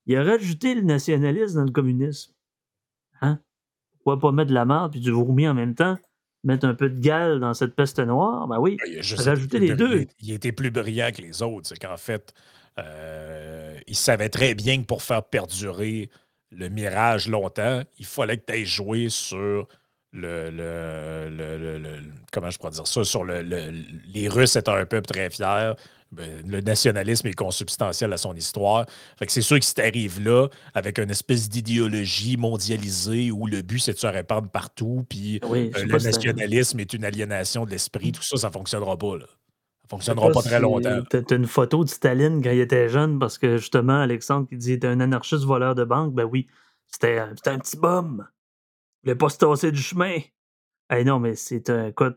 Il 0.06 0.16
a 0.16 0.24
rajouté 0.24 0.74
le 0.74 0.82
nationalisme 0.82 1.56
dans 1.56 1.64
le 1.64 1.70
communisme. 1.70 2.32
Hein? 3.20 3.38
Pourquoi 3.92 4.18
pas 4.18 4.32
mettre 4.32 4.50
de 4.50 4.54
la 4.54 4.64
merde 4.64 4.92
puis 4.92 5.00
du 5.00 5.10
vomi 5.10 5.46
en 5.46 5.54
même 5.54 5.74
temps? 5.74 5.96
Mettre 6.44 6.66
un 6.66 6.74
peu 6.74 6.90
de 6.90 6.98
gale 6.98 7.38
dans 7.38 7.54
cette 7.54 7.76
peste 7.76 8.00
noire? 8.00 8.48
Ben 8.48 8.58
oui, 8.58 8.76
ben, 8.84 9.00
rajouter 9.18 9.60
les 9.60 9.74
deux. 9.74 10.06
Il 10.20 10.32
était 10.32 10.50
plus 10.50 10.72
brillant 10.72 11.10
que 11.14 11.22
les 11.22 11.40
autres. 11.42 11.68
C'est 11.68 11.78
qu'en 11.78 11.96
fait, 11.96 12.34
euh, 12.78 13.78
il 13.86 13.96
savait 13.96 14.28
très 14.28 14.54
bien 14.54 14.80
que 14.80 14.86
pour 14.86 15.02
faire 15.02 15.24
perdurer 15.24 16.10
le 16.50 16.68
mirage 16.68 17.28
longtemps, 17.28 17.82
il 17.98 18.06
fallait 18.06 18.36
que 18.36 18.44
tu 18.46 18.52
aies 18.54 18.64
joué 18.64 19.08
sur 19.08 19.68
le, 20.12 20.50
le, 20.50 22.00
comment 22.30 22.50
je 22.50 22.58
pourrais 22.58 22.72
dire 22.72 22.86
ça, 22.86 23.04
sur 23.04 23.24
le, 23.24 23.42
les 24.12 24.28
Russes 24.28 24.56
étant 24.56 24.74
un 24.74 24.86
peuple 24.86 25.06
très 25.06 25.30
fier. 25.30 25.74
Ben, 26.10 26.46
le 26.46 26.60
nationalisme 26.60 27.28
est 27.28 27.32
consubstantiel 27.32 28.12
à 28.12 28.18
son 28.18 28.34
histoire. 28.34 28.84
Fait 29.18 29.24
que 29.24 29.32
c'est 29.32 29.40
sûr 29.40 29.58
que 29.58 29.64
si 29.64 29.72
tu 29.72 29.80
arrives 29.80 30.22
là 30.22 30.48
avec 30.74 30.98
une 30.98 31.10
espèce 31.10 31.48
d'idéologie 31.48 32.36
mondialisée 32.36 33.30
où 33.30 33.46
le 33.46 33.62
but 33.62 33.78
c'est 33.78 33.94
de 33.94 33.98
se 33.98 34.06
répandre 34.06 34.50
partout, 34.50 35.06
puis 35.08 35.40
euh, 35.42 35.70
le 35.74 35.98
nationalisme 35.98 36.80
est 36.80 36.92
une 36.92 37.06
aliénation 37.06 37.64
de 37.64 37.70
l'esprit, 37.70 38.12
tout 38.12 38.22
ça, 38.22 38.36
ça 38.36 38.48
ne 38.48 38.52
fonctionnera 38.52 38.98
pas. 38.98 39.16
Là 39.16 39.24
fonctionnera 39.88 40.30
pas, 40.30 40.42
très 40.42 40.60
longtemps. 40.60 41.02
Tu 41.10 41.16
as 41.16 41.36
une 41.36 41.46
photo 41.46 41.84
de 41.84 41.88
Staline 41.88 42.42
quand 42.42 42.50
il 42.50 42.60
était 42.60 42.88
jeune 42.88 43.18
parce 43.18 43.38
que 43.38 43.58
justement, 43.58 44.00
Alexandre 44.00 44.48
qui 44.48 44.56
dit 44.56 44.72
était 44.72 44.86
un 44.86 45.00
anarchiste 45.00 45.44
voleur 45.44 45.74
de 45.74 45.84
banque. 45.84 46.14
Ben 46.14 46.24
oui, 46.24 46.46
c'était 46.86 47.18
un 47.18 47.58
petit 47.58 47.76
bum. 47.76 48.26
Il 49.02 49.08
voulait 49.08 49.18
pas 49.18 49.28
se 49.28 49.38
tasser 49.38 49.72
du 49.72 49.82
chemin. 49.82 50.18
Eh 50.94 51.04
non, 51.04 51.18
mais 51.18 51.34
c'est 51.34 51.70
un. 51.70 51.86
Écoute, 51.86 52.16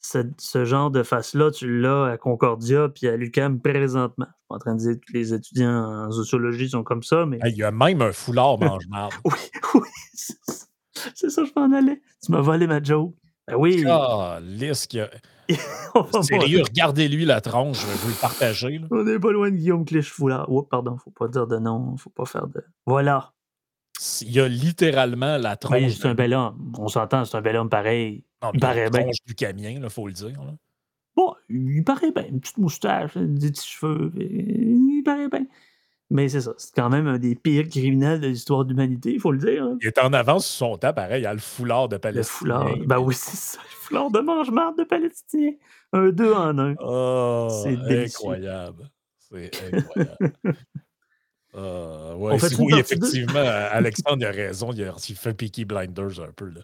ce, 0.00 0.64
genre 0.64 0.90
de 0.90 1.02
face-là, 1.02 1.50
tu 1.50 1.80
l'as 1.80 2.06
à 2.06 2.16
Concordia 2.16 2.88
puis 2.88 3.06
à 3.08 3.16
l'UCAM 3.16 3.60
présentement. 3.60 4.26
Je 4.26 4.32
suis 4.32 4.46
pas 4.48 4.54
en 4.54 4.58
train 4.58 4.74
de 4.74 4.80
dire 4.80 4.94
que 4.94 5.12
les 5.12 5.34
étudiants 5.34 6.06
en 6.06 6.10
sociologie 6.10 6.68
sont 6.70 6.82
comme 6.82 7.02
ça, 7.02 7.26
mais. 7.26 7.38
Il 7.46 7.56
y 7.56 7.62
a 7.62 7.70
même 7.70 8.02
un 8.02 8.12
foulard 8.12 8.58
mange-marde. 8.58 9.12
oui, 9.24 9.32
oui, 9.74 9.88
c'est 11.14 11.30
ça, 11.30 11.44
je 11.44 11.50
m'en 11.56 11.72
allais. 11.72 12.00
Tu 12.24 12.32
m'as 12.32 12.40
volé 12.40 12.66
ma 12.66 12.82
joke. 12.82 13.14
Ben 13.46 13.56
oui. 13.56 13.84
Ah, 13.86 14.38
a. 14.38 15.10
Sérieux, 16.22 16.62
regardez-lui 16.62 17.24
la 17.24 17.40
tronche, 17.40 17.80
je 17.80 17.86
vais 17.86 17.94
vous 17.94 18.08
le 18.08 18.20
partager. 18.20 18.80
On 18.90 19.04
n'est 19.04 19.18
pas 19.18 19.32
loin 19.32 19.50
de 19.50 19.56
Guillaume 19.56 19.84
Clich-Foulard. 19.84 20.46
Oh, 20.48 20.62
pardon, 20.62 20.96
faut 20.96 21.10
pas 21.10 21.28
dire 21.28 21.46
de 21.46 21.58
nom, 21.58 21.96
faut 21.96 22.10
pas 22.10 22.24
faire 22.24 22.46
de. 22.46 22.64
Voilà. 22.86 23.32
Il 24.22 24.32
y 24.32 24.40
a 24.40 24.48
littéralement 24.48 25.36
la 25.36 25.56
tronche. 25.56 25.92
c'est 25.92 26.08
un 26.08 26.14
bel 26.14 26.32
homme. 26.32 26.72
On 26.78 26.88
s'entend, 26.88 27.24
c'est 27.24 27.36
un 27.36 27.42
bel 27.42 27.56
homme 27.56 27.68
pareil. 27.68 28.24
il 28.54 28.60
paraît 28.60 28.90
bien. 28.90 29.06
du 29.26 29.34
camion, 29.34 29.80
il 29.82 29.90
faut 29.90 30.06
le 30.06 30.12
dire. 30.12 30.40
Bon, 31.16 31.34
il 31.48 31.84
paraît 31.84 32.12
bien. 32.12 32.24
Une 32.26 32.40
petite 32.40 32.58
moustache, 32.58 33.16
des 33.16 33.50
petits 33.50 33.68
cheveux. 33.68 34.12
Il 34.16 35.02
paraît 35.04 35.28
bien. 35.28 35.46
Mais 36.12 36.28
c'est 36.28 36.40
ça, 36.40 36.52
c'est 36.56 36.74
quand 36.74 36.88
même 36.88 37.06
un 37.06 37.18
des 37.18 37.36
pires 37.36 37.68
criminels 37.68 38.20
de 38.20 38.26
l'histoire 38.26 38.64
de 38.64 38.70
l'humanité, 38.70 39.12
il 39.12 39.20
faut 39.20 39.30
le 39.30 39.38
dire. 39.38 39.62
Hein. 39.62 39.78
Il 39.80 39.86
est 39.86 39.98
en 39.98 40.12
avance 40.12 40.44
sur 40.44 40.66
son 40.66 40.76
temps, 40.76 40.92
pareil, 40.92 41.20
il 41.20 41.24
y 41.24 41.26
a 41.26 41.32
le 41.32 41.38
foulard 41.38 41.88
de 41.88 41.98
Palestine. 41.98 42.20
Le 42.20 42.24
foulard, 42.24 42.78
ben 42.84 42.98
oui, 42.98 43.14
c'est 43.14 43.36
ça, 43.36 43.58
le 43.62 43.76
foulard 43.86 44.10
de 44.10 44.18
mange-marde 44.18 44.76
de 44.76 44.84
Palestinien. 44.84 45.52
Un 45.92 46.10
deux 46.10 46.32
en 46.32 46.58
un. 46.58 46.74
Oh, 46.80 47.48
c'est 47.62 47.76
incroyable. 48.04 48.90
C'est 49.18 49.50
incroyable. 49.72 50.32
Uh, 51.54 52.14
ouais, 52.16 52.38
oui, 52.58 52.74
effectivement, 52.78 53.34
Alexandre 53.72 54.26
a 54.26 54.30
raison. 54.30 54.72
Il, 54.72 54.82
a, 54.84 54.94
il 55.08 55.16
fait 55.16 55.34
Peaky 55.34 55.64
Blinders 55.64 56.20
un 56.20 56.32
peu. 56.32 56.46
Là. 56.46 56.60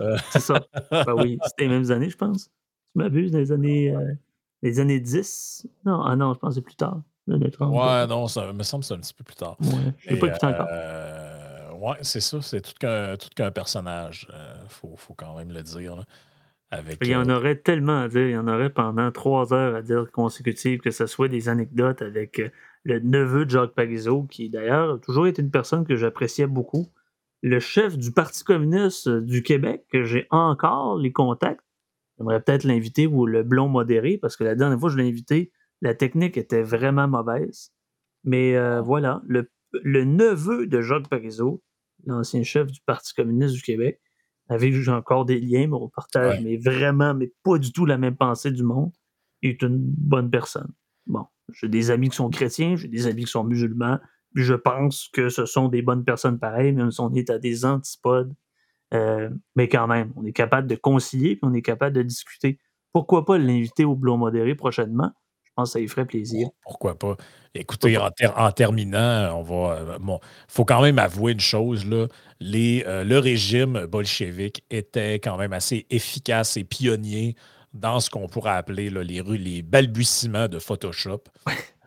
Euh. 0.00 0.16
C'est 0.30 0.40
ça. 0.40 0.60
ben 0.90 1.14
oui, 1.16 1.38
c'était 1.46 1.64
les 1.64 1.68
mêmes 1.68 1.90
années, 1.90 2.10
je 2.10 2.16
pense. 2.16 2.44
Tu 2.46 2.98
m'abuses, 2.98 3.32
les 3.32 3.50
années, 3.50 3.94
euh, 3.94 4.14
les 4.62 4.78
années 4.78 5.00
10. 5.00 5.66
Non, 5.84 6.02
ah 6.02 6.14
non, 6.14 6.34
je 6.34 6.38
pense 6.38 6.50
que 6.50 6.54
c'est 6.56 6.64
plus 6.64 6.76
tard. 6.76 7.02
Ouais, 7.28 8.06
non, 8.06 8.28
ça 8.28 8.52
me 8.52 8.62
semble 8.62 8.82
que 8.82 8.88
c'est 8.88 8.94
un 8.94 8.98
petit 8.98 9.14
peu 9.14 9.24
plus 9.24 9.34
tard. 9.34 9.56
Ouais, 9.60 9.92
je 9.98 10.16
pas 10.16 10.28
plus 10.28 10.46
encore. 10.46 10.68
Euh, 10.70 11.72
ouais, 11.72 11.96
c'est 12.02 12.20
ça, 12.20 12.40
c'est 12.40 12.60
tout 12.60 12.72
qu'un 12.78 13.16
tout 13.16 13.28
qu'un 13.34 13.50
personnage. 13.50 14.28
Il 14.30 14.34
euh, 14.34 14.68
faut, 14.68 14.94
faut, 14.96 15.14
quand 15.14 15.36
même 15.36 15.50
le 15.50 15.62
dire. 15.62 16.04
avec, 16.70 16.98
il 17.02 17.08
y 17.08 17.16
en 17.16 17.28
euh, 17.28 17.36
aurait 17.36 17.56
tellement 17.56 18.02
à 18.02 18.08
dire. 18.08 18.28
Il 18.28 18.32
y 18.32 18.36
en 18.36 18.46
aurait 18.46 18.70
pendant 18.70 19.10
trois 19.10 19.52
heures 19.52 19.74
à 19.74 19.82
dire 19.82 20.10
consécutives, 20.12 20.80
que 20.80 20.92
ce 20.92 21.06
soit 21.06 21.28
des 21.28 21.48
anecdotes 21.48 22.00
avec 22.00 22.40
le 22.84 23.00
neveu 23.00 23.44
de 23.44 23.50
Jacques 23.50 23.74
Parizeau, 23.74 24.22
qui 24.24 24.48
d'ailleurs 24.48 24.94
a 24.94 24.98
toujours 24.98 25.26
été 25.26 25.42
une 25.42 25.50
personne 25.50 25.84
que 25.84 25.96
j'appréciais 25.96 26.46
beaucoup. 26.46 26.86
Le 27.42 27.58
chef 27.58 27.98
du 27.98 28.12
Parti 28.12 28.44
communiste 28.44 29.08
du 29.08 29.42
Québec, 29.42 29.84
que 29.92 30.04
j'ai 30.04 30.26
encore 30.30 30.96
les 30.96 31.12
contacts. 31.12 31.60
J'aimerais 32.18 32.40
peut-être 32.40 32.64
l'inviter 32.64 33.06
ou 33.06 33.26
le 33.26 33.42
blond 33.42 33.68
modéré, 33.68 34.16
parce 34.16 34.36
que 34.36 34.44
la 34.44 34.54
dernière 34.54 34.78
fois 34.78 34.88
que 34.88 34.94
je 34.94 34.98
l'ai 34.98 35.08
invité, 35.08 35.50
la 35.82 35.94
technique 35.94 36.36
était 36.36 36.62
vraiment 36.62 37.08
mauvaise. 37.08 37.72
Mais 38.24 38.56
euh, 38.56 38.80
voilà, 38.80 39.22
le, 39.26 39.48
neveu 39.82 40.66
de 40.66 40.82
Jacques 40.82 41.08
Parizeau, 41.08 41.62
l'ancien 42.06 42.42
chef 42.42 42.70
du 42.70 42.80
Parti 42.84 43.14
communiste 43.14 43.54
du 43.54 43.62
Québec, 43.62 44.00
avec 44.48 44.74
encore 44.88 45.24
des 45.24 45.40
liens, 45.40 45.66
mais 45.66 45.74
on 45.74 45.88
partage, 45.88 46.40
mais 46.42 46.56
vraiment, 46.56 47.14
mais 47.14 47.32
pas 47.42 47.58
du 47.58 47.72
tout 47.72 47.84
la 47.84 47.98
même 47.98 48.16
pensée 48.16 48.50
du 48.50 48.62
monde. 48.62 48.92
est 49.42 49.62
une 49.62 49.78
bonne 49.78 50.30
personne. 50.30 50.72
Bon, 51.06 51.26
j'ai 51.52 51.68
des 51.68 51.90
amis 51.90 52.10
qui 52.10 52.16
sont 52.16 52.30
chrétiens, 52.30 52.76
j'ai 52.76 52.88
des 52.88 53.06
amis 53.06 53.24
qui 53.24 53.30
sont 53.30 53.44
musulmans, 53.44 53.98
puis 54.34 54.44
je 54.44 54.54
pense 54.54 55.08
que 55.12 55.28
ce 55.28 55.46
sont 55.46 55.68
des 55.68 55.82
bonnes 55.82 56.04
personnes 56.04 56.38
pareilles, 56.38 56.72
même 56.72 56.90
si 56.90 57.00
on 57.00 57.12
est 57.14 57.30
à 57.30 57.38
des 57.38 57.64
antipodes. 57.64 58.34
Euh, 58.94 59.30
mais 59.56 59.68
quand 59.68 59.88
même, 59.88 60.12
on 60.16 60.24
est 60.24 60.32
capable 60.32 60.68
de 60.68 60.76
concilier, 60.76 61.36
puis 61.36 61.40
on 61.42 61.54
est 61.54 61.62
capable 61.62 61.94
de 61.96 62.02
discuter. 62.02 62.58
Pourquoi 62.92 63.24
pas 63.24 63.38
l'inviter 63.38 63.84
au 63.84 63.96
Blond 63.96 64.16
Modéré 64.16 64.54
prochainement? 64.54 65.12
Pense 65.56 65.70
que 65.70 65.72
ça 65.72 65.78
lui 65.78 65.88
ferait 65.88 66.04
plaisir. 66.04 66.48
Pourquoi 66.62 66.98
pas? 66.98 67.16
Écoutez, 67.54 67.96
en, 67.96 68.52
terminant, 68.52 69.38
on 69.38 69.42
va. 69.42 69.74
Euh, 69.74 69.98
bon, 69.98 70.20
faut 70.48 70.66
quand 70.66 70.82
même 70.82 70.98
avouer 70.98 71.32
une 71.32 71.40
chose, 71.40 71.86
là. 71.86 72.06
Les, 72.40 72.84
euh, 72.86 73.02
le 73.02 73.18
régime 73.18 73.86
bolchevique 73.86 74.62
était 74.70 75.14
quand 75.14 75.38
même 75.38 75.54
assez 75.54 75.86
efficace 75.88 76.58
et 76.58 76.64
pionnier 76.64 77.34
dans 77.72 78.00
ce 78.00 78.10
qu'on 78.10 78.28
pourrait 78.28 78.52
appeler 78.52 78.90
les, 78.90 79.22
les 79.22 79.62
balbutiements 79.62 80.48
de 80.48 80.58
Photoshop. 80.58 81.22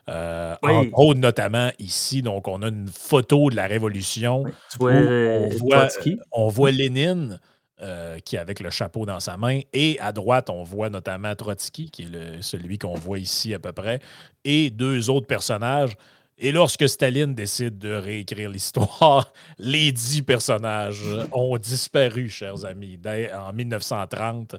Euh, 0.10 0.56
notamment 1.16 1.70
ici, 1.78 2.24
donc 2.24 2.48
on 2.48 2.64
a 2.64 2.70
une 2.70 2.88
photo 2.88 3.52
de 3.52 3.56
la 3.56 3.68
Révolution. 3.68 4.46
on, 4.80 5.50
voit, 5.60 5.88
on 6.32 6.48
voit 6.48 6.72
Lénine 6.72 7.40
euh, 7.82 8.20
qui 8.20 8.36
est 8.36 8.40
avec 8.40 8.60
le 8.60 8.70
chapeau 8.70 9.06
dans 9.06 9.20
sa 9.20 9.38
main. 9.38 9.62
Et 9.74 9.98
à 10.00 10.12
droite, 10.12 10.50
on 10.50 10.64
voit 10.64 10.90
notamment 10.90 11.34
Trotsky, 11.36 11.90
qui 11.90 12.04
est 12.04 12.42
celui 12.42 12.78
qu'on 12.78 12.96
voit 12.96 13.20
ici 13.20 13.54
à 13.54 13.60
peu 13.60 13.72
près, 13.72 14.00
et 14.44 14.70
deux 14.70 15.10
autres 15.10 15.28
personnages. 15.28 15.96
Et 16.42 16.52
lorsque 16.52 16.88
Staline 16.88 17.36
décide 17.36 17.78
de 17.78 17.94
réécrire 17.94 18.50
l'histoire, 18.50 19.34
les 19.60 19.92
dix 19.92 20.22
personnages 20.22 21.04
ont 21.34 21.58
disparu, 21.58 22.30
chers 22.30 22.66
amis, 22.66 23.00
en 23.34 23.54
1930. 23.54 24.56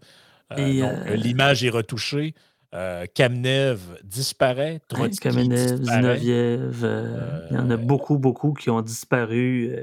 Euh, 0.52 0.58
euh, 0.58 1.16
l'image 1.16 1.64
est 1.64 1.70
retouchée. 1.70 2.34
Euh, 2.74 3.06
Kamenev 3.12 3.80
disparaît. 4.04 4.80
Kamenev, 5.20 5.82
Zinoviev, 5.82 6.86
il 7.50 7.56
y 7.56 7.58
en 7.58 7.70
a 7.70 7.76
beaucoup, 7.76 8.18
beaucoup 8.18 8.52
qui 8.52 8.70
ont 8.70 8.82
disparu 8.82 9.74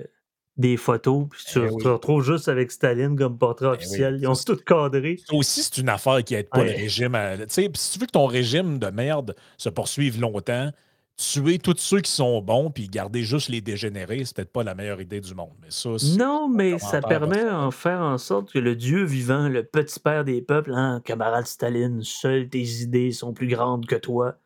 des 0.57 0.77
photos. 0.77 1.27
Puis 1.29 1.43
tu, 1.47 1.59
eh 1.59 1.83
te 1.83 1.87
retrouves 1.87 2.23
juste 2.23 2.47
avec 2.47 2.71
Staline 2.71 3.15
comme 3.17 3.37
portrait 3.37 3.67
eh 3.71 3.75
officiel. 3.75 4.17
Ils 4.21 4.27
ont 4.27 4.33
tout 4.33 4.57
cadré. 4.57 5.19
Ça 5.27 5.35
aussi, 5.35 5.63
c'est 5.63 5.77
une 5.77 5.89
affaire 5.89 6.23
qui 6.23 6.35
aide 6.35 6.49
pas 6.49 6.63
le 6.63 6.71
régime. 6.71 7.17
si 7.47 7.69
tu 7.91 7.99
veux 7.99 8.05
que 8.05 8.11
ton 8.11 8.25
régime 8.25 8.79
de 8.79 8.87
merde 8.87 9.35
se 9.57 9.69
poursuive 9.69 10.19
longtemps, 10.19 10.71
tuer 11.17 11.57
tous 11.57 11.77
ceux 11.77 12.01
qui 12.01 12.11
sont 12.11 12.41
bons 12.41 12.69
puis 12.69 12.87
garder 12.87 13.23
juste 13.23 13.49
les 13.49 13.59
dégénérés, 13.59 14.23
c'est 14.23 14.35
peut-être 14.35 14.51
pas 14.51 14.63
la 14.63 14.75
meilleure 14.75 15.01
idée 15.01 15.19
du 15.19 15.33
monde. 15.33 15.53
Mais 15.61 15.71
ça, 15.71 15.89
non, 16.17 16.47
mais 16.47 16.77
ça 16.77 17.01
permet 17.01 17.43
de 17.43 17.71
faire 17.71 18.01
en 18.01 18.17
sorte 18.17 18.51
que 18.51 18.59
le 18.59 18.75
Dieu 18.75 19.03
vivant, 19.03 19.49
le 19.49 19.63
petit 19.63 19.99
père 19.99 20.23
des 20.23 20.41
peuples, 20.41 20.73
hein, 20.73 21.01
camarade 21.03 21.47
Staline, 21.47 22.03
seul 22.03 22.49
tes 22.49 22.63
idées 22.81 23.11
sont 23.11 23.33
plus 23.33 23.47
grandes 23.47 23.87
que 23.87 23.95
toi. 23.95 24.37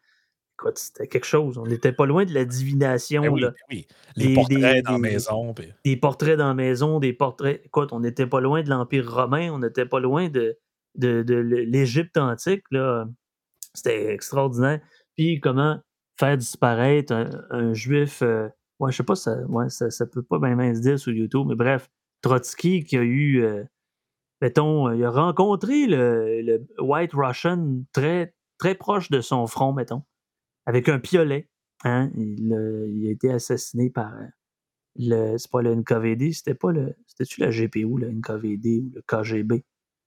Écoute, 0.62 0.78
c'était 0.78 1.08
quelque 1.08 1.26
chose. 1.26 1.58
On 1.58 1.66
n'était 1.66 1.92
pas 1.92 2.06
loin 2.06 2.24
de 2.24 2.34
la 2.34 2.46
divination. 2.46 3.24
Ben 3.24 3.34
ben 3.34 3.54
oui, 3.70 3.88
Les 4.16 4.34
portraits 4.36 4.86
dans 4.86 4.92
la 4.92 4.98
maison. 5.00 5.56
Des 5.84 5.98
portraits 5.98 6.38
dans 6.38 6.48
la 6.50 6.54
maison, 6.54 7.00
des 7.00 7.14
portraits. 7.14 7.62
Écoute, 7.66 7.92
on 7.94 8.00
n'était 8.00 8.28
pas 8.28 8.42
loin 8.42 8.62
de 8.62 8.70
l'Empire 8.70 9.12
romain, 9.12 9.52
on 9.52 9.58
n'était 9.58 9.88
pas 9.88 10.00
loin 10.00 10.30
de, 10.30 10.60
de, 10.96 11.24
de 11.24 11.36
l'Égypte 11.36 12.18
antique. 12.18 12.64
C'était 13.74 14.14
extraordinaire. 14.14 14.82
Puis 15.18 15.40
comment 15.40 15.80
faire 16.20 16.38
disparaître 16.38 17.14
un, 17.50 17.74
juif. 17.74 18.22
Euh, 18.22 18.48
ouais, 18.80 18.92
je 18.92 18.98
sais 18.98 19.04
pas, 19.04 19.16
ça, 19.16 19.38
ouais, 19.48 19.70
ça, 19.70 19.90
ça 19.90 20.06
peut 20.06 20.22
pas 20.22 20.38
bien 20.38 20.76
se 20.76 20.82
dire 20.82 21.00
sur 21.00 21.12
YouTube, 21.12 21.48
mais 21.48 21.56
bref, 21.56 21.90
Trotsky 22.22 22.84
qui 22.84 22.98
a 22.98 23.02
eu, 23.02 23.44
euh, 23.44 23.64
mettons, 24.42 24.90
euh, 24.90 24.96
il 24.96 25.04
a 25.04 25.10
rencontré 25.10 25.88
le, 25.88 26.64
White 26.80 27.14
Russian 27.14 27.84
très, 27.92 28.36
très 28.60 28.76
proche 28.76 29.10
de 29.10 29.22
son 29.22 29.48
front, 29.48 29.74
mettons, 29.74 30.04
avec 30.72 30.88
un 30.88 31.00
piolet. 31.00 31.50
Hein? 31.84 32.10
Il, 32.16 32.54
a 32.54 33.12
été 33.12 33.30
assassiné 33.30 33.90
par 33.90 34.14
le. 34.96 35.38
C'est 35.38 35.52
pas 35.52 35.62
le 35.62 35.76
NKVD, 35.76 36.32
c'était 36.32 36.56
pas 36.56 36.72
le. 36.72 36.96
C'était-tu 37.08 37.42
la 37.42 37.50
GPU, 37.50 37.98
le 38.00 38.12
NKVD 38.12 38.80
ou 38.80 38.92
le 38.96 39.02
KGB? 39.02 39.64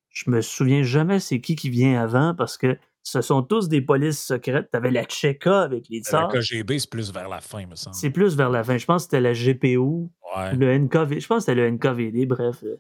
Je 0.09 0.31
me 0.31 0.41
souviens 0.41 0.83
jamais 0.83 1.21
c'est 1.21 1.41
qui 1.41 1.57
qui 1.57 1.71
vient 1.71 2.01
avant 2.01 2.35
parce 2.35 2.57
que 2.57 2.79
ce 3.03 3.21
sont 3.21 3.43
tous 3.43 3.69
des 3.69 3.83
polices 3.83 4.25
secrètes. 4.25 4.71
Tu 4.71 4.77
avais 4.77 4.91
la 4.91 5.05
Tcheka 5.05 5.63
avec 5.63 5.89
les 5.91 6.01
tsars. 6.01 6.33
Le 6.33 6.41
KGB, 6.41 6.79
c'est 6.79 6.91
plus 6.91 7.13
vers 7.13 7.29
la 7.29 7.41
fin, 7.41 7.67
me 7.67 7.75
semble. 7.75 7.95
C'est 7.95 8.11
plus 8.11 8.35
vers 8.37 8.49
la 8.49 8.65
fin. 8.65 8.79
Je 8.79 8.87
pense 8.87 9.03
que 9.03 9.11
c'était 9.11 9.21
la 9.21 9.35
GPU. 9.35 10.09
Le 10.57 10.79
NKVD. 10.79 11.21
Je 11.21 11.27
pense 11.27 11.45
que 11.45 11.53
c'était 11.53 11.61
le 11.61 11.71
NKVD. 11.71 12.27
Bref, 12.27 12.65
euh, 12.65 12.77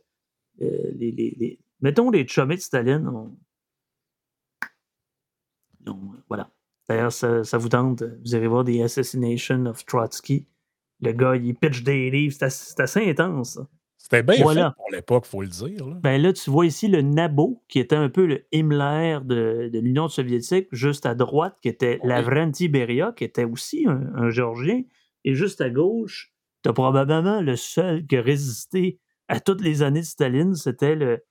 euh, 0.63 0.93
les, 0.95 1.11
les, 1.13 1.61
mettons 1.81 2.11
les 2.11 2.27
chummets 2.27 2.57
de 2.57 2.61
Staline. 2.61 3.11
voilà. 6.29 6.54
D'ailleurs, 6.89 7.13
ça, 7.13 7.45
ça, 7.45 7.59
vous 7.59 7.69
tente. 7.69 8.03
Vous 8.03 8.35
irez 8.35 8.47
voir 8.47 8.65
des 8.65 8.83
Assassination 8.83 9.67
of 9.67 9.85
Trotsky. 9.87 10.47
Le 11.01 11.13
gars, 11.13 11.37
il 11.37 11.55
pitch 11.55 11.83
des 11.83 12.11
livres. 12.11 12.35
C'est 12.39 12.81
assez, 12.81 13.09
intense. 13.09 13.59
C'était 13.97 14.23
bien 14.23 14.37
fait 14.37 14.43
pour 14.77 14.91
l'époque, 14.93 15.25
il 15.27 15.31
faut 15.31 15.43
le 15.43 15.49
dire. 15.49 15.87
Là. 15.87 15.97
Ben 16.03 16.21
là, 16.21 16.33
tu 16.35 16.51
vois 16.51 16.67
ici 16.67 16.89
le 16.89 17.01
Nabo, 17.01 17.63
qui 17.69 17.79
était 17.79 17.97
un 17.97 18.11
peu 18.11 18.27
le 18.27 18.45
Himmler 18.53 19.21
de, 19.25 19.71
de 19.73 19.79
l'Union 19.79 20.09
soviétique, 20.09 20.69
juste 20.73 21.07
à 21.07 21.15
droite, 21.15 21.57
qui 21.63 21.69
était 21.69 22.01
Lavrenti 22.05 22.69
Beria, 22.69 23.13
qui 23.17 23.25
était 23.25 23.45
aussi 23.45 23.87
un, 23.87 24.29
Géorgien, 24.29 24.83
et 25.25 25.35
juste 25.35 25.63
à 25.63 25.71
gauche, 25.71 26.35
tu 26.63 26.69
as 26.69 26.75
probablement 26.75 27.41
le 27.41 27.57
seul 27.57 28.07
qui 28.07 28.19
a 28.19 28.21
résisté 28.21 29.01
à 29.29 29.41
toutes 29.41 29.63
les 29.63 29.83
années 29.83 30.01
de 30.01 30.07
Staline, 30.07 30.55
c'était 30.55 30.97
le 30.97 31.25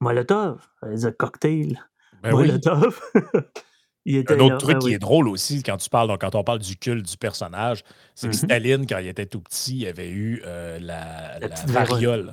Molotov, 0.00 0.66
le 0.82 1.10
cocktail. 1.10 1.78
Ben 2.20 2.32
Molotov. 2.32 3.00
Un 4.06 4.38
autre 4.40 4.58
truc 4.58 4.78
qui 4.80 4.92
est 4.92 4.98
drôle 4.98 5.28
aussi, 5.28 5.62
quand 5.62 5.76
tu 5.76 5.88
parles, 5.88 6.16
quand 6.18 6.34
on 6.34 6.42
parle 6.42 6.58
du 6.58 6.76
culte 6.76 7.08
du 7.08 7.16
personnage, 7.16 7.84
c'est 8.14 8.28
que 8.28 8.34
mm-hmm. 8.34 8.44
Staline, 8.44 8.86
quand 8.86 8.98
il 8.98 9.06
était 9.06 9.26
tout 9.26 9.40
petit, 9.40 9.78
il 9.78 9.86
avait 9.86 10.08
eu 10.08 10.42
euh, 10.44 10.78
la, 10.80 11.38
variole. 11.66 12.32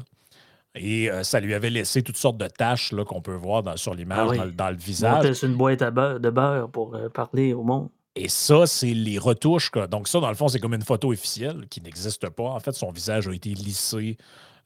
Et 0.76 1.12
euh, 1.12 1.24
ça 1.24 1.40
lui 1.40 1.54
avait 1.54 1.70
laissé 1.70 2.02
toutes 2.02 2.18
sortes 2.18 2.38
de 2.38 2.48
taches 2.48 2.94
qu'on 3.06 3.22
peut 3.22 3.34
voir 3.34 3.78
sur 3.78 3.94
l'image, 3.94 4.38
ah 4.40 4.46
dans, 4.48 4.70
le 4.70 4.78
visage. 4.78 5.34
C'est 5.34 5.48
une 5.48 5.56
boîte 5.56 5.82
à 5.82 5.92
beurre, 5.92 6.20
de 6.20 6.30
beurre 6.30 6.70
pour 6.70 6.96
euh, 6.96 7.10
parler 7.10 7.54
au 7.54 7.64
monde. 7.64 7.90
Et 8.16 8.30
ça, 8.30 8.66
c'est 8.66 8.94
les 8.94 9.18
retouches. 9.18 9.72
Donc, 9.90 10.08
ça, 10.08 10.20
dans 10.20 10.30
le 10.30 10.36
fond, 10.36 10.48
c'est 10.48 10.60
comme 10.60 10.74
une 10.74 10.84
photo 10.84 11.12
officielle 11.12 11.68
qui 11.70 11.82
n'existe 11.82 12.30
pas. 12.30 12.50
En 12.50 12.60
fait, 12.60 12.74
son 12.74 12.92
visage 12.92 13.28
a 13.28 13.34
été 13.34 13.50
lissé 13.50 14.18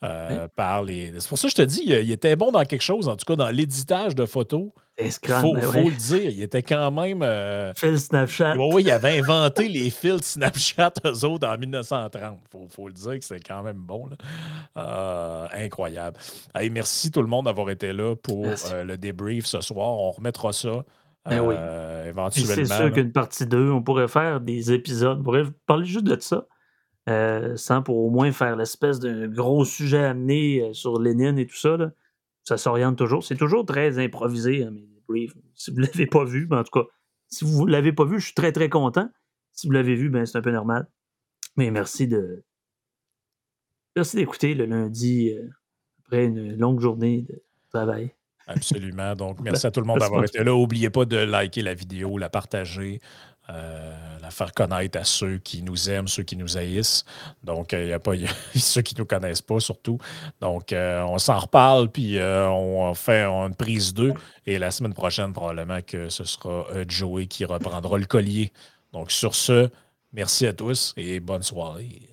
euh, 0.04 0.48
par 0.56 0.84
les. 0.84 1.14
C'est 1.20 1.30
pour 1.30 1.38
ça 1.38 1.48
que 1.48 1.52
je 1.52 1.56
te 1.56 1.62
dis, 1.62 1.84
il, 1.86 2.12
était 2.12 2.36
bon 2.36 2.52
dans 2.52 2.66
quelque 2.66 2.82
chose, 2.82 3.08
en 3.08 3.16
tout 3.16 3.26
cas 3.26 3.36
dans 3.36 3.50
l'éditage 3.50 4.16
de 4.16 4.26
photos. 4.26 4.70
Il 5.00 5.12
faut, 5.12 5.54
ben 5.54 5.86
le 5.86 5.98
dire, 5.98 6.30
il 6.30 6.44
était 6.44 6.62
quand 6.62 6.92
même. 6.92 7.24
Euh... 7.24 7.74
Snapchat. 7.74 8.56
Oui, 8.58 8.84
il 8.84 8.92
avait 8.92 9.18
inventé 9.18 9.68
les 9.68 9.90
fils 9.90 10.34
Snapchat, 10.34 10.94
eux 11.06 11.26
autres, 11.26 11.48
en 11.48 11.58
1930. 11.58 12.38
Il 12.54 12.68
faut, 12.70 12.88
le 12.88 12.94
dire 12.94 13.18
que 13.18 13.26
c'est 13.26 13.40
quand 13.40 13.64
même 13.64 13.78
bon. 13.78 14.10
Euh, 14.78 15.48
incroyable. 15.54 16.18
merci 16.72 17.10
tout 17.10 17.22
le 17.22 17.28
monde 17.28 17.46
d'avoir 17.46 17.70
été 17.70 17.92
là 17.92 18.16
pour 18.16 18.46
le 18.46 18.96
débrief 18.98 19.46
ce 19.46 19.62
soir. 19.62 19.88
On 19.88 20.12
remettra 20.12 20.54
ça. 20.54 20.84
Ben 21.26 21.40
oui. 21.40 21.56
éventuellement. 22.08 22.54
C'est 22.54 22.66
sûr 22.66 22.92
qu'une 22.92 23.14
partie 23.14 23.48
2, 23.48 23.72
on 23.72 23.82
pourrait 23.82 24.10
faire 24.10 24.42
des 24.42 24.74
épisodes. 24.74 25.20
On 25.22 25.24
pourrait 25.24 25.46
parler 25.66 25.86
juste 25.86 26.06
de 26.06 26.20
ça. 26.20 26.46
Euh, 27.10 27.58
sans 27.58 27.82
pour 27.82 27.98
au 27.98 28.10
moins 28.10 28.32
faire 28.32 28.56
l'espèce 28.56 29.00
de 29.00 29.28
gros 29.28 29.66
sujet 29.66 30.06
amené 30.06 30.62
euh, 30.62 30.74
sur 30.74 31.02
Lénine 31.02 31.38
et 31.38 31.46
tout 31.46 31.58
ça. 31.58 31.78
Ça 32.44 32.58
s'oriente 32.58 32.98
toujours. 32.98 33.24
C'est 33.26 33.36
toujours 33.36 33.66
très 33.66 34.00
improvisé, 34.00 34.64
hein, 34.64 34.72
mes 34.72 34.88
briefs. 35.08 35.34
Si 35.54 35.72
vous 35.72 35.82
ne 35.82 35.86
l'avez 35.86 36.08
pas 36.08 36.24
vu, 36.24 36.46
ben, 36.46 36.60
en 36.60 36.64
tout 36.64 36.80
cas, 36.80 36.88
si 37.28 37.44
vous 37.44 37.66
ne 37.66 37.72
l'avez 37.72 37.92
pas 37.92 38.06
vu, 38.06 38.20
je 38.20 38.26
suis 38.26 38.34
très 38.34 38.54
très 38.54 38.70
content. 38.70 39.10
Si 39.52 39.68
vous 39.68 39.74
l'avez 39.74 39.96
vu, 39.96 40.10
ben, 40.10 40.26
c'est 40.26 40.38
un 40.38 40.42
peu 40.42 40.52
normal. 40.52 40.88
Mais 41.58 41.72
merci 41.72 42.08
de. 42.08 42.46
Merci 43.96 44.16
d'écouter 44.16 44.56
le 44.56 44.66
lundi 44.66 45.30
euh, 45.30 45.50
après 46.06 46.26
une 46.26 46.58
longue 46.58 46.80
journée 46.80 47.24
de 47.24 47.44
travail. 47.70 48.14
Absolument. 48.48 49.16
Donc, 49.16 49.40
merci 49.42 49.68
à 49.68 49.72
tout 49.72 49.82
le 49.82 49.86
monde 49.86 50.00
d'avoir 50.00 50.24
été 50.24 50.38
là. 50.40 50.46
N'oubliez 50.46 50.90
pas 50.90 51.06
de 51.06 51.18
liker 51.18 51.62
la 51.62 51.74
vidéo, 51.74 52.18
la 52.18 52.30
partager. 52.30 53.02
Euh, 53.50 53.94
la 54.22 54.32
faire 54.32 54.54
connaître 54.54 54.98
à 54.98 55.04
ceux 55.04 55.38
qui 55.38 55.64
nous 55.64 55.90
aiment, 55.90 56.08
ceux 56.08 56.24
qui 56.24 56.38
nous 56.38 56.58
haïssent. 56.58 57.04
Donc, 57.44 57.74
euh, 57.74 57.84
il 57.84 57.88
n'y 57.88 57.94
a 57.94 58.00
pas 58.00 58.16
y 58.16 58.26
a 58.26 58.32
ceux 58.56 58.82
qui 58.82 58.96
ne 58.96 59.00
nous 59.00 59.06
connaissent 59.06 59.42
pas, 59.42 59.60
surtout. 59.60 59.98
Donc, 60.40 60.72
euh, 60.72 61.02
on 61.04 61.18
s'en 61.18 61.40
reparle, 61.40 61.90
puis 61.90 62.18
on 62.22 62.94
fait 62.94 63.24
une 63.24 63.54
prise 63.54 63.94
2. 63.94 64.14
Et 64.46 64.60
la 64.60 64.72
semaine 64.72 64.94
prochaine, 64.94 65.34
probablement 65.34 65.82
que 65.82 66.08
ce 66.08 66.24
sera 66.24 66.66
Joey 66.88 67.28
qui 67.28 67.44
reprendra 67.44 67.98
le 67.98 68.06
collier. 68.06 68.54
Donc, 68.94 69.12
sur 69.12 69.36
ce, 69.36 69.70
merci 70.14 70.48
à 70.48 70.54
tous 70.54 70.94
et 70.96 71.20
bonne 71.20 71.44
soirée. 71.44 72.10